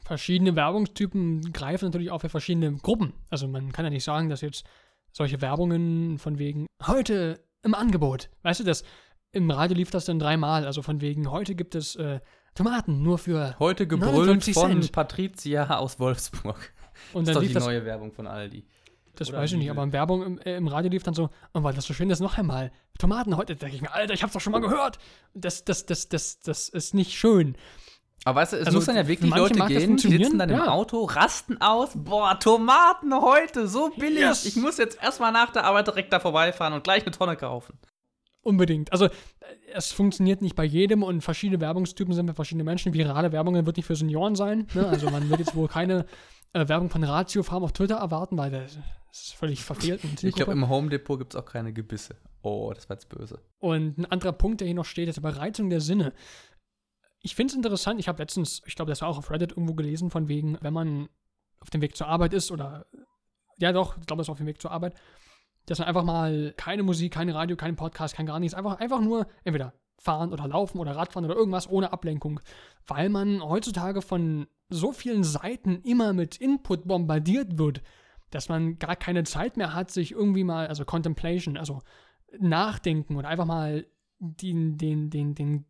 Verschiedene 0.02 0.56
Werbungstypen 0.56 1.52
greifen 1.52 1.84
natürlich 1.84 2.10
auch 2.10 2.22
für 2.22 2.30
verschiedene 2.30 2.72
Gruppen. 2.78 3.12
Also 3.28 3.48
man 3.48 3.70
kann 3.70 3.84
ja 3.84 3.90
nicht 3.90 4.02
sagen, 4.02 4.30
dass 4.30 4.40
jetzt 4.40 4.64
solche 5.12 5.42
Werbungen 5.42 6.16
von 6.16 6.38
wegen 6.38 6.66
heute 6.86 7.44
im 7.62 7.74
Angebot, 7.74 8.30
weißt 8.44 8.60
du, 8.60 8.64
das 8.64 8.82
im 9.32 9.50
Radio 9.50 9.76
lief 9.76 9.90
das 9.90 10.06
dann 10.06 10.18
dreimal, 10.18 10.64
also 10.64 10.80
von 10.80 11.02
wegen 11.02 11.30
heute 11.30 11.54
gibt 11.54 11.74
es 11.74 11.96
äh, 11.96 12.20
Tomaten 12.54 13.02
nur 13.02 13.18
für 13.18 13.58
heute 13.58 13.86
gebrüllt 13.86 14.42
von 14.54 14.80
Cent. 14.80 14.92
Patricia 14.92 15.76
aus 15.76 16.00
Wolfsburg. 16.00 16.72
Und 17.12 17.28
dann 17.28 17.34
das 17.34 17.36
ist 17.36 17.36
doch 17.36 17.40
lief 17.42 17.48
die 17.50 17.54
das, 17.54 17.64
neue 17.66 17.84
Werbung 17.84 18.10
von 18.10 18.26
Aldi. 18.26 18.64
Das 19.16 19.28
Oder 19.28 19.38
weiß 19.38 19.52
ich 19.52 19.58
nicht, 19.58 19.70
aber 19.70 19.82
in 19.82 19.92
Werbung 19.92 20.22
im, 20.22 20.38
äh, 20.38 20.56
im 20.56 20.68
Radio 20.68 20.90
lief 20.90 21.02
dann 21.02 21.14
so, 21.14 21.28
oh, 21.52 21.62
weil 21.62 21.74
das 21.74 21.84
so 21.84 21.92
schön 21.92 22.08
ist, 22.10 22.20
noch 22.20 22.38
einmal. 22.38 22.72
Tomaten 22.98 23.36
heute, 23.36 23.54
da 23.54 23.60
denke 23.60 23.76
ich 23.76 23.82
mir, 23.82 23.92
Alter, 23.92 24.14
ich 24.14 24.22
hab's 24.22 24.32
doch 24.32 24.40
schon 24.40 24.52
mal 24.52 24.60
gehört. 24.60 24.98
Das, 25.34 25.64
das, 25.64 25.86
das, 25.86 26.08
das, 26.08 26.40
das 26.40 26.68
ist 26.68 26.94
nicht 26.94 27.12
schön. 27.12 27.56
Aber 28.24 28.40
weißt 28.40 28.52
du, 28.52 28.56
es 28.58 28.66
Also, 28.66 28.78
muss 28.78 28.86
dann 28.86 28.96
ja 28.96 29.06
wirklich 29.06 29.34
Leute 29.34 29.58
gehen, 29.66 29.96
die 29.96 30.08
sitzen 30.08 30.38
dann 30.38 30.48
im 30.48 30.56
ja. 30.56 30.68
Auto, 30.68 31.04
rasten 31.04 31.60
aus. 31.60 31.90
Boah, 31.94 32.38
Tomaten 32.38 33.12
heute, 33.14 33.66
so 33.66 33.90
billig. 33.96 34.20
Yes. 34.20 34.46
Ich 34.46 34.56
muss 34.56 34.78
jetzt 34.78 35.02
erstmal 35.02 35.32
nach 35.32 35.50
der 35.50 35.64
Arbeit 35.64 35.88
direkt 35.88 36.12
da 36.12 36.20
vorbeifahren 36.20 36.72
und 36.72 36.84
gleich 36.84 37.02
eine 37.02 37.10
Tonne 37.10 37.36
kaufen. 37.36 37.78
Unbedingt. 38.42 38.92
Also, 38.92 39.06
äh, 39.06 39.10
es 39.74 39.92
funktioniert 39.92 40.40
nicht 40.40 40.54
bei 40.54 40.64
jedem 40.64 41.02
und 41.02 41.20
verschiedene 41.22 41.60
Werbungstypen 41.60 42.14
sind 42.14 42.28
für 42.28 42.34
verschiedene 42.34 42.64
Menschen. 42.64 42.92
Virale 42.94 43.32
Werbungen 43.32 43.66
wird 43.66 43.76
nicht 43.76 43.86
für 43.86 43.96
Senioren 43.96 44.36
sein. 44.36 44.68
Ne? 44.74 44.86
Also, 44.86 45.10
man 45.10 45.28
wird 45.28 45.40
jetzt 45.40 45.54
wohl 45.56 45.68
keine 45.68 46.06
äh, 46.52 46.68
Werbung 46.68 46.90
von 46.90 47.04
Ratio 47.04 47.42
Farm 47.42 47.64
auf 47.64 47.72
Twitter 47.72 47.96
erwarten, 47.96 48.36
weil 48.36 48.50
das 48.50 48.78
ist 49.12 49.34
völlig 49.34 49.62
verfehlt. 49.62 50.02
Ich 50.22 50.34
glaube, 50.34 50.52
im 50.52 50.68
Home 50.68 50.88
Depot 50.88 51.18
gibt 51.18 51.34
es 51.34 51.40
auch 51.40 51.44
keine 51.44 51.72
Gebisse. 51.72 52.16
Oh, 52.42 52.72
das 52.74 52.88
war 52.88 52.96
jetzt 52.96 53.08
böse. 53.08 53.40
Und 53.58 53.98
ein 53.98 54.06
anderer 54.06 54.32
Punkt, 54.32 54.60
der 54.60 54.66
hier 54.66 54.74
noch 54.74 54.84
steht, 54.84 55.08
ist 55.08 55.18
Überreizung 55.18 55.70
der 55.70 55.80
Sinne. 55.80 56.12
Ich 57.20 57.36
finde 57.36 57.52
es 57.52 57.56
interessant, 57.56 58.00
ich 58.00 58.08
habe 58.08 58.20
letztens, 58.20 58.62
ich 58.66 58.74
glaube, 58.74 58.90
das 58.90 59.00
war 59.00 59.08
auch 59.08 59.18
auf 59.18 59.30
Reddit 59.30 59.52
irgendwo 59.52 59.74
gelesen, 59.74 60.10
von 60.10 60.28
wegen, 60.28 60.58
wenn 60.60 60.72
man 60.72 61.08
auf 61.60 61.70
dem 61.70 61.80
Weg 61.80 61.96
zur 61.96 62.08
Arbeit 62.08 62.34
ist 62.34 62.50
oder, 62.50 62.86
ja 63.58 63.70
doch, 63.72 63.96
ich 63.96 64.06
glaube, 64.06 64.20
das 64.20 64.28
war 64.28 64.32
auf 64.32 64.38
dem 64.38 64.46
Weg 64.46 64.60
zur 64.60 64.72
Arbeit, 64.72 64.94
dass 65.66 65.78
man 65.78 65.86
einfach 65.86 66.02
mal 66.02 66.52
keine 66.56 66.82
Musik, 66.82 67.12
keine 67.12 67.34
Radio, 67.34 67.56
keinen 67.56 67.76
Podcast, 67.76 68.16
kein 68.16 68.26
gar 68.26 68.40
nichts, 68.40 68.54
einfach, 68.54 68.80
einfach 68.80 69.00
nur 69.00 69.28
entweder 69.44 69.72
fahren 69.98 70.32
oder 70.32 70.48
laufen 70.48 70.78
oder 70.78 70.96
Radfahren 70.96 71.24
oder 71.24 71.36
irgendwas 71.36 71.70
ohne 71.70 71.92
Ablenkung, 71.92 72.40
weil 72.86 73.08
man 73.08 73.42
heutzutage 73.42 74.02
von 74.02 74.46
so 74.68 74.92
vielen 74.92 75.22
Seiten 75.22 75.80
immer 75.82 76.12
mit 76.12 76.36
Input 76.36 76.86
bombardiert 76.88 77.58
wird, 77.58 77.82
dass 78.30 78.48
man 78.48 78.78
gar 78.78 78.96
keine 78.96 79.24
Zeit 79.24 79.56
mehr 79.56 79.74
hat, 79.74 79.90
sich 79.90 80.12
irgendwie 80.12 80.44
mal, 80.44 80.66
also 80.66 80.84
Contemplation, 80.84 81.56
also 81.56 81.82
nachdenken 82.38 83.16
oder 83.16 83.28
einfach 83.28 83.44
mal 83.44 83.86
den, 84.18 84.78
den, 84.78 85.10
den, 85.10 85.34
den 85.34 85.66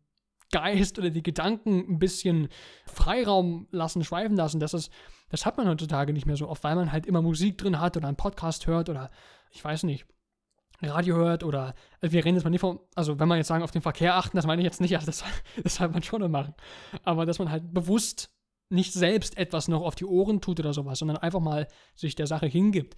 Geist 0.51 0.99
oder 0.99 1.09
die 1.09 1.23
Gedanken 1.23 1.79
ein 1.89 1.99
bisschen 1.99 2.47
Freiraum 2.85 3.67
lassen, 3.71 4.03
schweifen 4.03 4.37
lassen. 4.37 4.59
Das, 4.59 4.73
ist, 4.73 4.91
das 5.29 5.45
hat 5.45 5.57
man 5.57 5.67
heutzutage 5.67 6.13
nicht 6.13 6.27
mehr 6.27 6.37
so 6.37 6.47
oft, 6.47 6.63
weil 6.63 6.75
man 6.75 6.91
halt 6.91 7.05
immer 7.05 7.21
Musik 7.21 7.57
drin 7.57 7.79
hat 7.79 7.97
oder 7.97 8.07
einen 8.07 8.17
Podcast 8.17 8.67
hört 8.67 8.89
oder 8.89 9.09
ich 9.51 9.63
weiß 9.63 9.83
nicht, 9.83 10.05
Radio 10.85 11.15
hört 11.15 11.43
oder 11.43 11.73
also 12.01 12.13
wir 12.13 12.25
reden 12.25 12.35
jetzt 12.35 12.43
mal 12.43 12.49
nicht 12.49 12.61
von, 12.61 12.79
also 12.95 13.19
wenn 13.19 13.27
man 13.27 13.37
jetzt 13.37 13.47
sagen, 13.47 13.63
auf 13.63 13.71
den 13.71 13.81
Verkehr 13.81 14.15
achten, 14.15 14.37
das 14.37 14.45
meine 14.45 14.61
ich 14.61 14.65
jetzt 14.65 14.81
nicht, 14.81 14.95
also 14.95 15.05
das, 15.05 15.23
das 15.63 15.75
soll 15.75 15.89
man 15.89 16.03
schon 16.03 16.29
machen. 16.31 16.53
Aber 17.03 17.25
dass 17.25 17.39
man 17.39 17.51
halt 17.51 17.73
bewusst 17.73 18.31
nicht 18.69 18.93
selbst 18.93 19.37
etwas 19.37 19.67
noch 19.67 19.81
auf 19.81 19.95
die 19.95 20.05
Ohren 20.05 20.41
tut 20.41 20.59
oder 20.59 20.73
sowas, 20.73 20.99
sondern 20.99 21.17
einfach 21.17 21.39
mal 21.39 21.67
sich 21.95 22.15
der 22.15 22.27
Sache 22.27 22.47
hingibt. 22.47 22.95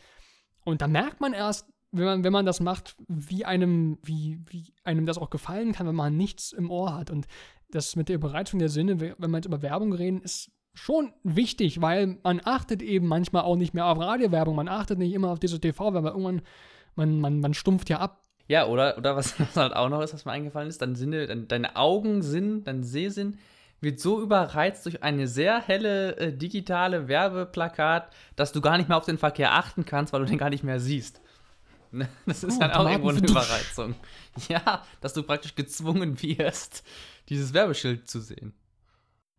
Und 0.63 0.81
da 0.81 0.87
merkt 0.87 1.21
man 1.21 1.33
erst, 1.33 1.69
wenn 1.91 2.05
man, 2.05 2.23
wenn 2.23 2.33
man 2.33 2.45
das 2.45 2.59
macht, 2.59 2.95
wie 3.07 3.45
einem, 3.45 3.97
wie, 4.03 4.41
wie 4.49 4.73
einem 4.83 5.05
das 5.05 5.17
auch 5.17 5.29
gefallen 5.29 5.71
kann, 5.71 5.87
wenn 5.87 5.95
man 5.95 6.17
nichts 6.17 6.51
im 6.51 6.69
Ohr 6.69 6.93
hat. 6.93 7.09
Und 7.09 7.27
das 7.69 7.95
mit 7.95 8.09
der 8.09 8.15
Überreizung 8.15 8.59
der 8.59 8.69
Sinne, 8.69 8.99
wenn 8.99 9.15
man 9.31 9.35
jetzt 9.35 9.45
über 9.45 9.61
Werbung 9.61 9.93
reden, 9.93 10.21
ist 10.21 10.51
schon 10.73 11.13
wichtig, 11.23 11.81
weil 11.81 12.19
man 12.23 12.41
achtet 12.43 12.81
eben 12.81 13.07
manchmal 13.07 13.43
auch 13.43 13.55
nicht 13.55 13.73
mehr 13.73 13.85
auf 13.85 13.97
Radiowerbung, 13.97 14.55
man 14.55 14.67
achtet 14.67 14.99
nicht 14.99 15.13
immer 15.13 15.29
auf 15.29 15.39
diese 15.39 15.59
TV-Werbung, 15.59 16.11
irgendwann, 16.11 16.41
man, 16.95 17.19
man, 17.19 17.39
man 17.39 17.53
stumpft 17.53 17.89
ja 17.89 17.99
ab. 17.99 18.21
Ja, 18.47 18.67
oder, 18.67 18.97
oder 18.97 19.15
was 19.15 19.35
halt 19.55 19.75
auch 19.75 19.89
noch 19.89 20.01
ist, 20.01 20.13
was 20.13 20.25
mir 20.25 20.31
eingefallen 20.31 20.69
ist, 20.69 20.81
dein 20.81 20.95
Sinne, 20.95 21.27
dein, 21.27 21.47
deine 21.47 21.75
Augensinn, 21.75 22.63
dein 22.63 22.83
Sehsinn 22.83 23.37
wird 23.81 23.99
so 23.99 24.21
überreizt 24.21 24.85
durch 24.85 25.03
eine 25.03 25.27
sehr 25.27 25.61
helle 25.61 26.15
äh, 26.17 26.33
digitale 26.35 27.07
Werbeplakat, 27.07 28.11
dass 28.35 28.51
du 28.51 28.61
gar 28.61 28.77
nicht 28.77 28.89
mehr 28.89 28.97
auf 28.97 29.05
den 29.05 29.17
Verkehr 29.17 29.53
achten 29.53 29.85
kannst, 29.85 30.13
weil 30.13 30.21
du 30.21 30.25
den 30.27 30.37
gar 30.37 30.49
nicht 30.49 30.63
mehr 30.63 30.79
siehst. 30.79 31.21
Ne? 31.91 32.07
Das 32.25 32.43
ist 32.43 32.57
Oh, 32.57 32.59
dann 32.59 32.71
auch 32.71 32.89
irgendwo 32.89 33.09
eine 33.09 33.19
Überreizung. 33.19 33.95
Ja, 34.49 34.83
dass 34.99 35.13
du 35.13 35.23
praktisch 35.23 35.55
gezwungen 35.55 36.21
wirst, 36.21 36.83
dieses 37.29 37.53
Werbeschild 37.53 38.09
zu 38.09 38.19
sehen. 38.19 38.53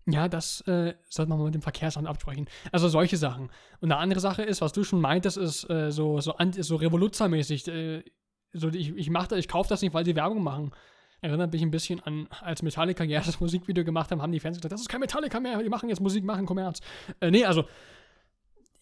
Ja, 0.09 0.29
das 0.29 0.61
äh, 0.63 0.95
sollte 1.09 1.29
man 1.29 1.39
mal 1.39 1.47
mit 1.47 1.55
dem 1.55 1.63
Verkehrsamt 1.63 2.07
absprechen. 2.07 2.47
Also 2.71 2.89
solche 2.89 3.17
Sachen. 3.17 3.51
Und 3.81 3.91
eine 3.91 3.97
andere 3.97 4.21
Sache 4.21 4.45
ist, 4.45 4.61
was 4.61 4.73
du 4.73 4.85
schon 4.85 5.01
meintest, 5.01 5.37
ist 5.37 5.69
äh, 5.69 5.91
so, 5.91 6.21
so, 6.21 6.35
so 6.61 6.77
revoluzermäßig. 6.77 7.67
Äh, 7.67 8.05
so, 8.53 8.69
ich 8.69 8.95
ich, 8.97 9.11
mach 9.11 9.27
das, 9.27 9.39
ich 9.41 9.49
kaufe 9.49 9.69
das 9.69 9.83
nicht, 9.83 9.95
weil 9.95 10.05
sie 10.05 10.15
Werbung 10.15 10.43
machen. 10.43 10.71
Erinnert 11.23 11.53
mich 11.53 11.63
ein 11.63 11.73
bisschen 11.73 12.01
an, 12.01 12.29
als 12.41 12.63
Metallica 12.63 13.03
ihr 13.03 13.15
erstes 13.15 13.41
Musikvideo 13.41 13.85
gemacht 13.85 14.11
haben, 14.11 14.23
haben 14.23 14.33
die 14.33 14.39
Fans 14.39 14.59
gesagt, 14.59 14.73
das 14.73 14.83
ist 14.83 14.89
kein 14.89 15.01
Metallica 15.01 15.41
mehr, 15.41 15.61
die 15.63 15.69
machen 15.69 15.89
jetzt 15.89 16.01
Musik, 16.01 16.25
machen 16.25 16.47
Kommerz. 16.47 16.81
Äh, 17.21 17.31
nee, 17.31 17.45
also, 17.45 17.65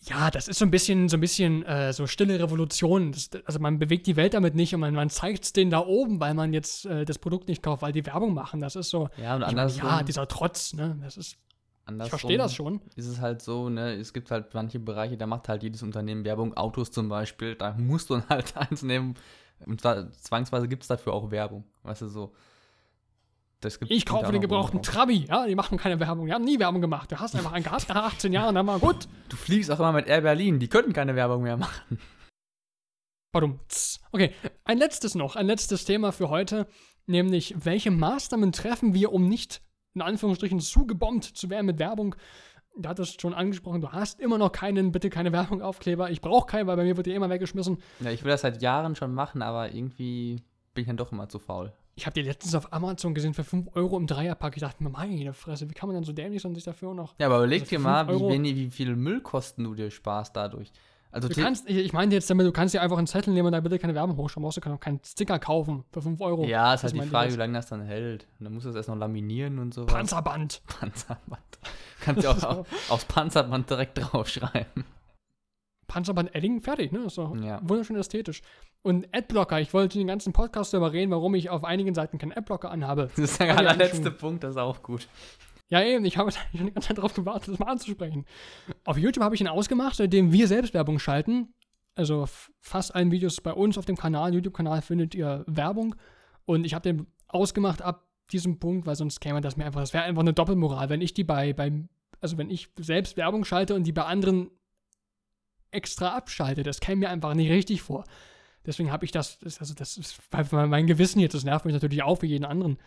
ja, 0.06 0.30
das 0.30 0.48
ist 0.48 0.58
so 0.58 0.64
ein 0.64 0.70
bisschen, 0.70 1.08
so 1.08 1.16
ein 1.16 1.20
bisschen 1.20 1.64
äh, 1.64 1.92
so 1.92 2.06
stille 2.06 2.38
Revolution. 2.38 3.12
Das, 3.12 3.30
also 3.44 3.58
man 3.58 3.78
bewegt 3.78 4.06
die 4.06 4.16
Welt 4.16 4.34
damit 4.34 4.54
nicht 4.54 4.74
und 4.74 4.80
man, 4.80 4.94
man 4.94 5.10
zeigt 5.10 5.44
es 5.44 5.52
denen 5.52 5.70
da 5.70 5.80
oben, 5.80 6.20
weil 6.20 6.34
man 6.34 6.52
jetzt 6.52 6.86
äh, 6.86 7.04
das 7.04 7.18
Produkt 7.18 7.48
nicht 7.48 7.62
kauft, 7.62 7.82
weil 7.82 7.92
die 7.92 8.04
Werbung 8.04 8.34
machen. 8.34 8.60
Das 8.60 8.76
ist 8.76 8.90
so, 8.90 9.08
Ja, 9.16 9.34
und 9.36 9.42
andersrum, 9.42 9.88
ja, 9.88 10.02
dieser 10.02 10.28
Trotz, 10.28 10.74
ne? 10.74 10.98
Das 11.02 11.16
ist, 11.16 11.36
ich 11.90 12.08
verstehe 12.08 12.38
das 12.38 12.54
schon. 12.54 12.80
ist 12.96 13.06
es 13.06 13.20
halt 13.20 13.42
so, 13.42 13.68
ne, 13.68 13.94
es 13.94 14.12
gibt 14.12 14.30
halt 14.30 14.52
manche 14.54 14.78
Bereiche, 14.78 15.16
da 15.16 15.26
macht 15.26 15.48
halt 15.48 15.62
jedes 15.62 15.82
Unternehmen 15.82 16.24
Werbung, 16.24 16.56
Autos 16.56 16.90
zum 16.90 17.08
Beispiel, 17.08 17.54
da 17.54 17.72
musst 17.78 18.10
du 18.10 18.22
halt 18.28 18.56
eins 18.56 18.82
nehmen. 18.82 19.14
Und 19.66 19.80
zwar 19.80 20.10
zwangsweise 20.12 20.68
gibt 20.68 20.82
es 20.82 20.88
dafür 20.88 21.12
auch 21.14 21.30
Werbung. 21.30 21.64
Weißt 21.82 22.02
du, 22.02 22.08
so. 22.08 22.34
Ich 23.88 24.06
kaufe 24.06 24.32
den 24.32 24.40
gebrauchten 24.40 24.82
Trabi, 24.82 25.26
ja, 25.28 25.46
die 25.46 25.54
machen 25.54 25.78
keine 25.78 25.98
Werbung, 26.00 26.26
die 26.26 26.32
haben 26.32 26.44
nie 26.44 26.58
Werbung 26.58 26.80
gemacht. 26.80 27.10
Du 27.10 27.18
hast 27.18 27.34
einfach 27.34 27.52
einen 27.52 27.64
gehabt 27.64 27.88
nach 27.88 28.04
18 28.04 28.32
Jahren, 28.32 28.54
dann 28.54 28.66
war 28.66 28.78
gut. 28.78 29.08
Du 29.28 29.36
fliegst 29.36 29.70
auch 29.70 29.78
immer 29.78 29.92
mit 29.92 30.06
Air 30.06 30.20
Berlin, 30.20 30.58
die 30.58 30.68
könnten 30.68 30.92
keine 30.92 31.14
Werbung 31.16 31.42
mehr 31.42 31.56
machen. 31.56 31.98
Tss. 33.68 34.00
Okay, 34.12 34.32
ein 34.64 34.78
letztes 34.78 35.16
noch, 35.16 35.34
ein 35.34 35.46
letztes 35.46 35.84
Thema 35.84 36.12
für 36.12 36.28
heute, 36.28 36.68
nämlich 37.06 37.54
welche 37.58 37.90
Maßnahmen 37.90 38.52
treffen 38.52 38.94
wir, 38.94 39.12
um 39.12 39.28
nicht 39.28 39.60
in 39.94 40.02
Anführungsstrichen 40.02 40.60
zugebombt 40.60 41.24
zu 41.24 41.50
werden 41.50 41.66
mit 41.66 41.78
Werbung. 41.78 42.14
Da 42.76 42.90
hat 42.90 42.98
es 42.98 43.16
schon 43.20 43.34
angesprochen, 43.34 43.80
du 43.80 43.90
hast 43.90 44.20
immer 44.20 44.38
noch 44.38 44.52
keinen, 44.52 44.92
bitte 44.92 45.10
keine 45.10 45.32
Werbung 45.32 45.62
Aufkleber. 45.62 46.10
Ich 46.10 46.20
brauche 46.20 46.46
keinen, 46.46 46.66
weil 46.66 46.76
bei 46.76 46.84
mir 46.84 46.96
wird 46.96 47.06
die 47.06 47.14
immer 47.14 47.30
weggeschmissen. 47.30 47.78
Ja, 48.00 48.10
ich 48.10 48.24
will 48.24 48.30
das 48.30 48.42
seit 48.42 48.62
Jahren 48.62 48.96
schon 48.96 49.14
machen, 49.14 49.42
aber 49.42 49.72
irgendwie 49.72 50.42
bin 50.74 50.82
ich 50.82 50.86
dann 50.86 50.96
doch 50.96 51.12
immer 51.12 51.28
zu 51.28 51.38
faul. 51.38 51.72
Ich 51.96 52.06
habe 52.06 52.14
die 52.14 52.22
letztens 52.22 52.54
auf 52.56 52.72
Amazon 52.72 53.14
gesehen 53.14 53.34
für 53.34 53.44
5 53.44 53.76
Euro 53.76 53.96
im 53.96 54.06
Dreierpack. 54.06 54.56
Ich 54.56 54.60
dachte 54.62 54.82
mir, 54.82 54.90
meine 54.90 55.32
Fresse, 55.32 55.70
wie 55.70 55.74
kann 55.74 55.88
man 55.88 55.94
dann 55.94 56.04
so 56.04 56.12
dämlich 56.12 56.42
sein 56.42 56.50
und 56.50 56.54
sich 56.56 56.64
dafür 56.64 56.92
noch. 56.94 57.14
Ja, 57.18 57.26
aber 57.26 57.38
überleg 57.38 57.62
Also 57.62 57.70
dir 57.70 57.78
mal, 57.78 58.08
wie, 58.08 58.28
wenig, 58.28 58.56
wie 58.56 58.70
viel 58.70 58.96
Müllkosten 58.96 59.62
du 59.64 59.74
dir 59.74 59.90
sparst 59.90 60.34
dadurch. 60.34 60.72
Also 61.12 61.28
Du 61.28 61.34
kannst, 61.40 61.70
ich, 61.70 61.76
ich 61.76 61.92
meine 61.92 62.12
jetzt 62.12 62.28
damit, 62.28 62.44
du 62.44 62.50
kannst 62.50 62.74
dir 62.74 62.82
einfach 62.82 62.98
einen 62.98 63.06
Zettel 63.06 63.32
nehmen 63.32 63.46
und 63.46 63.52
da 63.52 63.60
bitte 63.60 63.78
keine 63.78 63.94
Werbung 63.94 64.16
hochschreiben. 64.16 64.42
Brauchst 64.42 64.56
du 64.56 64.60
keinen 64.60 64.80
keinen 64.80 65.00
Sticker 65.04 65.38
kaufen 65.38 65.84
für 65.92 66.02
5 66.02 66.20
Euro. 66.20 66.44
ja, 66.44 66.74
ist 66.74 66.82
Das 66.82 66.92
halt 66.92 67.04
die 67.04 67.08
Frage, 67.08 67.32
wie 67.32 67.36
lange 67.36 67.52
das 67.52 67.66
dann 67.68 67.82
hält. 67.82 68.26
Und 68.40 68.44
dann 68.46 68.52
musst 68.54 68.64
du 68.64 68.70
das 68.70 68.76
erst 68.76 68.88
noch 68.88 68.96
laminieren 68.96 69.60
und 69.60 69.72
sowas. 69.72 69.94
Panzerband. 69.94 70.62
Panzerband. 70.66 71.42
Kannst 72.00 72.24
du 72.24 72.28
auch 72.30 72.42
auf, 72.42 72.90
aufs 72.90 73.04
Panzerband 73.04 73.70
direkt 73.70 73.98
draufschreiben. 73.98 74.84
Panzerband 75.86 76.34
Edding, 76.34 76.60
fertig, 76.60 76.90
ne? 76.90 77.04
Ist 77.04 77.18
doch 77.18 77.36
Ja. 77.36 77.60
wunderschön 77.62 77.94
ästhetisch. 77.96 78.42
Und 78.84 79.08
Adblocker, 79.12 79.60
ich 79.62 79.72
wollte 79.72 79.96
den 79.96 80.06
ganzen 80.06 80.34
Podcast 80.34 80.74
darüber 80.74 80.92
reden, 80.92 81.10
warum 81.10 81.34
ich 81.34 81.48
auf 81.48 81.64
einigen 81.64 81.94
Seiten 81.94 82.18
keinen 82.18 82.32
Adblocker 82.32 82.70
anhabe. 82.70 83.08
Das 83.16 83.30
ist 83.30 83.40
der 83.40 83.46
eigentlich 83.46 83.58
allerletzte 83.58 84.10
Punkt, 84.10 84.44
das 84.44 84.50
ist 84.50 84.56
auch 84.58 84.82
gut. 84.82 85.08
Ja, 85.70 85.82
eben, 85.82 86.04
ich 86.04 86.18
habe 86.18 86.30
schon 86.52 86.66
die 86.66 86.70
ganze 86.70 86.88
Zeit 86.88 86.98
drauf 86.98 87.14
gewartet, 87.14 87.54
das 87.54 87.58
mal 87.58 87.72
anzusprechen. 87.72 88.26
Auf 88.84 88.98
YouTube 88.98 89.24
habe 89.24 89.34
ich 89.34 89.40
ihn 89.40 89.48
ausgemacht, 89.48 89.96
seitdem 89.96 90.32
wir 90.32 90.48
selbst 90.48 90.74
Werbung 90.74 90.98
schalten. 90.98 91.54
Also 91.94 92.26
fast 92.60 92.94
allen 92.94 93.10
Videos 93.10 93.40
bei 93.40 93.54
uns 93.54 93.78
auf 93.78 93.86
dem 93.86 93.96
Kanal, 93.96 94.34
YouTube-Kanal, 94.34 94.82
findet 94.82 95.14
ihr 95.14 95.44
Werbung. 95.46 95.94
Und 96.44 96.66
ich 96.66 96.74
habe 96.74 96.82
den 96.82 97.06
ausgemacht 97.26 97.80
ab 97.80 98.06
diesem 98.32 98.58
Punkt, 98.58 98.86
weil 98.86 98.96
sonst 98.96 99.18
käme 99.18 99.40
das 99.40 99.56
mir 99.56 99.64
einfach, 99.64 99.80
das 99.80 99.94
wäre 99.94 100.04
einfach 100.04 100.20
eine 100.20 100.34
Doppelmoral. 100.34 100.90
Wenn 100.90 101.00
ich 101.00 101.14
die 101.14 101.24
bei, 101.24 101.54
beim, 101.54 101.88
also 102.20 102.36
wenn 102.36 102.50
ich 102.50 102.68
selbst 102.78 103.16
Werbung 103.16 103.46
schalte 103.46 103.74
und 103.74 103.84
die 103.84 103.92
bei 103.92 104.04
anderen 104.04 104.50
extra 105.70 106.14
abschalte, 106.14 106.64
das 106.64 106.80
käme 106.80 107.00
mir 107.00 107.08
einfach 107.08 107.32
nicht 107.32 107.50
richtig 107.50 107.80
vor. 107.80 108.04
Deswegen 108.66 108.90
habe 108.90 109.04
ich 109.04 109.12
das, 109.12 109.38
also 109.58 109.74
das 109.74 109.96
ist 109.96 110.20
mein 110.50 110.86
Gewissen 110.86 111.20
jetzt, 111.20 111.34
das 111.34 111.44
nervt 111.44 111.64
mich 111.64 111.74
natürlich 111.74 112.02
auch 112.02 112.22
wie 112.22 112.26
jeden 112.26 112.44
anderen. 112.44 112.78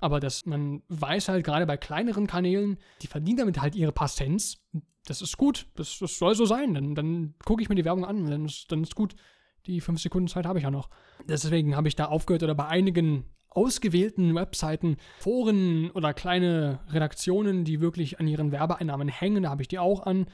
Aber 0.00 0.20
dass 0.20 0.44
man 0.44 0.82
weiß 0.88 1.28
halt 1.28 1.44
gerade 1.44 1.66
bei 1.66 1.76
kleineren 1.76 2.26
Kanälen, 2.26 2.78
die 3.02 3.06
verdienen 3.06 3.38
damit 3.38 3.60
halt 3.60 3.74
ihre 3.74 3.94
Cents. 3.94 4.62
Das 5.06 5.22
ist 5.22 5.36
gut. 5.36 5.66
Das, 5.74 5.98
das 5.98 6.18
soll 6.18 6.34
so 6.34 6.44
sein. 6.44 6.74
Dann, 6.74 6.94
dann 6.94 7.34
gucke 7.44 7.62
ich 7.62 7.68
mir 7.68 7.76
die 7.76 7.84
Werbung 7.84 8.04
an 8.04 8.26
dann 8.26 8.44
ist, 8.44 8.70
dann 8.70 8.82
ist 8.82 8.94
gut. 8.94 9.14
Die 9.66 9.80
fünf 9.80 10.00
Sekunden 10.00 10.28
Zeit 10.28 10.46
habe 10.46 10.58
ich 10.58 10.64
ja 10.64 10.70
noch. 10.70 10.90
Deswegen 11.28 11.76
habe 11.76 11.88
ich 11.88 11.96
da 11.96 12.06
aufgehört 12.06 12.42
oder 12.42 12.54
bei 12.54 12.66
einigen 12.66 13.24
ausgewählten 13.48 14.34
Webseiten, 14.34 14.98
Foren 15.18 15.90
oder 15.92 16.12
kleine 16.12 16.80
Redaktionen, 16.90 17.64
die 17.64 17.80
wirklich 17.80 18.20
an 18.20 18.28
ihren 18.28 18.52
Werbeeinnahmen 18.52 19.08
hängen, 19.08 19.44
da 19.44 19.50
habe 19.50 19.62
ich 19.62 19.68
die 19.68 19.78
auch 19.78 20.04
an. 20.04 20.26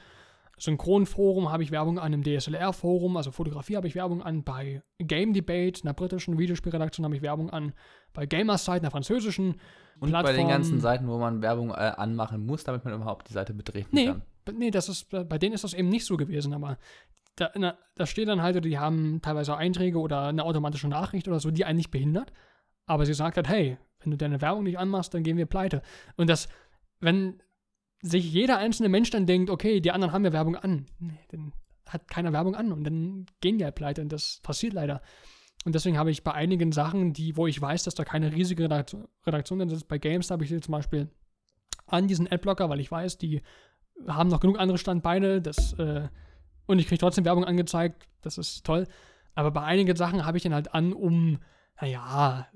Synchronforum 0.57 1.51
habe 1.51 1.63
ich 1.63 1.71
Werbung 1.71 1.99
an, 1.99 2.13
im 2.13 2.23
DSLR-Forum, 2.23 3.17
also 3.17 3.31
Fotografie 3.31 3.75
habe 3.75 3.87
ich 3.87 3.95
Werbung 3.95 4.21
an, 4.21 4.43
bei 4.43 4.81
Game 4.99 5.33
Debate, 5.33 5.81
einer 5.83 5.93
britischen 5.93 6.37
Videospielredaktion 6.37 7.03
habe 7.05 7.15
ich 7.15 7.21
Werbung 7.21 7.49
an, 7.49 7.73
bei 8.13 8.25
Gamersite, 8.25 8.77
einer 8.81 8.91
französischen 8.91 9.55
Und 9.99 10.11
bei 10.11 10.21
den 10.21 10.23
Plattform- 10.23 10.47
ganzen 10.47 10.79
Seiten, 10.79 11.07
wo 11.07 11.17
man 11.17 11.41
Werbung 11.41 11.71
äh, 11.71 11.73
anmachen 11.73 12.45
muss, 12.45 12.63
damit 12.63 12.85
man 12.85 12.93
überhaupt 12.93 13.29
die 13.29 13.33
Seite 13.33 13.53
betreten 13.53 13.89
Nee, 13.91 14.05
kann. 14.07 14.21
nee, 14.57 14.71
das 14.71 14.89
ist, 14.89 15.09
bei 15.09 15.37
denen 15.37 15.53
ist 15.53 15.63
das 15.63 15.73
eben 15.73 15.89
nicht 15.89 16.05
so 16.05 16.17
gewesen, 16.17 16.53
aber 16.53 16.77
da, 17.35 17.49
na, 17.55 17.77
da 17.95 18.05
steht 18.05 18.27
dann 18.27 18.41
halt, 18.43 18.63
die 18.63 18.77
haben 18.77 19.19
teilweise 19.23 19.57
Einträge 19.57 19.99
oder 19.99 20.27
eine 20.27 20.43
automatische 20.43 20.87
Nachricht 20.87 21.27
oder 21.27 21.39
so, 21.39 21.49
die 21.49 21.65
einen 21.65 21.77
nicht 21.77 21.89
behindert, 21.91 22.31
aber 22.85 23.05
sie 23.05 23.13
sagt 23.15 23.37
halt, 23.37 23.49
hey, 23.49 23.77
wenn 24.01 24.11
du 24.11 24.17
deine 24.17 24.39
Werbung 24.41 24.63
nicht 24.63 24.77
anmachst, 24.77 25.13
dann 25.13 25.23
gehen 25.23 25.37
wir 25.37 25.45
pleite. 25.47 25.81
Und 26.15 26.29
das, 26.29 26.47
wenn 26.99 27.41
sich 28.03 28.31
jeder 28.31 28.57
einzelne 28.57 28.89
Mensch 28.89 29.09
dann 29.09 29.25
denkt, 29.25 29.49
okay, 29.49 29.79
die 29.79 29.91
anderen 29.91 30.13
haben 30.13 30.25
ja 30.25 30.33
Werbung 30.33 30.57
an, 30.57 30.85
nee, 30.99 31.17
dann 31.29 31.53
hat 31.87 32.07
keiner 32.09 32.33
Werbung 32.33 32.53
an 32.53 32.71
und 32.71 32.83
dann 32.83 33.25
gehen 33.39 33.57
die 33.57 33.63
halt 33.63 33.75
pleite 33.75 34.01
und 34.01 34.11
das 34.11 34.41
passiert 34.43 34.73
leider. 34.73 35.01
Und 35.65 35.73
deswegen 35.73 35.97
habe 35.97 36.11
ich 36.11 36.23
bei 36.23 36.33
einigen 36.33 36.73
Sachen, 36.73 37.13
die, 37.13 37.37
wo 37.37 37.47
ich 37.47 37.59
weiß, 37.61 37.83
dass 37.83 37.95
da 37.95 38.03
keine 38.03 38.33
riesige 38.33 38.65
Redaktion, 38.65 39.07
drin 39.25 39.69
ist, 39.69 39.87
bei 39.87 39.97
Games 39.97 40.29
habe 40.29 40.43
ich 40.43 40.49
sie 40.49 40.59
zum 40.59 40.73
Beispiel 40.73 41.09
an 41.87 42.07
diesen 42.07 42.29
Adblocker, 42.29 42.69
weil 42.69 42.81
ich 42.81 42.91
weiß, 42.91 43.17
die 43.17 43.41
haben 44.05 44.29
noch 44.29 44.41
genug 44.41 44.59
andere 44.59 44.77
Standbeine, 44.77 45.41
das, 45.41 45.73
äh, 45.79 46.09
und 46.65 46.79
ich 46.79 46.87
kriege 46.87 46.99
trotzdem 46.99 47.23
Werbung 47.23 47.45
angezeigt, 47.45 48.07
das 48.21 48.37
ist 48.37 48.65
toll. 48.65 48.85
Aber 49.33 49.51
bei 49.51 49.61
einigen 49.63 49.95
Sachen 49.95 50.25
habe 50.25 50.37
ich 50.37 50.43
den 50.43 50.53
halt 50.53 50.73
an, 50.73 50.91
um, 50.91 51.39
naja, 51.79 52.47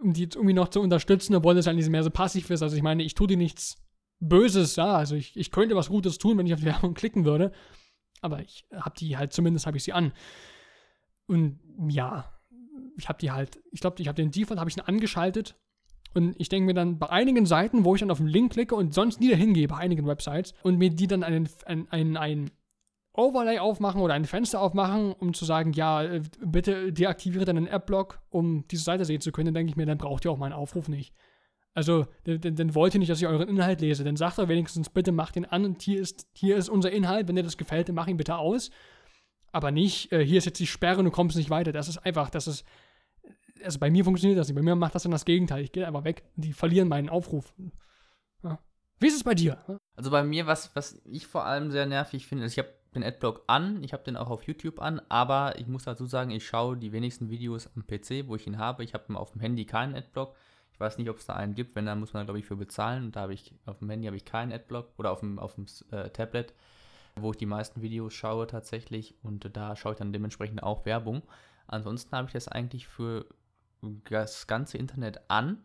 um 0.00 0.14
die 0.14 0.22
jetzt 0.22 0.36
irgendwie 0.36 0.54
noch 0.54 0.68
zu 0.68 0.80
unterstützen, 0.80 1.34
obwohl 1.34 1.54
das 1.54 1.68
eigentlich 1.68 1.88
mehr 1.90 2.02
so 2.02 2.10
passiv 2.10 2.48
ist. 2.48 2.62
Also 2.62 2.76
ich 2.76 2.82
meine, 2.82 3.02
ich 3.02 3.14
tue 3.14 3.26
dir 3.26 3.36
nichts 3.36 3.83
Böses, 4.28 4.76
ja, 4.76 4.94
also 4.94 5.14
ich, 5.14 5.36
ich 5.36 5.50
könnte 5.50 5.76
was 5.76 5.88
Gutes 5.88 6.18
tun, 6.18 6.38
wenn 6.38 6.46
ich 6.46 6.54
auf 6.54 6.60
die 6.60 6.66
Werbung 6.66 6.94
klicken 6.94 7.24
würde. 7.24 7.52
Aber 8.20 8.40
ich 8.40 8.66
habe 8.72 8.96
die 8.98 9.16
halt, 9.16 9.32
zumindest 9.32 9.66
habe 9.66 9.76
ich 9.76 9.84
sie 9.84 9.92
an. 9.92 10.12
Und 11.26 11.58
ja, 11.88 12.32
ich 12.96 13.08
habe 13.08 13.18
die 13.18 13.30
halt, 13.30 13.58
ich 13.70 13.80
glaube, 13.80 14.00
ich 14.00 14.08
habe 14.08 14.16
den 14.16 14.30
Default, 14.30 14.58
habe 14.58 14.70
ich 14.70 14.76
ihn 14.76 14.82
angeschaltet. 14.82 15.56
Und 16.14 16.36
ich 16.38 16.48
denke 16.48 16.66
mir 16.66 16.74
dann 16.74 16.98
bei 16.98 17.10
einigen 17.10 17.44
Seiten, 17.44 17.84
wo 17.84 17.94
ich 17.94 18.00
dann 18.00 18.10
auf 18.10 18.18
den 18.18 18.28
Link 18.28 18.52
klicke 18.52 18.76
und 18.76 18.94
sonst 18.94 19.20
nie 19.20 19.30
dahin 19.30 19.52
gehe, 19.52 19.66
bei 19.66 19.76
einigen 19.76 20.06
Websites, 20.06 20.54
und 20.62 20.78
mir 20.78 20.90
die 20.90 21.08
dann 21.08 21.24
einen, 21.24 21.48
ein, 21.66 21.88
ein, 21.90 22.16
ein 22.16 22.50
Overlay 23.12 23.58
aufmachen 23.58 24.00
oder 24.00 24.14
ein 24.14 24.24
Fenster 24.24 24.60
aufmachen, 24.60 25.12
um 25.12 25.34
zu 25.34 25.44
sagen, 25.44 25.72
ja, 25.72 26.02
äh, 26.02 26.22
bitte 26.40 26.92
deaktiviere 26.92 27.44
deinen 27.44 27.66
App-Block, 27.66 28.20
um 28.30 28.66
diese 28.68 28.84
Seite 28.84 29.04
sehen 29.04 29.20
zu 29.20 29.32
können, 29.32 29.46
dann 29.46 29.54
denke 29.54 29.70
ich 29.70 29.76
mir, 29.76 29.86
dann 29.86 29.98
braucht 29.98 30.24
ihr 30.24 30.30
auch 30.30 30.38
meinen 30.38 30.52
Aufruf 30.52 30.88
nicht. 30.88 31.14
Also, 31.74 32.06
dann, 32.24 32.74
wollt 32.76 32.94
ihr 32.94 33.00
nicht, 33.00 33.10
dass 33.10 33.20
ich 33.20 33.26
euren 33.26 33.48
Inhalt 33.48 33.80
lese. 33.80 34.04
Dann 34.04 34.16
sagt 34.16 34.38
doch 34.38 34.48
wenigstens, 34.48 34.88
bitte 34.88 35.10
macht 35.10 35.34
ihn 35.34 35.44
an 35.44 35.64
und 35.64 35.82
hier 35.82 36.00
ist, 36.00 36.28
hier 36.32 36.56
ist 36.56 36.68
unser 36.68 36.92
Inhalt. 36.92 37.26
Wenn 37.26 37.34
dir 37.34 37.42
das 37.42 37.56
gefällt, 37.56 37.88
dann 37.88 37.96
mach 37.96 38.06
ihn 38.06 38.16
bitte 38.16 38.36
aus. 38.36 38.70
Aber 39.50 39.72
nicht, 39.72 40.12
äh, 40.12 40.24
hier 40.24 40.38
ist 40.38 40.44
jetzt 40.44 40.60
die 40.60 40.68
Sperre 40.68 40.98
und 40.98 41.06
du 41.06 41.10
kommst 41.10 41.36
nicht 41.36 41.50
weiter. 41.50 41.72
Das 41.72 41.88
ist 41.88 41.98
einfach, 41.98 42.30
das 42.30 42.46
ist. 42.46 42.64
Also 43.64 43.78
bei 43.78 43.90
mir 43.90 44.04
funktioniert 44.04 44.38
das 44.38 44.48
nicht. 44.48 44.56
Bei 44.56 44.62
mir 44.62 44.76
macht 44.76 44.94
das 44.94 45.02
dann 45.02 45.12
das 45.12 45.24
Gegenteil. 45.24 45.62
Ich 45.62 45.72
gehe 45.72 45.86
einfach 45.86 46.04
weg 46.04 46.22
die 46.36 46.52
verlieren 46.52 46.88
meinen 46.88 47.08
Aufruf. 47.08 47.52
Ja. 48.42 48.58
Wie 49.00 49.06
ist 49.06 49.16
es 49.16 49.24
bei 49.24 49.34
dir? 49.34 49.58
Also 49.96 50.10
bei 50.10 50.22
mir, 50.22 50.46
was, 50.46 50.74
was 50.76 51.00
ich 51.04 51.26
vor 51.26 51.44
allem 51.44 51.70
sehr 51.70 51.86
nervig 51.86 52.26
finde, 52.26 52.44
ist, 52.44 52.52
ich 52.52 52.58
habe 52.58 52.72
den 52.94 53.02
Adblock 53.02 53.42
an, 53.48 53.82
ich 53.82 53.92
habe 53.92 54.04
den 54.04 54.16
auch 54.16 54.30
auf 54.30 54.42
YouTube 54.44 54.80
an, 54.80 55.00
aber 55.08 55.58
ich 55.58 55.66
muss 55.66 55.84
dazu 55.84 56.06
sagen, 56.06 56.30
ich 56.30 56.46
schaue 56.46 56.76
die 56.76 56.92
wenigsten 56.92 57.30
Videos 57.30 57.68
am 57.74 57.86
PC, 57.86 58.28
wo 58.28 58.36
ich 58.36 58.46
ihn 58.46 58.58
habe. 58.58 58.84
Ich 58.84 58.94
habe 58.94 59.16
auf 59.18 59.32
dem 59.32 59.40
Handy 59.40 59.64
keinen 59.64 59.94
Adblock. 59.94 60.36
Ich 60.74 60.80
weiß 60.80 60.98
nicht, 60.98 61.08
ob 61.08 61.18
es 61.18 61.26
da 61.26 61.34
einen 61.34 61.54
gibt. 61.54 61.76
Wenn, 61.76 61.86
dann 61.86 62.00
muss 62.00 62.12
man, 62.12 62.26
glaube 62.26 62.40
ich, 62.40 62.46
für 62.46 62.56
bezahlen. 62.56 63.04
Und 63.04 63.16
da 63.16 63.22
habe 63.22 63.34
ich, 63.34 63.54
auf 63.64 63.78
dem 63.78 63.88
Handy 63.88 64.06
habe 64.06 64.16
ich 64.16 64.24
keinen 64.24 64.52
Adblock 64.52 64.92
oder 64.98 65.12
auf 65.12 65.20
dem, 65.20 65.38
auf 65.38 65.54
dem 65.54 65.66
äh, 65.92 66.10
Tablet, 66.10 66.52
wo 67.14 67.30
ich 67.30 67.36
die 67.36 67.46
meisten 67.46 67.80
Videos 67.80 68.12
schaue 68.12 68.48
tatsächlich. 68.48 69.14
Und 69.22 69.56
da 69.56 69.76
schaue 69.76 69.92
ich 69.92 69.98
dann 69.98 70.12
dementsprechend 70.12 70.62
auch 70.62 70.84
Werbung. 70.84 71.22
Ansonsten 71.68 72.14
habe 72.16 72.26
ich 72.26 72.32
das 72.32 72.48
eigentlich 72.48 72.88
für 72.88 73.26
das 74.10 74.46
ganze 74.48 74.76
Internet 74.78 75.20
an, 75.28 75.62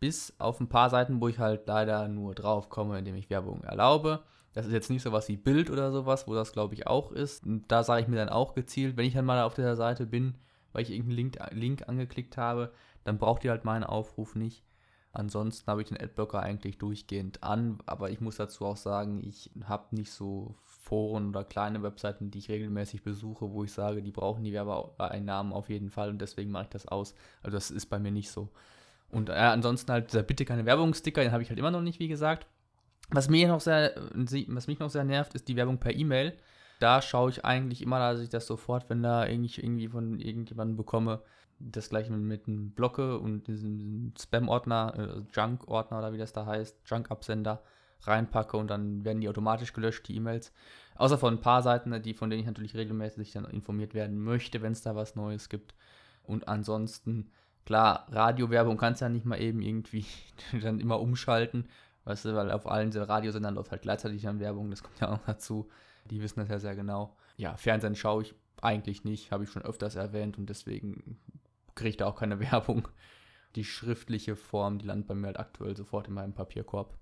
bis 0.00 0.34
auf 0.38 0.58
ein 0.60 0.68
paar 0.68 0.90
Seiten, 0.90 1.20
wo 1.20 1.28
ich 1.28 1.38
halt 1.38 1.66
leider 1.66 2.08
nur 2.08 2.34
drauf 2.34 2.68
komme, 2.68 2.98
indem 2.98 3.14
ich 3.14 3.30
Werbung 3.30 3.62
erlaube. 3.62 4.24
Das 4.52 4.66
ist 4.66 4.72
jetzt 4.72 4.90
nicht 4.90 5.02
sowas 5.02 5.28
wie 5.28 5.36
Bild 5.36 5.70
oder 5.70 5.92
sowas, 5.92 6.26
wo 6.26 6.34
das 6.34 6.52
glaube 6.52 6.74
ich 6.74 6.86
auch 6.86 7.12
ist. 7.12 7.46
Und 7.46 7.70
da 7.70 7.84
sage 7.84 8.02
ich 8.02 8.08
mir 8.08 8.16
dann 8.16 8.28
auch 8.28 8.54
gezielt, 8.54 8.96
wenn 8.96 9.06
ich 9.06 9.14
dann 9.14 9.24
mal 9.24 9.42
auf 9.42 9.54
dieser 9.54 9.76
Seite 9.76 10.06
bin, 10.06 10.36
weil 10.72 10.82
ich 10.82 10.90
irgendeinen 10.90 11.16
Link, 11.16 11.38
Link 11.52 11.88
angeklickt 11.88 12.36
habe, 12.36 12.72
dann 13.06 13.18
braucht 13.18 13.44
ihr 13.44 13.50
halt 13.50 13.64
meinen 13.64 13.84
Aufruf 13.84 14.34
nicht. 14.34 14.64
Ansonsten 15.12 15.70
habe 15.70 15.80
ich 15.80 15.88
den 15.88 15.98
Adblocker 15.98 16.40
eigentlich 16.40 16.76
durchgehend 16.76 17.42
an, 17.42 17.78
aber 17.86 18.10
ich 18.10 18.20
muss 18.20 18.36
dazu 18.36 18.66
auch 18.66 18.76
sagen, 18.76 19.22
ich 19.24 19.50
habe 19.64 19.96
nicht 19.96 20.10
so 20.10 20.56
Foren 20.62 21.30
oder 21.30 21.42
kleine 21.42 21.82
Webseiten, 21.82 22.30
die 22.30 22.38
ich 22.38 22.50
regelmäßig 22.50 23.02
besuche, 23.02 23.50
wo 23.50 23.64
ich 23.64 23.72
sage, 23.72 24.02
die 24.02 24.10
brauchen 24.10 24.44
die 24.44 24.52
Werbeeinnahmen 24.52 25.54
auf 25.54 25.70
jeden 25.70 25.88
Fall 25.88 26.10
und 26.10 26.20
deswegen 26.20 26.50
mache 26.50 26.64
ich 26.64 26.70
das 26.70 26.86
aus. 26.86 27.14
Also 27.42 27.56
das 27.56 27.70
ist 27.70 27.86
bei 27.86 27.98
mir 27.98 28.10
nicht 28.10 28.30
so. 28.30 28.50
Und 29.08 29.30
äh, 29.30 29.32
ansonsten 29.32 29.90
halt 29.90 30.12
dieser 30.12 30.22
bitte 30.22 30.44
keine 30.44 30.66
Werbungssticker, 30.66 31.22
den 31.22 31.32
habe 31.32 31.42
ich 31.42 31.48
halt 31.48 31.58
immer 31.58 31.70
noch 31.70 31.80
nicht, 31.80 31.98
wie 31.98 32.08
gesagt. 32.08 32.46
Was 33.10 33.30
mir 33.30 33.48
noch 33.48 33.60
sehr, 33.60 33.94
was 34.14 34.66
mich 34.66 34.80
noch 34.80 34.90
sehr 34.90 35.04
nervt, 35.04 35.34
ist 35.34 35.48
die 35.48 35.56
Werbung 35.56 35.78
per 35.78 35.94
E-Mail. 35.94 36.36
Da 36.78 37.00
schaue 37.00 37.30
ich 37.30 37.44
eigentlich 37.44 37.80
immer, 37.80 38.00
dass 38.00 38.20
ich 38.20 38.28
das 38.28 38.46
sofort, 38.46 38.90
wenn 38.90 39.02
da 39.02 39.26
irgendwie, 39.26 39.60
irgendwie 39.60 39.88
von 39.88 40.18
irgendjemandem 40.18 40.76
bekomme, 40.76 41.22
das 41.58 41.88
gleiche 41.88 42.12
mit, 42.12 42.46
einem 42.46 42.70
Blocke 42.70 43.18
und 43.18 43.46
diesem 43.46 44.12
Spam-Ordner, 44.18 44.94
äh, 44.96 45.22
Junk-Ordner 45.34 45.98
oder 45.98 46.12
wie 46.12 46.18
das 46.18 46.32
da 46.32 46.46
heißt, 46.46 46.78
Junk-Absender 46.84 47.62
reinpacke 48.02 48.56
und 48.56 48.68
dann 48.68 49.04
werden 49.04 49.20
die 49.20 49.28
automatisch 49.28 49.72
gelöscht, 49.72 50.06
die 50.08 50.16
E-Mails. 50.16 50.52
Außer 50.96 51.18
von 51.18 51.34
ein 51.34 51.40
paar 51.40 51.62
Seiten, 51.62 52.00
die, 52.02 52.14
von 52.14 52.30
denen 52.30 52.40
ich 52.40 52.46
natürlich 52.46 52.74
regelmäßig 52.74 53.32
dann 53.32 53.44
informiert 53.46 53.94
werden 53.94 54.18
möchte, 54.18 54.62
wenn 54.62 54.72
es 54.72 54.82
da 54.82 54.94
was 54.94 55.16
Neues 55.16 55.48
gibt. 55.48 55.74
Und 56.22 56.48
ansonsten, 56.48 57.30
klar, 57.64 58.06
Radiowerbung 58.10 58.76
kannst 58.76 59.00
du 59.00 59.06
ja 59.06 59.08
nicht 59.08 59.26
mal 59.26 59.40
eben 59.40 59.62
irgendwie 59.62 60.06
dann 60.62 60.80
immer 60.80 61.00
umschalten. 61.00 61.68
Weißt 62.04 62.24
du, 62.24 62.34
weil 62.34 62.50
auf 62.52 62.66
allen 62.70 62.92
Radiosendern 62.92 63.54
läuft 63.54 63.72
halt 63.72 63.82
gleichzeitig 63.82 64.22
dann 64.22 64.38
Werbung, 64.38 64.70
das 64.70 64.82
kommt 64.82 65.00
ja 65.00 65.12
auch 65.12 65.20
dazu. 65.26 65.68
Die 66.08 66.22
wissen 66.22 66.38
das 66.40 66.48
ja 66.48 66.58
sehr 66.58 66.76
genau. 66.76 67.16
Ja, 67.36 67.56
Fernsehen 67.56 67.96
schaue 67.96 68.22
ich 68.22 68.34
eigentlich 68.62 69.04
nicht, 69.04 69.32
habe 69.32 69.44
ich 69.44 69.50
schon 69.50 69.62
öfters 69.62 69.96
erwähnt 69.96 70.38
und 70.38 70.48
deswegen 70.48 71.18
kriege 71.76 71.90
ich 71.90 71.96
da 71.96 72.06
auch 72.06 72.16
keine 72.16 72.40
Werbung. 72.40 72.88
Die 73.54 73.64
schriftliche 73.64 74.34
Form, 74.34 74.78
die 74.78 74.86
landet 74.86 75.06
bei 75.06 75.14
mir 75.14 75.28
halt 75.28 75.38
aktuell 75.38 75.76
sofort 75.76 76.08
in 76.08 76.14
meinem 76.14 76.34
Papierkorb. 76.34 76.98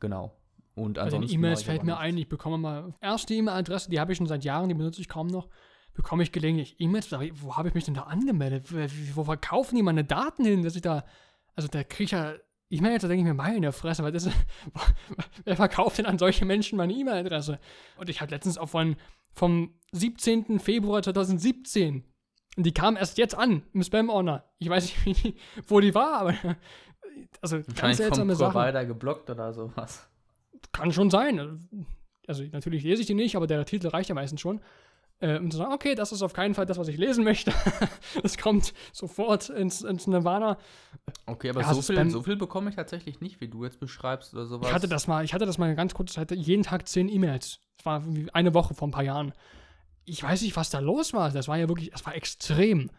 Genau. 0.00 0.36
Und 0.74 0.94
Bei 0.94 1.02
den 1.02 1.14
ansonsten. 1.14 1.34
E-Mails 1.34 1.62
fällt 1.62 1.82
mir 1.84 1.92
nichts. 1.92 2.02
ein, 2.02 2.18
ich 2.18 2.28
bekomme 2.28 2.58
mal. 2.58 2.94
Erste 3.00 3.34
E-Mail-Adresse, 3.34 3.88
die 3.90 4.00
habe 4.00 4.12
ich 4.12 4.18
schon 4.18 4.26
seit 4.26 4.44
Jahren, 4.44 4.68
die 4.68 4.74
benutze 4.74 5.00
ich 5.00 5.08
kaum 5.08 5.28
noch. 5.28 5.48
Bekomme 5.94 6.22
ich 6.22 6.32
gelegentlich 6.32 6.76
E-Mails, 6.80 7.12
wo 7.12 7.56
habe 7.56 7.68
ich 7.68 7.74
mich 7.74 7.84
denn 7.84 7.94
da 7.94 8.02
angemeldet? 8.02 8.66
Wo, 9.14 9.24
verkaufen 9.24 9.76
die 9.76 9.82
meine 9.82 10.04
Daten 10.04 10.44
hin, 10.44 10.62
dass 10.62 10.74
ich 10.74 10.82
da. 10.82 11.04
Also 11.54 11.68
da 11.68 11.84
kriege 11.84 12.04
ich 12.04 12.10
ja 12.12 12.34
Ich 12.70 12.80
meine, 12.80 12.94
jetzt 12.94 13.02
denke 13.02 13.16
ich 13.18 13.24
mir, 13.24 13.34
meine 13.34 13.72
Fresse, 13.72 14.02
was 14.02 14.24
ist, 14.24 14.30
wer 15.44 15.56
verkauft 15.56 15.98
denn 15.98 16.06
an 16.06 16.18
solche 16.18 16.46
Menschen 16.46 16.78
meine 16.78 16.94
E-Mail-Adresse? 16.94 17.60
Und 17.98 18.08
ich 18.08 18.22
habe 18.22 18.30
letztens 18.30 18.56
auch 18.56 18.70
von, 18.70 18.96
vom 19.32 19.74
17. 19.92 20.58
Februar 20.58 21.02
2017, 21.02 21.96
und 21.96 22.11
die 22.56 22.72
kam 22.72 22.96
erst 22.96 23.18
jetzt 23.18 23.34
an 23.36 23.62
im 23.72 23.82
Spam-Ordner. 23.82 24.44
Ich 24.58 24.68
weiß 24.68 24.92
nicht, 25.06 25.06
die, 25.24 25.36
wo 25.66 25.80
die 25.80 25.94
war, 25.94 26.20
aber 26.20 26.34
also 27.40 27.60
ganz 27.76 27.98
seltsame 27.98 28.36
vom 28.36 28.52
Sachen. 28.52 28.88
geblockt 28.88 29.30
oder 29.30 29.52
sowas. 29.52 30.08
Kann 30.72 30.92
schon 30.92 31.10
sein. 31.10 31.68
Also 32.26 32.44
natürlich 32.52 32.84
lese 32.84 33.02
ich 33.02 33.06
die 33.06 33.14
nicht, 33.14 33.36
aber 33.36 33.46
der 33.46 33.64
Titel 33.64 33.88
reicht 33.88 34.08
ja 34.08 34.14
meistens 34.14 34.40
schon 34.40 34.60
äh, 35.22 35.38
um 35.38 35.50
zu 35.50 35.56
sagen, 35.56 35.72
okay, 35.72 35.94
das 35.94 36.10
ist 36.12 36.22
auf 36.22 36.32
keinen 36.32 36.54
Fall 36.54 36.66
das, 36.66 36.78
was 36.78 36.88
ich 36.88 36.98
lesen 36.98 37.24
möchte. 37.24 37.52
Es 38.24 38.36
kommt 38.36 38.74
sofort 38.92 39.48
ins, 39.48 39.82
ins 39.82 40.06
Nirvana. 40.06 40.58
Okay, 41.26 41.50
aber 41.50 41.62
ja, 41.62 41.72
so, 41.72 41.80
viel, 41.80 42.10
so 42.10 42.22
viel 42.22 42.36
bekomme 42.36 42.70
ich 42.70 42.76
tatsächlich 42.76 43.20
nicht, 43.20 43.40
wie 43.40 43.48
du 43.48 43.64
jetzt 43.64 43.80
beschreibst 43.80 44.34
oder 44.34 44.44
sowas. 44.44 44.68
Ich 44.68 44.74
hatte 44.74 44.88
das 44.88 45.06
mal, 45.06 45.24
ich 45.24 45.32
hatte 45.32 45.46
das 45.46 45.58
mal 45.58 45.74
ganz 45.74 45.94
kurz, 45.94 46.12
ich 46.12 46.18
hatte 46.18 46.34
jeden 46.34 46.64
Tag 46.64 46.88
zehn 46.88 47.08
E-Mails. 47.08 47.60
Das 47.76 47.86
war 47.86 48.02
eine 48.32 48.52
Woche 48.52 48.74
vor 48.74 48.88
ein 48.88 48.90
paar 48.90 49.04
Jahren. 49.04 49.32
Ich 50.04 50.22
weiß 50.22 50.42
nicht, 50.42 50.56
was 50.56 50.70
da 50.70 50.80
los 50.80 51.12
war. 51.12 51.30
Das 51.30 51.48
war 51.48 51.58
ja 51.58 51.68
wirklich, 51.68 51.90
das 51.90 52.04
war 52.06 52.14
extrem. 52.14 52.90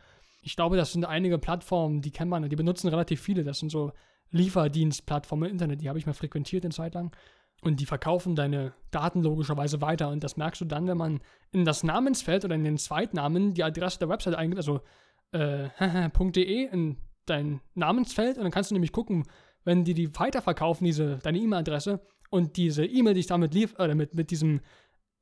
Ich 0.41 0.55
glaube, 0.55 0.77
das 0.77 0.93
sind 0.93 1.05
einige 1.05 1.37
Plattformen, 1.37 2.01
die 2.01 2.11
kennt 2.11 2.29
man, 2.29 2.47
die 2.49 2.55
benutzen 2.55 2.87
relativ 2.89 3.21
viele. 3.21 3.43
Das 3.43 3.59
sind 3.59 3.69
so 3.69 3.91
Lieferdienstplattformen 4.31 5.47
im 5.47 5.53
Internet, 5.53 5.81
die 5.81 5.89
habe 5.89 5.99
ich 5.99 6.05
mal 6.05 6.13
frequentiert 6.13 6.65
eine 6.65 6.73
Zeit 6.73 6.95
lang. 6.95 7.15
Und 7.61 7.79
die 7.79 7.85
verkaufen 7.85 8.35
deine 8.35 8.73
Daten 8.91 9.23
logischerweise 9.23 9.79
weiter. 9.79 10.09
Und 10.09 10.23
das 10.23 10.35
merkst 10.35 10.59
du 10.61 10.65
dann, 10.65 10.87
wenn 10.87 10.97
man 10.97 11.21
in 11.51 11.63
das 11.63 11.83
Namensfeld 11.83 12.43
oder 12.43 12.55
in 12.55 12.63
den 12.63 12.77
Zweitnamen 12.77 13.53
die 13.53 13.63
Adresse 13.63 13.99
der 13.99 14.09
Website 14.09 14.35
eingibt, 14.35 14.57
also 14.57 14.81
äh, 15.31 15.69
.de 16.31 16.65
in 16.65 16.97
dein 17.25 17.61
Namensfeld. 17.73 18.37
Und 18.37 18.43
dann 18.43 18.51
kannst 18.51 18.71
du 18.71 18.75
nämlich 18.75 18.91
gucken, 18.91 19.23
wenn 19.63 19.85
die 19.85 19.93
die 19.93 20.13
weiterverkaufen, 20.19 20.83
diese, 20.83 21.19
deine 21.19 21.37
E-Mail-Adresse 21.37 22.01
und 22.29 22.57
diese 22.57 22.85
E-Mail 22.85 23.13
dich 23.13 23.27
damit 23.27 23.53
lief, 23.53 23.75
oder 23.79 23.95
mit, 23.95 24.13
mit 24.13 24.31
diesem 24.31 24.59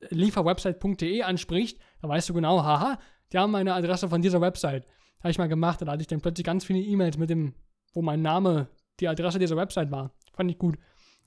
lieferwebsite.de 0.09 1.23
anspricht, 1.23 1.79
da 2.01 2.09
weißt 2.09 2.29
du 2.29 2.33
genau, 2.33 2.63
haha, 2.63 2.97
die 3.31 3.37
haben 3.37 3.51
meine 3.51 3.73
Adresse 3.73 4.09
von 4.09 4.21
dieser 4.21 4.41
Website. 4.41 4.85
Habe 5.19 5.31
ich 5.31 5.37
mal 5.37 5.47
gemacht. 5.47 5.81
Da 5.81 5.87
hatte 5.91 6.01
ich 6.01 6.07
dann 6.07 6.21
plötzlich 6.21 6.45
ganz 6.45 6.65
viele 6.65 6.79
E-Mails 6.79 7.17
mit 7.17 7.29
dem, 7.29 7.53
wo 7.93 8.01
mein 8.01 8.21
Name 8.21 8.67
die 8.99 9.07
Adresse 9.07 9.39
dieser 9.39 9.55
Website 9.55 9.91
war. 9.91 10.11
Fand 10.33 10.49
ich 10.51 10.57
gut. 10.57 10.77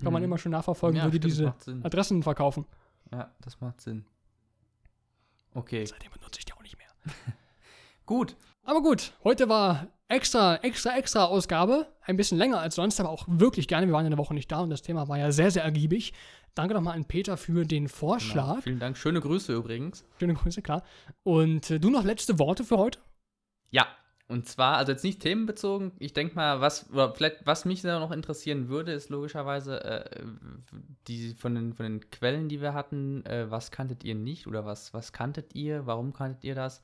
Kann 0.02 0.12
man 0.12 0.22
mhm. 0.22 0.26
immer 0.26 0.38
schon 0.38 0.52
nachverfolgen, 0.52 0.98
ja, 0.98 1.06
wo 1.06 1.10
die 1.10 1.20
diese 1.20 1.54
Adressen 1.82 2.22
verkaufen. 2.22 2.66
Ja, 3.12 3.32
das 3.40 3.60
macht 3.60 3.80
Sinn. 3.80 4.04
Okay. 5.54 5.86
Seitdem 5.86 6.10
benutze 6.10 6.40
ich 6.40 6.44
die 6.44 6.52
auch 6.52 6.62
nicht 6.62 6.76
mehr. 6.76 6.88
gut. 8.06 8.36
Aber 8.64 8.82
gut, 8.82 9.12
heute 9.22 9.48
war 9.48 9.88
extra, 10.08 10.56
extra, 10.56 10.96
extra 10.96 11.26
Ausgabe. 11.26 11.86
Ein 12.02 12.16
bisschen 12.16 12.38
länger 12.38 12.60
als 12.60 12.74
sonst, 12.74 12.98
aber 12.98 13.10
auch 13.10 13.26
wirklich 13.28 13.68
gerne. 13.68 13.86
Wir 13.86 13.92
waren 13.92 14.06
eine 14.06 14.18
Woche 14.18 14.34
nicht 14.34 14.50
da 14.50 14.60
und 14.60 14.70
das 14.70 14.82
Thema 14.82 15.08
war 15.08 15.18
ja 15.18 15.30
sehr, 15.30 15.50
sehr 15.50 15.62
ergiebig. 15.62 16.12
Danke 16.54 16.74
nochmal 16.74 16.94
an 16.94 17.04
Peter 17.04 17.36
für 17.36 17.64
den 17.64 17.88
Vorschlag. 17.88 18.50
Genau, 18.50 18.60
vielen 18.62 18.78
Dank. 18.78 18.96
Schöne 18.96 19.20
Grüße 19.20 19.52
übrigens. 19.52 20.04
Schöne 20.20 20.34
Grüße, 20.34 20.62
klar. 20.62 20.84
Und 21.24 21.70
äh, 21.70 21.80
du 21.80 21.90
noch 21.90 22.04
letzte 22.04 22.38
Worte 22.38 22.62
für 22.64 22.78
heute? 22.78 23.00
Ja, 23.70 23.88
und 24.28 24.48
zwar, 24.48 24.76
also 24.76 24.92
jetzt 24.92 25.04
nicht 25.04 25.20
themenbezogen, 25.20 25.92
ich 25.98 26.14
denke 26.14 26.36
mal, 26.36 26.60
was, 26.60 26.90
oder 26.90 27.12
vielleicht, 27.12 27.44
was 27.44 27.64
mich 27.64 27.82
noch 27.84 28.10
interessieren 28.10 28.68
würde, 28.68 28.92
ist 28.92 29.10
logischerweise 29.10 29.84
äh, 29.84 30.24
die 31.08 31.34
von 31.34 31.54
den, 31.54 31.74
von 31.74 31.84
den 31.84 32.10
Quellen, 32.10 32.48
die 32.48 32.62
wir 32.62 32.72
hatten, 32.72 33.26
äh, 33.26 33.50
was 33.50 33.70
kanntet 33.70 34.02
ihr 34.04 34.14
nicht 34.14 34.46
oder 34.46 34.64
was, 34.64 34.94
was 34.94 35.12
kanntet 35.12 35.54
ihr, 35.54 35.86
warum 35.86 36.12
kanntet 36.12 36.44
ihr 36.44 36.54
das? 36.54 36.82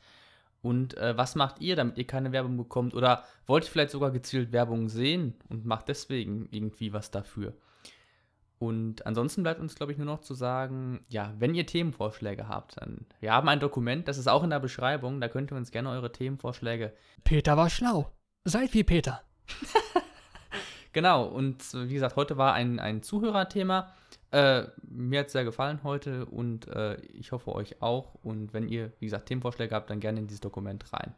Und 0.63 0.99
äh, 0.99 1.17
was 1.17 1.37
macht 1.37 1.61
ihr, 1.61 1.77
damit 1.77 1.97
ihr 1.97 2.07
keine 2.07 2.33
Werbung 2.33 2.59
bekommt? 2.59 2.93
Oder 2.93 3.25
wollt 3.47 3.65
ihr 3.65 3.71
vielleicht 3.71 3.93
sogar 3.93 4.11
gezielt 4.11 4.53
Werbung 4.53 4.91
sehen 4.91 5.35
und 5.49 5.65
macht 5.65 5.89
deswegen 5.89 6.47
irgendwie 6.51 6.93
was 6.93 7.11
dafür? 7.11 7.55
Und 8.61 9.07
ansonsten 9.07 9.43
bleibt 9.43 9.59
uns, 9.59 9.75
glaube 9.75 9.93
ich, 9.93 9.97
nur 9.97 10.07
noch 10.07 10.21
zu 10.21 10.35
sagen, 10.35 11.01
ja, 11.09 11.33
wenn 11.39 11.55
ihr 11.55 11.65
Themenvorschläge 11.65 12.47
habt, 12.47 12.79
dann 12.79 13.07
wir 13.19 13.33
haben 13.33 13.49
ein 13.49 13.59
Dokument, 13.59 14.07
das 14.07 14.19
ist 14.19 14.29
auch 14.29 14.45
in 14.45 14.51
der 14.51 14.61
Beschreibung, 14.61 15.19
da 15.19 15.29
könnt 15.29 15.51
ihr 15.51 15.57
uns 15.57 15.71
gerne 15.71 15.89
eure 15.89 16.13
Themenvorschläge. 16.13 16.93
Peter 17.25 17.57
war 17.57 17.71
schlau. 17.71 18.13
Seid 18.45 18.75
wie 18.75 18.85
Peter. 18.85 19.23
genau, 20.93 21.25
und 21.25 21.73
wie 21.73 21.95
gesagt, 21.95 22.17
heute 22.17 22.37
war 22.37 22.53
ein, 22.53 22.79
ein 22.79 23.03
Zuhörerthema. 23.03 23.95
Äh, 24.31 24.65
mir 24.83 25.21
hat 25.21 25.29
es 25.29 25.33
sehr 25.33 25.45
gefallen 25.45 25.83
heute 25.83 26.27
und 26.27 26.69
äh, 26.69 27.01
ich 27.01 27.33
hoffe 27.33 27.55
euch 27.55 27.81
auch. 27.81 28.15
Und 28.23 28.53
wenn 28.53 28.69
ihr, 28.69 28.93
wie 28.99 29.07
gesagt, 29.07 29.29
Themenvorschläge 29.29 29.75
habt, 29.75 29.89
dann 29.89 30.01
gerne 30.01 30.21
in 30.21 30.27
dieses 30.27 30.43
Dokument 30.43 30.93
rein. 30.93 31.15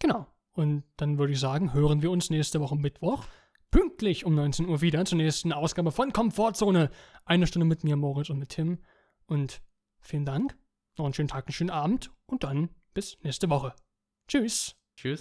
Genau. 0.00 0.26
Und 0.52 0.82
dann 0.96 1.16
würde 1.16 1.32
ich 1.32 1.38
sagen, 1.38 1.72
hören 1.72 2.02
wir 2.02 2.10
uns 2.10 2.28
nächste 2.28 2.60
Woche 2.60 2.74
Mittwoch 2.74 3.24
pünktlich 3.72 4.24
um 4.24 4.36
19 4.36 4.68
Uhr 4.68 4.80
wieder 4.80 5.04
zur 5.04 5.18
nächsten 5.18 5.52
Ausgabe 5.52 5.90
von 5.90 6.12
Komfortzone. 6.12 6.90
Eine 7.24 7.48
Stunde 7.48 7.66
mit 7.66 7.82
mir, 7.82 7.96
Moritz 7.96 8.30
und 8.30 8.38
mit 8.38 8.50
Tim. 8.50 8.78
Und 9.26 9.60
vielen 9.98 10.24
Dank. 10.24 10.56
Noch 10.96 11.06
einen 11.06 11.14
schönen 11.14 11.28
Tag, 11.28 11.46
einen 11.46 11.54
schönen 11.54 11.70
Abend 11.70 12.12
und 12.26 12.44
dann 12.44 12.68
bis 12.94 13.18
nächste 13.22 13.50
Woche. 13.50 13.74
Tschüss. 14.28 14.76
Tschüss. 14.94 15.20